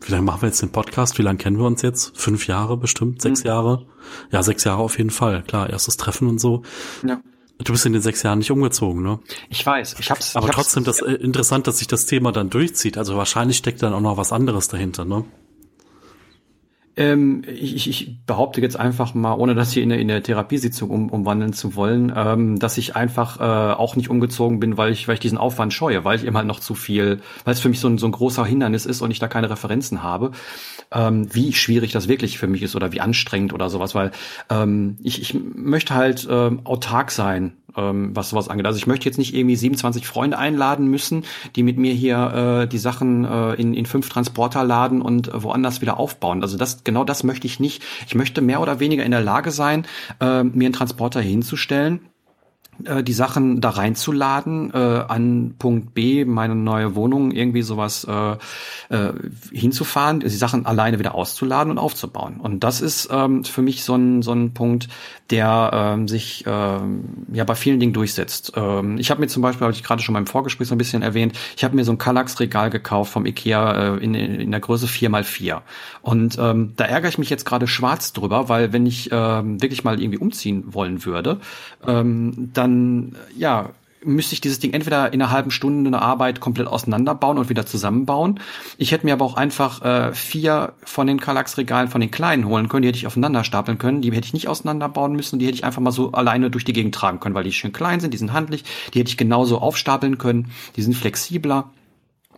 wie 0.00 0.12
lange 0.12 0.24
machen 0.24 0.40
wir 0.40 0.48
jetzt 0.48 0.62
den 0.62 0.72
Podcast? 0.72 1.18
Wie 1.18 1.22
lange 1.22 1.36
kennen 1.36 1.58
wir 1.58 1.66
uns 1.66 1.82
jetzt? 1.82 2.18
Fünf 2.18 2.46
Jahre 2.46 2.78
bestimmt? 2.78 3.20
Sechs 3.20 3.44
mhm. 3.44 3.48
Jahre? 3.48 3.86
Ja, 4.30 4.42
sechs 4.42 4.64
Jahre 4.64 4.80
auf 4.80 4.96
jeden 4.96 5.10
Fall. 5.10 5.42
Klar, 5.42 5.68
erstes 5.68 5.98
Treffen 5.98 6.26
und 6.26 6.40
so. 6.40 6.62
Ja. 7.06 7.20
Du 7.64 7.72
bist 7.72 7.86
in 7.86 7.92
den 7.92 8.02
sechs 8.02 8.22
Jahren 8.22 8.38
nicht 8.38 8.50
umgezogen, 8.50 9.02
ne? 9.02 9.18
Ich 9.48 9.64
weiß. 9.64 9.96
Ich 9.98 10.10
hab's. 10.10 10.36
Aber 10.36 10.48
ich 10.48 10.54
trotzdem, 10.54 10.84
hab's, 10.86 10.98
das 10.98 11.08
äh, 11.08 11.14
interessant, 11.14 11.66
dass 11.66 11.78
sich 11.78 11.86
das 11.86 12.06
Thema 12.06 12.32
dann 12.32 12.50
durchzieht. 12.50 12.98
Also 12.98 13.16
wahrscheinlich 13.16 13.56
steckt 13.56 13.82
dann 13.82 13.92
auch 13.92 14.00
noch 14.00 14.16
was 14.16 14.32
anderes 14.32 14.68
dahinter, 14.68 15.04
ne? 15.04 15.24
Ähm, 16.94 17.42
ich, 17.48 17.88
ich 17.88 18.26
behaupte 18.26 18.60
jetzt 18.60 18.78
einfach 18.78 19.14
mal, 19.14 19.34
ohne 19.34 19.54
das 19.54 19.72
hier 19.72 19.82
in 19.82 19.88
der, 19.88 19.98
in 19.98 20.08
der 20.08 20.22
Therapiesitzung 20.22 20.90
um, 20.90 21.08
umwandeln 21.08 21.54
zu 21.54 21.74
wollen, 21.74 22.12
ähm, 22.14 22.58
dass 22.58 22.76
ich 22.76 22.96
einfach 22.96 23.40
äh, 23.40 23.74
auch 23.74 23.96
nicht 23.96 24.10
umgezogen 24.10 24.60
bin, 24.60 24.76
weil 24.76 24.92
ich, 24.92 25.08
weil 25.08 25.14
ich 25.14 25.20
diesen 25.20 25.38
Aufwand 25.38 25.72
scheue, 25.72 26.04
weil 26.04 26.18
ich 26.18 26.24
immer 26.24 26.42
noch 26.44 26.60
zu 26.60 26.74
viel, 26.74 27.20
weil 27.44 27.54
es 27.54 27.60
für 27.60 27.70
mich 27.70 27.80
so 27.80 27.88
ein, 27.88 27.96
so 27.96 28.06
ein 28.06 28.12
großer 28.12 28.44
Hindernis 28.44 28.84
ist 28.84 29.00
und 29.00 29.10
ich 29.10 29.18
da 29.18 29.28
keine 29.28 29.48
Referenzen 29.48 30.02
habe, 30.02 30.32
ähm, 30.90 31.34
wie 31.34 31.54
schwierig 31.54 31.92
das 31.92 32.08
wirklich 32.08 32.38
für 32.38 32.46
mich 32.46 32.62
ist 32.62 32.76
oder 32.76 32.92
wie 32.92 33.00
anstrengend 33.00 33.54
oder 33.54 33.70
sowas, 33.70 33.94
weil 33.94 34.10
ähm, 34.50 34.98
ich, 35.02 35.22
ich 35.22 35.34
möchte 35.34 35.94
halt 35.94 36.28
ähm, 36.30 36.60
autark 36.64 37.10
sein 37.10 37.54
ähm, 37.76 38.14
was 38.14 38.30
sowas 38.30 38.48
angeht. 38.48 38.66
Also 38.66 38.76
ich 38.76 38.86
möchte 38.86 39.06
jetzt 39.06 39.18
nicht 39.18 39.34
irgendwie 39.34 39.56
27 39.56 40.06
Freunde 40.06 40.38
einladen 40.38 40.86
müssen, 40.86 41.24
die 41.56 41.62
mit 41.62 41.78
mir 41.78 41.92
hier 41.92 42.62
äh, 42.62 42.68
die 42.68 42.78
Sachen 42.78 43.24
äh, 43.24 43.54
in, 43.54 43.74
in 43.74 43.86
fünf 43.86 44.08
Transporter 44.08 44.64
laden 44.64 45.02
und 45.02 45.30
woanders 45.32 45.80
wieder 45.80 45.98
aufbauen. 45.98 46.42
Also 46.42 46.56
das 46.56 46.81
genau 46.84 47.04
das 47.04 47.24
möchte 47.24 47.46
ich 47.46 47.60
nicht. 47.60 47.82
Ich 48.06 48.14
möchte 48.14 48.40
mehr 48.40 48.60
oder 48.60 48.80
weniger 48.80 49.04
in 49.04 49.10
der 49.10 49.20
Lage 49.20 49.50
sein, 49.50 49.86
äh, 50.20 50.42
mir 50.42 50.66
einen 50.66 50.72
Transporter 50.72 51.20
hinzustellen 51.20 52.11
die 52.78 53.12
Sachen 53.12 53.60
da 53.60 53.70
reinzuladen, 53.70 54.72
äh, 54.72 54.76
an 54.76 55.54
Punkt 55.58 55.94
B, 55.94 56.24
meine 56.24 56.54
neue 56.54 56.94
Wohnung, 56.94 57.30
irgendwie 57.30 57.62
sowas 57.62 58.04
äh, 58.04 58.32
äh, 58.88 59.12
hinzufahren, 59.52 60.20
die 60.20 60.28
Sachen 60.28 60.66
alleine 60.66 60.98
wieder 60.98 61.14
auszuladen 61.14 61.70
und 61.70 61.78
aufzubauen. 61.78 62.40
Und 62.40 62.64
das 62.64 62.80
ist 62.80 63.08
ähm, 63.12 63.44
für 63.44 63.62
mich 63.62 63.84
so 63.84 63.94
ein, 63.94 64.22
so 64.22 64.32
ein 64.32 64.54
Punkt, 64.54 64.88
der 65.30 65.70
ähm, 65.72 66.08
sich 66.08 66.44
ähm, 66.46 67.26
ja 67.32 67.44
bei 67.44 67.54
vielen 67.54 67.78
Dingen 67.78 67.92
durchsetzt. 67.92 68.52
Ähm, 68.56 68.98
ich 68.98 69.10
habe 69.10 69.20
mir 69.20 69.28
zum 69.28 69.42
Beispiel, 69.42 69.66
habe 69.66 69.74
ich 69.74 69.82
gerade 69.82 70.02
schon 70.02 70.14
beim 70.14 70.26
Vorgespräch 70.26 70.68
so 70.68 70.74
ein 70.74 70.78
bisschen 70.78 71.02
erwähnt, 71.02 71.38
ich 71.56 71.64
habe 71.64 71.76
mir 71.76 71.84
so 71.84 71.92
ein 71.92 71.98
Kallax-Regal 71.98 72.70
gekauft 72.70 73.12
vom 73.12 73.26
Ikea 73.26 73.94
äh, 73.94 74.04
in, 74.04 74.14
in 74.14 74.50
der 74.50 74.60
Größe 74.60 74.86
4x4. 74.86 75.60
Und 76.02 76.36
ähm, 76.38 76.72
da 76.76 76.84
ärgere 76.84 77.08
ich 77.08 77.18
mich 77.18 77.30
jetzt 77.30 77.44
gerade 77.44 77.66
schwarz 77.66 78.12
drüber, 78.12 78.48
weil 78.48 78.72
wenn 78.72 78.86
ich 78.86 79.10
ähm, 79.12 79.62
wirklich 79.62 79.84
mal 79.84 80.00
irgendwie 80.00 80.18
umziehen 80.18 80.64
wollen 80.74 81.04
würde, 81.04 81.40
ähm, 81.86 82.50
dann 82.52 82.71
ja 83.36 83.70
müsste 84.04 84.34
ich 84.34 84.40
dieses 84.40 84.58
Ding 84.58 84.72
entweder 84.72 85.12
in 85.12 85.20
einer 85.20 85.30
halben 85.30 85.50
Stunde 85.50 85.88
eine 85.88 86.02
Arbeit 86.02 86.40
komplett 86.40 86.66
auseinanderbauen 86.66 87.38
und 87.38 87.48
wieder 87.48 87.66
zusammenbauen. 87.66 88.40
Ich 88.78 88.92
hätte 88.92 89.06
mir 89.06 89.12
aber 89.12 89.24
auch 89.24 89.36
einfach 89.36 89.82
äh, 89.82 90.12
vier 90.12 90.72
von 90.84 91.06
den 91.06 91.20
Kallax-Regalen 91.20 91.88
von 91.88 92.00
den 92.00 92.10
kleinen 92.10 92.46
holen 92.46 92.68
können, 92.68 92.82
die 92.82 92.88
hätte 92.88 92.98
ich 92.98 93.06
aufeinander 93.06 93.44
stapeln 93.44 93.78
können, 93.78 94.02
die 94.02 94.12
hätte 94.12 94.26
ich 94.26 94.34
nicht 94.34 94.48
auseinanderbauen 94.48 95.14
müssen, 95.14 95.38
die 95.38 95.46
hätte 95.46 95.56
ich 95.56 95.64
einfach 95.64 95.82
mal 95.82 95.92
so 95.92 96.12
alleine 96.12 96.50
durch 96.50 96.64
die 96.64 96.72
Gegend 96.72 96.94
tragen 96.94 97.20
können, 97.20 97.34
weil 97.34 97.44
die 97.44 97.52
schön 97.52 97.72
klein 97.72 98.00
sind, 98.00 98.12
die 98.12 98.18
sind 98.18 98.32
handlich, 98.32 98.64
die 98.94 99.00
hätte 99.00 99.10
ich 99.10 99.16
genauso 99.16 99.58
aufstapeln 99.58 100.18
können, 100.18 100.50
die 100.76 100.82
sind 100.82 100.94
flexibler. 100.94 101.70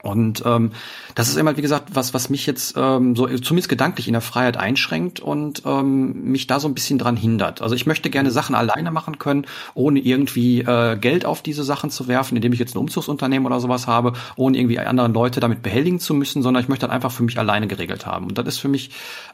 Und 0.05 0.43
ähm, 0.45 0.73
das 1.15 1.29
ist 1.29 1.37
immer, 1.37 1.57
wie 1.57 1.63
gesagt, 1.63 1.95
was, 1.95 2.13
was 2.13 2.29
mich 2.29 2.45
jetzt 2.45 2.75
ähm, 2.77 3.17
so 3.17 3.27
zumindest 3.27 3.71
gedanklich 3.71 4.07
in 4.07 4.13
der 4.13 4.21
Freiheit 4.21 4.59
einschränkt 4.59 5.19
und 5.21 5.63
ähm, 5.65 6.31
mich 6.31 6.47
da 6.47 6.61
so 6.61 6.69
ein 6.69 6.75
bisschen 6.75 6.99
dran 6.99 7.17
hindert. 7.17 7.63
Also 7.63 7.75
ich 7.75 7.87
möchte 7.87 8.11
gerne 8.11 8.31
Sachen 8.31 8.55
alleine 8.55 8.91
machen 8.91 9.19
können, 9.19 9.47
ohne 9.73 10.01
irgendwie 10.01 10.61
äh, 10.61 10.99
Geld 10.99 11.25
auf 11.25 11.41
diese 11.41 11.65
Sachen 11.65 11.89
zu 11.89 12.07
werfen, 12.07 12.37
indem 12.37 12.53
ich 12.53 12.59
jetzt 12.59 12.75
ein 12.75 12.79
Umzugsunternehmen 12.79 13.47
oder 13.47 13.61
sowas 13.61 13.87
habe, 13.87 14.13
ohne 14.37 14.59
irgendwie 14.59 14.79
anderen 14.79 15.15
Leute 15.15 15.41
damit 15.41 15.63
behelligen 15.63 16.01
zu 16.01 16.13
müssen, 16.13 16.43
sondern 16.43 16.63
ich 16.63 16.69
möchte 16.69 16.87
das 16.87 16.95
einfach 16.95 17.11
für 17.11 17.23
mich 17.23 17.39
alleine 17.39 17.67
geregelt 17.67 18.05
haben. 18.05 18.27
Und 18.27 18.37
das 18.37 18.47
ist 18.47 18.59
für 18.59 18.69
mich 18.69 18.91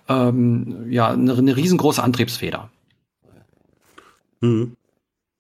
ähm, 0.09 0.87
ja 0.89 1.09
eine, 1.09 1.35
eine 1.35 1.57
riesengroße 1.57 2.01
Antriebsfeder. 2.01 2.71
Mhm. 4.41 4.77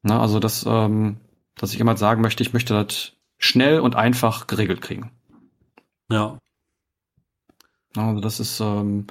Na, 0.03 0.21
also 0.21 0.40
das, 0.40 0.66
ähm, 0.66 1.19
dass 1.55 1.73
ich 1.73 1.79
immer 1.79 1.97
sagen 1.97 2.21
möchte, 2.21 2.43
ich 2.43 2.53
möchte 2.53 2.75
das 2.75 3.12
schnell 3.38 3.79
und 3.79 3.95
einfach 3.95 4.49
geregelt 4.49 4.81
kriegen. 4.81 5.12
Ja. 6.11 6.38
Also 7.96 8.20
das 8.20 8.40
ist 8.40 8.61
ähm, 8.61 9.07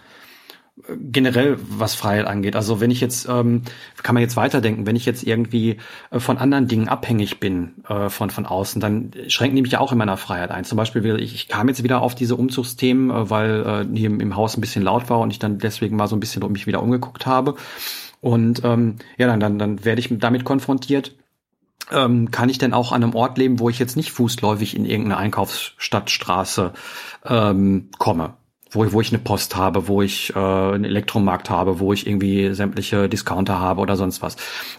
generell, 0.87 1.57
was 1.59 1.95
Freiheit 1.95 2.25
angeht. 2.25 2.55
Also 2.55 2.79
wenn 2.79 2.91
ich 2.91 3.01
jetzt, 3.01 3.27
ähm, 3.27 3.63
kann 4.01 4.15
man 4.15 4.21
jetzt 4.21 4.37
weiterdenken, 4.37 4.85
wenn 4.85 4.95
ich 4.95 5.05
jetzt 5.05 5.23
irgendwie 5.23 5.77
äh, 6.11 6.19
von 6.19 6.37
anderen 6.37 6.67
Dingen 6.67 6.87
abhängig 6.87 7.39
bin, 7.39 7.83
äh, 7.87 8.09
von, 8.09 8.29
von 8.29 8.45
außen, 8.45 8.79
dann 8.79 9.11
schränken 9.27 9.57
die 9.57 9.61
mich 9.61 9.73
ja 9.73 9.79
auch 9.79 9.91
in 9.91 9.97
meiner 9.97 10.17
Freiheit 10.17 10.51
ein. 10.51 10.63
Zum 10.63 10.77
Beispiel, 10.77 11.19
ich, 11.19 11.35
ich 11.35 11.47
kam 11.47 11.67
jetzt 11.67 11.83
wieder 11.83 12.01
auf 12.01 12.15
diese 12.15 12.35
Umzugsthemen, 12.35 13.09
äh, 13.09 13.29
weil 13.29 13.65
äh, 13.65 13.97
hier 13.97 14.07
im, 14.07 14.19
im 14.21 14.35
Haus 14.35 14.57
ein 14.57 14.61
bisschen 14.61 14.83
laut 14.83 15.09
war 15.09 15.19
und 15.19 15.31
ich 15.31 15.39
dann 15.39 15.59
deswegen 15.59 15.97
mal 15.97 16.07
so 16.07 16.15
ein 16.15 16.21
bisschen 16.21 16.43
um 16.43 16.51
mich 16.51 16.67
wieder 16.67 16.81
umgeguckt 16.81 17.25
habe. 17.25 17.55
Und 18.21 18.63
ähm, 18.63 18.95
ja, 19.17 19.27
dann, 19.27 19.39
dann, 19.39 19.59
dann 19.59 19.85
werde 19.85 19.99
ich 19.99 20.09
damit 20.11 20.43
konfrontiert, 20.43 21.15
ähm, 21.91 22.31
kann 22.31 22.49
ich 22.49 22.57
denn 22.57 22.73
auch 22.73 22.91
an 22.91 23.03
einem 23.03 23.15
Ort 23.15 23.37
leben, 23.37 23.59
wo 23.59 23.69
ich 23.69 23.79
jetzt 23.79 23.95
nicht 23.95 24.11
fußläufig 24.11 24.75
in 24.75 24.85
irgendeine 24.85 25.17
Einkaufsstadtstraße 25.17 26.73
ähm, 27.25 27.89
komme? 27.97 28.33
Wo, 28.71 28.83
ich, 28.83 28.93
wo 28.93 29.01
ich 29.01 29.09
eine 29.09 29.17
Post 29.17 29.55
habe, 29.55 29.87
wo 29.87 30.03
ich 30.03 30.35
äh, 30.35 30.39
einen 30.39 30.85
Elektromarkt 30.85 31.49
habe, 31.49 31.79
wo 31.79 31.91
ich 31.91 32.05
irgendwie 32.05 32.53
sämtliche 32.53 33.09
Discounter 33.09 33.59
habe 33.59 33.81
oder 33.81 33.95
sonst 33.95 34.21
was. 34.21 34.35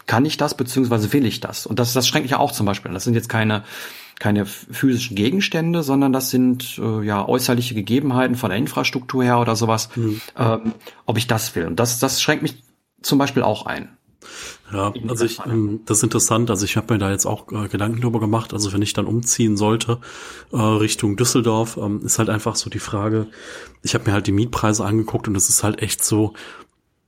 Kann 0.07 0.23
ich 0.23 0.37
das, 0.37 0.55
beziehungsweise 0.55 1.11
will 1.11 1.25
ich 1.25 1.41
das? 1.41 1.65
Und 1.65 1.77
das, 1.77 1.91
das 1.91 2.07
schränkt 2.07 2.23
mich 2.23 2.31
ja 2.31 2.39
auch 2.39 2.53
zum 2.53 2.65
Beispiel. 2.65 2.93
Das 2.93 3.03
sind 3.03 3.15
jetzt 3.15 3.27
keine 3.27 3.63
keine 4.21 4.45
physischen 4.45 5.15
Gegenstände, 5.15 5.81
sondern 5.81 6.13
das 6.13 6.29
sind 6.29 6.77
äh, 6.77 7.03
ja 7.03 7.27
äußerliche 7.27 7.73
Gegebenheiten 7.73 8.35
von 8.35 8.51
der 8.51 8.59
Infrastruktur 8.59 9.23
her 9.23 9.39
oder 9.39 9.55
sowas, 9.55 9.89
mhm. 9.95 10.21
ähm, 10.37 10.73
ob 11.07 11.17
ich 11.17 11.25
das 11.25 11.55
will. 11.55 11.65
Und 11.65 11.79
das, 11.79 11.97
das 11.97 12.21
schränkt 12.21 12.43
mich 12.43 12.63
zum 13.01 13.17
Beispiel 13.17 13.41
auch 13.41 13.65
ein. 13.65 13.97
Ja, 14.73 14.93
also 15.07 15.25
ich, 15.25 15.39
ähm, 15.45 15.81
das 15.85 15.97
ist 15.97 16.03
interessant. 16.03 16.49
Also 16.49 16.65
ich 16.65 16.77
habe 16.77 16.93
mir 16.93 16.99
da 16.99 17.11
jetzt 17.11 17.25
auch 17.25 17.51
äh, 17.51 17.67
Gedanken 17.67 18.01
drüber 18.01 18.19
gemacht. 18.19 18.53
Also 18.53 18.71
wenn 18.73 18.81
ich 18.81 18.93
dann 18.93 19.05
umziehen 19.05 19.57
sollte 19.57 19.99
äh, 20.51 20.57
Richtung 20.57 21.17
Düsseldorf, 21.17 21.77
ähm, 21.77 22.01
ist 22.05 22.19
halt 22.19 22.29
einfach 22.29 22.55
so 22.55 22.69
die 22.69 22.79
Frage. 22.79 23.27
Ich 23.83 23.93
habe 23.93 24.05
mir 24.05 24.13
halt 24.13 24.27
die 24.27 24.31
Mietpreise 24.31 24.85
angeguckt 24.85 25.27
und 25.27 25.35
es 25.35 25.49
ist 25.49 25.63
halt 25.63 25.81
echt 25.81 26.03
so. 26.03 26.33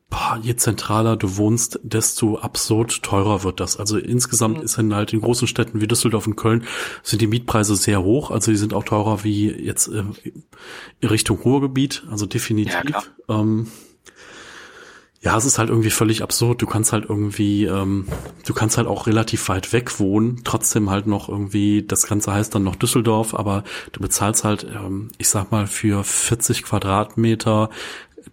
Boah, 0.09 0.37
je 0.39 0.55
zentraler 0.55 1.17
du 1.17 1.37
wohnst, 1.37 1.79
desto 1.81 2.37
absurd 2.37 3.01
teurer 3.01 3.43
wird 3.43 3.59
das. 3.59 3.77
Also 3.77 3.97
insgesamt 3.97 4.59
mhm. 4.59 4.63
ist 4.63 4.77
dann 4.77 4.93
halt 4.93 5.11
in 5.11 5.21
großen 5.21 5.47
Städten 5.47 5.81
wie 5.81 5.87
Düsseldorf 5.87 6.27
und 6.27 6.35
Köln 6.35 6.65
sind 7.01 7.19
die 7.19 7.25
Mietpreise 7.25 7.75
sehr 7.75 8.03
hoch. 8.03 8.29
Also 8.29 8.51
die 8.51 8.57
sind 8.57 8.75
auch 8.75 8.83
teurer 8.83 9.23
wie 9.23 9.49
jetzt 9.49 9.87
äh, 9.87 10.03
Richtung 11.03 11.39
Ruhrgebiet. 11.39 12.03
Also 12.11 12.27
definitiv. 12.27 12.83
Ja, 12.91 13.01
ähm, 13.27 13.67
ja, 15.23 15.37
es 15.37 15.45
ist 15.45 15.57
halt 15.57 15.69
irgendwie 15.69 15.89
völlig 15.89 16.21
absurd. 16.21 16.61
Du 16.61 16.67
kannst 16.67 16.91
halt 16.91 17.05
irgendwie, 17.07 17.63
ähm, 17.63 18.07
du 18.45 18.53
kannst 18.53 18.77
halt 18.77 18.87
auch 18.87 19.07
relativ 19.07 19.47
weit 19.47 19.71
weg 19.71 19.99
wohnen, 19.99 20.41
trotzdem 20.43 20.89
halt 20.89 21.07
noch 21.07 21.29
irgendwie, 21.29 21.81
das 21.81 22.07
Ganze 22.07 22.33
heißt 22.33 22.53
dann 22.53 22.63
noch 22.63 22.75
Düsseldorf, 22.75 23.33
aber 23.33 23.63
du 23.93 24.01
bezahlst 24.01 24.43
halt, 24.43 24.65
ähm, 24.65 25.11
ich 25.17 25.29
sag 25.29 25.49
mal, 25.49 25.65
für 25.65 26.03
40 26.03 26.63
Quadratmeter 26.63 27.69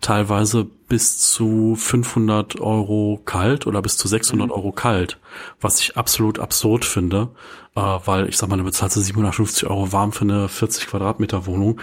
teilweise 0.01 0.65
bis 0.89 1.19
zu 1.19 1.77
500 1.77 2.61
Euro 2.61 3.21
kalt 3.25 3.69
oder 3.69 3.83
bis 3.83 3.97
zu 3.97 4.09
600 4.09 4.49
mhm. 4.49 4.53
Euro 4.53 4.73
kalt, 4.73 5.19
was 5.61 5.81
ich 5.81 5.97
absolut 5.97 6.41
absurd 6.41 6.85
finde, 6.85 7.29
äh, 7.77 7.81
weil 7.81 8.29
ich 8.29 8.37
sag 8.37 8.49
mal, 8.49 8.57
du 8.57 8.65
bezahlst 8.65 8.97
750 8.97 9.69
Euro 9.69 9.93
warm 9.93 10.11
für 10.11 10.23
eine 10.23 10.49
40 10.49 10.89
Quadratmeter 10.89 11.47
Wohnung 11.47 11.81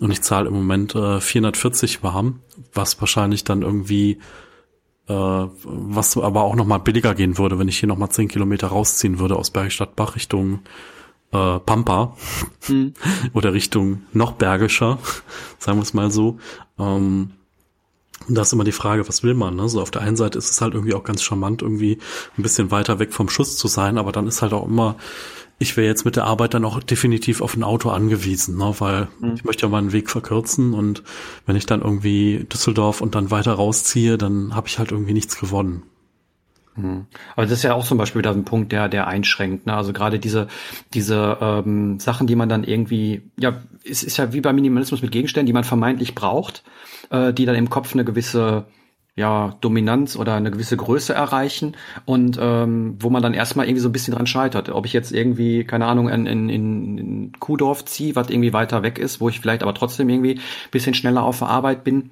und 0.00 0.10
ich 0.10 0.20
zahle 0.20 0.48
im 0.48 0.54
Moment 0.54 0.94
äh, 0.94 1.18
440 1.18 2.02
warm, 2.02 2.40
was 2.74 3.00
wahrscheinlich 3.00 3.44
dann 3.44 3.62
irgendwie 3.62 4.18
äh, 5.10 5.48
was 5.64 6.16
aber 6.16 6.42
auch 6.42 6.54
nochmal 6.54 6.78
billiger 6.78 7.16
gehen 7.16 7.36
würde, 7.36 7.58
wenn 7.58 7.66
ich 7.66 7.80
hier 7.80 7.88
nochmal 7.88 8.10
10 8.10 8.28
Kilometer 8.28 8.68
rausziehen 8.68 9.18
würde 9.18 9.34
aus 9.34 9.50
Bergstadtbach 9.50 10.14
Richtung 10.14 10.60
äh, 11.32 11.58
Pampa 11.58 12.16
mhm. 12.68 12.94
oder 13.32 13.52
Richtung 13.52 14.02
noch 14.12 14.32
bergischer, 14.32 14.98
sagen 15.58 15.78
wir 15.78 15.82
es 15.82 15.94
mal 15.94 16.12
so. 16.12 16.38
Ähm, 16.78 17.32
und 18.28 18.34
da 18.36 18.42
ist 18.42 18.52
immer 18.52 18.64
die 18.64 18.70
Frage, 18.70 19.08
was 19.08 19.24
will 19.24 19.34
man? 19.34 19.56
Ne? 19.56 19.68
So 19.68 19.82
auf 19.82 19.90
der 19.90 20.02
einen 20.02 20.16
Seite 20.16 20.38
ist 20.38 20.50
es 20.50 20.60
halt 20.60 20.74
irgendwie 20.74 20.94
auch 20.94 21.02
ganz 21.02 21.22
charmant, 21.22 21.62
irgendwie 21.62 21.98
ein 22.38 22.42
bisschen 22.42 22.70
weiter 22.70 23.00
weg 23.00 23.12
vom 23.12 23.28
Schuss 23.28 23.56
zu 23.56 23.66
sein, 23.66 23.98
aber 23.98 24.12
dann 24.12 24.28
ist 24.28 24.42
halt 24.42 24.52
auch 24.52 24.66
immer, 24.66 24.94
ich 25.62 25.76
wäre 25.76 25.86
jetzt 25.86 26.06
mit 26.06 26.16
der 26.16 26.24
Arbeit 26.24 26.54
dann 26.54 26.64
auch 26.64 26.82
definitiv 26.82 27.42
auf 27.42 27.54
ein 27.54 27.62
Auto 27.62 27.90
angewiesen, 27.90 28.56
ne? 28.56 28.74
weil 28.78 29.08
mhm. 29.20 29.34
ich 29.34 29.44
möchte 29.44 29.66
ja 29.66 29.68
meinen 29.68 29.92
Weg 29.92 30.08
verkürzen 30.08 30.72
und 30.72 31.02
wenn 31.44 31.54
ich 31.54 31.66
dann 31.66 31.82
irgendwie 31.82 32.46
Düsseldorf 32.50 33.02
und 33.02 33.14
dann 33.14 33.30
weiter 33.30 33.52
rausziehe, 33.52 34.16
dann 34.16 34.54
habe 34.54 34.68
ich 34.68 34.78
halt 34.78 34.90
irgendwie 34.90 35.12
nichts 35.12 35.38
gewonnen. 35.38 35.82
Mhm. 36.76 37.04
Aber 37.36 37.44
das 37.44 37.52
ist 37.52 37.62
ja 37.62 37.74
auch 37.74 37.84
zum 37.84 37.98
Beispiel 37.98 38.20
wieder 38.20 38.30
ein 38.30 38.46
Punkt, 38.46 38.72
der, 38.72 38.88
der 38.88 39.06
einschränkt. 39.06 39.66
Ne? 39.66 39.74
Also 39.74 39.92
gerade 39.92 40.18
diese, 40.18 40.48
diese 40.94 41.36
ähm, 41.42 42.00
Sachen, 42.00 42.26
die 42.26 42.36
man 42.36 42.48
dann 42.48 42.64
irgendwie, 42.64 43.30
ja, 43.38 43.60
es 43.84 44.02
ist 44.02 44.16
ja 44.16 44.32
wie 44.32 44.40
beim 44.40 44.54
Minimalismus 44.54 45.02
mit 45.02 45.12
Gegenständen, 45.12 45.46
die 45.46 45.52
man 45.52 45.64
vermeintlich 45.64 46.14
braucht, 46.14 46.64
äh, 47.10 47.34
die 47.34 47.44
dann 47.44 47.56
im 47.56 47.68
Kopf 47.68 47.92
eine 47.92 48.06
gewisse 48.06 48.64
ja, 49.20 49.54
Dominanz 49.60 50.16
oder 50.16 50.34
eine 50.34 50.50
gewisse 50.50 50.76
Größe 50.76 51.12
erreichen 51.12 51.76
und 52.06 52.38
ähm, 52.40 52.96
wo 52.98 53.10
man 53.10 53.22
dann 53.22 53.34
erstmal 53.34 53.66
irgendwie 53.66 53.82
so 53.82 53.88
ein 53.90 53.92
bisschen 53.92 54.14
dran 54.14 54.26
scheitert. 54.26 54.70
Ob 54.70 54.86
ich 54.86 54.94
jetzt 54.94 55.12
irgendwie, 55.12 55.64
keine 55.64 55.86
Ahnung, 55.86 56.08
in, 56.08 56.26
in, 56.26 56.48
in 56.48 57.32
Kuhdorf 57.38 57.84
ziehe, 57.84 58.16
was 58.16 58.30
irgendwie 58.30 58.52
weiter 58.52 58.82
weg 58.82 58.98
ist, 58.98 59.20
wo 59.20 59.28
ich 59.28 59.40
vielleicht 59.40 59.62
aber 59.62 59.74
trotzdem 59.74 60.08
irgendwie 60.08 60.40
bisschen 60.70 60.94
schneller 60.94 61.22
auf 61.22 61.38
der 61.38 61.48
Arbeit 61.48 61.84
bin 61.84 62.10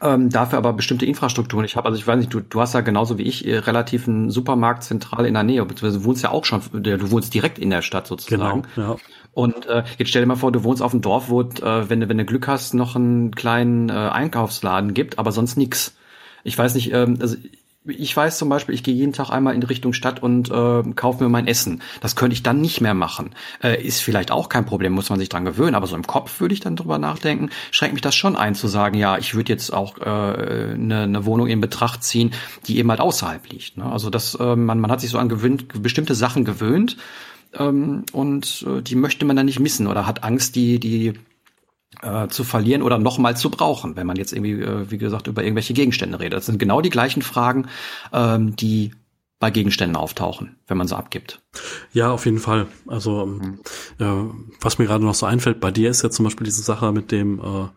ähm, 0.00 0.30
dafür 0.30 0.58
aber 0.58 0.72
bestimmte 0.72 1.06
Infrastrukturen. 1.06 1.64
Ich 1.64 1.76
habe, 1.76 1.86
also 1.86 1.98
ich 1.98 2.06
weiß 2.06 2.18
nicht, 2.18 2.32
du, 2.32 2.40
du 2.40 2.60
hast 2.60 2.72
ja 2.72 2.80
genauso 2.80 3.18
wie 3.18 3.22
ich 3.22 3.46
äh, 3.46 3.58
relativ 3.58 4.08
einen 4.08 4.30
Supermarkt 4.30 4.84
zentral 4.84 5.26
in 5.26 5.34
der 5.34 5.42
Nähe, 5.42 5.64
beziehungsweise 5.64 5.98
du 5.98 6.04
wohnst 6.04 6.22
ja 6.22 6.30
auch 6.30 6.44
schon, 6.44 6.62
du 6.72 7.10
wohnst 7.10 7.34
direkt 7.34 7.58
in 7.58 7.70
der 7.70 7.82
Stadt 7.82 8.06
sozusagen. 8.06 8.62
Genau, 8.74 8.92
ja. 8.92 8.96
Und 9.34 9.66
äh, 9.66 9.84
jetzt 9.98 10.08
stell 10.08 10.22
dir 10.22 10.28
mal 10.28 10.36
vor, 10.36 10.52
du 10.52 10.62
wohnst 10.64 10.82
auf 10.82 10.92
einem 10.92 11.02
Dorf, 11.02 11.28
wo, 11.28 11.42
äh, 11.42 11.88
wenn, 11.88 12.00
du, 12.00 12.08
wenn 12.08 12.18
du 12.18 12.24
Glück 12.24 12.48
hast, 12.48 12.74
noch 12.74 12.96
einen 12.96 13.32
kleinen 13.34 13.88
äh, 13.88 13.92
Einkaufsladen 13.92 14.94
gibt, 14.94 15.18
aber 15.18 15.32
sonst 15.32 15.56
nix. 15.56 15.96
Ich 16.44 16.56
weiß 16.56 16.74
nicht, 16.74 16.92
ähm, 16.92 17.18
also 17.20 17.36
ich 17.84 18.16
weiß 18.16 18.38
zum 18.38 18.48
Beispiel, 18.48 18.74
ich 18.74 18.84
gehe 18.84 18.94
jeden 18.94 19.12
Tag 19.12 19.30
einmal 19.30 19.54
in 19.54 19.62
Richtung 19.62 19.92
Stadt 19.92 20.22
und 20.22 20.50
äh, 20.50 20.82
kaufe 20.94 21.22
mir 21.22 21.28
mein 21.28 21.48
Essen. 21.48 21.82
Das 22.00 22.14
könnte 22.14 22.34
ich 22.34 22.44
dann 22.44 22.60
nicht 22.60 22.80
mehr 22.80 22.94
machen. 22.94 23.34
Äh, 23.62 23.84
ist 23.84 24.00
vielleicht 24.00 24.30
auch 24.30 24.48
kein 24.48 24.64
Problem, 24.64 24.92
muss 24.92 25.10
man 25.10 25.18
sich 25.18 25.28
dran 25.28 25.44
gewöhnen. 25.44 25.74
Aber 25.74 25.88
so 25.88 25.96
im 25.96 26.06
Kopf 26.06 26.40
würde 26.40 26.54
ich 26.54 26.60
dann 26.60 26.76
drüber 26.76 26.98
nachdenken, 26.98 27.50
schränkt 27.72 27.94
mich 27.94 28.02
das 28.02 28.14
schon 28.14 28.36
ein 28.36 28.54
zu 28.54 28.68
sagen, 28.68 28.96
ja, 28.96 29.18
ich 29.18 29.34
würde 29.34 29.52
jetzt 29.52 29.72
auch 29.72 29.98
äh, 29.98 30.04
eine, 30.04 31.02
eine 31.02 31.24
Wohnung 31.24 31.48
in 31.48 31.60
Betracht 31.60 32.04
ziehen, 32.04 32.32
die 32.66 32.78
eben 32.78 32.88
halt 32.90 33.00
außerhalb 33.00 33.48
liegt. 33.48 33.76
Ne? 33.76 33.84
Also 33.84 34.10
das, 34.10 34.36
äh, 34.36 34.54
man, 34.54 34.78
man 34.78 34.90
hat 34.90 35.00
sich 35.00 35.10
so 35.10 35.18
an 35.18 35.28
gewöhnt, 35.28 35.82
bestimmte 35.82 36.14
Sachen 36.14 36.44
gewöhnt 36.44 36.96
ähm, 37.58 38.04
und 38.12 38.64
äh, 38.68 38.80
die 38.80 38.94
möchte 38.94 39.24
man 39.24 39.34
dann 39.34 39.46
nicht 39.46 39.58
missen 39.58 39.88
oder 39.88 40.06
hat 40.06 40.22
Angst, 40.22 40.54
die, 40.54 40.78
die 40.78 41.14
äh, 42.00 42.28
zu 42.28 42.44
verlieren 42.44 42.82
oder 42.82 42.98
nochmal 42.98 43.36
zu 43.36 43.50
brauchen, 43.50 43.96
wenn 43.96 44.06
man 44.06 44.16
jetzt 44.16 44.32
irgendwie, 44.32 44.62
äh, 44.62 44.90
wie 44.90 44.98
gesagt, 44.98 45.26
über 45.26 45.42
irgendwelche 45.42 45.74
Gegenstände 45.74 46.18
redet. 46.20 46.38
Das 46.38 46.46
sind 46.46 46.58
genau 46.58 46.80
die 46.80 46.90
gleichen 46.90 47.22
Fragen, 47.22 47.68
ähm, 48.12 48.56
die 48.56 48.92
bei 49.38 49.50
Gegenständen 49.50 49.96
auftauchen, 49.96 50.56
wenn 50.68 50.78
man 50.78 50.86
sie 50.86 50.96
abgibt. 50.96 51.42
Ja, 51.92 52.12
auf 52.12 52.26
jeden 52.26 52.38
Fall. 52.38 52.68
Also 52.86 53.26
mhm. 53.26 53.58
äh, 53.98 54.32
was 54.60 54.78
mir 54.78 54.86
gerade 54.86 55.04
noch 55.04 55.14
so 55.14 55.26
einfällt, 55.26 55.60
bei 55.60 55.72
dir 55.72 55.90
ist 55.90 56.02
ja 56.02 56.10
zum 56.10 56.24
Beispiel 56.24 56.44
diese 56.44 56.62
Sache 56.62 56.92
mit 56.92 57.10
dem 57.10 57.40
äh, 57.40 57.68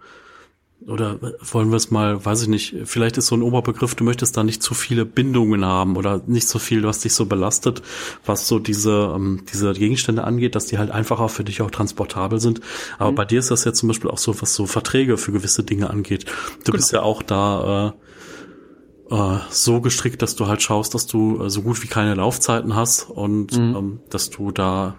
oder 0.87 1.19
wollen 1.39 1.71
wir 1.71 1.77
es 1.77 1.89
mal, 1.89 2.23
weiß 2.23 2.43
ich 2.43 2.47
nicht, 2.47 2.75
vielleicht 2.83 3.17
ist 3.17 3.27
so 3.27 3.35
ein 3.35 3.41
Oberbegriff, 3.41 3.95
du 3.95 4.03
möchtest 4.03 4.37
da 4.37 4.43
nicht 4.43 4.61
zu 4.61 4.73
viele 4.73 5.05
Bindungen 5.05 5.65
haben 5.65 5.95
oder 5.95 6.21
nicht 6.27 6.47
so 6.47 6.59
viel, 6.59 6.83
was 6.83 6.99
dich 6.99 7.13
so 7.13 7.25
belastet, 7.25 7.81
was 8.25 8.47
so 8.47 8.59
diese, 8.59 9.13
ähm, 9.15 9.43
diese 9.51 9.73
Gegenstände 9.73 10.23
angeht, 10.23 10.53
dass 10.53 10.67
die 10.67 10.77
halt 10.77 10.91
einfacher 10.91 11.29
für 11.29 11.43
dich 11.43 11.61
auch 11.61 11.71
transportabel 11.71 12.39
sind. 12.39 12.61
Aber 12.99 13.11
mhm. 13.11 13.15
bei 13.15 13.25
dir 13.25 13.39
ist 13.39 13.51
das 13.51 13.63
ja 13.63 13.73
zum 13.73 13.87
Beispiel 13.87 14.11
auch 14.11 14.17
so, 14.19 14.39
was 14.41 14.53
so 14.53 14.67
Verträge 14.67 15.17
für 15.17 15.31
gewisse 15.31 15.63
Dinge 15.63 15.89
angeht. 15.89 16.25
Du 16.25 16.65
genau. 16.65 16.75
bist 16.77 16.91
ja 16.91 17.01
auch 17.01 17.23
da 17.23 17.95
äh, 19.09 19.15
äh, 19.15 19.39
so 19.49 19.81
gestrickt, 19.81 20.21
dass 20.21 20.35
du 20.35 20.45
halt 20.47 20.61
schaust, 20.61 20.93
dass 20.93 21.07
du 21.07 21.45
äh, 21.45 21.49
so 21.49 21.63
gut 21.63 21.81
wie 21.81 21.87
keine 21.87 22.13
Laufzeiten 22.13 22.75
hast 22.75 23.09
und 23.09 23.57
mhm. 23.57 23.75
ähm, 23.75 23.99
dass 24.09 24.29
du 24.29 24.51
da 24.51 24.97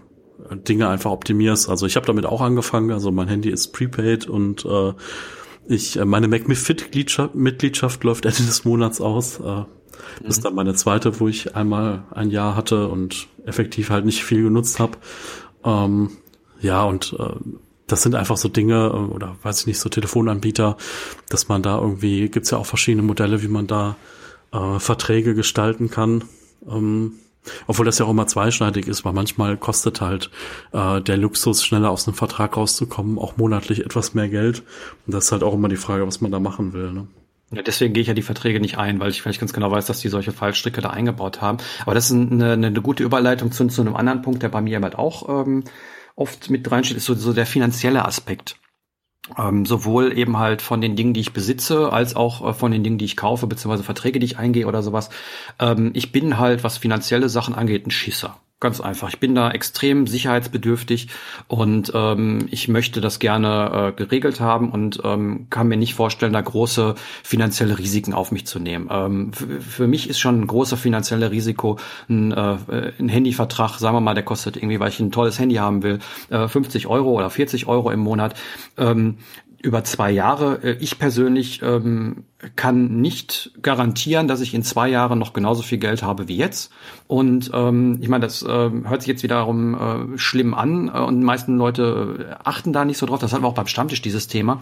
Dinge 0.50 0.88
einfach 0.88 1.10
optimierst. 1.10 1.68
Also 1.68 1.86
ich 1.86 1.96
habe 1.96 2.06
damit 2.06 2.26
auch 2.26 2.40
angefangen. 2.40 2.90
Also 2.90 3.10
mein 3.10 3.28
Handy 3.28 3.50
ist 3.50 3.68
prepaid 3.68 4.26
und 4.26 4.64
äh, 4.64 4.92
ich, 5.68 5.96
äh, 5.98 6.04
meine 6.04 6.28
MacMiffit-Mitgliedschaft 6.28 8.04
läuft 8.04 8.24
Ende 8.24 8.44
des 8.44 8.64
Monats 8.64 9.00
aus. 9.00 9.40
Äh, 9.40 9.64
das 10.22 10.38
ist 10.38 10.44
dann 10.44 10.54
meine 10.54 10.74
zweite, 10.74 11.20
wo 11.20 11.28
ich 11.28 11.56
einmal 11.56 12.04
ein 12.10 12.30
Jahr 12.30 12.56
hatte 12.56 12.88
und 12.88 13.28
effektiv 13.44 13.90
halt 13.90 14.04
nicht 14.04 14.24
viel 14.24 14.42
genutzt 14.42 14.78
habe. 14.78 14.98
Ähm, 15.64 16.10
ja, 16.60 16.84
und 16.84 17.14
äh, 17.18 17.34
das 17.86 18.02
sind 18.02 18.14
einfach 18.14 18.36
so 18.36 18.48
Dinge, 18.48 18.86
äh, 18.86 19.14
oder 19.14 19.36
weiß 19.42 19.60
ich 19.60 19.66
nicht, 19.66 19.78
so 19.78 19.88
Telefonanbieter, 19.88 20.76
dass 21.28 21.48
man 21.48 21.62
da 21.62 21.78
irgendwie, 21.78 22.28
gibt's 22.28 22.50
ja 22.50 22.58
auch 22.58 22.66
verschiedene 22.66 23.02
Modelle, 23.02 23.42
wie 23.42 23.48
man 23.48 23.66
da 23.66 23.96
äh, 24.52 24.78
Verträge 24.78 25.34
gestalten 25.34 25.90
kann. 25.90 26.24
Ähm, 26.68 27.14
obwohl 27.66 27.86
das 27.86 27.98
ja 27.98 28.06
auch 28.06 28.10
immer 28.10 28.26
zweischneidig 28.26 28.86
ist, 28.86 29.04
weil 29.04 29.12
manchmal 29.12 29.56
kostet 29.56 30.00
halt 30.00 30.30
äh, 30.72 31.00
der 31.00 31.16
Luxus, 31.16 31.64
schneller 31.64 31.90
aus 31.90 32.06
einem 32.06 32.16
Vertrag 32.16 32.56
rauszukommen, 32.56 33.18
auch 33.18 33.36
monatlich 33.36 33.84
etwas 33.84 34.14
mehr 34.14 34.28
Geld. 34.28 34.62
Und 35.06 35.14
das 35.14 35.26
ist 35.26 35.32
halt 35.32 35.42
auch 35.42 35.54
immer 35.54 35.68
die 35.68 35.76
Frage, 35.76 36.06
was 36.06 36.20
man 36.20 36.32
da 36.32 36.40
machen 36.40 36.72
will. 36.72 36.92
Ne? 36.92 37.06
Ja, 37.52 37.62
deswegen 37.62 37.94
gehe 37.94 38.00
ich 38.00 38.08
ja 38.08 38.14
die 38.14 38.22
Verträge 38.22 38.58
nicht 38.58 38.76
ein, 38.76 38.98
weil 38.98 39.10
ich 39.10 39.22
vielleicht 39.22 39.38
ganz 39.38 39.52
genau 39.52 39.70
weiß, 39.70 39.86
dass 39.86 40.00
die 40.00 40.08
solche 40.08 40.32
Fallstricke 40.32 40.80
da 40.80 40.90
eingebaut 40.90 41.40
haben. 41.40 41.58
Aber 41.82 41.94
das 41.94 42.06
ist 42.06 42.12
eine, 42.12 42.52
eine, 42.52 42.72
gute 42.72 43.04
Überleitung 43.04 43.52
zu, 43.52 43.66
zu 43.68 43.82
einem 43.82 43.94
anderen 43.94 44.22
Punkt, 44.22 44.42
der 44.42 44.48
bei 44.48 44.60
mir 44.60 44.80
halt 44.80 44.96
auch 44.96 45.28
ähm, 45.28 45.62
oft 46.16 46.50
mit 46.50 46.68
reinsteht, 46.70 46.96
ist 46.96 47.04
so, 47.04 47.14
so 47.14 47.32
der 47.32 47.46
finanzielle 47.46 48.04
Aspekt. 48.04 48.58
Ähm, 49.36 49.66
sowohl 49.66 50.16
eben 50.16 50.38
halt 50.38 50.62
von 50.62 50.80
den 50.80 50.94
Dingen, 50.94 51.12
die 51.12 51.20
ich 51.20 51.32
besitze, 51.32 51.92
als 51.92 52.14
auch 52.14 52.48
äh, 52.48 52.54
von 52.54 52.70
den 52.70 52.84
Dingen, 52.84 52.98
die 52.98 53.04
ich 53.04 53.16
kaufe, 53.16 53.46
beziehungsweise 53.46 53.82
Verträge, 53.82 54.20
die 54.20 54.26
ich 54.26 54.38
eingehe 54.38 54.66
oder 54.66 54.82
sowas. 54.82 55.10
Ähm, 55.58 55.90
ich 55.94 56.12
bin 56.12 56.38
halt, 56.38 56.62
was 56.62 56.78
finanzielle 56.78 57.28
Sachen 57.28 57.54
angeht, 57.54 57.86
ein 57.86 57.90
Schisser. 57.90 58.38
Ganz 58.58 58.80
einfach. 58.80 59.10
Ich 59.10 59.20
bin 59.20 59.34
da 59.34 59.50
extrem 59.50 60.06
sicherheitsbedürftig 60.06 61.08
und 61.46 61.92
ähm, 61.94 62.48
ich 62.50 62.68
möchte 62.68 63.02
das 63.02 63.18
gerne 63.18 63.90
äh, 63.90 63.92
geregelt 63.92 64.40
haben 64.40 64.70
und 64.70 64.98
ähm, 65.04 65.48
kann 65.50 65.68
mir 65.68 65.76
nicht 65.76 65.92
vorstellen, 65.92 66.32
da 66.32 66.40
große 66.40 66.94
finanzielle 67.22 67.78
Risiken 67.78 68.14
auf 68.14 68.32
mich 68.32 68.46
zu 68.46 68.58
nehmen. 68.58 68.88
Ähm, 68.90 69.32
für 69.34 69.86
mich 69.86 70.08
ist 70.08 70.20
schon 70.20 70.40
ein 70.40 70.46
großes 70.46 70.80
finanzielles 70.80 71.30
Risiko 71.30 71.78
ein, 72.08 72.32
äh, 72.32 72.56
ein 72.98 73.10
Handyvertrag, 73.10 73.78
sagen 73.78 73.94
wir 73.94 74.00
mal, 74.00 74.14
der 74.14 74.24
kostet 74.24 74.56
irgendwie, 74.56 74.80
weil 74.80 74.88
ich 74.88 75.00
ein 75.00 75.12
tolles 75.12 75.38
Handy 75.38 75.56
haben 75.56 75.82
will, 75.82 75.98
äh, 76.30 76.48
50 76.48 76.86
Euro 76.86 77.10
oder 77.10 77.28
40 77.28 77.66
Euro 77.66 77.90
im 77.90 78.00
Monat. 78.00 78.40
Ähm, 78.78 79.18
über 79.62 79.84
zwei 79.84 80.10
Jahre. 80.10 80.62
Äh, 80.62 80.76
ich 80.80 80.98
persönlich 80.98 81.62
ähm, 81.62 82.24
kann 82.54 83.00
nicht 83.00 83.52
garantieren, 83.62 84.28
dass 84.28 84.40
ich 84.40 84.54
in 84.54 84.62
zwei 84.62 84.88
Jahren 84.88 85.18
noch 85.18 85.32
genauso 85.32 85.62
viel 85.62 85.78
Geld 85.78 86.02
habe 86.02 86.28
wie 86.28 86.36
jetzt. 86.36 86.72
Und 87.06 87.50
ähm, 87.54 87.98
ich 88.00 88.08
meine, 88.08 88.24
das 88.24 88.42
äh, 88.42 88.46
hört 88.48 89.02
sich 89.02 89.08
jetzt 89.08 89.22
wiederum 89.22 90.14
äh, 90.14 90.18
schlimm 90.18 90.54
an 90.54 90.88
äh, 90.92 90.98
und 90.98 91.20
die 91.20 91.24
meisten 91.24 91.56
Leute 91.56 92.38
achten 92.44 92.72
da 92.72 92.84
nicht 92.84 92.98
so 92.98 93.06
drauf. 93.06 93.20
Das 93.20 93.32
hatten 93.32 93.44
wir 93.44 93.48
auch 93.48 93.54
beim 93.54 93.66
Stammtisch 93.66 94.02
dieses 94.02 94.28
Thema. 94.28 94.60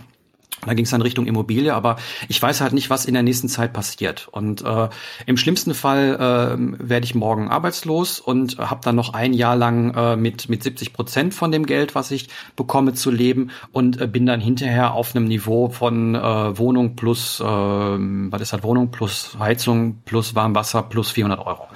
Da 0.67 0.75
ging 0.75 0.85
es 0.85 0.91
dann 0.91 1.03
Richtung 1.03 1.27
Immobilie, 1.27 1.75
aber 1.75 1.97
ich 2.29 2.41
weiß 2.41 2.61
halt 2.61 2.73
nicht, 2.73 2.91
was 2.91 3.05
in 3.05 3.15
der 3.15 3.23
nächsten 3.23 3.49
Zeit 3.49 3.73
passiert. 3.73 4.29
Und 4.31 4.63
äh, 4.63 4.89
im 5.27 5.37
schlimmsten 5.37 5.75
Fall 5.75 6.15
äh, 6.15 6.89
werde 6.89 7.05
ich 7.05 7.15
morgen 7.15 7.49
arbeitslos 7.49 8.21
und 8.21 8.59
habe 8.59 8.81
dann 8.83 8.97
noch 8.97 9.15
ein 9.15 9.33
Jahr 9.33 9.57
lang 9.57 9.95
äh, 9.95 10.17
mit 10.17 10.49
mit 10.49 10.63
70 10.63 10.93
Prozent 10.93 11.35
von 11.35 11.51
dem 11.51 11.67
Geld, 11.67 11.95
was 11.95 12.11
ich 12.11 12.29
bekomme, 12.57 12.95
zu 12.95 13.11
leben 13.11 13.51
und 13.73 14.01
äh, 14.01 14.07
bin 14.07 14.27
dann 14.27 14.41
hinterher 14.41 14.95
auf 14.95 15.15
einem 15.15 15.27
Niveau 15.27 15.69
von 15.69 16.15
äh, 16.15 16.59
Wohnung 16.59 16.97
plus, 16.97 17.41
äh, 17.41 17.45
was 17.45 18.41
ist 18.41 18.53
das, 18.53 18.63
Wohnung 18.63 18.91
plus 18.91 19.37
Heizung 19.39 20.03
plus 20.05 20.35
Warmwasser 20.35 20.83
plus 20.83 21.11
400 21.11 21.45
Euro. 21.47 21.67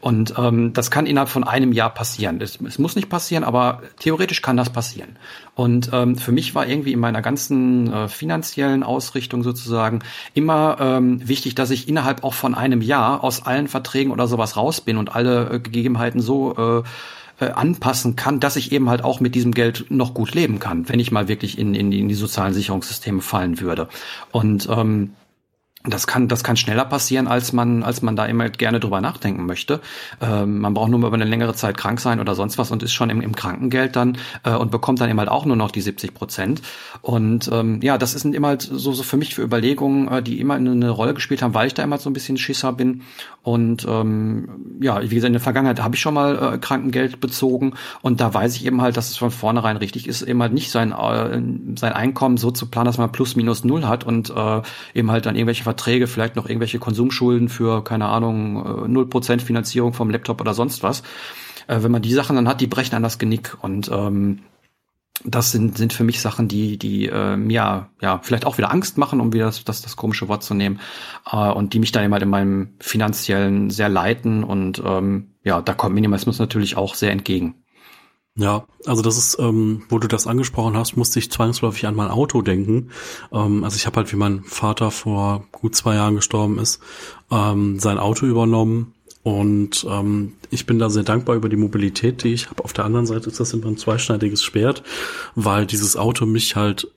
Und 0.00 0.34
ähm, 0.38 0.72
das 0.72 0.90
kann 0.90 1.06
innerhalb 1.06 1.28
von 1.28 1.44
einem 1.44 1.72
Jahr 1.72 1.90
passieren. 1.90 2.40
Es, 2.40 2.60
es 2.60 2.78
muss 2.78 2.96
nicht 2.96 3.08
passieren, 3.08 3.44
aber 3.44 3.82
theoretisch 3.98 4.42
kann 4.42 4.56
das 4.56 4.70
passieren. 4.70 5.16
Und 5.54 5.90
ähm, 5.92 6.16
für 6.16 6.32
mich 6.32 6.54
war 6.54 6.66
irgendwie 6.66 6.92
in 6.92 7.00
meiner 7.00 7.22
ganzen 7.22 7.92
äh, 7.92 8.08
finanziellen 8.08 8.82
Ausrichtung 8.82 9.42
sozusagen 9.42 10.00
immer 10.34 10.76
ähm, 10.80 11.26
wichtig, 11.26 11.54
dass 11.54 11.70
ich 11.70 11.88
innerhalb 11.88 12.24
auch 12.24 12.34
von 12.34 12.54
einem 12.54 12.80
Jahr 12.80 13.22
aus 13.22 13.44
allen 13.44 13.68
Verträgen 13.68 14.12
oder 14.12 14.26
sowas 14.26 14.56
raus 14.56 14.80
bin 14.80 14.96
und 14.96 15.14
alle 15.14 15.50
äh, 15.50 15.58
Gegebenheiten 15.60 16.20
so 16.20 16.82
äh, 16.82 16.82
äh, 17.42 17.50
anpassen 17.50 18.14
kann, 18.14 18.40
dass 18.40 18.56
ich 18.56 18.72
eben 18.72 18.88
halt 18.88 19.02
auch 19.02 19.20
mit 19.20 19.34
diesem 19.34 19.52
Geld 19.52 19.86
noch 19.90 20.14
gut 20.14 20.34
leben 20.34 20.58
kann, 20.58 20.88
wenn 20.88 21.00
ich 21.00 21.10
mal 21.10 21.28
wirklich 21.28 21.58
in, 21.58 21.74
in, 21.74 21.90
in 21.90 22.08
die 22.08 22.14
sozialen 22.14 22.54
Sicherungssysteme 22.54 23.20
fallen 23.20 23.60
würde. 23.60 23.88
Und 24.30 24.68
ähm, 24.70 25.14
das 25.84 26.06
kann, 26.06 26.28
das 26.28 26.44
kann 26.44 26.56
schneller 26.56 26.84
passieren, 26.84 27.26
als 27.26 27.52
man, 27.52 27.82
als 27.82 28.02
man 28.02 28.14
da 28.14 28.26
immer 28.26 28.48
gerne 28.48 28.78
drüber 28.78 29.00
nachdenken 29.00 29.46
möchte. 29.46 29.80
Ähm, 30.20 30.58
man 30.60 30.74
braucht 30.74 30.90
nur 30.90 31.00
mal 31.00 31.08
über 31.08 31.16
eine 31.16 31.24
längere 31.24 31.54
Zeit 31.54 31.76
krank 31.76 32.00
sein 32.00 32.20
oder 32.20 32.36
sonst 32.36 32.56
was 32.56 32.70
und 32.70 32.82
ist 32.84 32.92
schon 32.92 33.10
im, 33.10 33.20
im 33.20 33.34
Krankengeld 33.34 33.96
dann 33.96 34.18
äh, 34.44 34.54
und 34.54 34.70
bekommt 34.70 35.00
dann 35.00 35.10
eben 35.10 35.18
halt 35.18 35.28
auch 35.28 35.44
nur 35.44 35.56
noch 35.56 35.72
die 35.72 35.80
70 35.80 36.14
Prozent. 36.14 36.62
Und 37.00 37.50
ähm, 37.52 37.80
ja, 37.82 37.98
das 37.98 38.12
sind 38.12 38.34
immer 38.34 38.48
halt 38.48 38.62
so, 38.62 38.92
so 38.92 39.02
für 39.02 39.16
mich 39.16 39.34
für 39.34 39.42
Überlegungen, 39.42 40.06
äh, 40.08 40.22
die 40.22 40.40
immer 40.40 40.54
eine 40.54 40.90
Rolle 40.90 41.14
gespielt 41.14 41.42
haben, 41.42 41.54
weil 41.54 41.66
ich 41.66 41.74
da 41.74 41.82
immer 41.82 41.98
so 41.98 42.08
ein 42.08 42.12
bisschen 42.12 42.36
Schisser 42.36 42.72
bin. 42.72 43.02
Und 43.42 43.84
ähm, 43.88 44.78
ja, 44.80 45.02
wie 45.02 45.14
gesagt, 45.14 45.26
in 45.28 45.32
der 45.32 45.42
Vergangenheit 45.42 45.82
habe 45.82 45.96
ich 45.96 46.00
schon 46.00 46.14
mal 46.14 46.54
äh, 46.54 46.58
Krankengeld 46.58 47.18
bezogen 47.18 47.74
und 48.02 48.20
da 48.20 48.32
weiß 48.32 48.54
ich 48.54 48.64
eben 48.66 48.80
halt, 48.82 48.96
dass 48.96 49.10
es 49.10 49.16
von 49.16 49.32
vornherein 49.32 49.76
richtig 49.76 50.06
ist, 50.06 50.22
eben 50.22 50.40
halt 50.40 50.52
nicht 50.52 50.70
sein, 50.70 50.92
äh, 50.92 51.42
sein 51.76 51.92
Einkommen 51.92 52.36
so 52.36 52.52
zu 52.52 52.66
planen, 52.66 52.86
dass 52.86 52.98
man 52.98 53.10
plus 53.10 53.34
minus 53.34 53.64
null 53.64 53.86
hat 53.86 54.04
und 54.04 54.30
äh, 54.30 54.62
eben 54.94 55.10
halt 55.10 55.26
dann 55.26 55.34
irgendwelche 55.34 55.64
Verträge, 55.72 56.06
vielleicht 56.06 56.36
noch 56.36 56.46
irgendwelche 56.46 56.78
Konsumschulden 56.78 57.48
für, 57.48 57.82
keine 57.82 58.06
Ahnung, 58.06 58.84
äh, 58.84 58.88
null 58.88 59.08
Prozent 59.08 59.42
Finanzierung 59.42 59.94
vom 59.94 60.10
Laptop 60.10 60.40
oder 60.40 60.52
sonst 60.54 60.82
was. 60.82 61.02
Äh, 61.66 61.82
wenn 61.82 61.90
man 61.90 62.02
die 62.02 62.12
Sachen 62.12 62.36
dann 62.36 62.48
hat, 62.48 62.60
die 62.60 62.66
brechen 62.66 62.94
an 62.94 63.02
das 63.02 63.18
Genick. 63.18 63.56
Und 63.62 63.90
ähm, 63.90 64.40
das 65.24 65.52
sind, 65.52 65.78
sind 65.78 65.92
für 65.92 66.04
mich 66.04 66.20
Sachen, 66.20 66.48
die, 66.48 66.78
die 66.78 67.06
äh, 67.06 67.36
mir 67.36 67.88
ja 68.00 68.20
vielleicht 68.22 68.44
auch 68.44 68.58
wieder 68.58 68.70
Angst 68.70 68.98
machen, 68.98 69.20
um 69.20 69.32
wieder 69.32 69.46
das, 69.46 69.64
das, 69.64 69.80
das 69.80 69.96
komische 69.96 70.28
Wort 70.28 70.42
zu 70.42 70.54
nehmen, 70.54 70.80
äh, 71.30 71.50
und 71.50 71.72
die 71.72 71.78
mich 71.78 71.92
dann 71.92 72.04
immer 72.04 72.20
in 72.20 72.28
meinem 72.28 72.74
finanziellen 72.80 73.70
sehr 73.70 73.88
leiten. 73.88 74.44
Und 74.44 74.82
ähm, 74.84 75.34
ja, 75.42 75.62
da 75.62 75.72
kommt 75.72 75.94
Minimalismus 75.94 76.38
natürlich 76.38 76.76
auch 76.76 76.94
sehr 76.94 77.12
entgegen. 77.12 77.61
Ja, 78.34 78.66
also 78.86 79.02
das 79.02 79.18
ist, 79.18 79.38
ähm, 79.38 79.82
wo 79.90 79.98
du 79.98 80.08
das 80.08 80.26
angesprochen 80.26 80.74
hast, 80.74 80.96
musste 80.96 81.18
ich 81.18 81.30
zwangsläufig 81.30 81.86
an 81.86 81.94
mein 81.94 82.10
Auto 82.10 82.40
denken. 82.40 82.90
Ähm, 83.30 83.62
also 83.62 83.76
ich 83.76 83.84
habe 83.84 83.96
halt, 83.96 84.12
wie 84.12 84.16
mein 84.16 84.42
Vater 84.44 84.90
vor 84.90 85.44
gut 85.52 85.76
zwei 85.76 85.96
Jahren 85.96 86.14
gestorben 86.14 86.58
ist, 86.58 86.80
ähm, 87.30 87.78
sein 87.78 87.98
Auto 87.98 88.24
übernommen 88.24 88.94
und 89.22 89.86
ähm, 89.88 90.32
ich 90.50 90.64
bin 90.64 90.78
da 90.78 90.88
sehr 90.88 91.04
dankbar 91.04 91.36
über 91.36 91.50
die 91.50 91.56
Mobilität, 91.56 92.24
die 92.24 92.32
ich 92.32 92.48
habe. 92.48 92.64
Auf 92.64 92.72
der 92.72 92.86
anderen 92.86 93.06
Seite 93.06 93.28
ist 93.28 93.38
das 93.38 93.52
immer 93.52 93.66
ein 93.66 93.76
zweischneidiges 93.76 94.42
Schwert, 94.42 94.82
weil 95.34 95.66
dieses 95.66 95.96
Auto 95.96 96.24
mich 96.24 96.56
halt 96.56 96.88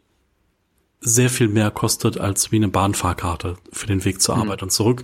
sehr 1.02 1.30
viel 1.30 1.48
mehr 1.48 1.72
kostet 1.72 2.20
als 2.20 2.52
wie 2.52 2.56
eine 2.56 2.68
Bahnfahrkarte 2.68 3.58
für 3.72 3.88
den 3.88 4.04
Weg 4.06 4.22
zur 4.22 4.36
mhm. 4.36 4.42
Arbeit 4.42 4.62
mhm. 4.62 4.66
und 4.66 4.70
zurück. 4.72 5.04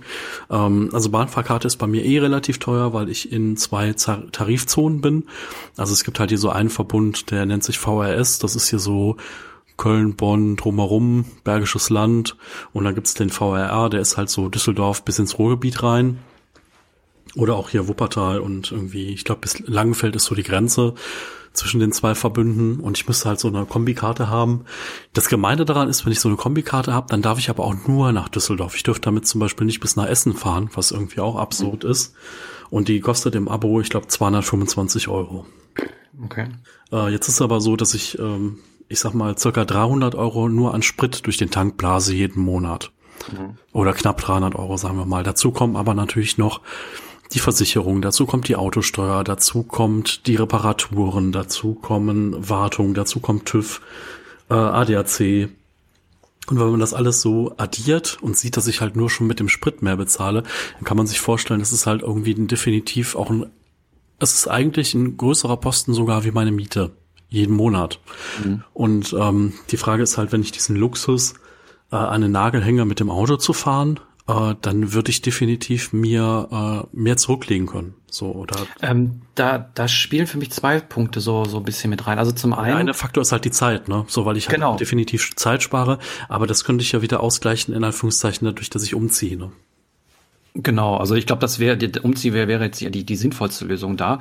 Ähm, 0.50 0.90
also 0.92 1.10
Bahnfahrkarte 1.10 1.66
ist 1.66 1.76
bei 1.76 1.86
mir 1.86 2.04
eh 2.04 2.18
relativ 2.18 2.58
teuer, 2.58 2.92
weil 2.92 3.08
ich 3.08 3.30
in 3.32 3.56
zwei 3.56 3.92
Tarifzonen 3.92 5.00
bin. 5.00 5.24
Also 5.76 5.92
es 5.92 6.04
gibt 6.04 6.18
halt 6.18 6.30
hier 6.30 6.38
so 6.38 6.50
einen 6.50 6.70
Verbund, 6.70 7.30
der 7.30 7.46
nennt 7.46 7.64
sich 7.64 7.78
VRS. 7.78 8.38
Das 8.38 8.56
ist 8.56 8.68
hier 8.68 8.78
so 8.78 9.16
Köln, 9.76 10.14
Bonn, 10.14 10.56
drumherum, 10.56 11.24
Bergisches 11.44 11.90
Land. 11.90 12.36
Und 12.72 12.84
dann 12.84 12.94
gibt's 12.94 13.14
den 13.14 13.30
VRR, 13.30 13.88
der 13.88 14.00
ist 14.00 14.16
halt 14.16 14.30
so 14.30 14.48
Düsseldorf 14.48 15.04
bis 15.04 15.18
ins 15.18 15.38
Ruhrgebiet 15.38 15.82
rein. 15.82 16.18
Oder 17.34 17.56
auch 17.56 17.70
hier 17.70 17.88
Wuppertal 17.88 18.40
und 18.40 18.72
irgendwie, 18.72 19.12
ich 19.12 19.24
glaube, 19.24 19.40
bis 19.42 19.60
Langenfeld 19.60 20.16
ist 20.16 20.24
so 20.24 20.34
die 20.34 20.42
Grenze 20.42 20.94
zwischen 21.52 21.80
den 21.80 21.92
zwei 21.92 22.14
Verbünden 22.14 22.80
und 22.80 22.96
ich 22.96 23.06
müsste 23.06 23.28
halt 23.28 23.38
so 23.38 23.48
eine 23.48 23.66
Kombikarte 23.66 24.28
haben. 24.28 24.64
Das 25.12 25.28
Gemeinde 25.28 25.64
daran 25.64 25.88
ist, 25.88 26.04
wenn 26.04 26.12
ich 26.12 26.20
so 26.20 26.28
eine 26.28 26.36
Kombikarte 26.36 26.92
habe, 26.94 27.08
dann 27.10 27.22
darf 27.22 27.38
ich 27.38 27.50
aber 27.50 27.64
auch 27.64 27.74
nur 27.86 28.12
nach 28.12 28.28
Düsseldorf. 28.28 28.74
Ich 28.74 28.82
dürfte 28.82 29.02
damit 29.06 29.26
zum 29.26 29.40
Beispiel 29.40 29.66
nicht 29.66 29.80
bis 29.80 29.96
nach 29.96 30.06
Essen 30.06 30.34
fahren, 30.34 30.70
was 30.74 30.92
irgendwie 30.92 31.20
auch 31.20 31.36
absurd 31.36 31.84
ist. 31.84 32.14
Und 32.70 32.88
die 32.88 33.00
kostet 33.00 33.34
im 33.34 33.48
Abo, 33.48 33.80
ich 33.80 33.90
glaube, 33.90 34.06
225 34.08 35.08
Euro. 35.08 35.46
Okay. 36.24 36.48
Äh, 36.90 37.12
jetzt 37.12 37.28
ist 37.28 37.42
aber 37.42 37.60
so, 37.60 37.76
dass 37.76 37.92
ich, 37.92 38.18
ähm, 38.18 38.58
ich 38.88 39.00
sag 39.00 39.12
mal, 39.12 39.36
circa 39.36 39.66
300 39.66 40.14
Euro 40.14 40.48
nur 40.48 40.72
an 40.72 40.82
Sprit 40.82 41.26
durch 41.26 41.36
den 41.36 41.50
Tank 41.50 41.76
blase 41.76 42.14
jeden 42.14 42.42
Monat. 42.42 42.92
Mhm. 43.30 43.56
Oder 43.72 43.92
knapp 43.92 44.20
300 44.20 44.54
Euro, 44.54 44.78
sagen 44.78 44.96
wir 44.96 45.04
mal. 45.04 45.22
Dazu 45.22 45.50
kommen 45.50 45.76
aber 45.76 45.92
natürlich 45.92 46.38
noch 46.38 46.62
die 47.32 47.38
Versicherung, 47.38 48.02
dazu 48.02 48.26
kommt 48.26 48.48
die 48.48 48.56
Autosteuer, 48.56 49.24
dazu 49.24 49.62
kommt 49.62 50.26
die 50.26 50.36
Reparaturen, 50.36 51.32
dazu 51.32 51.74
kommen 51.74 52.48
Wartung, 52.48 52.94
dazu 52.94 53.20
kommt 53.20 53.46
TÜV, 53.46 53.80
äh, 54.50 54.54
ADAC. 54.54 55.48
Und 56.48 56.58
wenn 56.58 56.70
man 56.70 56.80
das 56.80 56.94
alles 56.94 57.20
so 57.22 57.54
addiert 57.56 58.18
und 58.20 58.36
sieht, 58.36 58.56
dass 58.56 58.66
ich 58.66 58.80
halt 58.80 58.96
nur 58.96 59.08
schon 59.10 59.26
mit 59.26 59.40
dem 59.40 59.48
Sprit 59.48 59.80
mehr 59.82 59.96
bezahle, 59.96 60.42
dann 60.74 60.84
kann 60.84 60.96
man 60.96 61.06
sich 61.06 61.20
vorstellen, 61.20 61.60
das 61.60 61.72
ist 61.72 61.86
halt 61.86 62.02
irgendwie 62.02 62.34
ein, 62.34 62.48
definitiv 62.48 63.14
auch 63.14 63.30
ein, 63.30 63.46
es 64.18 64.34
ist 64.34 64.48
eigentlich 64.48 64.94
ein 64.94 65.16
größerer 65.16 65.56
Posten 65.56 65.94
sogar 65.94 66.24
wie 66.24 66.32
meine 66.32 66.52
Miete 66.52 66.90
jeden 67.28 67.56
Monat. 67.56 67.98
Mhm. 68.44 68.62
Und 68.74 69.16
ähm, 69.18 69.54
die 69.70 69.76
Frage 69.76 70.02
ist 70.02 70.18
halt, 70.18 70.32
wenn 70.32 70.42
ich 70.42 70.52
diesen 70.52 70.76
Luxus, 70.76 71.34
äh, 71.90 71.96
einen 71.96 72.32
Nagelhänger 72.32 72.84
mit 72.84 73.00
dem 73.00 73.10
Auto 73.10 73.36
zu 73.36 73.52
fahren, 73.52 74.00
äh, 74.32 74.56
dann 74.60 74.92
würde 74.92 75.10
ich 75.10 75.22
definitiv 75.22 75.92
mir 75.92 76.48
äh, 76.92 76.96
mehr 76.96 77.16
zurücklegen 77.16 77.66
können. 77.66 77.94
So 78.10 78.32
oder. 78.32 78.56
Ähm, 78.82 79.22
da, 79.34 79.70
da 79.74 79.88
spielen 79.88 80.26
für 80.26 80.38
mich 80.38 80.50
zwei 80.50 80.80
Punkte 80.80 81.20
so 81.20 81.44
so 81.44 81.58
ein 81.58 81.64
bisschen 81.64 81.90
mit 81.90 82.06
rein. 82.06 82.18
Also 82.18 82.32
zum 82.32 82.52
einen. 82.52 82.66
Der 82.66 82.76
eine 82.76 82.94
Faktor 82.94 83.22
ist 83.22 83.32
halt 83.32 83.44
die 83.44 83.50
Zeit, 83.50 83.88
ne? 83.88 84.04
So 84.08 84.24
weil 84.26 84.36
ich 84.36 84.48
halt 84.48 84.56
genau. 84.56 84.76
definitiv 84.76 85.34
Zeit 85.36 85.62
spare, 85.62 85.98
aber 86.28 86.46
das 86.46 86.64
könnte 86.64 86.82
ich 86.82 86.92
ja 86.92 87.02
wieder 87.02 87.20
ausgleichen 87.20 87.74
in 87.74 87.84
Anführungszeichen 87.84 88.46
dadurch, 88.46 88.70
dass 88.70 88.84
ich 88.84 88.94
umziehe. 88.94 89.36
Ne? 89.36 89.52
Genau, 90.54 90.96
also 90.96 91.14
ich 91.14 91.24
glaube, 91.26 91.40
das 91.40 91.58
wäre 91.58 91.78
der 91.78 92.04
Umzieh 92.04 92.34
wäre 92.34 92.46
wäre 92.46 92.64
jetzt 92.64 92.80
ja 92.80 92.90
die 92.90 93.04
die 93.04 93.16
sinnvollste 93.16 93.64
Lösung 93.64 93.96
da. 93.96 94.18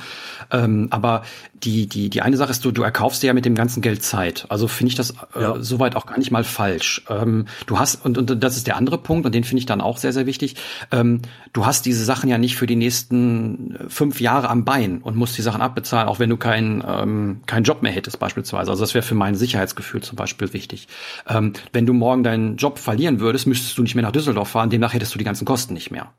Ähm, 0.49 0.88
aber 0.89 1.24
die 1.64 1.88
die 1.88 2.09
die 2.09 2.22
eine 2.22 2.38
Sache 2.38 2.51
ist, 2.51 2.66
du 2.66 2.72
du 2.72 2.84
erkaufst 2.84 3.24
dir 3.24 3.28
ja 3.28 3.34
mit 3.34 3.45
dem 3.45 3.55
ganzen 3.55 3.82
Geld 3.82 4.03
Zeit. 4.03 4.45
Also 4.49 4.68
finde 4.68 4.89
ich 4.89 4.95
das 4.95 5.12
äh, 5.36 5.41
ja. 5.41 5.55
soweit 5.59 5.95
auch 5.95 6.05
gar 6.05 6.18
nicht 6.18 6.32
mal 6.32 6.43
falsch. 6.43 7.03
Ähm, 7.09 7.45
du 7.66 7.80
hast 7.80 8.05
und 8.05 8.18
und 8.18 8.43
das 8.43 8.57
ist 8.57 8.68
der 8.68 8.78
andere 8.78 8.97
Punkt 8.97 9.26
und 9.26 9.34
den 9.34 9.43
finde 9.43 9.59
ich 9.59 9.66
dann 9.66 9.82
auch 9.82 9.97
sehr 9.97 10.14
sehr 10.14 10.26
wichtig. 10.26 10.55
Ähm, 10.91 11.22
du 11.53 11.66
hast 11.66 11.86
diese 11.86 12.03
Sachen 12.03 12.30
ja 12.30 12.38
nicht 12.38 12.55
für 12.55 12.68
die 12.68 12.76
nächsten 12.76 13.78
fünf 13.88 14.22
Jahre 14.22 14.49
am 14.49 14.66
Bein 14.66 14.99
und 15.01 15.16
musst 15.16 15.38
die 15.38 15.41
Sachen 15.41 15.62
abbezahlen, 15.62 16.07
auch 16.07 16.20
wenn 16.20 16.30
du 16.30 16.38
keinen 16.38 16.84
ähm, 16.88 17.41
keinen 17.45 17.64
Job 17.64 17.82
mehr 17.82 17.91
hättest 17.91 18.20
beispielsweise. 18.20 18.72
Also 18.72 18.82
das 18.84 18.93
wäre 18.93 19.03
für 19.03 19.16
mein 19.16 19.36
Sicherheitsgefühl 19.36 20.01
zum 20.01 20.16
Beispiel 20.16 20.53
wichtig. 20.53 20.88
Ähm, 21.28 21.53
wenn 21.74 21.86
du 21.86 21.93
morgen 21.93 22.24
deinen 22.24 22.57
Job 22.57 22.80
verlieren 22.80 23.20
würdest, 23.20 23.47
müsstest 23.47 23.78
du 23.78 23.84
nicht 23.84 23.95
mehr 23.95 24.03
nach 24.03 24.12
Düsseldorf 24.12 24.49
fahren. 24.49 24.70
Demnach 24.70 24.93
hättest 24.93 25.14
du 25.14 25.18
die 25.18 25.26
ganzen 25.26 25.45
Kosten 25.45 25.74
nicht 25.74 25.91
mehr. 25.91 26.12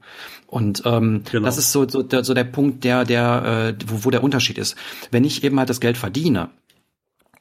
Und 0.52 0.82
ähm, 0.84 1.22
genau. 1.32 1.46
das 1.46 1.56
ist 1.56 1.72
so, 1.72 1.88
so, 1.88 2.02
der, 2.02 2.24
so 2.24 2.34
der 2.34 2.44
Punkt, 2.44 2.84
der, 2.84 3.06
der, 3.06 3.74
äh, 3.80 3.84
wo, 3.86 4.04
wo 4.04 4.10
der 4.10 4.22
Unterschied 4.22 4.58
ist. 4.58 4.76
Wenn 5.10 5.24
ich 5.24 5.44
eben 5.44 5.58
halt 5.58 5.70
das 5.70 5.80
Geld 5.80 5.96
verdiene, 5.96 6.50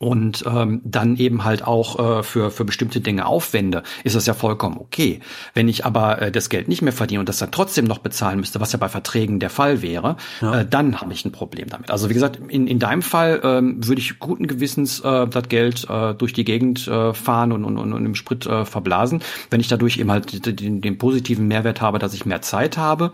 und 0.01 0.43
ähm, 0.47 0.81
dann 0.83 1.15
eben 1.15 1.43
halt 1.43 1.63
auch 1.63 2.19
äh, 2.19 2.23
für, 2.23 2.49
für 2.49 2.65
bestimmte 2.65 3.01
Dinge 3.01 3.27
aufwende, 3.27 3.83
ist 4.03 4.15
das 4.15 4.25
ja 4.25 4.33
vollkommen 4.33 4.77
okay. 4.79 5.19
Wenn 5.53 5.67
ich 5.67 5.85
aber 5.85 6.19
äh, 6.19 6.31
das 6.31 6.49
Geld 6.49 6.67
nicht 6.67 6.81
mehr 6.81 6.91
verdiene 6.91 7.19
und 7.19 7.29
das 7.29 7.37
dann 7.37 7.51
trotzdem 7.51 7.85
noch 7.85 7.99
bezahlen 7.99 8.39
müsste, 8.39 8.59
was 8.59 8.71
ja 8.71 8.79
bei 8.79 8.89
Verträgen 8.89 9.39
der 9.39 9.51
Fall 9.51 9.83
wäre, 9.83 10.17
ja. 10.41 10.61
äh, 10.61 10.65
dann 10.67 10.99
habe 10.99 11.13
ich 11.13 11.23
ein 11.23 11.31
Problem 11.31 11.69
damit. 11.69 11.91
Also 11.91 12.09
wie 12.09 12.15
gesagt, 12.15 12.39
in, 12.47 12.65
in 12.65 12.79
deinem 12.79 13.03
Fall 13.03 13.41
ähm, 13.43 13.87
würde 13.87 14.01
ich 14.01 14.17
guten 14.17 14.47
Gewissens 14.47 15.01
äh, 15.01 15.27
das 15.27 15.49
Geld 15.49 15.87
äh, 15.87 16.15
durch 16.15 16.33
die 16.33 16.45
Gegend 16.45 16.87
äh, 16.87 17.13
fahren 17.13 17.51
und, 17.51 17.63
und, 17.63 17.77
und, 17.77 17.93
und 17.93 18.03
im 18.03 18.15
Sprit 18.15 18.47
äh, 18.47 18.65
verblasen, 18.65 19.21
wenn 19.51 19.61
ich 19.61 19.67
dadurch 19.67 19.99
eben 19.99 20.09
halt 20.09 20.47
den, 20.59 20.81
den 20.81 20.97
positiven 20.97 21.47
Mehrwert 21.47 21.79
habe, 21.79 21.99
dass 21.99 22.15
ich 22.15 22.25
mehr 22.25 22.41
Zeit 22.41 22.75
habe 22.75 23.13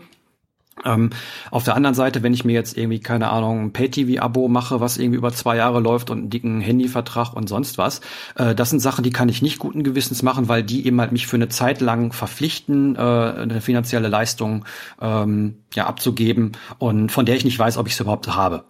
ähm, 0.86 1.10
auf 1.52 1.64
der 1.64 1.76
anderen 1.76 1.96
Seite, 1.96 2.24
wenn 2.24 2.34
ich 2.34 2.46
mir 2.46 2.54
jetzt 2.54 2.78
irgendwie, 2.78 3.00
keine 3.00 3.30
Ahnung, 3.30 3.66
ein 3.66 3.74
Pay-TV-Abo 3.74 4.48
mache, 4.48 4.80
was 4.80 4.98
irgendwie 4.98 5.18
über 5.18 5.34
zwei 5.34 5.58
Jahre 5.58 5.80
läuft 5.80 6.10
und 6.10 6.18
einen 6.20 6.30
dicken 6.30 6.62
Handyvertrag 6.62 7.34
und 7.34 7.50
sonst 7.50 7.78
was, 7.78 8.02
äh, 8.36 8.56
das 8.56 8.70
sind 8.70 8.80
Sachen, 8.80 9.04
die 9.04 9.12
kann 9.12 9.30
ich 9.30 9.42
nicht 9.42 9.60
guten 9.60 9.84
Gewissens 9.84 10.24
machen, 10.24 10.48
weil 10.48 10.64
die 10.64 10.86
eben 10.86 11.00
halt 11.00 11.12
mich 11.12 11.28
für 11.28 11.38
eine 11.38 11.50
Zeit 11.50 11.82
lang 11.82 12.14
verpflichten, 12.14 12.96
äh, 12.96 13.00
eine 13.00 13.62
finanzielle 13.62 14.08
Leistung 14.08 14.66
ähm, 15.02 15.58
ja 15.74 15.88
abzugeben 15.88 16.54
und 16.78 17.12
von 17.12 17.26
der 17.26 17.36
ich 17.36 17.46
nicht 17.46 17.58
weiß, 17.60 17.78
ob 17.78 17.88
ich 17.88 17.94
es 17.94 18.00
überhaupt 18.00 18.28
habe. 18.36 18.66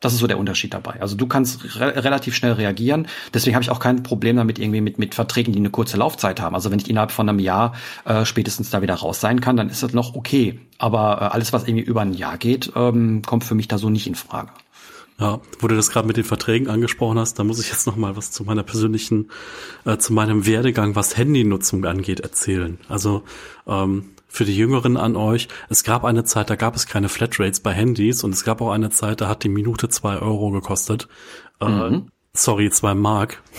Das 0.00 0.12
ist 0.12 0.18
so 0.18 0.26
der 0.26 0.38
Unterschied 0.38 0.74
dabei. 0.74 1.00
Also 1.00 1.16
du 1.16 1.26
kannst 1.26 1.80
re 1.80 2.04
relativ 2.04 2.34
schnell 2.34 2.52
reagieren. 2.52 3.08
Deswegen 3.32 3.54
habe 3.54 3.62
ich 3.62 3.70
auch 3.70 3.80
kein 3.80 4.02
Problem 4.02 4.36
damit 4.36 4.58
irgendwie 4.58 4.82
mit, 4.82 4.98
mit 4.98 5.14
Verträgen, 5.14 5.52
die 5.52 5.58
eine 5.58 5.70
kurze 5.70 5.96
Laufzeit 5.96 6.38
haben. 6.38 6.54
Also 6.54 6.70
wenn 6.70 6.78
ich 6.78 6.90
innerhalb 6.90 7.12
von 7.12 7.28
einem 7.28 7.38
Jahr 7.38 7.74
äh, 8.04 8.26
spätestens 8.26 8.68
da 8.68 8.82
wieder 8.82 8.94
raus 8.94 9.20
sein 9.20 9.40
kann, 9.40 9.56
dann 9.56 9.70
ist 9.70 9.82
das 9.82 9.94
noch 9.94 10.14
okay. 10.14 10.60
Aber 10.78 11.22
äh, 11.22 11.24
alles, 11.34 11.54
was 11.54 11.66
irgendwie 11.66 11.84
über 11.84 12.02
ein 12.02 12.12
Jahr 12.12 12.36
geht, 12.36 12.72
ähm, 12.76 13.22
kommt 13.22 13.44
für 13.44 13.54
mich 13.54 13.68
da 13.68 13.78
so 13.78 13.88
nicht 13.88 14.06
in 14.06 14.14
Frage. 14.14 14.50
Ja, 15.18 15.40
wo 15.60 15.66
du 15.66 15.74
das 15.74 15.88
gerade 15.88 16.06
mit 16.06 16.18
den 16.18 16.24
Verträgen 16.24 16.68
angesprochen 16.68 17.18
hast, 17.18 17.38
da 17.38 17.44
muss 17.44 17.58
ich 17.58 17.70
jetzt 17.70 17.86
noch 17.86 17.96
mal 17.96 18.16
was 18.16 18.32
zu 18.32 18.44
meiner 18.44 18.62
persönlichen, 18.62 19.30
äh, 19.86 19.96
zu 19.96 20.12
meinem 20.12 20.44
Werdegang, 20.44 20.94
was 20.94 21.16
Handynutzung 21.16 21.82
angeht, 21.86 22.20
erzählen. 22.20 22.78
Also 22.90 23.22
ähm, 23.66 24.10
für 24.28 24.44
die 24.44 24.56
Jüngeren 24.56 24.96
an 24.96 25.16
euch, 25.16 25.48
es 25.68 25.84
gab 25.84 26.04
eine 26.04 26.24
Zeit, 26.24 26.50
da 26.50 26.56
gab 26.56 26.76
es 26.76 26.86
keine 26.86 27.08
Flatrates 27.08 27.60
bei 27.60 27.72
Handys 27.72 28.24
und 28.24 28.34
es 28.34 28.44
gab 28.44 28.60
auch 28.60 28.70
eine 28.70 28.90
Zeit, 28.90 29.20
da 29.20 29.28
hat 29.28 29.44
die 29.44 29.48
Minute 29.48 29.88
zwei 29.88 30.18
Euro 30.18 30.50
gekostet. 30.50 31.08
Äh, 31.60 31.68
mhm. 31.68 31.94
Äh, 31.94 32.00
sorry, 32.34 32.70
zwei 32.70 32.94
Mark. 32.94 33.42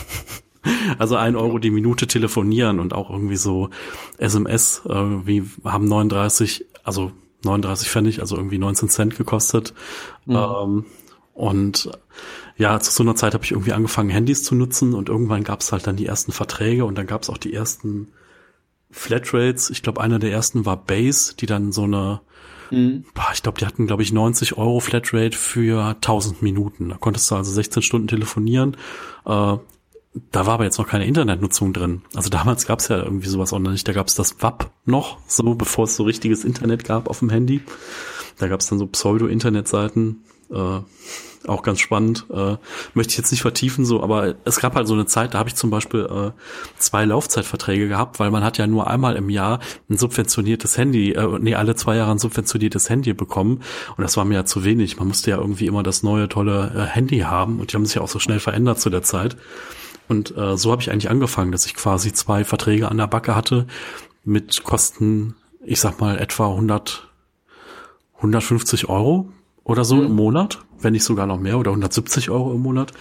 Also 0.99 1.15
ein 1.15 1.37
Euro 1.37 1.59
die 1.59 1.69
Minute 1.69 2.07
telefonieren 2.07 2.81
und 2.81 2.93
auch 2.93 3.09
irgendwie 3.09 3.37
so 3.37 3.69
SMS, 4.17 4.81
äh, 4.85 4.93
wie 4.93 5.45
haben 5.63 5.85
39, 5.85 6.65
also 6.83 7.13
39 7.45 7.89
Pfennig, 7.89 8.19
also 8.19 8.35
irgendwie 8.35 8.57
19 8.57 8.89
Cent 8.89 9.15
gekostet. 9.15 9.73
Mhm. 10.25 10.35
Ähm, 10.35 10.85
Und 11.33 11.89
ja, 12.57 12.79
zu 12.79 12.91
so 12.91 13.03
einer 13.03 13.15
Zeit 13.15 13.33
habe 13.33 13.45
ich 13.45 13.51
irgendwie 13.51 13.71
angefangen, 13.71 14.09
Handys 14.09 14.43
zu 14.43 14.55
nutzen 14.55 14.93
und 14.93 15.07
irgendwann 15.07 15.43
gab 15.43 15.61
es 15.61 15.71
halt 15.71 15.87
dann 15.87 15.95
die 15.95 16.07
ersten 16.07 16.31
Verträge 16.33 16.83
und 16.83 16.97
dann 16.97 17.05
gab 17.07 17.21
es 17.21 17.29
auch 17.29 17.37
die 17.37 17.53
ersten 17.53 18.07
Flatrates. 18.91 19.69
Ich 19.69 19.83
glaube, 19.83 20.01
einer 20.01 20.19
der 20.19 20.31
ersten 20.31 20.65
war 20.65 20.77
Base, 20.77 21.35
die 21.35 21.45
dann 21.45 21.71
so 21.71 21.83
eine, 21.83 22.21
mhm. 22.71 23.05
boah, 23.13 23.29
ich 23.33 23.43
glaube, 23.43 23.59
die 23.59 23.65
hatten, 23.65 23.87
glaube 23.87 24.03
ich, 24.03 24.13
90 24.13 24.57
Euro 24.57 24.79
Flatrate 24.79 25.37
für 25.37 25.87
1000 25.87 26.41
Minuten. 26.41 26.89
Da 26.89 26.97
konntest 26.97 27.29
du 27.29 27.35
also 27.35 27.51
16 27.51 27.81
Stunden 27.81 28.07
telefonieren. 28.07 28.77
Äh, 29.25 29.57
da 30.31 30.45
war 30.45 30.55
aber 30.55 30.63
jetzt 30.63 30.77
noch 30.77 30.87
keine 30.87 31.05
Internetnutzung 31.05 31.73
drin. 31.73 32.01
Also 32.15 32.29
damals 32.29 32.65
gab 32.65 32.79
es 32.79 32.87
ja 32.87 32.97
irgendwie 32.97 33.27
sowas 33.27 33.53
auch 33.53 33.59
noch 33.59 33.71
nicht. 33.71 33.87
Da 33.87 33.93
gab 33.93 34.07
es 34.07 34.15
das 34.15 34.41
WAP 34.41 34.71
noch, 34.85 35.19
so 35.27 35.53
bevor 35.55 35.85
es 35.85 35.95
so 35.95 36.03
richtiges 36.03 36.43
Internet 36.43 36.83
gab 36.83 37.09
auf 37.09 37.19
dem 37.19 37.29
Handy. 37.29 37.61
Da 38.37 38.47
gab 38.47 38.61
es 38.61 38.67
dann 38.67 38.79
so 38.79 38.87
Pseudo-Internetseiten. 38.87 40.23
Äh, 40.51 40.79
auch 41.47 41.63
ganz 41.63 41.79
spannend. 41.79 42.25
Äh, 42.29 42.57
möchte 42.93 43.11
ich 43.11 43.17
jetzt 43.17 43.31
nicht 43.31 43.41
vertiefen, 43.41 43.85
so, 43.85 44.03
aber 44.03 44.35
es 44.45 44.59
gab 44.59 44.75
halt 44.75 44.87
so 44.87 44.93
eine 44.93 45.05
Zeit, 45.05 45.33
da 45.33 45.39
habe 45.39 45.49
ich 45.49 45.55
zum 45.55 45.69
Beispiel 45.69 46.01
äh, 46.01 46.31
zwei 46.77 47.05
Laufzeitverträge 47.05 47.87
gehabt, 47.87 48.19
weil 48.19 48.31
man 48.31 48.43
hat 48.43 48.57
ja 48.57 48.67
nur 48.67 48.87
einmal 48.87 49.15
im 49.15 49.29
Jahr 49.29 49.59
ein 49.89 49.97
subventioniertes 49.97 50.77
Handy, 50.77 51.13
äh, 51.13 51.39
nee, 51.39 51.55
alle 51.55 51.75
zwei 51.75 51.95
Jahre 51.95 52.11
ein 52.11 52.19
subventioniertes 52.19 52.89
Handy 52.89 53.13
bekommen. 53.13 53.61
Und 53.95 54.03
das 54.03 54.17
war 54.17 54.25
mir 54.25 54.35
ja 54.35 54.45
zu 54.45 54.63
wenig. 54.63 54.97
Man 54.97 55.07
musste 55.07 55.31
ja 55.31 55.37
irgendwie 55.37 55.67
immer 55.67 55.83
das 55.83 56.03
neue, 56.03 56.27
tolle 56.29 56.71
äh, 56.75 56.85
Handy 56.85 57.19
haben 57.19 57.59
und 57.59 57.71
die 57.71 57.75
haben 57.75 57.85
sich 57.85 57.95
ja 57.95 58.01
auch 58.01 58.09
so 58.09 58.19
schnell 58.19 58.39
verändert 58.39 58.79
zu 58.79 58.89
der 58.89 59.03
Zeit. 59.03 59.37
Und 60.09 60.35
äh, 60.37 60.57
so 60.57 60.71
habe 60.71 60.81
ich 60.81 60.91
eigentlich 60.91 61.09
angefangen, 61.09 61.51
dass 61.51 61.65
ich 61.65 61.75
quasi 61.75 62.13
zwei 62.13 62.43
Verträge 62.43 62.89
an 62.89 62.97
der 62.97 63.07
Backe 63.07 63.35
hatte 63.35 63.67
mit 64.23 64.63
Kosten, 64.63 65.35
ich 65.65 65.79
sag 65.79 65.99
mal, 65.99 66.17
etwa 66.17 66.49
100, 66.49 67.07
150 68.17 68.89
Euro 68.89 69.29
oder 69.67 69.83
so 69.83 69.97
mhm. 69.97 70.05
im 70.05 70.15
Monat, 70.15 70.59
wenn 70.79 70.93
nicht 70.93 71.03
sogar 71.03 71.27
noch 71.27 71.39
mehr 71.39 71.59
oder 71.59 71.71
170 71.71 72.29
Euro 72.29 72.53
im 72.53 72.61
Monat. 72.61 72.93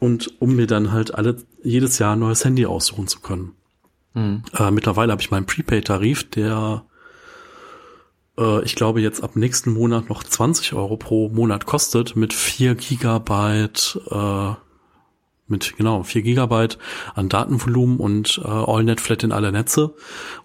Und 0.00 0.34
um 0.40 0.56
mir 0.56 0.66
dann 0.66 0.90
halt 0.90 1.14
alle 1.14 1.36
jedes 1.62 2.00
Jahr 2.00 2.16
ein 2.16 2.18
neues 2.18 2.44
Handy 2.44 2.66
aussuchen 2.66 3.06
zu 3.06 3.20
können. 3.20 3.52
Mhm. 4.14 4.42
Äh, 4.58 4.72
mittlerweile 4.72 5.12
habe 5.12 5.22
ich 5.22 5.30
meinen 5.30 5.46
Prepaid-Tarif, 5.46 6.28
der 6.28 6.84
äh, 8.36 8.64
ich 8.64 8.74
glaube 8.74 9.00
jetzt 9.00 9.22
ab 9.22 9.36
nächsten 9.36 9.72
Monat 9.72 10.08
noch 10.08 10.24
20 10.24 10.72
Euro 10.74 10.96
pro 10.96 11.28
Monat 11.28 11.66
kostet 11.66 12.16
mit 12.16 12.32
4 12.32 12.74
Gigabyte 12.74 14.00
äh, 14.10 14.54
mit 15.46 15.76
genau 15.76 16.02
4 16.02 16.22
Gigabyte 16.22 16.78
an 17.14 17.28
Datenvolumen 17.28 17.98
und 17.98 18.40
äh, 18.44 18.48
AllNet 18.48 19.00
Flat 19.00 19.22
in 19.22 19.30
alle 19.30 19.52
Netze. 19.52 19.94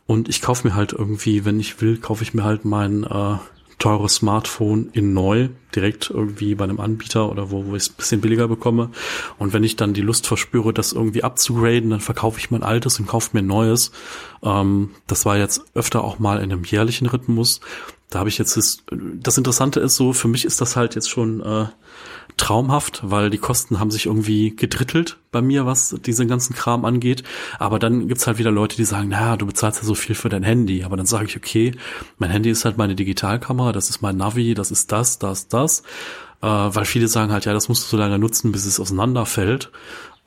Und 0.06 0.30
ich 0.30 0.42
kaufe 0.42 0.68
mir 0.68 0.76
halt 0.76 0.94
irgendwie, 0.94 1.46
wenn 1.46 1.60
ich 1.60 1.82
will, 1.82 1.98
kaufe 1.98 2.24
ich 2.24 2.36
mir 2.36 2.44
halt 2.44 2.64
mein 2.64 3.04
äh, 3.06 3.38
teures 3.80 4.16
Smartphone 4.16 4.90
in 4.94 5.14
neu, 5.14 5.50
direkt 5.76 6.10
irgendwie 6.10 6.56
bei 6.56 6.64
einem 6.64 6.80
Anbieter 6.80 7.30
oder 7.32 7.52
wo, 7.52 7.66
wo 7.66 7.76
ich 7.76 7.84
es 7.84 7.90
bisschen 7.90 8.22
billiger 8.22 8.48
bekomme. 8.48 8.90
Und 9.38 9.54
wenn 9.54 9.64
ich 9.64 9.76
dann 9.76 9.94
die 9.94 10.02
Lust 10.02 10.26
verspüre, 10.26 10.74
das 10.74 10.94
irgendwie 10.94 11.24
abzugraden, 11.24 11.92
dann 11.92 12.00
verkaufe 12.00 12.40
ich 12.40 12.50
mein 12.50 12.64
altes 12.64 13.00
und 13.00 13.08
kaufe 13.08 13.30
mir 13.34 13.40
ein 13.40 13.48
neues. 13.48 13.92
Ähm, 14.42 14.92
das 15.06 15.26
war 15.26 15.38
jetzt 15.38 15.64
öfter 15.76 16.04
auch 16.04 16.18
mal 16.18 16.38
in 16.38 16.52
einem 16.52 16.64
jährlichen 16.64 17.08
Rhythmus. 17.08 17.62
Da 18.10 18.20
habe 18.20 18.30
ich 18.30 18.38
jetzt 18.38 18.56
das, 18.56 18.84
das 18.90 19.38
Interessante 19.38 19.80
ist 19.82 19.96
so, 19.96 20.14
für 20.14 20.30
mich 20.30 20.46
ist 20.46 20.62
das 20.62 20.76
halt 20.78 20.96
jetzt 20.96 21.10
schon 21.10 21.42
äh, 21.42 21.66
traumhaft, 22.38 23.02
weil 23.04 23.30
die 23.30 23.38
Kosten 23.38 23.80
haben 23.80 23.92
sich 23.92 24.06
irgendwie 24.06 24.56
gedrittelt 24.56 25.18
bei 25.32 25.42
mir, 25.42 25.66
was 25.66 25.96
diesen 26.06 26.28
ganzen 26.28 26.56
Kram 26.56 26.86
angeht. 26.86 27.24
Aber 27.60 27.80
dann 27.80 28.08
gibt's 28.08 28.26
halt 28.26 28.38
wieder 28.38 28.52
Leute, 28.52 28.78
die 28.78 28.86
sagen, 28.86 29.10
naja, 29.10 29.36
du 29.36 29.46
bezahlst 29.46 29.82
ja 29.82 29.86
so 29.86 29.96
viel 29.96 30.16
für 30.16 30.30
dein 30.30 30.44
Handy. 30.44 30.84
Aber 30.84 30.96
dann 30.96 31.06
sage 31.06 31.26
ich, 31.26 31.36
okay, 31.36 31.74
mein 32.18 32.30
Handy 32.30 32.50
ist 32.50 32.64
halt 32.64 32.78
meine 32.78 32.96
Digitalkamera, 32.96 33.72
das 33.74 33.90
ist 33.90 34.02
mein 34.02 34.16
Navi, 34.16 34.54
das 34.54 34.72
ist 34.72 34.92
das, 34.92 35.20
das, 35.20 35.48
das. 35.50 35.82
Äh, 36.42 36.48
weil 36.48 36.86
viele 36.86 37.08
sagen 37.08 37.32
halt, 37.32 37.46
ja, 37.46 37.54
das 37.54 37.68
musst 37.68 37.84
du 37.84 37.88
so 37.90 37.98
lange 37.98 38.20
nutzen, 38.20 38.52
bis 38.52 38.66
es 38.66 38.80
auseinanderfällt 38.80 39.72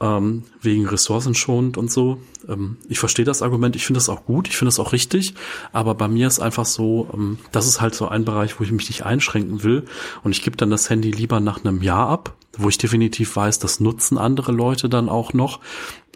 ähm, 0.00 0.44
wegen 0.62 0.86
ressourcenschonend 0.86 1.76
und 1.76 1.90
so. 1.90 2.20
Ähm, 2.48 2.78
ich 2.88 2.98
verstehe 2.98 3.24
das 3.24 3.42
Argument, 3.42 3.76
ich 3.76 3.86
finde 3.86 3.98
das 3.98 4.08
auch 4.08 4.24
gut, 4.24 4.48
ich 4.48 4.56
finde 4.56 4.68
das 4.68 4.80
auch 4.80 4.92
richtig, 4.92 5.34
aber 5.72 5.94
bei 5.94 6.08
mir 6.08 6.26
ist 6.26 6.40
einfach 6.40 6.64
so, 6.64 7.08
ähm, 7.12 7.38
das 7.52 7.66
ist 7.66 7.80
halt 7.80 7.94
so 7.94 8.08
ein 8.08 8.24
Bereich, 8.24 8.58
wo 8.58 8.64
ich 8.64 8.72
mich 8.72 8.88
nicht 8.88 9.04
einschränken 9.04 9.62
will 9.62 9.84
und 10.22 10.32
ich 10.32 10.42
gebe 10.42 10.56
dann 10.56 10.70
das 10.70 10.88
Handy 10.90 11.10
lieber 11.10 11.40
nach 11.40 11.64
einem 11.64 11.82
Jahr 11.82 12.08
ab, 12.08 12.34
wo 12.56 12.68
ich 12.68 12.78
definitiv 12.78 13.36
weiß, 13.36 13.58
das 13.58 13.80
nutzen 13.80 14.18
andere 14.18 14.52
Leute 14.52 14.88
dann 14.88 15.08
auch 15.08 15.32
noch 15.32 15.60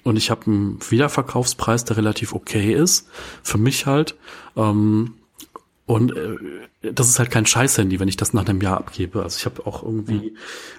und 0.02 0.16
ich 0.16 0.30
habe 0.30 0.46
einen 0.46 0.78
Wiederverkaufspreis, 0.88 1.84
der 1.84 1.96
relativ 1.96 2.34
okay 2.34 2.74
ist, 2.74 3.08
für 3.42 3.58
mich 3.58 3.86
halt. 3.86 4.16
Ähm, 4.54 5.14
und 5.86 6.16
äh, 6.16 6.92
das 6.92 7.08
ist 7.08 7.18
halt 7.18 7.30
kein 7.30 7.46
Scheiß-Handy, 7.46 8.00
wenn 8.00 8.08
ich 8.08 8.16
das 8.16 8.32
nach 8.32 8.46
einem 8.46 8.60
Jahr 8.60 8.78
abgebe. 8.78 9.22
Also 9.22 9.38
ich 9.38 9.44
habe 9.44 9.66
auch 9.66 9.82
irgendwie 9.82 10.34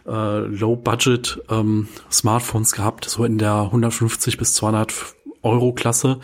äh, 0.08 0.40
Low-Budget 0.40 1.44
ähm, 1.50 1.88
Smartphones 2.12 2.72
gehabt, 2.72 3.06
so 3.06 3.24
in 3.24 3.38
der 3.38 3.54
150 3.54 4.38
bis 4.38 4.54
200 4.56 4.94
Euro 5.44 5.74
Klasse 5.74 6.20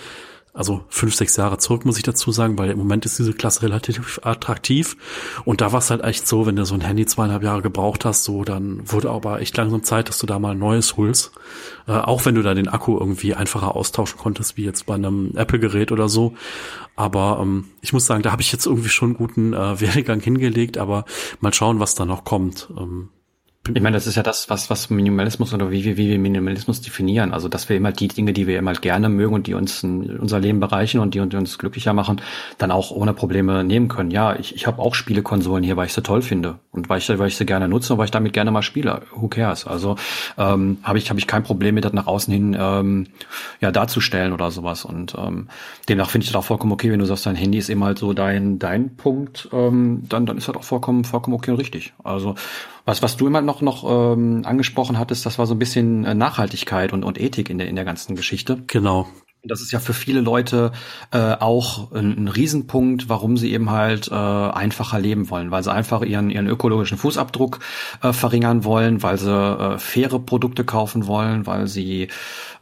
also 0.54 0.84
fünf, 0.90 1.16
sechs 1.16 1.38
Jahre 1.38 1.58
zurück, 1.60 1.86
muss 1.86 1.98
ich 1.98 2.04
dazu 2.04 2.32
sagen, 2.32 2.58
weil 2.58 2.72
im 2.72 2.78
Moment 2.78 3.06
ist 3.06 3.18
diese 3.18 3.34
Klasse 3.34 3.62
relativ 3.64 4.20
attraktiv. 4.24 4.98
Und 5.46 5.62
da 5.62 5.72
war 5.72 5.80
es 5.80 5.90
halt 5.90 6.04
echt 6.04 6.28
so, 6.28 6.46
wenn 6.46 6.58
du 6.58 6.66
so 6.66 6.76
ein 6.76 6.82
Handy 6.82 7.06
zweieinhalb 7.06 7.42
Jahre 7.42 7.62
gebraucht 7.62 8.04
hast, 8.04 8.26
so, 8.26 8.44
dann 8.44 8.82
wurde 8.92 9.10
aber 9.10 9.40
echt 9.40 9.56
langsam 9.56 9.84
Zeit, 9.84 10.10
dass 10.10 10.20
du 10.20 10.28
da 10.28 10.40
mal 10.40 10.52
ein 10.52 10.60
neues 10.60 10.98
holst. 10.98 11.32
Äh, 11.88 11.94
auch 11.94 12.26
wenn 12.26 12.36
du 12.36 12.42
da 12.42 12.54
den 12.54 12.68
Akku 12.68 12.98
irgendwie 12.98 13.34
einfacher 13.34 13.76
austauschen 13.76 14.20
konntest, 14.20 14.58
wie 14.58 14.66
jetzt 14.66 14.86
bei 14.86 14.96
einem 14.96 15.32
Apple-Gerät 15.36 15.92
oder 15.94 16.10
so. 16.10 16.34
Aber 16.98 17.40
ähm, 17.42 17.66
ich 17.82 17.94
muss 17.94 18.06
sagen, 18.06 18.22
da 18.22 18.32
habe 18.32 18.42
ich 18.42 18.52
jetzt 18.52 18.66
irgendwie 18.66 18.90
schon 18.90 19.10
einen 19.10 19.18
guten 19.18 19.54
äh, 19.54 19.80
Werdegang 19.80 20.20
hingelegt, 20.20 20.78
aber 20.78 21.06
mal 21.40 21.54
schauen, 21.54 21.80
was 21.80 21.96
da 21.96 22.06
noch 22.06 22.26
kommt. 22.26 22.70
Ähm, 22.78 23.10
ich 23.68 23.82
meine, 23.82 23.96
das 23.96 24.08
ist 24.08 24.16
ja 24.16 24.24
das, 24.24 24.50
was, 24.50 24.72
was 24.72 24.90
Minimalismus 24.90 25.54
oder 25.54 25.70
wie 25.70 25.84
wir, 25.84 25.96
wie 25.96 26.10
wir 26.10 26.18
Minimalismus 26.18 26.82
definieren. 26.82 27.32
Also, 27.32 27.48
dass 27.48 27.70
wir 27.70 27.78
immer 27.78 27.92
die 27.92 28.08
Dinge, 28.08 28.34
die 28.34 28.48
wir 28.48 28.58
immer 28.58 28.74
gerne 28.74 29.08
mögen 29.08 29.36
und 29.36 29.46
die 29.46 29.54
uns 29.54 29.84
in 29.84 30.18
unser 30.18 30.40
Leben 30.40 30.60
bereichern 30.60 31.00
und 31.00 31.14
die, 31.14 31.20
die 31.30 31.38
uns 31.38 31.60
glücklicher 31.60 31.94
machen, 31.94 32.22
dann 32.58 32.72
auch 32.72 32.90
ohne 32.90 33.14
Probleme 33.14 33.64
nehmen 33.64 33.88
können. 33.88 34.10
Ja, 34.10 34.36
ich, 34.36 34.56
ich 34.56 34.66
habe 34.66 34.82
auch 34.82 34.96
Spielekonsolen 34.96 35.64
hier, 35.64 35.78
weil 35.78 35.86
ich 35.86 35.94
sie 35.94 36.02
toll 36.02 36.24
finde 36.24 36.58
und 36.72 36.90
weil 36.90 36.98
ich, 36.98 37.08
weil 37.08 37.28
ich 37.28 37.38
sie 37.38 37.46
gerne 37.46 37.68
nutze 37.68 37.94
und 37.94 38.00
weil 38.00 38.06
ich 38.06 38.12
damit 38.12 38.34
gerne 38.34 38.50
mal 38.50 38.64
spiele. 38.64 39.04
Who 39.14 39.28
cares? 39.28 39.68
Also, 39.68 39.96
ähm, 40.40 40.80
habe 40.82 40.98
ich, 40.98 41.12
habe 41.12 41.20
ich 41.20 41.28
kein 41.28 41.44
Problem 41.44 41.76
mit, 41.76 41.86
das 41.86 41.94
nach 41.94 42.08
außen 42.08 42.34
hin, 42.34 42.58
ähm, 42.60 43.08
ja, 43.60 43.72
darzustellen 43.72 44.34
oder 44.34 44.50
sowas. 44.50 44.86
Und, 44.86 45.14
ähm, 45.20 45.50
demnach 45.88 46.10
finde 46.10 46.26
ich 46.26 46.32
das 46.32 46.40
auch 46.40 46.46
vollkommen 46.46 46.72
okay, 46.72 46.92
wenn 46.92 47.00
du 47.00 47.06
sagst, 47.06 47.28
dein 47.28 47.36
Handy 47.36 47.60
ist 47.60 47.70
eben 47.70 47.84
halt 47.84 48.00
so 48.00 48.14
dein, 48.14 48.58
dein 48.58 48.96
Punkt, 48.96 49.50
ähm, 49.54 50.02
dann, 50.10 50.26
dann 50.26 50.38
ist 50.40 50.48
das 50.48 50.56
auch 50.56 50.64
vollkommen, 50.64 51.04
vollkommen 51.04 51.36
okay 51.36 51.52
und 51.52 51.58
richtig. 51.58 51.94
Also, 52.04 52.34
was, 52.86 53.02
was 53.02 53.18
du 53.18 53.28
immer 53.28 53.42
noch, 53.42 53.62
noch 53.62 54.14
ähm, 54.14 54.44
angesprochen 54.46 54.98
hattest, 54.98 55.26
das 55.26 55.38
war 55.40 55.48
so 55.48 55.56
ein 55.56 55.60
bisschen 55.60 56.06
äh, 56.06 56.14
Nachhaltigkeit 56.14 56.94
und, 56.94 57.04
und 57.04 57.20
Ethik 57.20 57.50
in 57.50 57.58
der, 57.58 57.68
in 57.68 57.76
der 57.76 57.86
ganzen 57.86 58.16
Geschichte. 58.16 58.64
Genau. 58.68 59.08
Das 59.44 59.62
ist 59.62 59.72
ja 59.72 59.80
für 59.80 59.94
viele 59.94 60.22
Leute 60.22 60.72
äh, 61.12 61.18
auch 61.18 61.92
ein, 61.94 62.16
ein 62.16 62.28
Riesenpunkt, 62.28 63.10
warum 63.10 63.38
sie 63.38 63.52
eben 63.54 63.72
halt 63.72 64.10
äh, 64.12 64.14
einfacher 64.14 65.00
leben 65.00 65.32
wollen, 65.32 65.50
weil 65.50 65.64
sie 65.64 65.74
einfach 65.74 66.04
ihren, 66.04 66.30
ihren 66.30 66.46
ökologischen 66.46 67.00
Fußabdruck 67.00 67.60
äh, 68.04 68.14
verringern 68.14 68.64
wollen, 68.64 69.02
weil 69.02 69.18
sie 69.18 69.32
äh, 69.32 69.80
faire 69.80 70.20
Produkte 70.20 70.64
kaufen 70.64 71.08
wollen, 71.08 71.48
weil 71.48 71.66
sie 71.66 72.10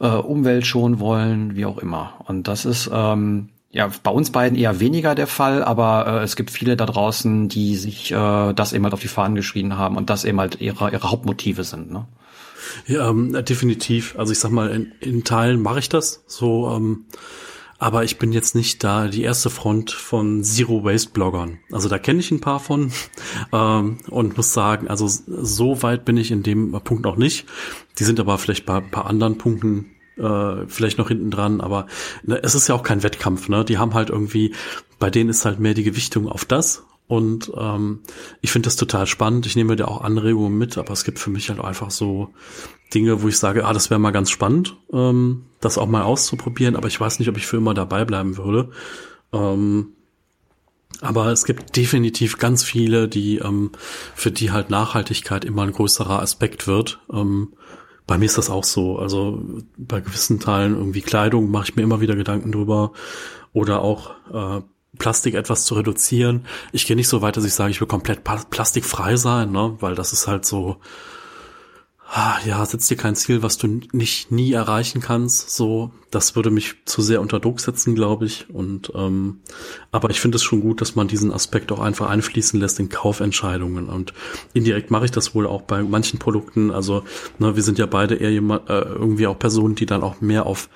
äh, 0.00 0.08
Umwelt 0.08 0.66
schonen 0.66 1.00
wollen, 1.00 1.54
wie 1.54 1.66
auch 1.66 1.76
immer. 1.76 2.14
Und 2.26 2.48
das 2.48 2.64
ist 2.64 2.90
ähm, 2.90 3.50
ja, 3.72 3.88
bei 4.02 4.10
uns 4.10 4.32
beiden 4.32 4.58
eher 4.58 4.80
weniger 4.80 5.14
der 5.14 5.28
Fall, 5.28 5.62
aber 5.62 6.06
äh, 6.06 6.24
es 6.24 6.34
gibt 6.34 6.50
viele 6.50 6.76
da 6.76 6.86
draußen, 6.86 7.48
die 7.48 7.76
sich 7.76 8.10
äh, 8.10 8.52
das 8.52 8.72
eben 8.72 8.84
halt 8.84 8.94
auf 8.94 9.00
die 9.00 9.08
Fahnen 9.08 9.36
geschrieben 9.36 9.76
haben 9.76 9.96
und 9.96 10.10
das 10.10 10.24
eben 10.24 10.40
halt 10.40 10.60
ihre, 10.60 10.90
ihre 10.90 11.10
Hauptmotive 11.10 11.62
sind. 11.62 11.92
Ne? 11.92 12.06
Ja, 12.86 13.08
ähm, 13.08 13.32
definitiv. 13.44 14.16
Also 14.18 14.32
ich 14.32 14.40
sag 14.40 14.50
mal, 14.50 14.70
in, 14.70 14.92
in 15.00 15.22
Teilen 15.22 15.62
mache 15.62 15.78
ich 15.78 15.88
das 15.88 16.24
so, 16.26 16.68
ähm, 16.74 17.04
aber 17.78 18.02
ich 18.02 18.18
bin 18.18 18.32
jetzt 18.32 18.56
nicht 18.56 18.82
da 18.82 19.06
die 19.06 19.22
erste 19.22 19.50
Front 19.50 19.92
von 19.92 20.42
Zero 20.42 20.84
Waste 20.84 21.10
Bloggern. 21.10 21.60
Also 21.70 21.88
da 21.88 21.98
kenne 21.98 22.18
ich 22.18 22.30
ein 22.32 22.40
paar 22.40 22.58
von 22.58 22.90
ähm, 23.52 23.98
und 24.08 24.36
muss 24.36 24.52
sagen, 24.52 24.88
also 24.88 25.06
so 25.08 25.82
weit 25.82 26.04
bin 26.04 26.16
ich 26.16 26.32
in 26.32 26.42
dem 26.42 26.72
Punkt 26.82 27.04
noch 27.04 27.16
nicht. 27.16 27.46
Die 28.00 28.04
sind 28.04 28.18
aber 28.18 28.36
vielleicht 28.36 28.66
bei 28.66 28.78
ein 28.78 28.90
paar 28.90 29.06
anderen 29.06 29.38
Punkten 29.38 29.92
äh, 30.20 30.66
vielleicht 30.68 30.98
noch 30.98 31.08
hinten 31.08 31.30
dran, 31.30 31.60
aber 31.60 31.86
ne, 32.22 32.40
es 32.42 32.54
ist 32.54 32.68
ja 32.68 32.74
auch 32.74 32.82
kein 32.82 33.02
Wettkampf, 33.02 33.48
ne? 33.48 33.64
Die 33.64 33.78
haben 33.78 33.94
halt 33.94 34.10
irgendwie, 34.10 34.54
bei 34.98 35.10
denen 35.10 35.30
ist 35.30 35.44
halt 35.44 35.60
mehr 35.60 35.74
die 35.74 35.84
Gewichtung 35.84 36.28
auf 36.28 36.44
das. 36.44 36.84
Und 37.06 37.50
ähm, 37.56 38.02
ich 38.40 38.52
finde 38.52 38.68
das 38.68 38.76
total 38.76 39.08
spannend. 39.08 39.44
Ich 39.44 39.56
nehme 39.56 39.74
da 39.74 39.86
auch 39.86 40.02
Anregungen 40.02 40.56
mit, 40.56 40.78
aber 40.78 40.92
es 40.92 41.02
gibt 41.02 41.18
für 41.18 41.30
mich 41.30 41.50
halt 41.50 41.58
einfach 41.60 41.90
so 41.90 42.32
Dinge, 42.94 43.22
wo 43.22 43.28
ich 43.28 43.36
sage, 43.36 43.64
ah, 43.64 43.72
das 43.72 43.90
wäre 43.90 43.98
mal 43.98 44.12
ganz 44.12 44.30
spannend, 44.30 44.76
ähm, 44.92 45.46
das 45.60 45.76
auch 45.76 45.88
mal 45.88 46.02
auszuprobieren, 46.02 46.76
aber 46.76 46.86
ich 46.86 47.00
weiß 47.00 47.18
nicht, 47.18 47.28
ob 47.28 47.36
ich 47.36 47.48
für 47.48 47.56
immer 47.56 47.74
dabei 47.74 48.04
bleiben 48.04 48.36
würde. 48.36 48.70
Ähm, 49.32 49.88
aber 51.00 51.32
es 51.32 51.44
gibt 51.44 51.76
definitiv 51.76 52.38
ganz 52.38 52.62
viele, 52.62 53.08
die 53.08 53.38
ähm, 53.38 53.72
für 54.14 54.30
die 54.30 54.50
halt 54.50 54.70
Nachhaltigkeit 54.70 55.44
immer 55.44 55.62
ein 55.62 55.72
größerer 55.72 56.20
Aspekt 56.20 56.66
wird. 56.66 57.00
Ähm, 57.12 57.54
bei 58.10 58.18
mir 58.18 58.24
ist 58.24 58.38
das 58.38 58.50
auch 58.50 58.64
so. 58.64 58.98
Also 58.98 59.40
bei 59.76 60.00
gewissen 60.00 60.40
Teilen 60.40 60.74
irgendwie 60.74 61.00
Kleidung 61.00 61.48
mache 61.48 61.66
ich 61.68 61.76
mir 61.76 61.82
immer 61.82 62.00
wieder 62.00 62.16
Gedanken 62.16 62.50
drüber. 62.50 62.90
Oder 63.52 63.82
auch 63.82 64.10
äh, 64.32 64.62
Plastik 64.98 65.34
etwas 65.34 65.64
zu 65.64 65.76
reduzieren. 65.76 66.44
Ich 66.72 66.86
gehe 66.86 66.96
nicht 66.96 67.06
so 67.06 67.22
weit, 67.22 67.36
dass 67.36 67.44
ich 67.44 67.54
sage, 67.54 67.70
ich 67.70 67.80
will 67.80 67.86
komplett 67.86 68.24
plastikfrei 68.24 69.14
sein, 69.14 69.52
ne? 69.52 69.76
weil 69.78 69.94
das 69.94 70.12
ist 70.12 70.26
halt 70.26 70.44
so, 70.44 70.78
ja, 72.44 72.66
setz 72.66 72.88
dir 72.88 72.96
kein 72.96 73.14
Ziel, 73.14 73.42
was 73.42 73.56
du 73.56 73.80
nicht 73.92 74.32
nie 74.32 74.52
erreichen 74.52 75.00
kannst. 75.00 75.50
So, 75.50 75.92
das 76.10 76.34
würde 76.34 76.50
mich 76.50 76.74
zu 76.84 77.02
sehr 77.02 77.20
unter 77.20 77.38
Druck 77.38 77.60
setzen, 77.60 77.94
glaube 77.94 78.26
ich. 78.26 78.50
Und 78.50 78.90
ähm, 78.96 79.40
aber 79.92 80.10
ich 80.10 80.20
finde 80.20 80.36
es 80.36 80.42
schon 80.42 80.60
gut, 80.60 80.80
dass 80.80 80.96
man 80.96 81.06
diesen 81.06 81.32
Aspekt 81.32 81.70
auch 81.70 81.78
einfach 81.78 82.10
einfließen 82.10 82.58
lässt 82.58 82.80
in 82.80 82.88
Kaufentscheidungen. 82.88 83.88
Und 83.88 84.12
indirekt 84.54 84.90
mache 84.90 85.04
ich 85.04 85.12
das 85.12 85.36
wohl 85.36 85.46
auch 85.46 85.62
bei 85.62 85.82
manchen 85.82 86.18
Produkten. 86.18 86.72
Also, 86.72 87.04
ne, 87.38 87.54
wir 87.54 87.62
sind 87.62 87.78
ja 87.78 87.86
beide 87.86 88.16
eher 88.16 88.32
jemand, 88.32 88.68
äh, 88.68 88.80
irgendwie 88.80 89.28
auch 89.28 89.38
Personen, 89.38 89.76
die 89.76 89.86
dann 89.86 90.02
auch 90.02 90.20
mehr 90.20 90.46
auf 90.46 90.68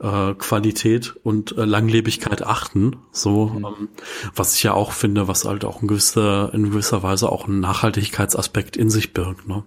äh, 0.00 0.32
Qualität 0.34 1.16
und 1.22 1.56
äh, 1.58 1.66
Langlebigkeit 1.66 2.46
achten. 2.46 2.96
So, 3.12 3.46
mhm. 3.46 3.64
ähm, 3.66 3.88
was 4.34 4.54
ich 4.54 4.62
ja 4.62 4.72
auch 4.72 4.92
finde, 4.92 5.28
was 5.28 5.44
halt 5.44 5.66
auch 5.66 5.82
in 5.82 5.88
gewisser, 5.88 6.54
in 6.54 6.70
gewisser 6.70 7.02
Weise 7.02 7.30
auch 7.30 7.46
einen 7.46 7.60
Nachhaltigkeitsaspekt 7.60 8.78
in 8.78 8.88
sich 8.88 9.12
birgt. 9.12 9.46
Ne? 9.46 9.64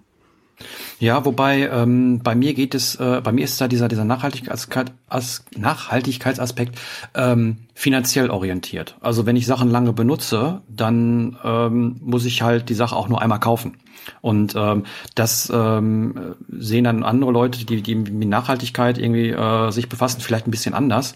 Ja, 1.02 1.26
wobei 1.26 1.68
ähm, 1.68 2.20
bei 2.24 2.36
mir 2.36 2.54
geht 2.54 2.76
es, 2.76 2.96
äh, 2.98 3.22
bei 3.24 3.32
mir 3.32 3.44
ist 3.44 3.60
da 3.60 3.68
dieser 3.68 3.88
dieser 3.88 4.06
Nachhaltigkeits 4.06 4.70
As 5.10 5.44
Nachhaltigkeitsaspekt 5.58 6.80
ähm, 7.16 7.58
finanziell 7.74 8.30
orientiert. 8.30 8.98
Also 9.02 9.26
wenn 9.26 9.36
ich 9.36 9.48
Sachen 9.48 9.72
lange 9.72 9.94
benutze, 9.94 10.62
dann 10.70 11.40
ähm, 11.44 12.00
muss 12.02 12.26
ich 12.26 12.44
halt 12.44 12.70
die 12.70 12.76
Sache 12.76 12.96
auch 12.96 13.10
nur 13.10 13.20
einmal 13.20 13.40
kaufen. 13.40 13.78
Und 14.22 14.54
ähm, 14.56 14.84
das 15.16 15.52
ähm, 15.54 16.36
sehen 16.50 16.84
dann 16.84 17.04
andere 17.04 17.32
Leute, 17.32 17.66
die, 17.66 17.82
die 17.82 17.96
mit 17.96 18.30
Nachhaltigkeit 18.30 18.98
irgendwie 18.98 19.30
äh, 19.30 19.72
sich 19.72 19.90
befassen, 19.90 20.22
vielleicht 20.22 20.48
ein 20.48 20.52
bisschen 20.52 20.74
anders. 20.74 21.16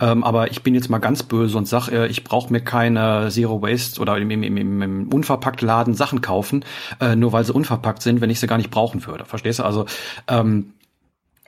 Ähm, 0.00 0.24
aber 0.24 0.50
ich 0.50 0.62
bin 0.62 0.74
jetzt 0.74 0.88
mal 0.88 0.98
ganz 0.98 1.22
böse 1.22 1.56
und 1.56 1.68
sag, 1.68 1.88
äh, 1.88 2.06
ich 2.06 2.24
brauche 2.24 2.52
mir 2.52 2.60
keine 2.60 3.28
Zero 3.30 3.62
Waste 3.62 4.00
oder 4.00 4.18
im, 4.18 4.30
im, 4.30 4.42
im, 4.42 4.82
im 4.82 5.08
unverpackten 5.08 5.66
Laden 5.66 5.94
Sachen 5.94 6.20
kaufen, 6.20 6.64
äh, 7.00 7.16
nur 7.16 7.32
weil 7.32 7.44
sie 7.44 7.52
unverpackt 7.52 8.02
sind, 8.02 8.20
wenn 8.20 8.30
ich 8.30 8.40
sie 8.40 8.46
gar 8.46 8.58
nicht 8.58 8.70
brauchen 8.70 9.06
würde. 9.06 9.13
Verstehst 9.24 9.58
du? 9.60 9.64
Also 9.64 9.86
ähm, 10.28 10.74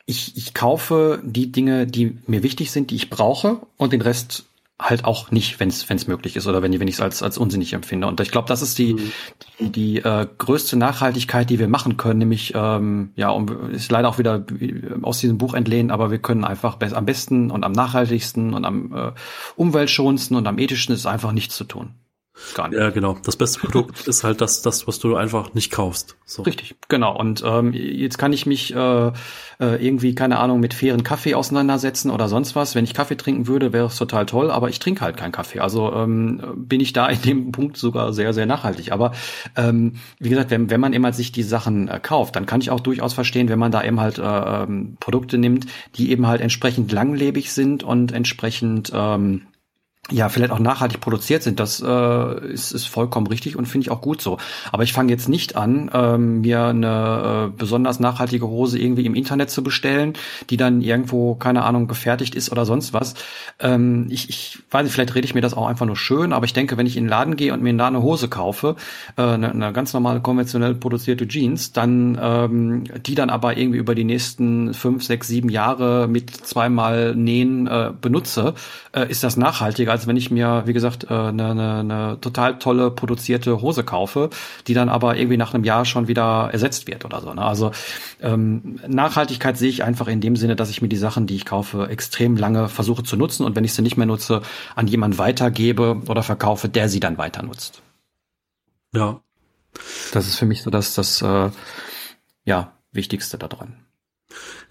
ich, 0.07 0.37
ich 0.37 0.55
kaufe 0.55 1.21
die 1.25 1.51
Dinge, 1.51 1.87
die 1.87 2.19
mir 2.27 2.43
wichtig 2.43 2.71
sind, 2.71 2.91
die 2.91 2.97
ich 2.97 3.11
brauche 3.11 3.61
und 3.77 3.93
den 3.93 4.01
Rest 4.01 4.47
halt 4.79 5.07
auch 5.07 5.31
nicht, 5.31 5.59
wenn 5.59 5.69
es 5.71 6.07
möglich 6.07 6.37
ist 6.37 6.47
oder 6.47 6.63
wenn, 6.63 6.79
wenn 6.79 6.87
ich 6.87 6.97
es 6.97 7.01
als, 7.01 7.23
als 7.23 7.39
unsinnig 7.39 7.73
empfinde. 7.73 8.07
Und 8.07 8.21
ich 8.21 8.31
glaube, 8.31 8.47
das 8.47 8.61
ist 8.61 8.79
die, 8.79 8.95
mhm. 8.95 9.13
die, 9.59 9.73
die 9.73 9.97
äh, 9.99 10.27
größte 10.37 10.77
Nachhaltigkeit, 10.77 11.49
die 11.49 11.59
wir 11.59 11.69
machen 11.69 11.97
können, 11.97 12.19
nämlich, 12.19 12.53
ähm, 12.55 13.11
ja, 13.17 13.31
um, 13.31 13.71
ist 13.71 13.91
leider 13.91 14.09
auch 14.09 14.19
wieder 14.19 14.45
aus 15.01 15.21
diesem 15.21 15.39
Buch 15.39 15.55
entlehnt, 15.55 15.91
aber 15.91 16.11
wir 16.11 16.19
können 16.19 16.45
einfach 16.45 16.79
am 16.81 17.07
besten 17.07 17.51
und 17.51 17.65
am 17.65 17.73
nachhaltigsten 17.73 18.53
und 18.53 18.65
am 18.67 18.95
äh, 18.95 19.13
umweltschonendsten 19.57 20.37
und 20.37 20.47
am 20.47 20.59
ethischsten 20.59 20.95
ist 20.95 21.07
einfach 21.07 21.33
nichts 21.33 21.57
zu 21.57 21.65
tun. 21.65 21.95
Gar 22.55 22.69
nicht. 22.69 22.79
Ja, 22.79 22.91
genau. 22.91 23.17
Das 23.25 23.37
beste 23.37 23.61
Produkt 23.61 24.07
ist 24.07 24.25
halt 24.25 24.41
das, 24.41 24.61
das, 24.63 24.87
was 24.87 24.99
du 24.99 25.17
einfach 25.17 25.55
nicht 25.55 25.71
kaufst. 25.73 26.17
So. 26.25 26.43
Richtig, 26.43 26.77
genau. 26.89 27.19
Und 27.19 27.43
ähm, 27.47 27.73
jetzt 27.73 28.19
kann 28.19 28.33
ich 28.33 28.45
mich 28.47 28.75
äh, 28.75 29.07
äh, 29.09 29.13
irgendwie, 29.59 30.15
keine 30.15 30.39
Ahnung, 30.39 30.61
mit 30.61 30.75
fairen 30.75 31.03
Kaffee 31.03 31.35
auseinandersetzen 31.35 32.11
oder 32.11 32.29
sonst 32.29 32.55
was. 32.55 32.75
Wenn 32.75 32.85
ich 32.85 32.95
Kaffee 32.95 33.17
trinken 33.17 33.47
würde, 33.47 33.73
wäre 33.73 33.87
es 33.87 33.97
total 33.97 34.27
toll, 34.27 34.51
aber 34.51 34.69
ich 34.69 34.79
trinke 34.79 35.01
halt 35.01 35.17
keinen 35.17 35.33
Kaffee. 35.33 35.61
Also 35.61 35.93
ähm, 35.93 36.43
bin 36.57 36.81
ich 36.81 36.93
da 36.93 37.07
in 37.09 37.23
dem 37.23 37.53
Punkt 37.53 37.79
sogar 37.79 38.13
sehr, 38.13 38.35
sehr 38.35 38.47
nachhaltig. 38.47 38.93
Aber 38.93 39.13
ähm, 39.57 39.95
wie 40.19 40.29
gesagt, 40.29 40.51
wenn, 40.51 40.69
wenn 40.69 40.81
man 40.81 40.93
eben 40.93 41.05
halt 41.05 41.15
sich 41.15 41.33
die 41.33 41.43
Sachen 41.43 41.89
äh, 41.89 42.01
kauft, 42.01 42.37
dann 42.37 42.45
kann 42.45 42.61
ich 42.61 42.71
auch 42.71 42.81
durchaus 42.81 43.15
verstehen, 43.15 43.49
wenn 43.49 43.59
man 43.59 43.73
da 43.73 43.83
eben 43.83 44.01
halt 44.01 44.19
äh, 44.19 44.23
ähm, 44.23 44.97
Produkte 45.01 45.39
nimmt, 45.39 45.67
die 45.97 46.11
eben 46.11 46.27
halt 46.27 46.43
entsprechend 46.43 46.93
langlebig 46.93 47.53
sind 47.53 47.83
und 47.83 48.13
entsprechend 48.13 48.93
ähm, 48.95 49.43
ja, 50.11 50.29
vielleicht 50.29 50.53
auch 50.53 50.61
nachhaltig 50.61 51.01
produziert 51.01 51.43
sind, 51.43 51.59
das 51.59 51.83
äh, 51.85 52.53
ist, 52.53 52.71
ist 52.71 52.87
vollkommen 52.87 53.27
richtig 53.27 53.57
und 53.57 53.67
finde 53.67 53.87
ich 53.87 53.91
auch 53.91 54.01
gut 54.01 54.23
so. 54.23 54.39
Aber 54.71 54.85
ich 54.85 54.93
fange 54.93 55.11
jetzt 55.11 55.29
nicht 55.29 55.57
an, 55.57 55.91
ähm, 55.93 56.43
mir 56.43 56.67
eine 56.67 57.49
äh, 57.49 57.57
besonders 57.57 57.99
nachhaltige 57.99 58.47
Hose 58.47 58.79
irgendwie 58.79 59.05
im 59.05 59.17
Internet 59.17 59.51
zu 59.51 59.65
bestellen, 59.65 60.13
die 60.49 60.57
dann 60.57 60.81
irgendwo, 60.81 61.35
keine 61.35 61.65
Ahnung, 61.65 61.89
gefertigt 61.89 62.37
ist 62.37 62.53
oder 62.53 62.65
sonst 62.65 62.93
was. 62.93 63.15
Ähm, 63.59 64.07
ich, 64.09 64.29
ich 64.29 64.59
weiß 64.71 64.85
nicht, 64.85 64.93
vielleicht 64.93 65.17
rede 65.17 65.25
ich 65.25 65.35
mir 65.35 65.41
das 65.41 65.55
auch 65.55 65.67
einfach 65.67 65.87
nur 65.87 65.97
schön, 65.97 66.33
aber 66.33 66.45
ich 66.45 66.53
denke, 66.53 66.77
wenn 66.77 66.87
ich 66.87 66.97
in 66.97 67.05
den 67.05 67.11
Laden 67.11 67.35
gehe 67.35 67.53
und 67.53 67.63
mir 67.63 67.75
da 67.75 67.89
eine 67.89 68.03
Hose 68.03 68.29
kaufe, 68.29 68.77
äh, 69.17 69.23
eine, 69.23 69.51
eine 69.51 69.73
ganz 69.73 69.93
normale 69.93 70.21
konventionell 70.21 70.77
produzierte 70.77 71.27
Jeans, 71.27 71.73
dann 71.73 72.17
ähm, 72.23 72.85
die 73.05 73.17
dann 73.17 73.31
aber 73.31 73.57
irgendwie 73.57 73.79
über 73.79 73.97
die 73.97 74.05
nächsten 74.05 74.73
fünf, 74.73 75.03
sechs, 75.03 75.27
sieben 75.27 75.49
Jahre 75.49 76.07
mit 76.07 76.31
zweimal 76.31 77.17
Nähen 77.17 77.67
äh, 77.67 77.91
benutze, 78.01 78.55
äh, 78.93 79.11
ist 79.11 79.25
das 79.25 79.37
nachhaltiger 79.37 79.96
als 79.97 80.07
wenn 80.07 80.19
ich 80.19 80.31
mir, 80.31 80.65
wie 80.67 80.75
gesagt, 80.75 81.11
eine, 81.11 81.43
äh, 81.43 81.51
eine, 81.51 81.79
eine 81.79 82.19
total 82.21 82.59
tolle 82.59 82.91
produzierte 82.91 83.63
Hose 83.63 83.83
kaufe, 83.83 84.29
die 84.67 84.75
dann 84.75 84.91
aber 84.91 85.17
irgendwie 85.17 85.39
nach 85.39 85.55
einem 85.55 85.65
Jahr 85.65 85.87
schon 85.87 86.07
wieder 86.07 86.51
ersetzt 86.53 86.87
wird 86.87 87.07
oder 87.07 87.23
so. 87.23 87.33
Ne? 87.33 87.41
Also 87.41 87.71
ähm, 88.21 88.79
Nachhaltigkeit 88.87 89.57
sehe 89.57 89.71
ich 89.71 89.85
einfach 89.85 90.07
in 90.09 90.21
dem 90.21 90.37
Sinne, 90.37 90.55
dass 90.55 90.69
ich 90.69 90.83
mir 90.83 90.89
die 90.89 90.99
Sachen, 90.99 91.27
die 91.27 91.35
ich 91.35 91.47
kaufe, 91.47 91.89
extrem 91.89 92.37
lange 92.37 92.69
versuche 92.69 93.05
zu 93.05 93.17
nutzen 93.17 93.47
und 93.47 93.57
wenn 93.57 93.65
ich 93.65 93.73
sie 93.73 93.81
nicht 93.81 93.97
mehr 93.97 94.07
nutze, 94.07 94.43
an 94.75 94.87
jemanden 94.87 95.17
weitergebe 95.17 96.03
oder 96.09 96.23
verkaufe, 96.23 96.69
der 96.69 96.91
sie 96.91 97.01
dann 97.01 97.17
weiter 97.17 97.43
nutzt. 97.43 97.81
Ja. 98.95 99.21
Das 100.13 100.27
ist 100.27 100.37
für 100.37 100.47
mich 100.47 100.63
so 100.63 100.69
das, 100.69 100.95
das 100.95 101.23
äh, 101.23 101.51
ja, 102.45 102.73
Wichtigste 102.93 103.39
daran. 103.39 103.86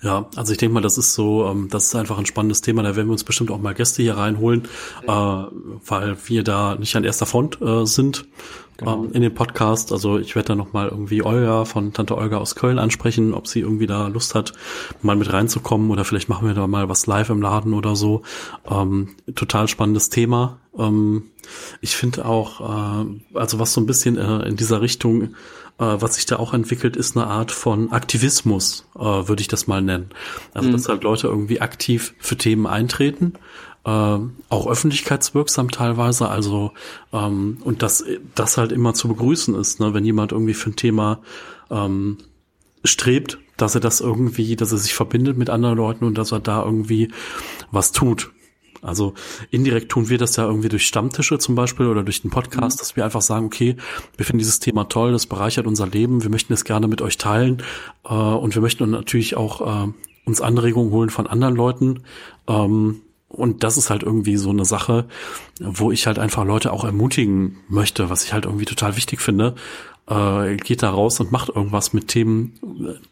Ja, 0.02 0.28
also 0.36 0.52
ich 0.52 0.58
denke 0.58 0.74
mal, 0.74 0.82
das 0.82 0.98
ist 0.98 1.14
so, 1.14 1.46
ähm, 1.46 1.68
das 1.70 1.86
ist 1.86 1.96
einfach 1.96 2.18
ein 2.18 2.26
spannendes 2.26 2.62
Thema. 2.62 2.84
Da 2.84 2.96
werden 2.96 3.08
wir 3.08 3.14
uns 3.14 3.24
bestimmt 3.24 3.50
auch 3.50 3.60
mal 3.60 3.74
Gäste 3.74 4.04
hier 4.04 4.18
reinholen, 4.18 4.64
äh, 5.04 5.08
weil 5.08 6.18
wir 6.26 6.44
da 6.44 6.76
nicht 6.76 6.96
an 6.96 7.04
erster 7.04 7.26
Front 7.26 7.62
äh, 7.62 7.86
sind 7.86 8.26
genau. 8.78 9.04
ähm, 9.04 9.12
in 9.14 9.22
dem 9.22 9.34
Podcast. 9.34 9.92
Also 9.92 10.18
ich 10.20 10.36
werde 10.36 10.50
da 10.50 10.56
noch 10.56 10.74
mal 10.74 10.90
irgendwie 10.90 11.24
Olga 11.24 11.66
von 11.66 11.94
Tante 11.94 12.18
Olga 12.18 12.38
aus 12.38 12.56
Köln 12.56 12.80
ansprechen, 12.80 13.34
ob 13.34 13.48
sie 13.48 13.62
irgendwie 13.62 13.88
da 13.88 14.08
Lust 14.08 14.36
hat, 14.36 14.54
mal 15.02 15.16
mit 15.16 15.32
reinzukommen 15.32 15.90
oder 15.92 16.06
vielleicht 16.06 16.30
machen 16.30 16.48
wir 16.48 16.56
da 16.56 16.68
mal 16.68 16.90
was 16.90 17.08
live 17.08 17.30
im 17.30 17.42
Laden 17.42 17.74
oder 17.74 17.96
so. 17.96 18.22
Ähm, 18.70 19.16
total 19.36 19.68
spannendes 19.68 20.10
Thema. 20.10 20.60
Ähm, 20.78 21.32
ich 21.82 21.96
finde 21.96 22.26
auch, 22.26 22.62
äh, 22.62 23.06
also 23.34 23.60
was 23.60 23.74
so 23.74 23.82
ein 23.82 23.86
bisschen 23.86 24.18
äh, 24.18 24.48
in 24.48 24.56
dieser 24.56 24.82
Richtung 24.82 25.36
äh, 25.78 25.84
was 26.00 26.16
sich 26.16 26.26
da 26.26 26.38
auch 26.38 26.54
entwickelt, 26.54 26.96
ist 26.96 27.18
eine 27.18 27.28
Art 27.28 27.52
von 27.52 27.92
Aktivismus, 27.92 28.88
äh, 28.96 29.00
würde 29.00 29.42
ich 29.42 29.48
das 29.48 29.68
mal 29.68 29.82
nennen. 29.82 30.10
Also, 30.54 30.70
mhm. 30.70 30.74
dass 30.74 30.88
halt 30.88 31.04
Leute 31.04 31.28
irgendwie 31.28 31.62
aktiv 31.62 32.14
für 32.20 32.38
Themen 32.38 32.66
eintreten, 32.66 33.34
äh, 33.86 33.90
auch 33.90 34.68
öffentlichkeitswirksam 34.68 35.72
teilweise, 35.72 36.30
also 36.30 36.72
ähm, 37.14 37.58
und 37.64 37.82
dass 37.82 38.04
das 38.36 38.58
halt 38.58 38.72
immer 38.72 38.94
zu 38.94 39.08
begrüßen 39.08 39.54
ist, 39.56 39.80
ne? 39.80 39.94
wenn 39.94 40.06
jemand 40.06 40.32
irgendwie 40.32 40.54
für 40.54 40.70
ein 40.70 40.76
Thema 40.76 41.22
ähm, 41.70 42.18
strebt, 42.84 43.40
dass 43.58 43.76
er 43.76 43.82
das 43.82 44.02
irgendwie, 44.02 44.56
dass 44.56 44.72
er 44.72 44.78
sich 44.78 44.94
verbindet 44.94 45.38
mit 45.38 45.50
anderen 45.50 45.78
Leuten 45.78 46.06
und 46.06 46.18
dass 46.18 46.32
er 46.32 46.40
da 46.40 46.64
irgendwie 46.64 47.12
was 47.72 47.92
tut. 47.92 48.32
Also 48.86 49.14
indirekt 49.52 49.92
tun 49.92 50.10
wir 50.10 50.18
das 50.18 50.36
ja 50.36 50.46
irgendwie 50.46 50.70
durch 50.70 50.86
Stammtische 50.86 51.38
zum 51.40 51.56
Beispiel 51.56 51.88
oder 51.88 52.04
durch 52.04 52.22
den 52.22 52.32
Podcast, 52.32 52.78
mhm. 52.78 52.80
dass 52.80 52.96
wir 52.96 53.06
einfach 53.06 53.22
sagen, 53.22 53.46
okay, 53.46 53.76
wir 54.18 54.26
finden 54.26 54.40
dieses 54.40 54.60
Thema 54.60 54.86
toll, 54.86 55.12
das 55.12 55.26
bereichert 55.26 55.68
unser 55.68 55.88
Leben, 55.88 56.24
wir 56.24 56.30
möchten 56.30 56.54
es 56.54 56.66
gerne 56.66 56.88
mit 56.88 57.02
euch 57.02 57.18
teilen 57.18 57.64
äh, 58.06 58.14
und 58.14 58.56
wir 58.56 58.62
möchten 58.62 58.90
natürlich 58.90 59.36
auch 59.36 59.86
äh, 59.86 59.92
uns 60.26 60.42
Anregungen 60.42 60.92
holen 60.92 61.10
von 61.10 61.28
anderen 61.28 61.56
Leuten. 61.56 62.04
Ähm, 62.48 63.02
und 63.28 63.64
das 63.64 63.78
ist 63.78 63.90
halt 63.90 64.04
irgendwie 64.04 64.38
so 64.38 64.50
eine 64.50 64.66
Sache, 64.66 65.06
wo 65.60 65.92
ich 65.92 66.08
halt 66.08 66.20
einfach 66.20 66.46
Leute 66.46 66.72
auch 66.72 66.86
ermutigen 66.86 67.58
möchte, 67.68 68.10
was 68.10 68.24
ich 68.24 68.34
halt 68.34 68.46
irgendwie 68.46 68.66
total 68.66 68.96
wichtig 68.96 69.20
finde, 69.22 69.56
äh, 70.08 70.58
geht 70.58 70.84
da 70.84 70.90
raus 70.92 71.20
und 71.20 71.32
macht 71.32 71.50
irgendwas 71.50 71.94
mit 71.94 72.08
Themen, 72.08 72.54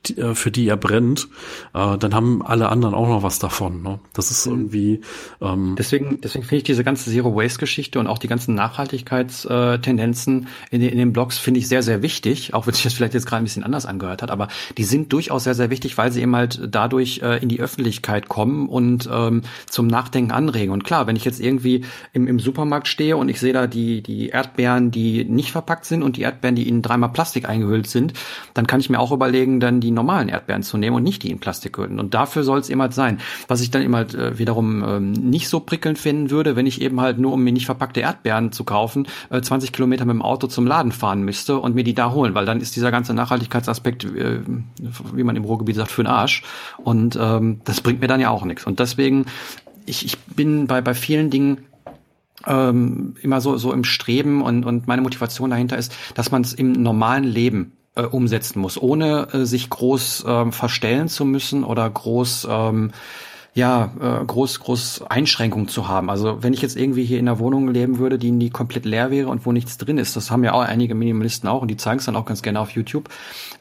die, 0.06 0.18
äh, 0.18 0.36
für 0.36 0.52
die 0.52 0.68
er 0.68 0.78
brennt, 0.78 1.28
äh, 1.74 1.98
dann 1.98 2.14
haben 2.14 2.46
alle 2.46 2.70
anderen 2.70 2.94
auch 2.94 3.08
noch 3.08 3.24
was 3.24 3.40
davon. 3.40 3.82
Ne? 3.82 4.00
Das 4.14 4.30
ist 4.30 4.46
mhm. 4.46 4.52
irgendwie. 4.54 5.02
Ähm 5.42 5.76
deswegen, 5.78 6.22
deswegen 6.22 6.44
finde 6.44 6.58
ich 6.58 6.64
diese 6.64 6.84
ganze 6.84 7.10
Zero 7.10 7.36
Waste 7.36 7.60
Geschichte 7.60 8.00
und 8.00 8.08
auch 8.08 8.20
die 8.20 8.28
ganzen 8.28 8.54
Nachhaltigkeitstendenzen 8.56 10.48
in, 10.70 10.82
in 10.82 10.98
den 10.98 11.14
Blogs 11.14 11.38
finde 11.38 11.60
ich 11.60 11.68
sehr, 11.68 11.82
sehr 11.82 12.02
wichtig, 12.02 12.54
auch 12.54 12.68
wenn 12.68 12.74
sich 12.74 12.84
das 12.84 12.94
vielleicht 12.94 13.14
jetzt 13.16 13.26
gerade 13.26 13.42
ein 13.42 13.46
bisschen 13.46 13.64
anders 13.64 13.86
angehört 13.86 14.22
hat, 14.22 14.30
aber 14.30 14.48
die 14.78 14.84
sind 14.84 15.12
durchaus 15.14 15.46
sehr, 15.46 15.56
sehr 15.56 15.70
wichtig, 15.70 15.98
weil 15.98 16.12
sie 16.12 16.22
eben 16.22 16.36
halt 16.36 16.62
dadurch 16.70 17.22
äh, 17.24 17.42
in 17.42 17.50
die 17.50 17.60
Öffentlichkeit 17.60 18.30
kommen 18.30 18.68
und 18.70 19.10
ähm, 19.12 19.42
zum 19.68 19.88
Nachdenken 19.88 20.32
anregen. 20.32 20.72
Und 20.72 20.84
klar, 20.84 21.08
wenn 21.08 21.16
ich 21.16 21.26
jetzt 21.26 21.40
irgendwie 21.40 21.86
im, 22.12 22.28
im 22.28 22.40
Supermarkt 22.40 22.88
stehe 22.88 23.18
und 23.18 23.30
ich 23.30 23.40
sehe 23.40 23.54
da 23.54 23.66
die, 23.66 24.04
die 24.04 24.30
Erdbeeren, 24.30 24.92
die 24.92 25.26
nicht 25.26 25.52
verpackt 25.52 25.86
sind 25.86 26.04
und 26.04 26.18
die 26.18 26.22
Erdbeeren, 26.22 26.56
die 26.56 26.68
in 26.68 26.83
dreimal 26.84 27.10
Plastik 27.10 27.50
eingehüllt 27.50 27.88
sind, 27.88 28.14
dann 28.54 28.68
kann 28.68 28.80
ich 28.80 28.90
mir 28.90 29.00
auch 29.00 29.12
überlegen, 29.12 29.60
dann 29.60 29.80
die 29.80 29.92
normalen 29.92 30.30
Erdbeeren 30.30 30.64
zu 30.64 30.78
nehmen 30.78 30.96
und 30.96 31.04
nicht 31.04 31.24
die 31.24 31.32
in 31.32 31.40
Plastik 31.40 31.78
hüllen. 31.78 32.00
Und 32.00 32.14
dafür 32.14 32.44
soll 32.44 32.60
es 32.60 32.70
eben 32.70 32.82
halt 32.82 32.94
sein. 32.94 33.20
Was 33.48 33.62
ich 33.62 33.72
dann 33.72 33.82
eben 33.82 33.96
halt 33.96 34.14
äh, 34.14 34.38
wiederum 34.38 34.84
ähm, 34.84 35.12
nicht 35.12 35.50
so 35.50 35.60
prickelnd 35.60 35.98
finden 35.98 36.30
würde, 36.30 36.56
wenn 36.56 36.68
ich 36.68 36.82
eben 36.82 37.02
halt 37.02 37.18
nur, 37.18 37.34
um 37.34 37.44
mir 37.44 37.54
nicht 37.54 37.66
verpackte 37.66 38.02
Erdbeeren 38.02 38.52
zu 38.52 38.64
kaufen, 38.64 39.08
äh, 39.30 39.42
20 39.42 39.72
Kilometer 39.72 40.06
mit 40.06 40.14
dem 40.14 40.22
Auto 40.22 40.48
zum 40.48 40.68
Laden 40.68 40.92
fahren 40.92 41.24
müsste 41.24 41.60
und 41.60 41.76
mir 41.76 41.84
die 41.84 41.96
da 41.96 42.12
holen, 42.12 42.36
weil 42.36 42.46
dann 42.46 42.62
ist 42.62 42.76
dieser 42.76 42.92
ganze 42.92 43.14
Nachhaltigkeitsaspekt, 43.14 44.06
äh, 44.06 44.42
wie 45.14 45.24
man 45.24 45.36
im 45.36 45.44
Ruhrgebiet 45.44 45.76
sagt, 45.76 45.92
für 45.92 46.04
den 46.04 46.12
Arsch. 46.12 46.44
Und 46.78 47.18
ähm, 47.20 47.62
das 47.64 47.82
bringt 47.82 48.02
mir 48.02 48.08
dann 48.08 48.22
ja 48.22 48.30
auch 48.30 48.46
nichts. 48.46 48.66
Und 48.66 48.80
deswegen, 48.80 49.26
ich, 49.86 50.06
ich 50.06 50.18
bin 50.20 50.68
bei, 50.68 50.82
bei 50.82 50.94
vielen 50.94 51.30
Dingen 51.30 51.60
ähm, 52.48 53.16
immer 53.22 53.42
so, 53.42 53.58
so 53.58 53.72
im 53.72 53.84
Streben 53.84 54.42
und, 54.42 54.66
und 54.66 54.88
meine 54.88 55.02
Motivation 55.02 55.50
dahinter 55.50 55.78
ist, 55.78 55.96
dass 56.16 56.32
man 56.32 56.42
es 56.42 56.54
im 56.54 56.72
normalen 56.72 57.24
Leben 57.24 57.74
äh, 57.96 58.04
umsetzen 58.04 58.60
muss, 58.60 58.82
ohne 58.82 59.28
äh, 59.34 59.46
sich 59.46 59.70
groß 59.70 60.26
äh, 60.26 60.52
verstellen 60.52 61.08
zu 61.08 61.26
müssen 61.26 61.64
oder 61.64 61.90
groß 61.90 62.48
ähm, 62.50 62.92
ja, 63.56 63.92
äh, 64.00 64.26
groß, 64.26 64.62
groß 64.62 65.04
Einschränkungen 65.10 65.68
zu 65.68 65.88
haben. 65.88 66.10
Also 66.10 66.42
wenn 66.42 66.54
ich 66.54 66.62
jetzt 66.62 66.76
irgendwie 66.76 67.06
hier 67.06 67.20
in 67.20 67.28
einer 67.28 67.38
Wohnung 67.38 67.68
leben 67.68 68.00
würde, 68.00 68.18
die 68.18 68.32
nie 68.32 68.50
komplett 68.50 68.86
leer 68.86 69.12
wäre 69.12 69.30
und 69.30 69.46
wo 69.46 69.52
nichts 69.52 69.78
drin 69.78 70.00
ist, 70.00 70.16
das 70.16 70.32
haben 70.32 70.44
ja 70.44 70.54
auch 70.54 70.62
einige 70.62 70.96
Minimalisten 70.96 71.48
auch 71.48 71.62
und 71.62 71.68
die 71.68 71.78
zeigen 71.78 72.00
es 72.00 72.06
dann 72.06 72.16
auch 72.16 72.26
ganz 72.26 72.42
gerne 72.42 72.60
auf 72.60 72.72
YouTube, 72.72 73.10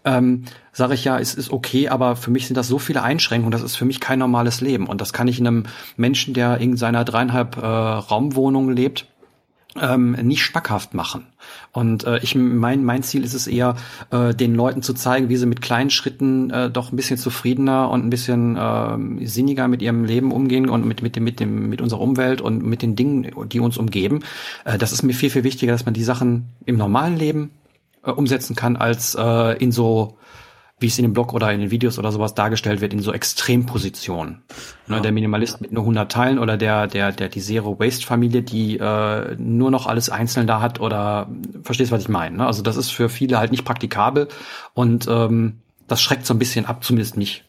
ähm, 0.07 0.45
sage 0.73 0.95
ich 0.95 1.05
ja, 1.05 1.19
es 1.19 1.35
ist 1.35 1.51
okay, 1.51 1.91
aber 1.91 2.17
für 2.17 2.31
mich 2.31 2.47
sind 2.47 2.57
das 2.57 2.69
so 2.69 2.79
viele 2.79 3.03
Einschränkungen, 3.03 3.53
das 3.53 3.63
ist 3.63 3.77
für 3.77 3.85
mich 3.85 4.01
kein 4.01 4.19
normales 4.19 4.63
Leben. 4.63 4.87
Und 4.87 5.03
das 5.03 5.13
kann 5.13 5.29
ich 5.29 5.39
einem 5.39 5.65
Menschen, 5.99 6.33
der 6.33 6.57
in 6.59 6.79
seiner 6.79 7.05
dreieinhalb 7.05 7.59
äh, 7.59 7.61
Raumwohnung 7.61 8.71
lebt, 8.71 9.07
ähm, 9.81 10.13
nicht 10.13 10.45
schmackhaft 10.45 10.95
machen. 10.95 11.27
Und 11.73 12.05
äh, 12.05 12.19
ich 12.19 12.35
mein 12.35 12.85
mein 12.85 13.03
Ziel 13.03 13.25
ist 13.25 13.35
es 13.35 13.47
eher, 13.47 13.77
äh, 14.11 14.35
den 14.35 14.55
Leuten 14.55 14.83
zu 14.83 14.93
zeigen, 14.93 15.29
wie 15.29 15.37
sie 15.37 15.47
mit 15.47 15.63
kleinen 15.63 15.91
Schritten 15.91 16.51
äh, 16.51 16.71
doch 16.71 16.93
ein 16.93 16.97
bisschen 16.97 17.17
zufriedener 17.17 17.91
und 17.91 18.05
ein 18.05 18.11
bisschen 18.11 18.57
äh, 18.57 19.27
sinniger 19.27 19.69
mit 19.69 19.83
ihrem 19.83 20.05
Leben 20.05 20.33
umgehen 20.33 20.69
und 20.69 20.87
mit 20.87 21.03
mit 21.03 21.17
dem 21.17 21.25
mit 21.25 21.41
dem 21.41 21.69
mit 21.69 21.81
unserer 21.81 22.01
Umwelt 22.01 22.41
und 22.41 22.63
mit 22.65 22.83
den 22.83 22.97
Dingen, 22.97 23.31
die 23.47 23.61
uns 23.61 23.79
umgeben. 23.79 24.21
Äh, 24.65 24.79
das 24.79 24.93
ist 24.93 25.03
mir 25.03 25.15
viel 25.15 25.31
viel 25.31 25.45
wichtiger, 25.45 25.73
dass 25.73 25.87
man 25.87 25.95
die 25.95 26.05
Sachen 26.05 26.51
im 26.67 26.77
normalen 26.77 27.17
Leben 27.17 27.51
äh, 28.05 28.11
umsetzen 28.11 28.57
kann, 28.57 28.77
als 28.77 29.15
äh, 29.15 29.57
in 29.59 29.73
so 29.73 30.19
wie 30.83 30.87
es 30.87 30.99
in 30.99 31.05
dem 31.05 31.13
Blog 31.13 31.33
oder 31.33 31.53
in 31.53 31.61
den 31.61 31.71
Videos 31.71 31.99
oder 31.99 32.13
sowas 32.13 32.35
dargestellt 32.35 32.81
wird, 32.81 32.93
in 32.93 33.01
so 33.01 33.13
Extrempositionen. 33.13 34.43
Ne, 34.87 34.97
ja. 34.97 35.01
Der 35.01 35.13
Minimalist 35.13 35.61
mit 35.61 35.73
nur 35.73 35.83
100 35.83 36.11
Teilen 36.11 36.39
oder 36.39 36.57
der, 36.57 36.87
der, 36.87 37.13
der, 37.13 37.29
die 37.29 37.41
Zero 37.41 37.79
Waste 37.79 38.05
Familie, 38.05 38.43
die 38.43 38.79
äh, 38.79 39.37
nur 39.39 39.71
noch 39.71 39.87
alles 39.87 40.11
einzeln 40.11 40.47
da 40.47 40.61
hat 40.61 40.81
oder, 40.81 41.31
verstehst 41.63 41.93
was 41.93 42.03
ich 42.03 42.09
meine? 42.09 42.39
Ne? 42.39 42.47
Also 42.47 42.63
das 42.63 42.77
ist 42.77 42.91
für 42.91 43.09
viele 43.09 43.39
halt 43.39 43.53
nicht 43.53 43.65
praktikabel 43.65 44.29
und 44.75 45.07
ähm, 45.09 45.61
das 45.89 46.03
schreckt 46.03 46.27
so 46.27 46.35
ein 46.35 46.39
bisschen 46.39 46.67
ab, 46.67 46.85
zumindest 46.85 47.17
mich. 47.17 47.45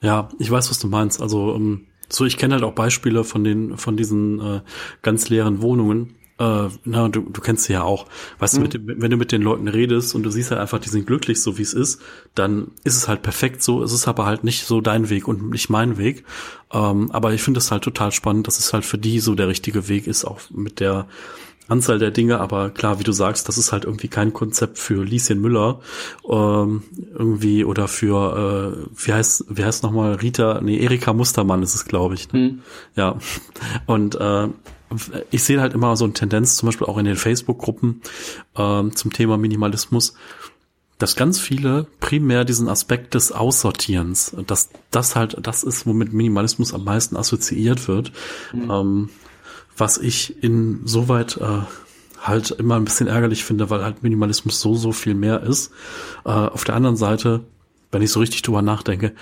Ja, 0.00 0.28
ich 0.38 0.50
weiß, 0.50 0.70
was 0.70 0.78
du 0.78 0.88
meinst. 0.88 1.20
Also 1.20 1.54
ähm, 1.54 1.86
so, 2.08 2.24
ich 2.24 2.36
kenne 2.36 2.54
halt 2.54 2.64
auch 2.64 2.74
Beispiele 2.74 3.24
von 3.24 3.44
den, 3.44 3.76
von 3.76 3.96
diesen 3.96 4.40
äh, 4.40 4.60
ganz 5.02 5.28
leeren 5.28 5.62
Wohnungen 5.62 6.14
äh, 6.38 6.68
na, 6.84 7.08
du, 7.08 7.20
du 7.20 7.40
kennst 7.40 7.64
sie 7.64 7.74
ja 7.74 7.82
auch. 7.82 8.06
Weißt 8.38 8.58
mhm. 8.58 8.68
du, 8.68 8.78
mit, 8.78 9.00
wenn 9.02 9.10
du 9.10 9.16
mit 9.16 9.32
den 9.32 9.42
Leuten 9.42 9.68
redest 9.68 10.14
und 10.14 10.22
du 10.22 10.30
siehst 10.30 10.50
halt 10.50 10.60
einfach, 10.60 10.78
die 10.78 10.88
sind 10.88 11.06
glücklich, 11.06 11.42
so 11.42 11.58
wie 11.58 11.62
es 11.62 11.74
ist, 11.74 12.00
dann 12.34 12.70
ist 12.84 12.96
es 12.96 13.08
halt 13.08 13.22
perfekt 13.22 13.62
so. 13.62 13.82
Es 13.82 13.92
ist 13.92 14.08
aber 14.08 14.26
halt 14.26 14.44
nicht 14.44 14.64
so 14.64 14.80
dein 14.80 15.10
Weg 15.10 15.28
und 15.28 15.50
nicht 15.50 15.70
mein 15.70 15.98
Weg. 15.98 16.24
Ähm, 16.72 17.10
aber 17.12 17.32
ich 17.32 17.42
finde 17.42 17.58
es 17.58 17.70
halt 17.70 17.84
total 17.84 18.12
spannend, 18.12 18.46
dass 18.46 18.58
es 18.58 18.72
halt 18.72 18.84
für 18.84 18.98
die 18.98 19.20
so 19.20 19.34
der 19.34 19.48
richtige 19.48 19.88
Weg 19.88 20.06
ist, 20.06 20.24
auch 20.24 20.40
mit 20.50 20.80
der 20.80 21.06
Anzahl 21.68 21.98
der 21.98 22.10
Dinge, 22.10 22.40
aber 22.40 22.70
klar, 22.70 22.98
wie 22.98 23.04
du 23.04 23.12
sagst, 23.12 23.48
das 23.48 23.56
ist 23.56 23.72
halt 23.72 23.84
irgendwie 23.84 24.08
kein 24.08 24.32
Konzept 24.32 24.78
für 24.78 25.04
Lieschen 25.04 25.40
Müller 25.40 25.80
ähm, 26.28 26.82
irgendwie 27.12 27.64
oder 27.64 27.88
für 27.88 28.76
äh, 28.76 28.88
wie 28.96 29.12
heißt 29.12 29.46
wie 29.48 29.64
heißt 29.64 29.82
nochmal 29.82 30.14
Rita, 30.14 30.60
nee 30.62 30.78
Erika 30.78 31.12
Mustermann 31.12 31.62
ist 31.62 31.74
es 31.74 31.84
glaube 31.84 32.14
ich. 32.14 32.32
Ne? 32.32 32.40
Mhm. 32.40 32.62
Ja 32.96 33.16
und 33.86 34.16
äh, 34.16 34.48
ich 35.30 35.42
sehe 35.42 35.60
halt 35.60 35.72
immer 35.72 35.96
so 35.96 36.04
eine 36.04 36.12
Tendenz, 36.12 36.56
zum 36.56 36.66
Beispiel 36.66 36.86
auch 36.86 36.98
in 36.98 37.04
den 37.04 37.16
Facebook-Gruppen 37.16 38.02
ähm, 38.56 38.94
zum 38.94 39.12
Thema 39.12 39.38
Minimalismus, 39.38 40.14
dass 40.98 41.16
ganz 41.16 41.40
viele 41.40 41.86
primär 42.00 42.44
diesen 42.44 42.68
Aspekt 42.68 43.14
des 43.14 43.32
Aussortierens, 43.32 44.36
dass 44.46 44.70
das 44.90 45.16
halt 45.16 45.36
das 45.42 45.64
ist, 45.64 45.86
womit 45.86 46.12
Minimalismus 46.12 46.74
am 46.74 46.84
meisten 46.84 47.16
assoziiert 47.16 47.88
wird, 47.88 48.12
mhm. 48.52 48.70
ähm, 48.70 49.08
was 49.76 49.98
ich 49.98 50.42
insoweit 50.42 51.36
äh, 51.38 51.60
halt 52.20 52.50
immer 52.52 52.76
ein 52.76 52.84
bisschen 52.84 53.08
ärgerlich 53.08 53.44
finde, 53.44 53.70
weil 53.70 53.82
halt 53.82 54.02
Minimalismus 54.02 54.60
so, 54.60 54.74
so 54.74 54.92
viel 54.92 55.14
mehr 55.14 55.42
ist. 55.42 55.72
Äh, 56.24 56.30
auf 56.30 56.64
der 56.64 56.76
anderen 56.76 56.96
Seite 56.96 57.44
wenn 57.92 58.02
ich 58.02 58.10
so 58.10 58.20
richtig 58.20 58.42
drüber 58.42 58.62
nachdenke, 58.62 59.12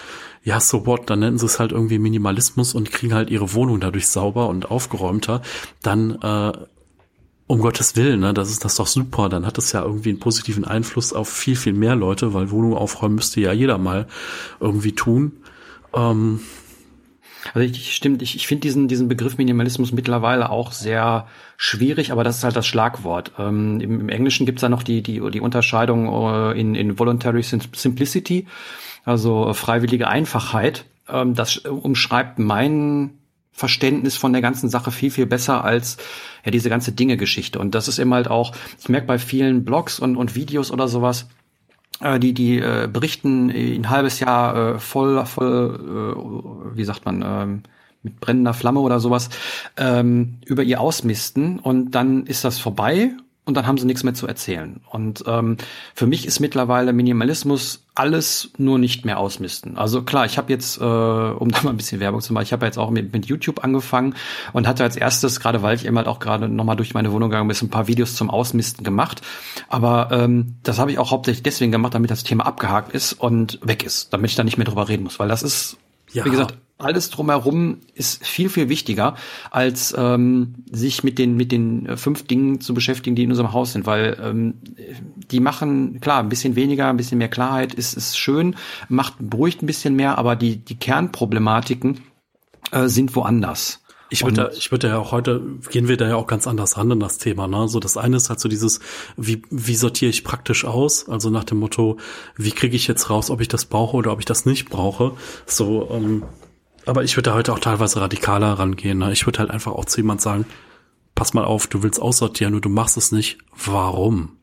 ja, 0.45 0.59
so 0.61 0.87
what, 0.87 1.11
dann 1.11 1.19
nennen 1.19 1.39
sie 1.39 1.45
es 1.45 1.59
halt 1.59 1.73
irgendwie 1.73 1.99
Minimalismus 1.99 2.73
und 2.73 2.91
kriegen 2.91 3.13
halt 3.13 3.29
ihre 3.29 3.53
Wohnung 3.53 3.81
dadurch 3.81 4.07
sauber 4.07 4.49
und 4.49 4.71
aufgeräumter, 4.71 5.43
dann 5.83 6.13
äh, 6.23 6.53
um 7.49 7.61
Gottes 7.61 7.97
Willen, 7.97 8.21
ne, 8.21 8.33
das 8.33 8.49
ist 8.49 8.65
das 8.65 8.77
doch 8.77 8.87
super, 8.87 9.29
dann 9.29 9.45
hat 9.45 9.59
das 9.59 9.73
ja 9.73 9.83
irgendwie 9.83 10.11
einen 10.11 10.21
positiven 10.21 10.65
Einfluss 10.65 11.13
auf 11.13 11.29
viel, 11.29 11.57
viel 11.57 11.73
mehr 11.73 11.97
Leute, 11.97 12.33
weil 12.33 12.53
Wohnung 12.53 12.75
aufräumen 12.75 13.17
müsste 13.17 13.41
ja 13.41 13.53
jeder 13.53 13.77
mal 13.77 14.07
irgendwie 14.61 14.93
tun. 14.93 15.33
Ähm, 15.93 16.41
also 17.55 17.61
ich 17.61 17.95
stimmt, 17.95 18.23
ich, 18.23 18.37
ich 18.37 18.47
finde 18.47 18.63
diesen, 18.63 18.89
diesen 18.89 19.09
Begriff 19.09 19.39
Minimalismus 19.39 19.93
mittlerweile 19.93 20.51
auch 20.51 20.73
sehr 20.73 21.27
schwierig, 21.57 22.13
aber 22.13 22.25
das 22.25 22.39
ist 22.39 22.45
halt 22.45 22.57
das 22.57 22.67
Schlagwort. 22.67 23.33
Ähm, 23.39 23.81
im, 23.81 24.01
im, 24.01 24.09
Englischen 24.09 24.47
gibt's 24.47 24.61
da 24.61 24.69
noch 24.69 24.83
die, 24.83 25.03
die, 25.03 25.21
die 25.31 25.41
Unterscheidung 25.41 26.09
äh, 26.09 26.61
in, 26.61 26.75
in 26.75 26.99
Voluntary 26.99 27.43
Simplicity, 27.43 28.47
also 29.05 29.49
äh, 29.49 29.55
freiwillige 29.55 30.09
Einfachheit. 30.09 30.85
Ähm, 31.09 31.35
das 31.35 31.59
umschreibt 31.59 32.39
mein 32.39 33.19
Verständnis 33.53 34.17
von 34.17 34.33
der 34.33 34.43
ganzen 34.43 34.71
Sache 34.71 34.91
viel, 34.91 35.11
viel 35.11 35.27
besser 35.27 35.65
als 35.65 35.99
ja 36.45 36.51
diese 36.51 36.71
ganze 36.71 36.93
Dinge-Geschichte. 36.93 37.59
Und 37.59 37.75
das 37.75 37.89
ist 37.89 37.99
eben 37.99 38.15
halt 38.15 38.29
auch, 38.29 38.55
ich 38.81 38.89
merke 38.89 39.07
bei 39.07 39.19
vielen 39.19 39.65
Blogs 39.65 39.99
und, 39.99 40.17
und 40.17 40.35
Videos 40.35 40.71
oder 40.71 40.89
sowas, 40.89 41.29
die 42.19 42.33
die 42.33 42.59
äh, 42.59 42.89
berichten 42.91 43.51
ein 43.51 43.91
halbes 43.91 44.21
Jahr 44.21 44.77
äh, 44.77 44.79
voll 44.79 45.25
voll 45.27 46.15
äh, 46.75 46.77
wie 46.77 46.85
sagt 46.85 47.05
man 47.05 47.23
ähm, 47.25 47.63
mit 48.03 48.21
brennender 48.21 48.55
Flamme 48.55 48.81
oder 48.81 49.01
sowas 49.01 49.29
ähm, 49.77 50.39
über 50.47 50.63
ihr 50.63 50.81
Ausmisten. 50.81 51.59
Und 51.59 51.93
dann 51.93 52.27
ist 52.27 52.45
das 52.45 52.59
vorbei 52.59 53.13
und 53.51 53.55
dann 53.55 53.67
haben 53.67 53.79
sie 53.79 53.87
nichts 53.87 54.05
mehr 54.05 54.15
zu 54.15 54.29
erzählen. 54.29 54.81
Und 54.89 55.25
ähm, 55.27 55.57
für 55.93 56.07
mich 56.07 56.25
ist 56.25 56.39
mittlerweile 56.39 56.93
Minimalismus 56.93 57.85
alles 57.97 58.53
nur 58.59 58.79
nicht 58.79 59.05
mehr 59.05 59.19
ausmisten. 59.19 59.77
Also 59.77 60.03
klar, 60.03 60.25
ich 60.25 60.39
habe 60.39 60.53
jetzt, 60.53 60.81
äh, 60.81 60.85
um 60.85 61.49
da 61.51 61.63
mal 61.63 61.71
ein 61.71 61.77
bisschen 61.77 61.99
Werbung 61.99 62.21
zu 62.21 62.33
machen, 62.33 62.45
ich 62.45 62.53
habe 62.53 62.65
jetzt 62.65 62.79
auch 62.79 62.91
mit, 62.91 63.13
mit 63.13 63.27
YouTube 63.27 63.65
angefangen 63.65 64.15
und 64.53 64.69
hatte 64.69 64.85
als 64.85 64.95
erstes, 64.95 65.41
gerade 65.41 65.63
weil 65.63 65.75
ich 65.75 65.85
eben 65.85 65.97
halt 65.97 66.07
auch 66.07 66.21
gerade 66.21 66.49
nochmal 66.49 66.77
durch 66.77 66.95
meine 66.95 67.11
Wohnung 67.11 67.29
gegangen 67.29 67.49
bin, 67.49 67.57
ein 67.61 67.71
paar 67.71 67.89
Videos 67.89 68.15
zum 68.15 68.31
Ausmisten 68.31 68.85
gemacht. 68.85 69.21
Aber 69.69 70.11
ähm, 70.13 70.55
das 70.63 70.79
habe 70.79 70.93
ich 70.93 71.01
auch 71.01 71.11
hauptsächlich 71.11 71.43
deswegen 71.43 71.73
gemacht, 71.73 71.95
damit 71.95 72.13
das 72.13 72.23
Thema 72.23 72.47
abgehakt 72.47 72.95
ist 72.95 73.15
und 73.15 73.59
weg 73.63 73.83
ist, 73.83 74.13
damit 74.13 74.31
ich 74.31 74.37
da 74.37 74.45
nicht 74.45 74.59
mehr 74.59 74.65
drüber 74.65 74.89
reden 74.89 75.03
muss, 75.03 75.19
weil 75.19 75.29
das 75.29 75.43
ist, 75.43 75.77
ja. 76.13 76.25
wie 76.25 76.31
gesagt, 76.31 76.57
alles 76.81 77.11
drumherum 77.11 77.79
ist 77.95 78.27
viel, 78.27 78.49
viel 78.49 78.69
wichtiger, 78.69 79.15
als 79.51 79.95
ähm, 79.97 80.55
sich 80.71 81.05
mit 81.05 81.19
den, 81.19 81.37
mit 81.37 81.53
den 81.53 81.87
äh, 81.87 81.97
fünf 81.97 82.27
Dingen 82.27 82.61
zu 82.61 82.75
beschäftigen, 82.75 83.17
die 83.17 83.25
in 83.25 83.31
unserem 83.31 83.53
Haus 83.53 83.73
sind, 83.73 83.87
weil 83.87 84.19
ähm, 84.23 84.55
die 85.17 85.41
machen, 85.41 86.01
klar, 86.01 86.21
ein 86.21 86.29
bisschen 86.29 86.57
weniger, 86.57 86.89
ein 86.89 86.97
bisschen 86.97 87.19
mehr 87.19 87.29
Klarheit 87.29 87.75
ist, 87.75 87.95
ist 87.95 88.19
schön, 88.19 88.57
macht, 88.89 89.15
beruhigt 89.19 89.63
ein 89.63 89.67
bisschen 89.67 89.95
mehr, 89.95 90.19
aber 90.19 90.37
die, 90.37 90.57
die 90.57 90.77
Kernproblematiken 90.77 92.01
äh, 92.73 92.89
sind 92.89 93.15
woanders. 93.17 93.81
Ich 94.13 94.25
würde, 94.25 94.51
ich 94.57 94.73
würde 94.73 94.89
ja 94.89 94.99
auch 94.99 95.13
heute 95.13 95.41
gehen 95.71 95.87
wir 95.87 95.97
da 95.97 96.09
ja 96.09 96.17
auch 96.17 96.27
ganz 96.27 96.49
anders 96.49 96.77
ran 96.77 96.91
in 96.91 96.99
das 96.99 97.19
Thema. 97.19 97.47
Ne? 97.47 97.69
So 97.69 97.79
das 97.79 97.97
eine 97.97 98.17
ist 98.17 98.29
halt 98.29 98.41
so 98.41 98.49
dieses, 98.49 98.81
wie 99.17 99.43
wie 99.51 99.77
sortiere 99.77 100.11
ich 100.11 100.25
praktisch 100.25 100.65
aus? 100.65 101.09
Also 101.09 101.31
nach 101.31 101.45
dem 101.45 101.59
Motto, 101.59 101.97
wie 102.37 102.51
kriege 102.51 102.75
ich 102.75 102.89
jetzt 102.89 103.09
raus, 103.09 103.31
ob 103.31 103.41
ich 103.41 103.47
das 103.47 103.67
brauche 103.67 103.97
oder 103.97 104.13
ob 104.13 104.19
ich 104.19 104.25
das 104.25 104.47
nicht 104.47 104.69
brauche? 104.69 105.13
So 105.47 105.89
ähm, 105.93 106.25
aber 106.91 107.05
ich 107.05 107.17
würde 107.17 107.33
heute 107.33 107.53
auch 107.53 107.61
teilweise 107.61 108.01
radikaler 108.01 108.55
rangehen. 108.55 108.99
Ne? 108.99 109.13
Ich 109.13 109.25
würde 109.25 109.39
halt 109.39 109.51
einfach 109.51 109.73
auch 109.73 109.85
zu 109.85 109.99
jemand 110.01 110.21
sagen, 110.21 110.45
pass 111.15 111.35
mal 111.35 111.45
auf, 111.45 111.69
du 111.69 111.85
willst 111.85 112.03
aussortieren 112.03 112.55
und 112.55 112.65
du 112.65 112.69
machst 112.69 112.97
es 112.97 113.13
nicht. 113.13 113.39
Warum? 113.65 114.37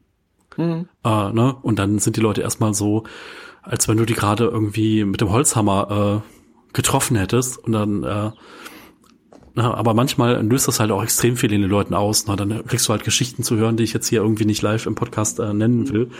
Mhm. 0.55 0.87
Äh, 1.03 1.31
ne? 1.33 1.57
Und 1.61 1.77
dann 1.77 1.99
sind 1.99 2.15
die 2.15 2.21
Leute 2.21 2.41
erstmal 2.41 2.73
so, 2.73 3.03
als 3.63 3.89
wenn 3.89 3.97
du 3.97 4.05
die 4.05 4.13
gerade 4.13 4.45
irgendwie 4.45 5.03
mit 5.03 5.19
dem 5.19 5.29
Holzhammer 5.29 6.23
äh, 6.23 6.73
getroffen 6.73 7.17
hättest 7.17 7.57
und 7.57 7.73
dann 7.73 8.03
äh, 8.03 8.31
na, 9.57 9.73
aber 9.73 9.95
manchmal 9.95 10.45
löst 10.45 10.67
das 10.67 10.79
halt 10.79 10.91
auch 10.91 11.01
extrem 11.01 11.35
viel 11.35 11.51
in 11.51 11.61
den 11.61 11.69
Leuten 11.71 11.95
aus. 11.95 12.27
Na, 12.27 12.35
dann 12.35 12.63
kriegst 12.67 12.87
du 12.87 12.91
halt 12.91 13.03
Geschichten 13.03 13.41
zu 13.41 13.57
hören, 13.57 13.75
die 13.75 13.83
ich 13.83 13.91
jetzt 13.91 14.07
hier 14.07 14.21
irgendwie 14.21 14.45
nicht 14.45 14.61
live 14.61 14.85
im 14.85 14.93
Podcast 14.93 15.39
äh, 15.39 15.51
nennen 15.51 15.89
will. 15.89 16.11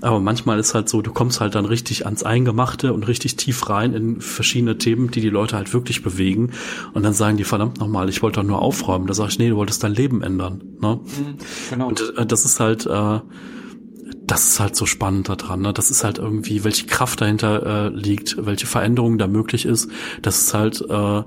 Aber 0.00 0.18
manchmal 0.18 0.58
ist 0.58 0.72
halt 0.72 0.88
so, 0.88 1.02
du 1.02 1.12
kommst 1.12 1.42
halt 1.42 1.54
dann 1.54 1.66
richtig 1.66 2.06
ans 2.06 2.22
Eingemachte 2.22 2.94
und 2.94 3.06
richtig 3.06 3.36
tief 3.36 3.68
rein 3.68 3.92
in 3.92 4.22
verschiedene 4.22 4.78
Themen, 4.78 5.10
die 5.10 5.20
die 5.20 5.28
Leute 5.28 5.56
halt 5.56 5.74
wirklich 5.74 6.02
bewegen. 6.02 6.52
Und 6.94 7.02
dann 7.02 7.12
sagen 7.12 7.36
die, 7.36 7.44
verdammt 7.44 7.80
nochmal, 7.80 8.08
ich 8.08 8.22
wollte 8.22 8.40
doch 8.40 8.46
nur 8.46 8.62
aufräumen. 8.62 9.06
Da 9.06 9.12
sag 9.12 9.28
ich, 9.28 9.38
nee, 9.38 9.50
du 9.50 9.56
wolltest 9.56 9.84
dein 9.84 9.92
Leben 9.92 10.22
ändern. 10.22 10.62
Ne? 10.80 10.98
Mhm, 11.02 11.36
genau. 11.68 11.88
Und 11.88 12.14
äh, 12.16 12.24
das 12.24 12.46
ist 12.46 12.60
halt... 12.60 12.86
Äh, 12.86 13.20
das 14.28 14.48
ist 14.48 14.58
halt 14.58 14.74
so 14.74 14.86
spannend 14.86 15.28
daran. 15.28 15.60
Ne? 15.60 15.72
Das 15.72 15.92
ist 15.92 16.02
halt 16.02 16.18
irgendwie, 16.18 16.64
welche 16.64 16.86
Kraft 16.86 17.20
dahinter 17.20 17.86
äh, 17.86 17.88
liegt, 17.90 18.44
welche 18.44 18.66
Veränderung 18.66 19.18
da 19.18 19.28
möglich 19.28 19.66
ist. 19.66 19.88
Das 20.20 20.40
ist 20.40 20.54
halt 20.54 20.80
äh, 20.80 21.22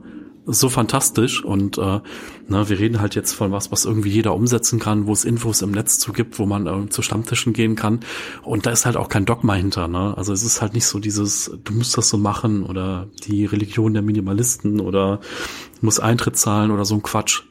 so 0.45 0.69
fantastisch 0.69 1.43
und 1.43 1.77
äh, 1.77 1.99
na, 2.47 2.69
wir 2.69 2.79
reden 2.79 2.99
halt 2.99 3.15
jetzt 3.15 3.33
von 3.33 3.51
was, 3.51 3.71
was 3.71 3.85
irgendwie 3.85 4.09
jeder 4.09 4.33
umsetzen 4.33 4.79
kann, 4.79 5.05
wo 5.05 5.11
es 5.11 5.25
Infos 5.25 5.61
im 5.61 5.71
Netz 5.71 5.99
zu 5.99 6.11
gibt, 6.11 6.39
wo 6.39 6.45
man 6.45 6.67
äh, 6.67 6.89
zu 6.89 7.01
Stammtischen 7.01 7.53
gehen 7.53 7.75
kann 7.75 7.99
und 8.43 8.65
da 8.65 8.71
ist 8.71 8.85
halt 8.85 8.97
auch 8.97 9.09
kein 9.09 9.25
Dogma 9.25 9.53
hinter. 9.53 9.87
Ne? 9.87 10.13
Also 10.17 10.33
es 10.33 10.43
ist 10.43 10.61
halt 10.61 10.73
nicht 10.73 10.85
so 10.85 10.99
dieses, 10.99 11.51
du 11.63 11.73
musst 11.73 11.97
das 11.97 12.09
so 12.09 12.17
machen 12.17 12.63
oder 12.63 13.07
die 13.25 13.45
Religion 13.45 13.93
der 13.93 14.01
Minimalisten 14.01 14.79
oder 14.79 15.19
muss 15.81 15.99
Eintritt 15.99 16.37
zahlen 16.37 16.71
oder 16.71 16.85
so 16.85 16.95
ein 16.95 17.03
Quatsch. 17.03 17.43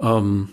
Ähm, 0.00 0.48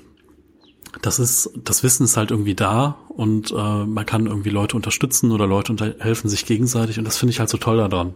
das 1.02 1.20
ist, 1.20 1.52
das 1.64 1.84
Wissen 1.84 2.04
ist 2.04 2.18
halt 2.18 2.32
irgendwie 2.32 2.56
da 2.56 2.98
und 3.10 3.52
äh, 3.52 3.86
man 3.86 4.06
kann 4.06 4.28
irgendwie 4.28 4.50
Leute 4.50 4.76
unterstützen 4.76 5.32
oder 5.32 5.48
Leute 5.48 5.72
unter 5.72 5.96
helfen 6.00 6.30
sich 6.30 6.46
gegenseitig 6.46 6.98
und 6.98 7.06
das 7.06 7.18
finde 7.18 7.32
ich 7.32 7.40
halt 7.40 7.50
so 7.50 7.58
toll 7.58 7.78
daran. 7.78 8.14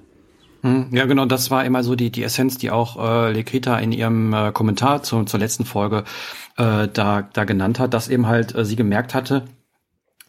Hm, 0.62 0.90
ja, 0.92 1.06
genau, 1.06 1.26
das 1.26 1.50
war 1.50 1.66
immer 1.66 1.84
so 1.84 1.96
die, 1.96 2.12
die 2.12 2.24
Essenz, 2.24 2.58
die 2.58 2.70
auch 2.70 2.98
äh, 2.98 3.32
Leketa 3.32 3.78
in 3.80 3.92
ihrem 3.92 4.34
äh, 4.34 4.52
Kommentar 4.52 5.02
zu, 5.02 5.24
zur 5.24 5.40
letzten 5.40 5.66
Folge 5.66 6.04
äh, 6.58 6.88
da, 6.88 7.24
da 7.34 7.44
genannt 7.46 7.80
hat, 7.80 7.94
dass 7.94 8.10
eben 8.10 8.28
halt 8.28 8.54
äh, 8.56 8.64
sie 8.64 8.76
gemerkt 8.76 9.16
hatte, 9.16 9.46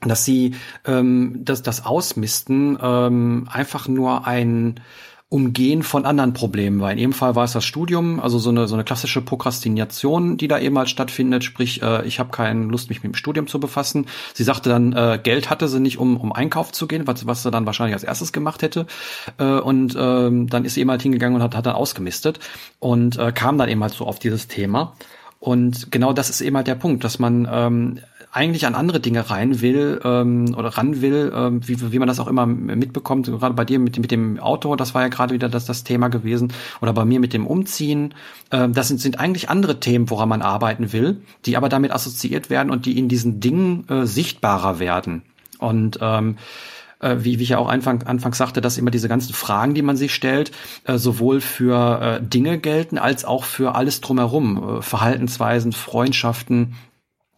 dass 0.00 0.24
sie 0.24 0.54
ähm, 0.86 1.44
dass 1.44 1.62
das 1.62 1.84
Ausmisten 1.84 2.78
ähm, 2.82 3.48
einfach 3.50 3.88
nur 3.88 4.26
ein 4.26 4.80
Umgehen 5.32 5.82
von 5.82 6.04
anderen 6.04 6.34
Problemen 6.34 6.80
war. 6.80 6.92
In 6.92 6.98
jedem 6.98 7.12
Fall 7.14 7.34
war 7.34 7.44
es 7.44 7.52
das 7.52 7.64
Studium, 7.64 8.20
also 8.20 8.38
so 8.38 8.50
eine, 8.50 8.68
so 8.68 8.74
eine 8.74 8.84
klassische 8.84 9.22
Prokrastination, 9.22 10.36
die 10.36 10.46
da 10.46 10.58
eben 10.58 10.76
halt 10.76 10.90
stattfindet, 10.90 11.42
sprich, 11.42 11.80
äh, 11.80 12.04
ich 12.06 12.18
habe 12.18 12.30
keine 12.30 12.64
Lust, 12.66 12.90
mich 12.90 13.02
mit 13.02 13.14
dem 13.14 13.16
Studium 13.16 13.46
zu 13.46 13.58
befassen. 13.58 14.04
Sie 14.34 14.44
sagte 14.44 14.68
dann, 14.68 14.92
äh, 14.92 15.18
Geld 15.22 15.48
hatte 15.48 15.68
sie 15.68 15.80
nicht, 15.80 15.96
um, 15.96 16.18
um 16.18 16.32
Einkauf 16.32 16.70
zu 16.72 16.86
gehen, 16.86 17.06
was, 17.06 17.26
was 17.26 17.42
sie 17.42 17.50
dann 17.50 17.64
wahrscheinlich 17.64 17.94
als 17.94 18.04
erstes 18.04 18.34
gemacht 18.34 18.60
hätte. 18.60 18.86
Äh, 19.38 19.44
und 19.44 19.96
ähm, 19.98 20.50
dann 20.50 20.66
ist 20.66 20.74
sie 20.74 20.82
eben 20.82 20.90
halt 20.90 21.00
hingegangen 21.00 21.36
und 21.36 21.42
hat, 21.42 21.56
hat 21.56 21.64
dann 21.64 21.76
ausgemistet 21.76 22.38
und 22.78 23.18
äh, 23.18 23.32
kam 23.32 23.56
dann 23.56 23.70
eben 23.70 23.80
halt 23.80 23.94
so 23.94 24.04
auf 24.04 24.18
dieses 24.18 24.48
Thema. 24.48 24.92
Und 25.40 25.90
genau 25.90 26.12
das 26.12 26.28
ist 26.28 26.42
eben 26.42 26.56
halt 26.56 26.66
der 26.66 26.76
Punkt, 26.76 27.04
dass 27.04 27.18
man 27.18 27.48
ähm, 27.50 28.00
eigentlich 28.32 28.64
an 28.64 28.74
andere 28.74 28.98
Dinge 28.98 29.28
rein 29.28 29.60
will 29.60 30.00
ähm, 30.04 30.54
oder 30.56 30.70
ran 30.70 31.02
will, 31.02 31.30
ähm, 31.34 31.60
wie, 31.68 31.92
wie 31.92 31.98
man 31.98 32.08
das 32.08 32.18
auch 32.18 32.28
immer 32.28 32.46
mitbekommt, 32.46 33.26
gerade 33.26 33.54
bei 33.54 33.66
dir 33.66 33.78
mit, 33.78 33.98
mit 33.98 34.10
dem 34.10 34.40
Auto, 34.40 34.74
das 34.74 34.94
war 34.94 35.02
ja 35.02 35.08
gerade 35.08 35.34
wieder 35.34 35.50
das, 35.50 35.66
das 35.66 35.84
Thema 35.84 36.08
gewesen, 36.08 36.52
oder 36.80 36.94
bei 36.94 37.04
mir 37.04 37.20
mit 37.20 37.34
dem 37.34 37.46
Umziehen. 37.46 38.14
Ähm, 38.50 38.72
das 38.72 38.88
sind, 38.88 39.00
sind 39.00 39.20
eigentlich 39.20 39.50
andere 39.50 39.80
Themen, 39.80 40.08
woran 40.08 40.30
man 40.30 40.40
arbeiten 40.40 40.94
will, 40.94 41.20
die 41.44 41.58
aber 41.58 41.68
damit 41.68 41.92
assoziiert 41.92 42.48
werden 42.48 42.70
und 42.70 42.86
die 42.86 42.98
in 42.98 43.08
diesen 43.08 43.40
Dingen 43.40 43.86
äh, 43.88 44.06
sichtbarer 44.06 44.78
werden. 44.78 45.22
Und 45.58 45.98
ähm, 46.00 46.38
äh, 47.00 47.16
wie, 47.18 47.38
wie 47.38 47.42
ich 47.42 47.50
ja 47.50 47.58
auch 47.58 47.68
Anfang, 47.68 48.02
anfangs 48.04 48.38
sagte, 48.38 48.62
dass 48.62 48.78
immer 48.78 48.90
diese 48.90 49.08
ganzen 49.08 49.34
Fragen, 49.34 49.74
die 49.74 49.82
man 49.82 49.98
sich 49.98 50.14
stellt, 50.14 50.52
äh, 50.84 50.96
sowohl 50.96 51.42
für 51.42 52.00
äh, 52.00 52.26
Dinge 52.26 52.58
gelten 52.58 52.96
als 52.96 53.26
auch 53.26 53.44
für 53.44 53.74
alles 53.74 54.00
drumherum, 54.00 54.78
äh, 54.78 54.82
Verhaltensweisen, 54.82 55.72
Freundschaften, 55.72 56.76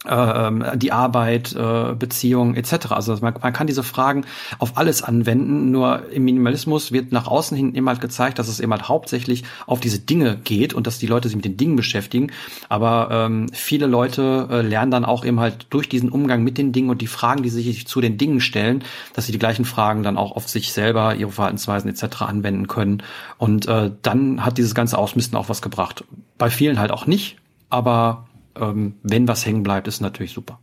die 0.05 0.93
Arbeit, 0.93 1.55
äh, 1.55 1.95
Beziehung 1.95 2.55
etc. 2.57 2.91
Also 2.91 3.17
man, 3.23 3.35
man, 3.41 3.53
kann 3.55 3.67
diese 3.67 3.83
Fragen 3.83 4.27
auf 4.59 4.77
alles 4.77 5.03
anwenden. 5.03 5.71
Nur 5.71 6.11
im 6.11 6.25
Minimalismus 6.25 6.93
wird 6.93 7.11
nach 7.11 7.27
außen 7.27 7.57
hin 7.57 7.75
immer 7.75 7.93
halt 7.93 8.03
gezeigt, 8.03 8.39
dass 8.39 8.49
es 8.49 8.61
eben 8.61 8.73
halt 8.73 8.89
hauptsächlich 8.89 9.45
auf 9.67 9.81
diese 9.81 9.99
Dinge 9.99 10.37
geht 10.37 10.75
und 10.75 10.87
dass 10.87 10.99
die 10.99 11.07
Leute 11.07 11.29
sich 11.29 11.37
mit 11.37 11.47
den 11.47 11.57
Dingen 11.57 11.77
beschäftigen. 11.77 12.33
Aber 12.69 13.09
ähm, 13.11 13.47
viele 13.53 13.87
Leute 13.87 14.49
äh, 14.51 14.61
lernen 14.61 14.91
dann 14.91 15.05
auch 15.07 15.25
eben 15.25 15.41
halt 15.41 15.69
durch 15.71 15.89
diesen 15.89 16.11
Umgang 16.11 16.45
mit 16.45 16.59
den 16.59 16.73
Dingen 16.73 16.91
und 16.91 17.01
die 17.01 17.07
Fragen, 17.07 17.43
die 17.43 17.49
sich 17.49 17.87
zu 17.87 18.03
den 18.03 18.19
Dingen 18.19 18.41
stellen, 18.41 18.85
dass 19.15 19.27
sie 19.27 19.33
die 19.33 19.39
gleichen 19.39 19.65
Fragen 19.65 20.03
dann 20.03 20.19
auch 20.19 20.33
auf 20.33 20.49
sich 20.49 20.73
selber, 20.73 21.15
ihre 21.15 21.33
Verhaltensweisen 21.33 21.89
etc. 21.89 22.23
anwenden 22.23 22.69
können. 22.69 23.03
Und 23.39 23.67
äh, 23.69 23.91
dann 24.03 24.45
hat 24.45 24.59
dieses 24.59 24.75
ganze 24.75 24.99
Ausmisten 24.99 25.39
auch 25.39 25.49
was 25.49 25.63
gebracht. 25.63 26.05
Bei 26.37 26.51
vielen 26.51 26.79
halt 26.79 26.91
auch 26.91 27.07
nicht, 27.07 27.39
aber 27.71 28.27
ähm, 28.57 28.97
wenn 29.03 29.29
was 29.29 29.45
hängen 29.47 29.63
bleibt, 29.63 29.89
ist 29.89 30.01
natürlich 30.01 30.33
super. 30.33 30.61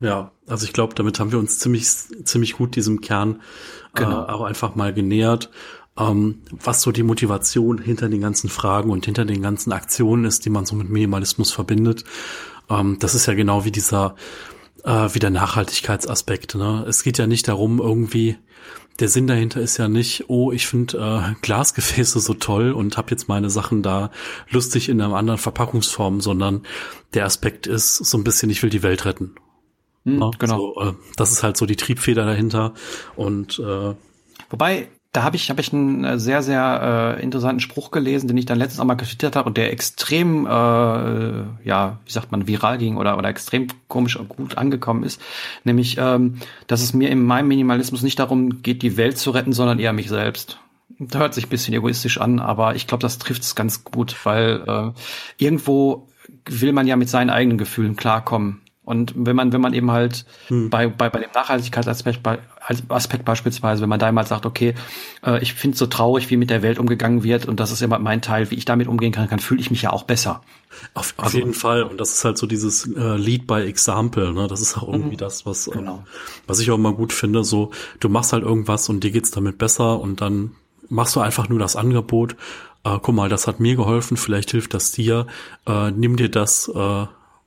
Ja, 0.00 0.32
also 0.46 0.66
ich 0.66 0.72
glaube, 0.72 0.94
damit 0.94 1.18
haben 1.18 1.32
wir 1.32 1.38
uns 1.38 1.58
ziemlich, 1.58 1.86
ziemlich 1.86 2.54
gut 2.54 2.76
diesem 2.76 3.00
Kern 3.00 3.40
äh, 3.94 4.02
genau. 4.02 4.24
äh, 4.24 4.30
auch 4.30 4.42
einfach 4.42 4.74
mal 4.74 4.92
genähert, 4.92 5.50
ähm, 5.98 6.42
was 6.50 6.82
so 6.82 6.92
die 6.92 7.02
Motivation 7.02 7.78
hinter 7.78 8.08
den 8.08 8.20
ganzen 8.20 8.50
Fragen 8.50 8.90
und 8.90 9.06
hinter 9.06 9.24
den 9.24 9.40
ganzen 9.40 9.72
Aktionen 9.72 10.26
ist, 10.26 10.44
die 10.44 10.50
man 10.50 10.66
so 10.66 10.76
mit 10.76 10.90
Minimalismus 10.90 11.50
verbindet. 11.50 12.04
Ähm, 12.68 12.98
das 13.00 13.14
ist 13.14 13.26
ja 13.26 13.32
genau 13.32 13.64
wie 13.64 13.70
dieser, 13.70 14.16
äh, 14.84 15.08
wie 15.12 15.18
der 15.18 15.30
Nachhaltigkeitsaspekt. 15.30 16.56
Ne? 16.56 16.84
Es 16.86 17.02
geht 17.02 17.16
ja 17.16 17.26
nicht 17.26 17.48
darum, 17.48 17.78
irgendwie 17.78 18.36
der 18.96 19.08
Sinn 19.08 19.26
dahinter 19.26 19.60
ist 19.60 19.76
ja 19.76 19.88
nicht, 19.88 20.24
oh, 20.28 20.52
ich 20.52 20.66
finde 20.66 20.98
äh, 20.98 21.34
Glasgefäße 21.42 22.20
so 22.20 22.34
toll 22.34 22.72
und 22.72 22.96
habe 22.96 23.10
jetzt 23.10 23.28
meine 23.28 23.50
Sachen 23.50 23.82
da 23.82 24.10
lustig 24.50 24.88
in 24.88 25.00
einer 25.00 25.14
anderen 25.14 25.38
Verpackungsform, 25.38 26.20
sondern 26.20 26.62
der 27.14 27.24
Aspekt 27.24 27.66
ist 27.66 27.96
so 27.96 28.18
ein 28.18 28.24
bisschen, 28.24 28.50
ich 28.50 28.62
will 28.62 28.70
die 28.70 28.82
Welt 28.82 29.04
retten. 29.04 29.34
Mhm, 30.04 30.20
ja, 30.20 30.30
genau. 30.38 30.58
So, 30.58 30.80
äh, 30.80 30.94
das 31.16 31.32
ist 31.32 31.42
halt 31.42 31.56
so 31.56 31.66
die 31.66 31.76
Triebfeder 31.76 32.24
dahinter. 32.24 32.74
Und 33.16 33.58
äh, 33.58 33.94
wobei 34.50 34.88
da 35.16 35.22
habe 35.22 35.36
ich, 35.36 35.48
hab 35.48 35.58
ich 35.58 35.72
einen 35.72 36.04
äh, 36.04 36.18
sehr, 36.18 36.42
sehr 36.42 37.16
äh, 37.18 37.22
interessanten 37.22 37.60
Spruch 37.60 37.90
gelesen, 37.90 38.28
den 38.28 38.36
ich 38.36 38.44
dann 38.44 38.58
letztens 38.58 38.80
auch 38.80 38.84
mal 38.84 38.94
getwittert 38.94 39.34
habe 39.34 39.48
und 39.48 39.56
der 39.56 39.72
extrem, 39.72 40.44
äh, 40.44 40.50
ja, 41.64 41.98
wie 42.04 42.12
sagt 42.12 42.30
man, 42.32 42.46
viral 42.46 42.76
ging 42.76 42.98
oder, 42.98 43.16
oder 43.16 43.30
extrem 43.30 43.68
komisch 43.88 44.16
und 44.16 44.28
gut 44.28 44.58
angekommen 44.58 45.04
ist. 45.04 45.18
Nämlich, 45.64 45.96
ähm, 45.98 46.34
dass 46.66 46.82
es 46.82 46.92
mir 46.92 47.08
in 47.08 47.24
meinem 47.24 47.48
Minimalismus 47.48 48.02
nicht 48.02 48.18
darum 48.18 48.62
geht, 48.62 48.82
die 48.82 48.98
Welt 48.98 49.16
zu 49.16 49.30
retten, 49.30 49.54
sondern 49.54 49.78
eher 49.78 49.94
mich 49.94 50.10
selbst. 50.10 50.58
Das 50.98 51.18
hört 51.18 51.32
sich 51.32 51.46
ein 51.46 51.50
bisschen 51.50 51.72
egoistisch 51.72 52.20
an, 52.20 52.38
aber 52.38 52.74
ich 52.74 52.86
glaube, 52.86 53.00
das 53.00 53.16
trifft 53.16 53.42
es 53.42 53.54
ganz 53.54 53.84
gut, 53.84 54.14
weil 54.24 54.64
äh, 54.66 54.90
irgendwo 55.42 56.08
will 56.44 56.72
man 56.72 56.86
ja 56.86 56.96
mit 56.96 57.08
seinen 57.08 57.30
eigenen 57.30 57.56
Gefühlen 57.56 57.96
klarkommen. 57.96 58.60
Und 58.86 59.12
wenn 59.16 59.34
man, 59.34 59.52
wenn 59.52 59.60
man 59.60 59.74
eben 59.74 59.90
halt 59.90 60.24
hm. 60.46 60.70
bei, 60.70 60.86
bei, 60.86 61.10
bei 61.10 61.18
dem 61.18 61.30
Nachhaltigkeitsaspekt 61.34 62.22
bei, 62.22 62.38
Aspekt 62.88 63.24
beispielsweise, 63.24 63.82
wenn 63.82 63.88
man 63.88 63.98
da 63.98 64.10
mal 64.12 64.24
sagt, 64.24 64.46
okay, 64.46 64.74
äh, 65.24 65.42
ich 65.42 65.54
finde 65.54 65.74
es 65.74 65.80
so 65.80 65.86
traurig, 65.86 66.30
wie 66.30 66.36
mit 66.36 66.50
der 66.50 66.62
Welt 66.62 66.78
umgegangen 66.78 67.24
wird 67.24 67.46
und 67.46 67.58
das 67.58 67.72
ist 67.72 67.82
immer 67.82 67.98
mein 67.98 68.22
Teil, 68.22 68.48
wie 68.52 68.54
ich 68.54 68.64
damit 68.64 68.86
umgehen 68.86 69.10
kann, 69.10 69.28
kann 69.28 69.40
fühle 69.40 69.60
ich 69.60 69.72
mich 69.72 69.82
ja 69.82 69.92
auch 69.92 70.04
besser. 70.04 70.40
Auf, 70.94 71.14
auf 71.16 71.24
also, 71.24 71.38
jeden 71.38 71.52
Fall. 71.52 71.82
Und 71.82 71.98
das 71.98 72.12
ist 72.12 72.24
halt 72.24 72.38
so 72.38 72.46
dieses 72.46 72.86
äh, 72.94 73.16
Lead 73.16 73.48
by 73.48 73.62
Example, 73.62 74.32
ne? 74.32 74.46
Das 74.46 74.60
ist 74.60 74.76
auch 74.76 74.88
irgendwie 74.88 75.14
mhm. 75.14 75.18
das, 75.18 75.44
was, 75.46 75.66
ähm, 75.66 75.72
genau. 75.74 76.04
was 76.46 76.60
ich 76.60 76.70
auch 76.70 76.76
immer 76.76 76.92
gut 76.92 77.12
finde. 77.12 77.42
So, 77.42 77.72
du 77.98 78.08
machst 78.08 78.32
halt 78.32 78.44
irgendwas 78.44 78.88
und 78.88 79.02
dir 79.02 79.10
geht's 79.10 79.32
damit 79.32 79.58
besser 79.58 80.00
und 80.00 80.20
dann 80.20 80.52
machst 80.88 81.16
du 81.16 81.20
einfach 81.20 81.48
nur 81.48 81.58
das 81.58 81.74
Angebot. 81.74 82.36
Äh, 82.84 82.98
guck 83.02 83.16
mal, 83.16 83.28
das 83.28 83.48
hat 83.48 83.58
mir 83.58 83.74
geholfen, 83.74 84.16
vielleicht 84.16 84.52
hilft 84.52 84.74
das 84.74 84.92
dir. 84.92 85.26
Äh, 85.66 85.90
nimm 85.90 86.16
dir 86.16 86.30
das, 86.30 86.70
äh, 86.72 87.06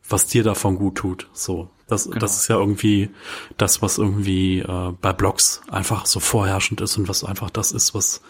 was 0.10 0.28
dir 0.28 0.44
davon 0.44 0.76
gut 0.76 0.96
tut. 0.96 1.28
So, 1.34 1.70
das, 1.88 2.06
genau. 2.06 2.20
das 2.20 2.38
ist 2.38 2.48
ja 2.48 2.58
irgendwie 2.58 3.10
das, 3.58 3.82
was 3.82 3.98
irgendwie 3.98 4.60
äh, 4.60 4.94
bei 5.02 5.14
Blogs 5.14 5.62
einfach 5.70 6.06
so 6.06 6.20
vorherrschend 6.20 6.82
ist 6.82 6.98
und 6.98 7.08
was 7.08 7.24
einfach 7.24 7.50
das 7.50 7.72
ist, 7.72 7.94
was 7.94 8.22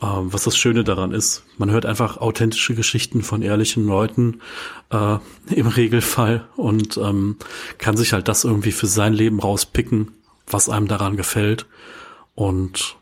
äh, 0.00 0.06
was 0.06 0.44
das 0.44 0.56
Schöne 0.56 0.84
daran 0.84 1.12
ist. 1.12 1.44
Man 1.58 1.70
hört 1.70 1.86
einfach 1.86 2.18
authentische 2.18 2.74
Geschichten 2.74 3.22
von 3.22 3.42
ehrlichen 3.42 3.86
Leuten 3.86 4.40
äh, 4.90 5.18
im 5.54 5.66
Regelfall 5.66 6.46
und 6.56 6.96
ähm, 6.96 7.36
kann 7.78 7.96
sich 7.96 8.12
halt 8.12 8.28
das 8.28 8.44
irgendwie 8.44 8.72
für 8.72 8.86
sein 8.86 9.12
Leben 9.12 9.40
rauspicken, 9.40 10.12
was 10.46 10.68
einem 10.68 10.88
daran 10.88 11.16
gefällt. 11.16 11.66
Und 12.34 12.96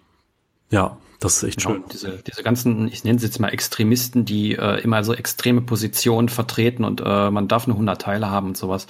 ja, 0.70 0.98
das 1.20 1.38
ist 1.38 1.42
echt 1.42 1.58
genau, 1.58 1.74
schön. 1.74 1.84
Diese, 1.92 2.22
diese 2.24 2.42
ganzen, 2.42 2.88
ich 2.88 3.02
nenne 3.02 3.18
sie 3.18 3.26
jetzt 3.26 3.40
mal 3.40 3.48
Extremisten, 3.48 4.24
die 4.24 4.54
äh, 4.54 4.80
immer 4.80 5.02
so 5.02 5.14
extreme 5.14 5.60
Positionen 5.60 6.28
vertreten 6.28 6.84
und 6.84 7.00
äh, 7.04 7.30
man 7.30 7.48
darf 7.48 7.66
nur 7.66 7.74
100 7.74 8.00
Teile 8.00 8.30
haben 8.30 8.48
und 8.48 8.56
sowas. 8.56 8.86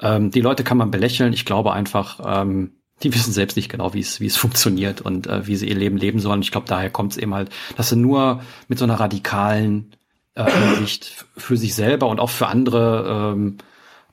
Ähm, 0.00 0.30
die 0.30 0.42
Leute 0.42 0.62
kann 0.62 0.76
man 0.76 0.90
belächeln. 0.90 1.32
Ich 1.32 1.46
glaube 1.46 1.72
einfach, 1.72 2.20
ähm, 2.24 2.72
die 3.02 3.14
wissen 3.14 3.32
selbst 3.32 3.56
nicht 3.56 3.70
genau, 3.70 3.94
wie 3.94 4.00
es 4.00 4.20
wie 4.20 4.26
es 4.26 4.36
funktioniert 4.36 5.00
und 5.00 5.26
äh, 5.26 5.46
wie 5.46 5.56
sie 5.56 5.68
ihr 5.68 5.74
Leben 5.74 5.96
leben 5.96 6.20
sollen. 6.20 6.42
Ich 6.42 6.52
glaube, 6.52 6.66
daher 6.68 6.90
kommt 6.90 7.12
es 7.12 7.18
eben 7.18 7.34
halt, 7.34 7.50
dass 7.76 7.88
sie 7.88 7.96
nur 7.96 8.42
mit 8.68 8.78
so 8.78 8.84
einer 8.84 9.00
radikalen 9.00 9.92
äh, 10.34 10.76
Sicht 10.80 11.24
für 11.36 11.56
sich 11.56 11.74
selber 11.74 12.08
und 12.08 12.20
auch 12.20 12.30
für 12.30 12.48
andere 12.48 13.32
ähm, 13.34 13.56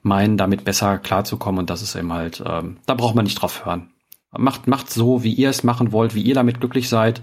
meinen, 0.04 0.38
damit 0.38 0.64
besser 0.64 1.00
klarzukommen. 1.00 1.60
Und 1.60 1.70
das 1.70 1.82
ist 1.82 1.96
eben 1.96 2.14
halt, 2.14 2.42
ähm, 2.46 2.78
da 2.86 2.94
braucht 2.94 3.16
man 3.16 3.26
nicht 3.26 3.42
drauf 3.42 3.66
hören. 3.66 3.90
Macht, 4.38 4.68
macht 4.68 4.92
so, 4.92 5.24
wie 5.24 5.34
ihr 5.34 5.50
es 5.50 5.64
machen 5.64 5.92
wollt, 5.92 6.16
wie 6.16 6.22
ihr 6.22 6.36
damit 6.36 6.60
glücklich 6.60 6.90
seid. 6.90 7.22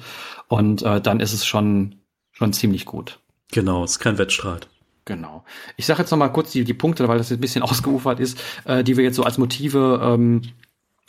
Und 0.49 0.83
äh, 0.83 1.01
dann 1.01 1.21
ist 1.21 1.33
es 1.33 1.47
schon, 1.47 1.97
schon 2.33 2.53
ziemlich 2.53 2.85
gut. 2.85 3.19
Genau, 3.53 3.85
es 3.85 3.93
ist 3.93 3.99
kein 4.01 4.19
Wettstreit. 4.19 4.69
Genau. 5.05 5.45
Ich 5.77 5.87
sage 5.87 6.01
jetzt 6.01 6.11
noch 6.11 6.19
mal 6.19 6.29
kurz 6.29 6.53
die, 6.53 6.65
die 6.65 6.75
Punkte, 6.75 7.09
weil 7.09 7.19
das 7.19 7.31
jetzt 7.31 7.39
ein 7.39 7.43
bisschen 7.43 7.63
ausgeufert 7.65 8.21
ist, 8.21 8.41
äh, 8.65 8.83
die 8.83 8.97
wir 8.97 9.05
jetzt 9.05 9.17
so 9.17 9.25
als 9.25 9.39
Motive 9.39 10.01
ähm, 10.03 10.43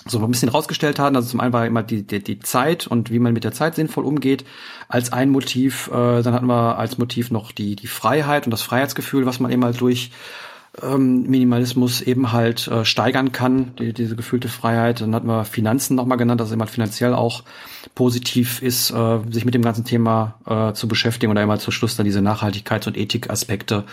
so 0.05 0.19
ein 0.19 0.31
bisschen 0.31 0.49
rausgestellt 0.49 0.99
haben. 0.99 1.15
Also 1.15 1.29
zum 1.29 1.39
einen 1.39 1.53
war 1.53 1.65
immer 1.65 1.81
die, 1.81 2.03
die, 2.03 2.23
die 2.23 2.39
Zeit 2.39 2.87
und 2.87 3.09
wie 3.09 3.19
man 3.19 3.33
mit 3.33 3.43
der 3.43 3.53
Zeit 3.53 3.75
sinnvoll 3.75 4.05
umgeht 4.05 4.45
als 4.87 5.11
ein 5.13 5.29
Motiv. 5.29 5.87
Äh, 5.87 6.21
dann 6.21 6.33
hatten 6.33 6.45
wir 6.45 6.77
als 6.77 6.97
Motiv 6.97 7.31
noch 7.31 7.51
die, 7.51 7.75
die 7.75 7.87
Freiheit 7.87 8.45
und 8.45 8.51
das 8.51 8.61
Freiheitsgefühl, 8.61 9.25
was 9.25 9.39
man 9.39 9.51
eben 9.51 9.63
halt 9.63 9.81
durch 9.81 10.11
ähm, 10.81 11.23
Minimalismus 11.23 12.01
eben 12.01 12.31
halt 12.31 12.67
äh, 12.67 12.85
steigern 12.85 13.31
kann, 13.31 13.75
die, 13.77 13.93
diese 13.93 14.15
gefühlte 14.15 14.49
Freiheit. 14.49 15.01
Dann 15.01 15.15
hatten 15.15 15.27
wir 15.27 15.45
Finanzen 15.45 15.95
nochmal 15.95 16.17
genannt, 16.17 16.41
dass 16.41 16.49
es 16.49 16.53
immer 16.53 16.67
finanziell 16.67 17.13
auch 17.13 17.43
positiv 17.93 18.61
ist, 18.61 18.91
äh, 18.91 19.19
sich 19.29 19.45
mit 19.45 19.53
dem 19.53 19.61
ganzen 19.61 19.85
Thema 19.85 20.35
äh, 20.45 20.73
zu 20.73 20.87
beschäftigen 20.87 21.31
und 21.31 21.37
einmal 21.37 21.59
zum 21.59 21.71
Schluss 21.71 21.95
dann 21.95 22.05
diese 22.05 22.19
Nachhaltigkeits- 22.19 22.87
und 22.87 22.97
Ethikaspekte. 22.97 23.85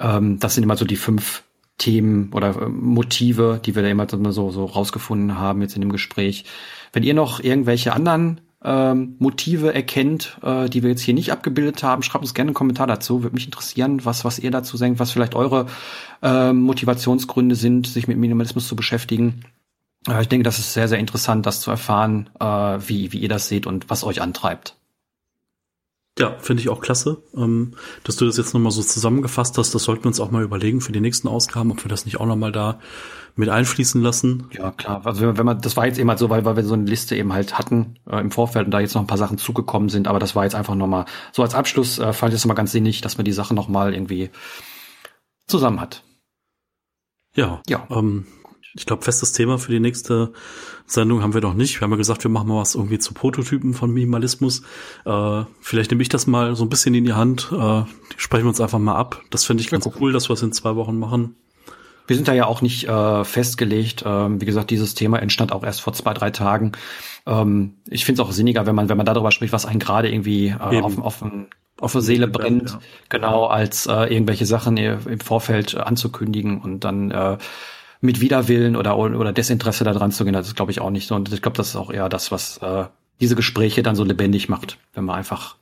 Ähm, 0.00 0.38
das 0.38 0.54
sind 0.54 0.64
immer 0.64 0.76
so 0.76 0.84
die 0.84 0.96
fünf 0.96 1.42
Themen 1.78 2.30
oder 2.32 2.62
äh, 2.62 2.68
Motive, 2.68 3.60
die 3.64 3.74
wir 3.74 3.82
da 3.82 3.88
immer 3.88 4.32
so, 4.32 4.50
so 4.50 4.64
rausgefunden 4.64 5.38
haben 5.38 5.62
jetzt 5.62 5.74
in 5.74 5.80
dem 5.80 5.92
Gespräch. 5.92 6.44
Wenn 6.92 7.02
ihr 7.02 7.14
noch 7.14 7.40
irgendwelche 7.40 7.92
anderen 7.92 8.40
ähm, 8.64 9.16
Motive 9.18 9.74
erkennt, 9.74 10.38
äh, 10.42 10.68
die 10.68 10.82
wir 10.82 10.90
jetzt 10.90 11.02
hier 11.02 11.14
nicht 11.14 11.32
abgebildet 11.32 11.82
haben. 11.82 12.02
Schreibt 12.02 12.22
uns 12.22 12.34
gerne 12.34 12.48
einen 12.48 12.54
Kommentar 12.54 12.86
dazu. 12.86 13.22
Würde 13.22 13.34
mich 13.34 13.44
interessieren, 13.44 14.04
was, 14.04 14.24
was 14.24 14.38
ihr 14.38 14.50
dazu 14.50 14.76
denkt, 14.78 15.00
was 15.00 15.10
vielleicht 15.10 15.34
eure 15.34 15.66
äh, 16.22 16.52
Motivationsgründe 16.52 17.54
sind, 17.54 17.86
sich 17.86 18.08
mit 18.08 18.18
Minimalismus 18.18 18.68
zu 18.68 18.76
beschäftigen. 18.76 19.44
Äh, 20.08 20.22
ich 20.22 20.28
denke, 20.28 20.44
das 20.44 20.58
ist 20.58 20.72
sehr, 20.72 20.88
sehr 20.88 20.98
interessant, 20.98 21.46
das 21.46 21.60
zu 21.60 21.70
erfahren, 21.70 22.30
äh, 22.40 22.44
wie, 22.44 23.12
wie 23.12 23.18
ihr 23.18 23.28
das 23.28 23.48
seht 23.48 23.66
und 23.66 23.90
was 23.90 24.04
euch 24.04 24.22
antreibt. 24.22 24.76
Ja, 26.18 26.36
finde 26.38 26.60
ich 26.60 26.68
auch 26.68 26.82
klasse, 26.82 27.22
ähm, 27.34 27.74
dass 28.04 28.16
du 28.16 28.26
das 28.26 28.36
jetzt 28.36 28.52
nochmal 28.52 28.70
so 28.70 28.82
zusammengefasst 28.82 29.56
hast. 29.56 29.74
Das 29.74 29.84
sollten 29.84 30.04
wir 30.04 30.08
uns 30.08 30.20
auch 30.20 30.30
mal 30.30 30.42
überlegen 30.42 30.82
für 30.82 30.92
die 30.92 31.00
nächsten 31.00 31.26
Ausgaben, 31.26 31.70
ob 31.70 31.82
wir 31.82 31.88
das 31.88 32.04
nicht 32.04 32.20
auch 32.20 32.26
nochmal 32.26 32.52
da 32.52 32.80
mit 33.34 33.48
einfließen 33.48 34.02
lassen. 34.02 34.46
Ja, 34.52 34.72
klar. 34.72 35.06
Also 35.06 35.22
wenn 35.22 35.46
man, 35.46 35.62
das 35.62 35.76
war 35.78 35.86
jetzt 35.86 35.98
eben 35.98 36.10
halt 36.10 36.18
so, 36.18 36.28
weil, 36.28 36.44
weil 36.44 36.56
wir 36.56 36.64
so 36.64 36.74
eine 36.74 36.84
Liste 36.84 37.16
eben 37.16 37.32
halt 37.32 37.56
hatten 37.58 37.98
äh, 38.06 38.20
im 38.20 38.30
Vorfeld 38.30 38.66
und 38.66 38.72
da 38.72 38.80
jetzt 38.80 38.94
noch 38.94 39.00
ein 39.00 39.06
paar 39.06 39.16
Sachen 39.16 39.38
zugekommen 39.38 39.88
sind, 39.88 40.06
aber 40.06 40.18
das 40.18 40.36
war 40.36 40.44
jetzt 40.44 40.54
einfach 40.54 40.74
nochmal, 40.74 41.06
so 41.32 41.42
als 41.42 41.54
Abschluss 41.54 41.98
äh, 41.98 42.12
fand 42.12 42.34
ich 42.34 42.40
es 42.40 42.44
nochmal 42.44 42.56
ganz 42.56 42.72
sinnig, 42.72 43.00
dass 43.00 43.16
man 43.16 43.24
die 43.24 43.32
Sachen 43.32 43.54
nochmal 43.54 43.94
irgendwie 43.94 44.28
zusammen 45.46 45.80
hat. 45.80 46.02
Ja, 47.34 47.62
ja. 47.66 47.86
Ähm, 47.90 48.26
ich 48.74 48.86
glaube, 48.86 49.02
festes 49.02 49.32
Thema 49.32 49.58
für 49.58 49.70
die 49.70 49.80
nächste 49.80 50.32
Sendung 50.86 51.22
haben 51.22 51.34
wir 51.34 51.40
noch 51.40 51.54
nicht. 51.54 51.80
Wir 51.80 51.82
haben 51.82 51.90
ja 51.90 51.96
gesagt, 51.96 52.24
wir 52.24 52.30
machen 52.30 52.48
mal 52.48 52.60
was 52.60 52.74
irgendwie 52.74 52.98
zu 52.98 53.12
Prototypen 53.12 53.74
von 53.74 53.92
Minimalismus. 53.92 54.62
Äh, 55.04 55.44
vielleicht 55.60 55.90
nehme 55.90 56.02
ich 56.02 56.08
das 56.08 56.26
mal 56.26 56.56
so 56.56 56.64
ein 56.64 56.68
bisschen 56.68 56.94
in 56.94 57.04
die 57.04 57.12
Hand. 57.12 57.50
Äh, 57.52 57.82
sprechen 58.16 58.44
wir 58.44 58.48
uns 58.48 58.60
einfach 58.60 58.78
mal 58.78 58.96
ab. 58.96 59.20
Das 59.30 59.44
finde 59.44 59.62
ich 59.62 59.70
ganz 59.70 59.88
cool, 60.00 60.12
dass 60.12 60.28
wir 60.28 60.34
es 60.34 60.42
in 60.42 60.52
zwei 60.52 60.74
Wochen 60.76 60.98
machen. 60.98 61.36
Wir 62.06 62.16
sind 62.16 62.28
da 62.28 62.32
ja 62.32 62.46
auch 62.46 62.62
nicht 62.62 62.88
äh, 62.88 63.24
festgelegt. 63.24 64.04
Ähm, 64.06 64.40
wie 64.40 64.46
gesagt, 64.46 64.70
dieses 64.70 64.94
Thema 64.94 65.20
entstand 65.20 65.52
auch 65.52 65.62
erst 65.62 65.82
vor 65.82 65.92
zwei, 65.92 66.14
drei 66.14 66.30
Tagen. 66.30 66.72
Ähm, 67.26 67.74
ich 67.88 68.04
finde 68.04 68.22
es 68.22 68.28
auch 68.28 68.32
sinniger, 68.32 68.66
wenn 68.66 68.74
man, 68.74 68.88
wenn 68.88 68.96
man 68.96 69.06
darüber 69.06 69.30
spricht, 69.30 69.52
was 69.52 69.66
einen 69.66 69.78
gerade 69.78 70.10
irgendwie 70.10 70.48
äh, 70.48 70.80
auf, 70.80 70.98
auf, 70.98 71.24
auf 71.78 71.92
der 71.92 72.00
Seele 72.00 72.26
brennt, 72.26 72.70
ja. 72.70 72.80
genau, 73.08 73.46
als 73.46 73.86
äh, 73.86 74.12
irgendwelche 74.12 74.46
Sachen 74.46 74.76
im 74.76 75.20
Vorfeld 75.20 75.76
anzukündigen 75.76 76.60
und 76.60 76.84
dann 76.84 77.10
äh, 77.10 77.38
mit 78.02 78.20
Widerwillen 78.20 78.76
oder, 78.76 78.98
oder 78.98 79.32
Desinteresse 79.32 79.84
da 79.84 79.92
dran 79.92 80.10
zu 80.10 80.24
gehen, 80.24 80.32
das 80.34 80.48
ist, 80.48 80.56
glaube 80.56 80.72
ich, 80.72 80.80
auch 80.80 80.90
nicht 80.90 81.06
so. 81.06 81.14
Und 81.14 81.32
ich 81.32 81.40
glaube, 81.40 81.56
das 81.56 81.68
ist 81.68 81.76
auch 81.76 81.90
eher 81.90 82.08
das, 82.08 82.32
was 82.32 82.58
äh, 82.58 82.86
diese 83.20 83.36
Gespräche 83.36 83.82
dann 83.82 83.94
so 83.94 84.04
lebendig 84.04 84.48
macht, 84.48 84.78
wenn 84.92 85.04
wir 85.04 85.14
einfach 85.14 85.56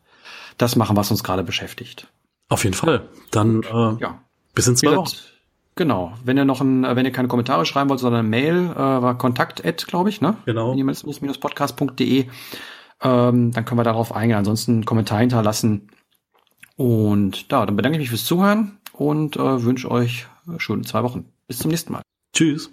das 0.56 0.74
machen, 0.74 0.96
was 0.96 1.10
uns 1.10 1.22
gerade 1.22 1.44
beschäftigt. 1.44 2.08
Auf 2.48 2.64
jeden 2.64 2.74
Fall. 2.74 3.08
Dann 3.30 3.62
äh, 3.62 4.00
ja. 4.00 4.22
bis 4.54 4.66
in 4.66 4.76
zwei 4.76 4.96
Wochen. 4.96 5.14
Genau. 5.76 6.14
Wenn 6.24 6.38
ihr 6.38 6.46
noch 6.46 6.62
ein, 6.62 6.82
wenn 6.82 7.04
ihr 7.04 7.12
keine 7.12 7.28
Kommentare 7.28 7.64
schreiben 7.66 7.90
wollt, 7.90 8.00
sondern 8.00 8.20
eine 8.20 8.28
Mail, 8.28 8.70
äh, 8.72 8.76
war 8.76 9.16
kontakt 9.18 9.62
glaube 9.86 10.08
ich, 10.08 10.20
ne? 10.20 10.36
Genau. 10.46 10.70
minimalismus-podcast.de. 10.70 12.26
Ähm, 13.02 13.50
dann 13.52 13.64
können 13.64 13.78
wir 13.78 13.84
darauf 13.84 14.14
eingehen. 14.14 14.38
Ansonsten 14.38 14.72
einen 14.72 14.84
Kommentar 14.86 15.20
hinterlassen. 15.20 15.88
Und 16.76 17.52
da, 17.52 17.66
dann 17.66 17.76
bedanke 17.76 17.96
ich 17.96 18.00
mich 18.00 18.10
fürs 18.10 18.24
Zuhören 18.24 18.78
und 18.94 19.36
äh, 19.36 19.62
wünsche 19.62 19.90
euch 19.90 20.26
schöne 20.56 20.82
zwei 20.82 21.02
Wochen. 21.02 21.26
Bis 21.46 21.58
zum 21.58 21.70
nächsten 21.70 21.92
Mal. 21.92 22.02
Tschüss. 22.32 22.70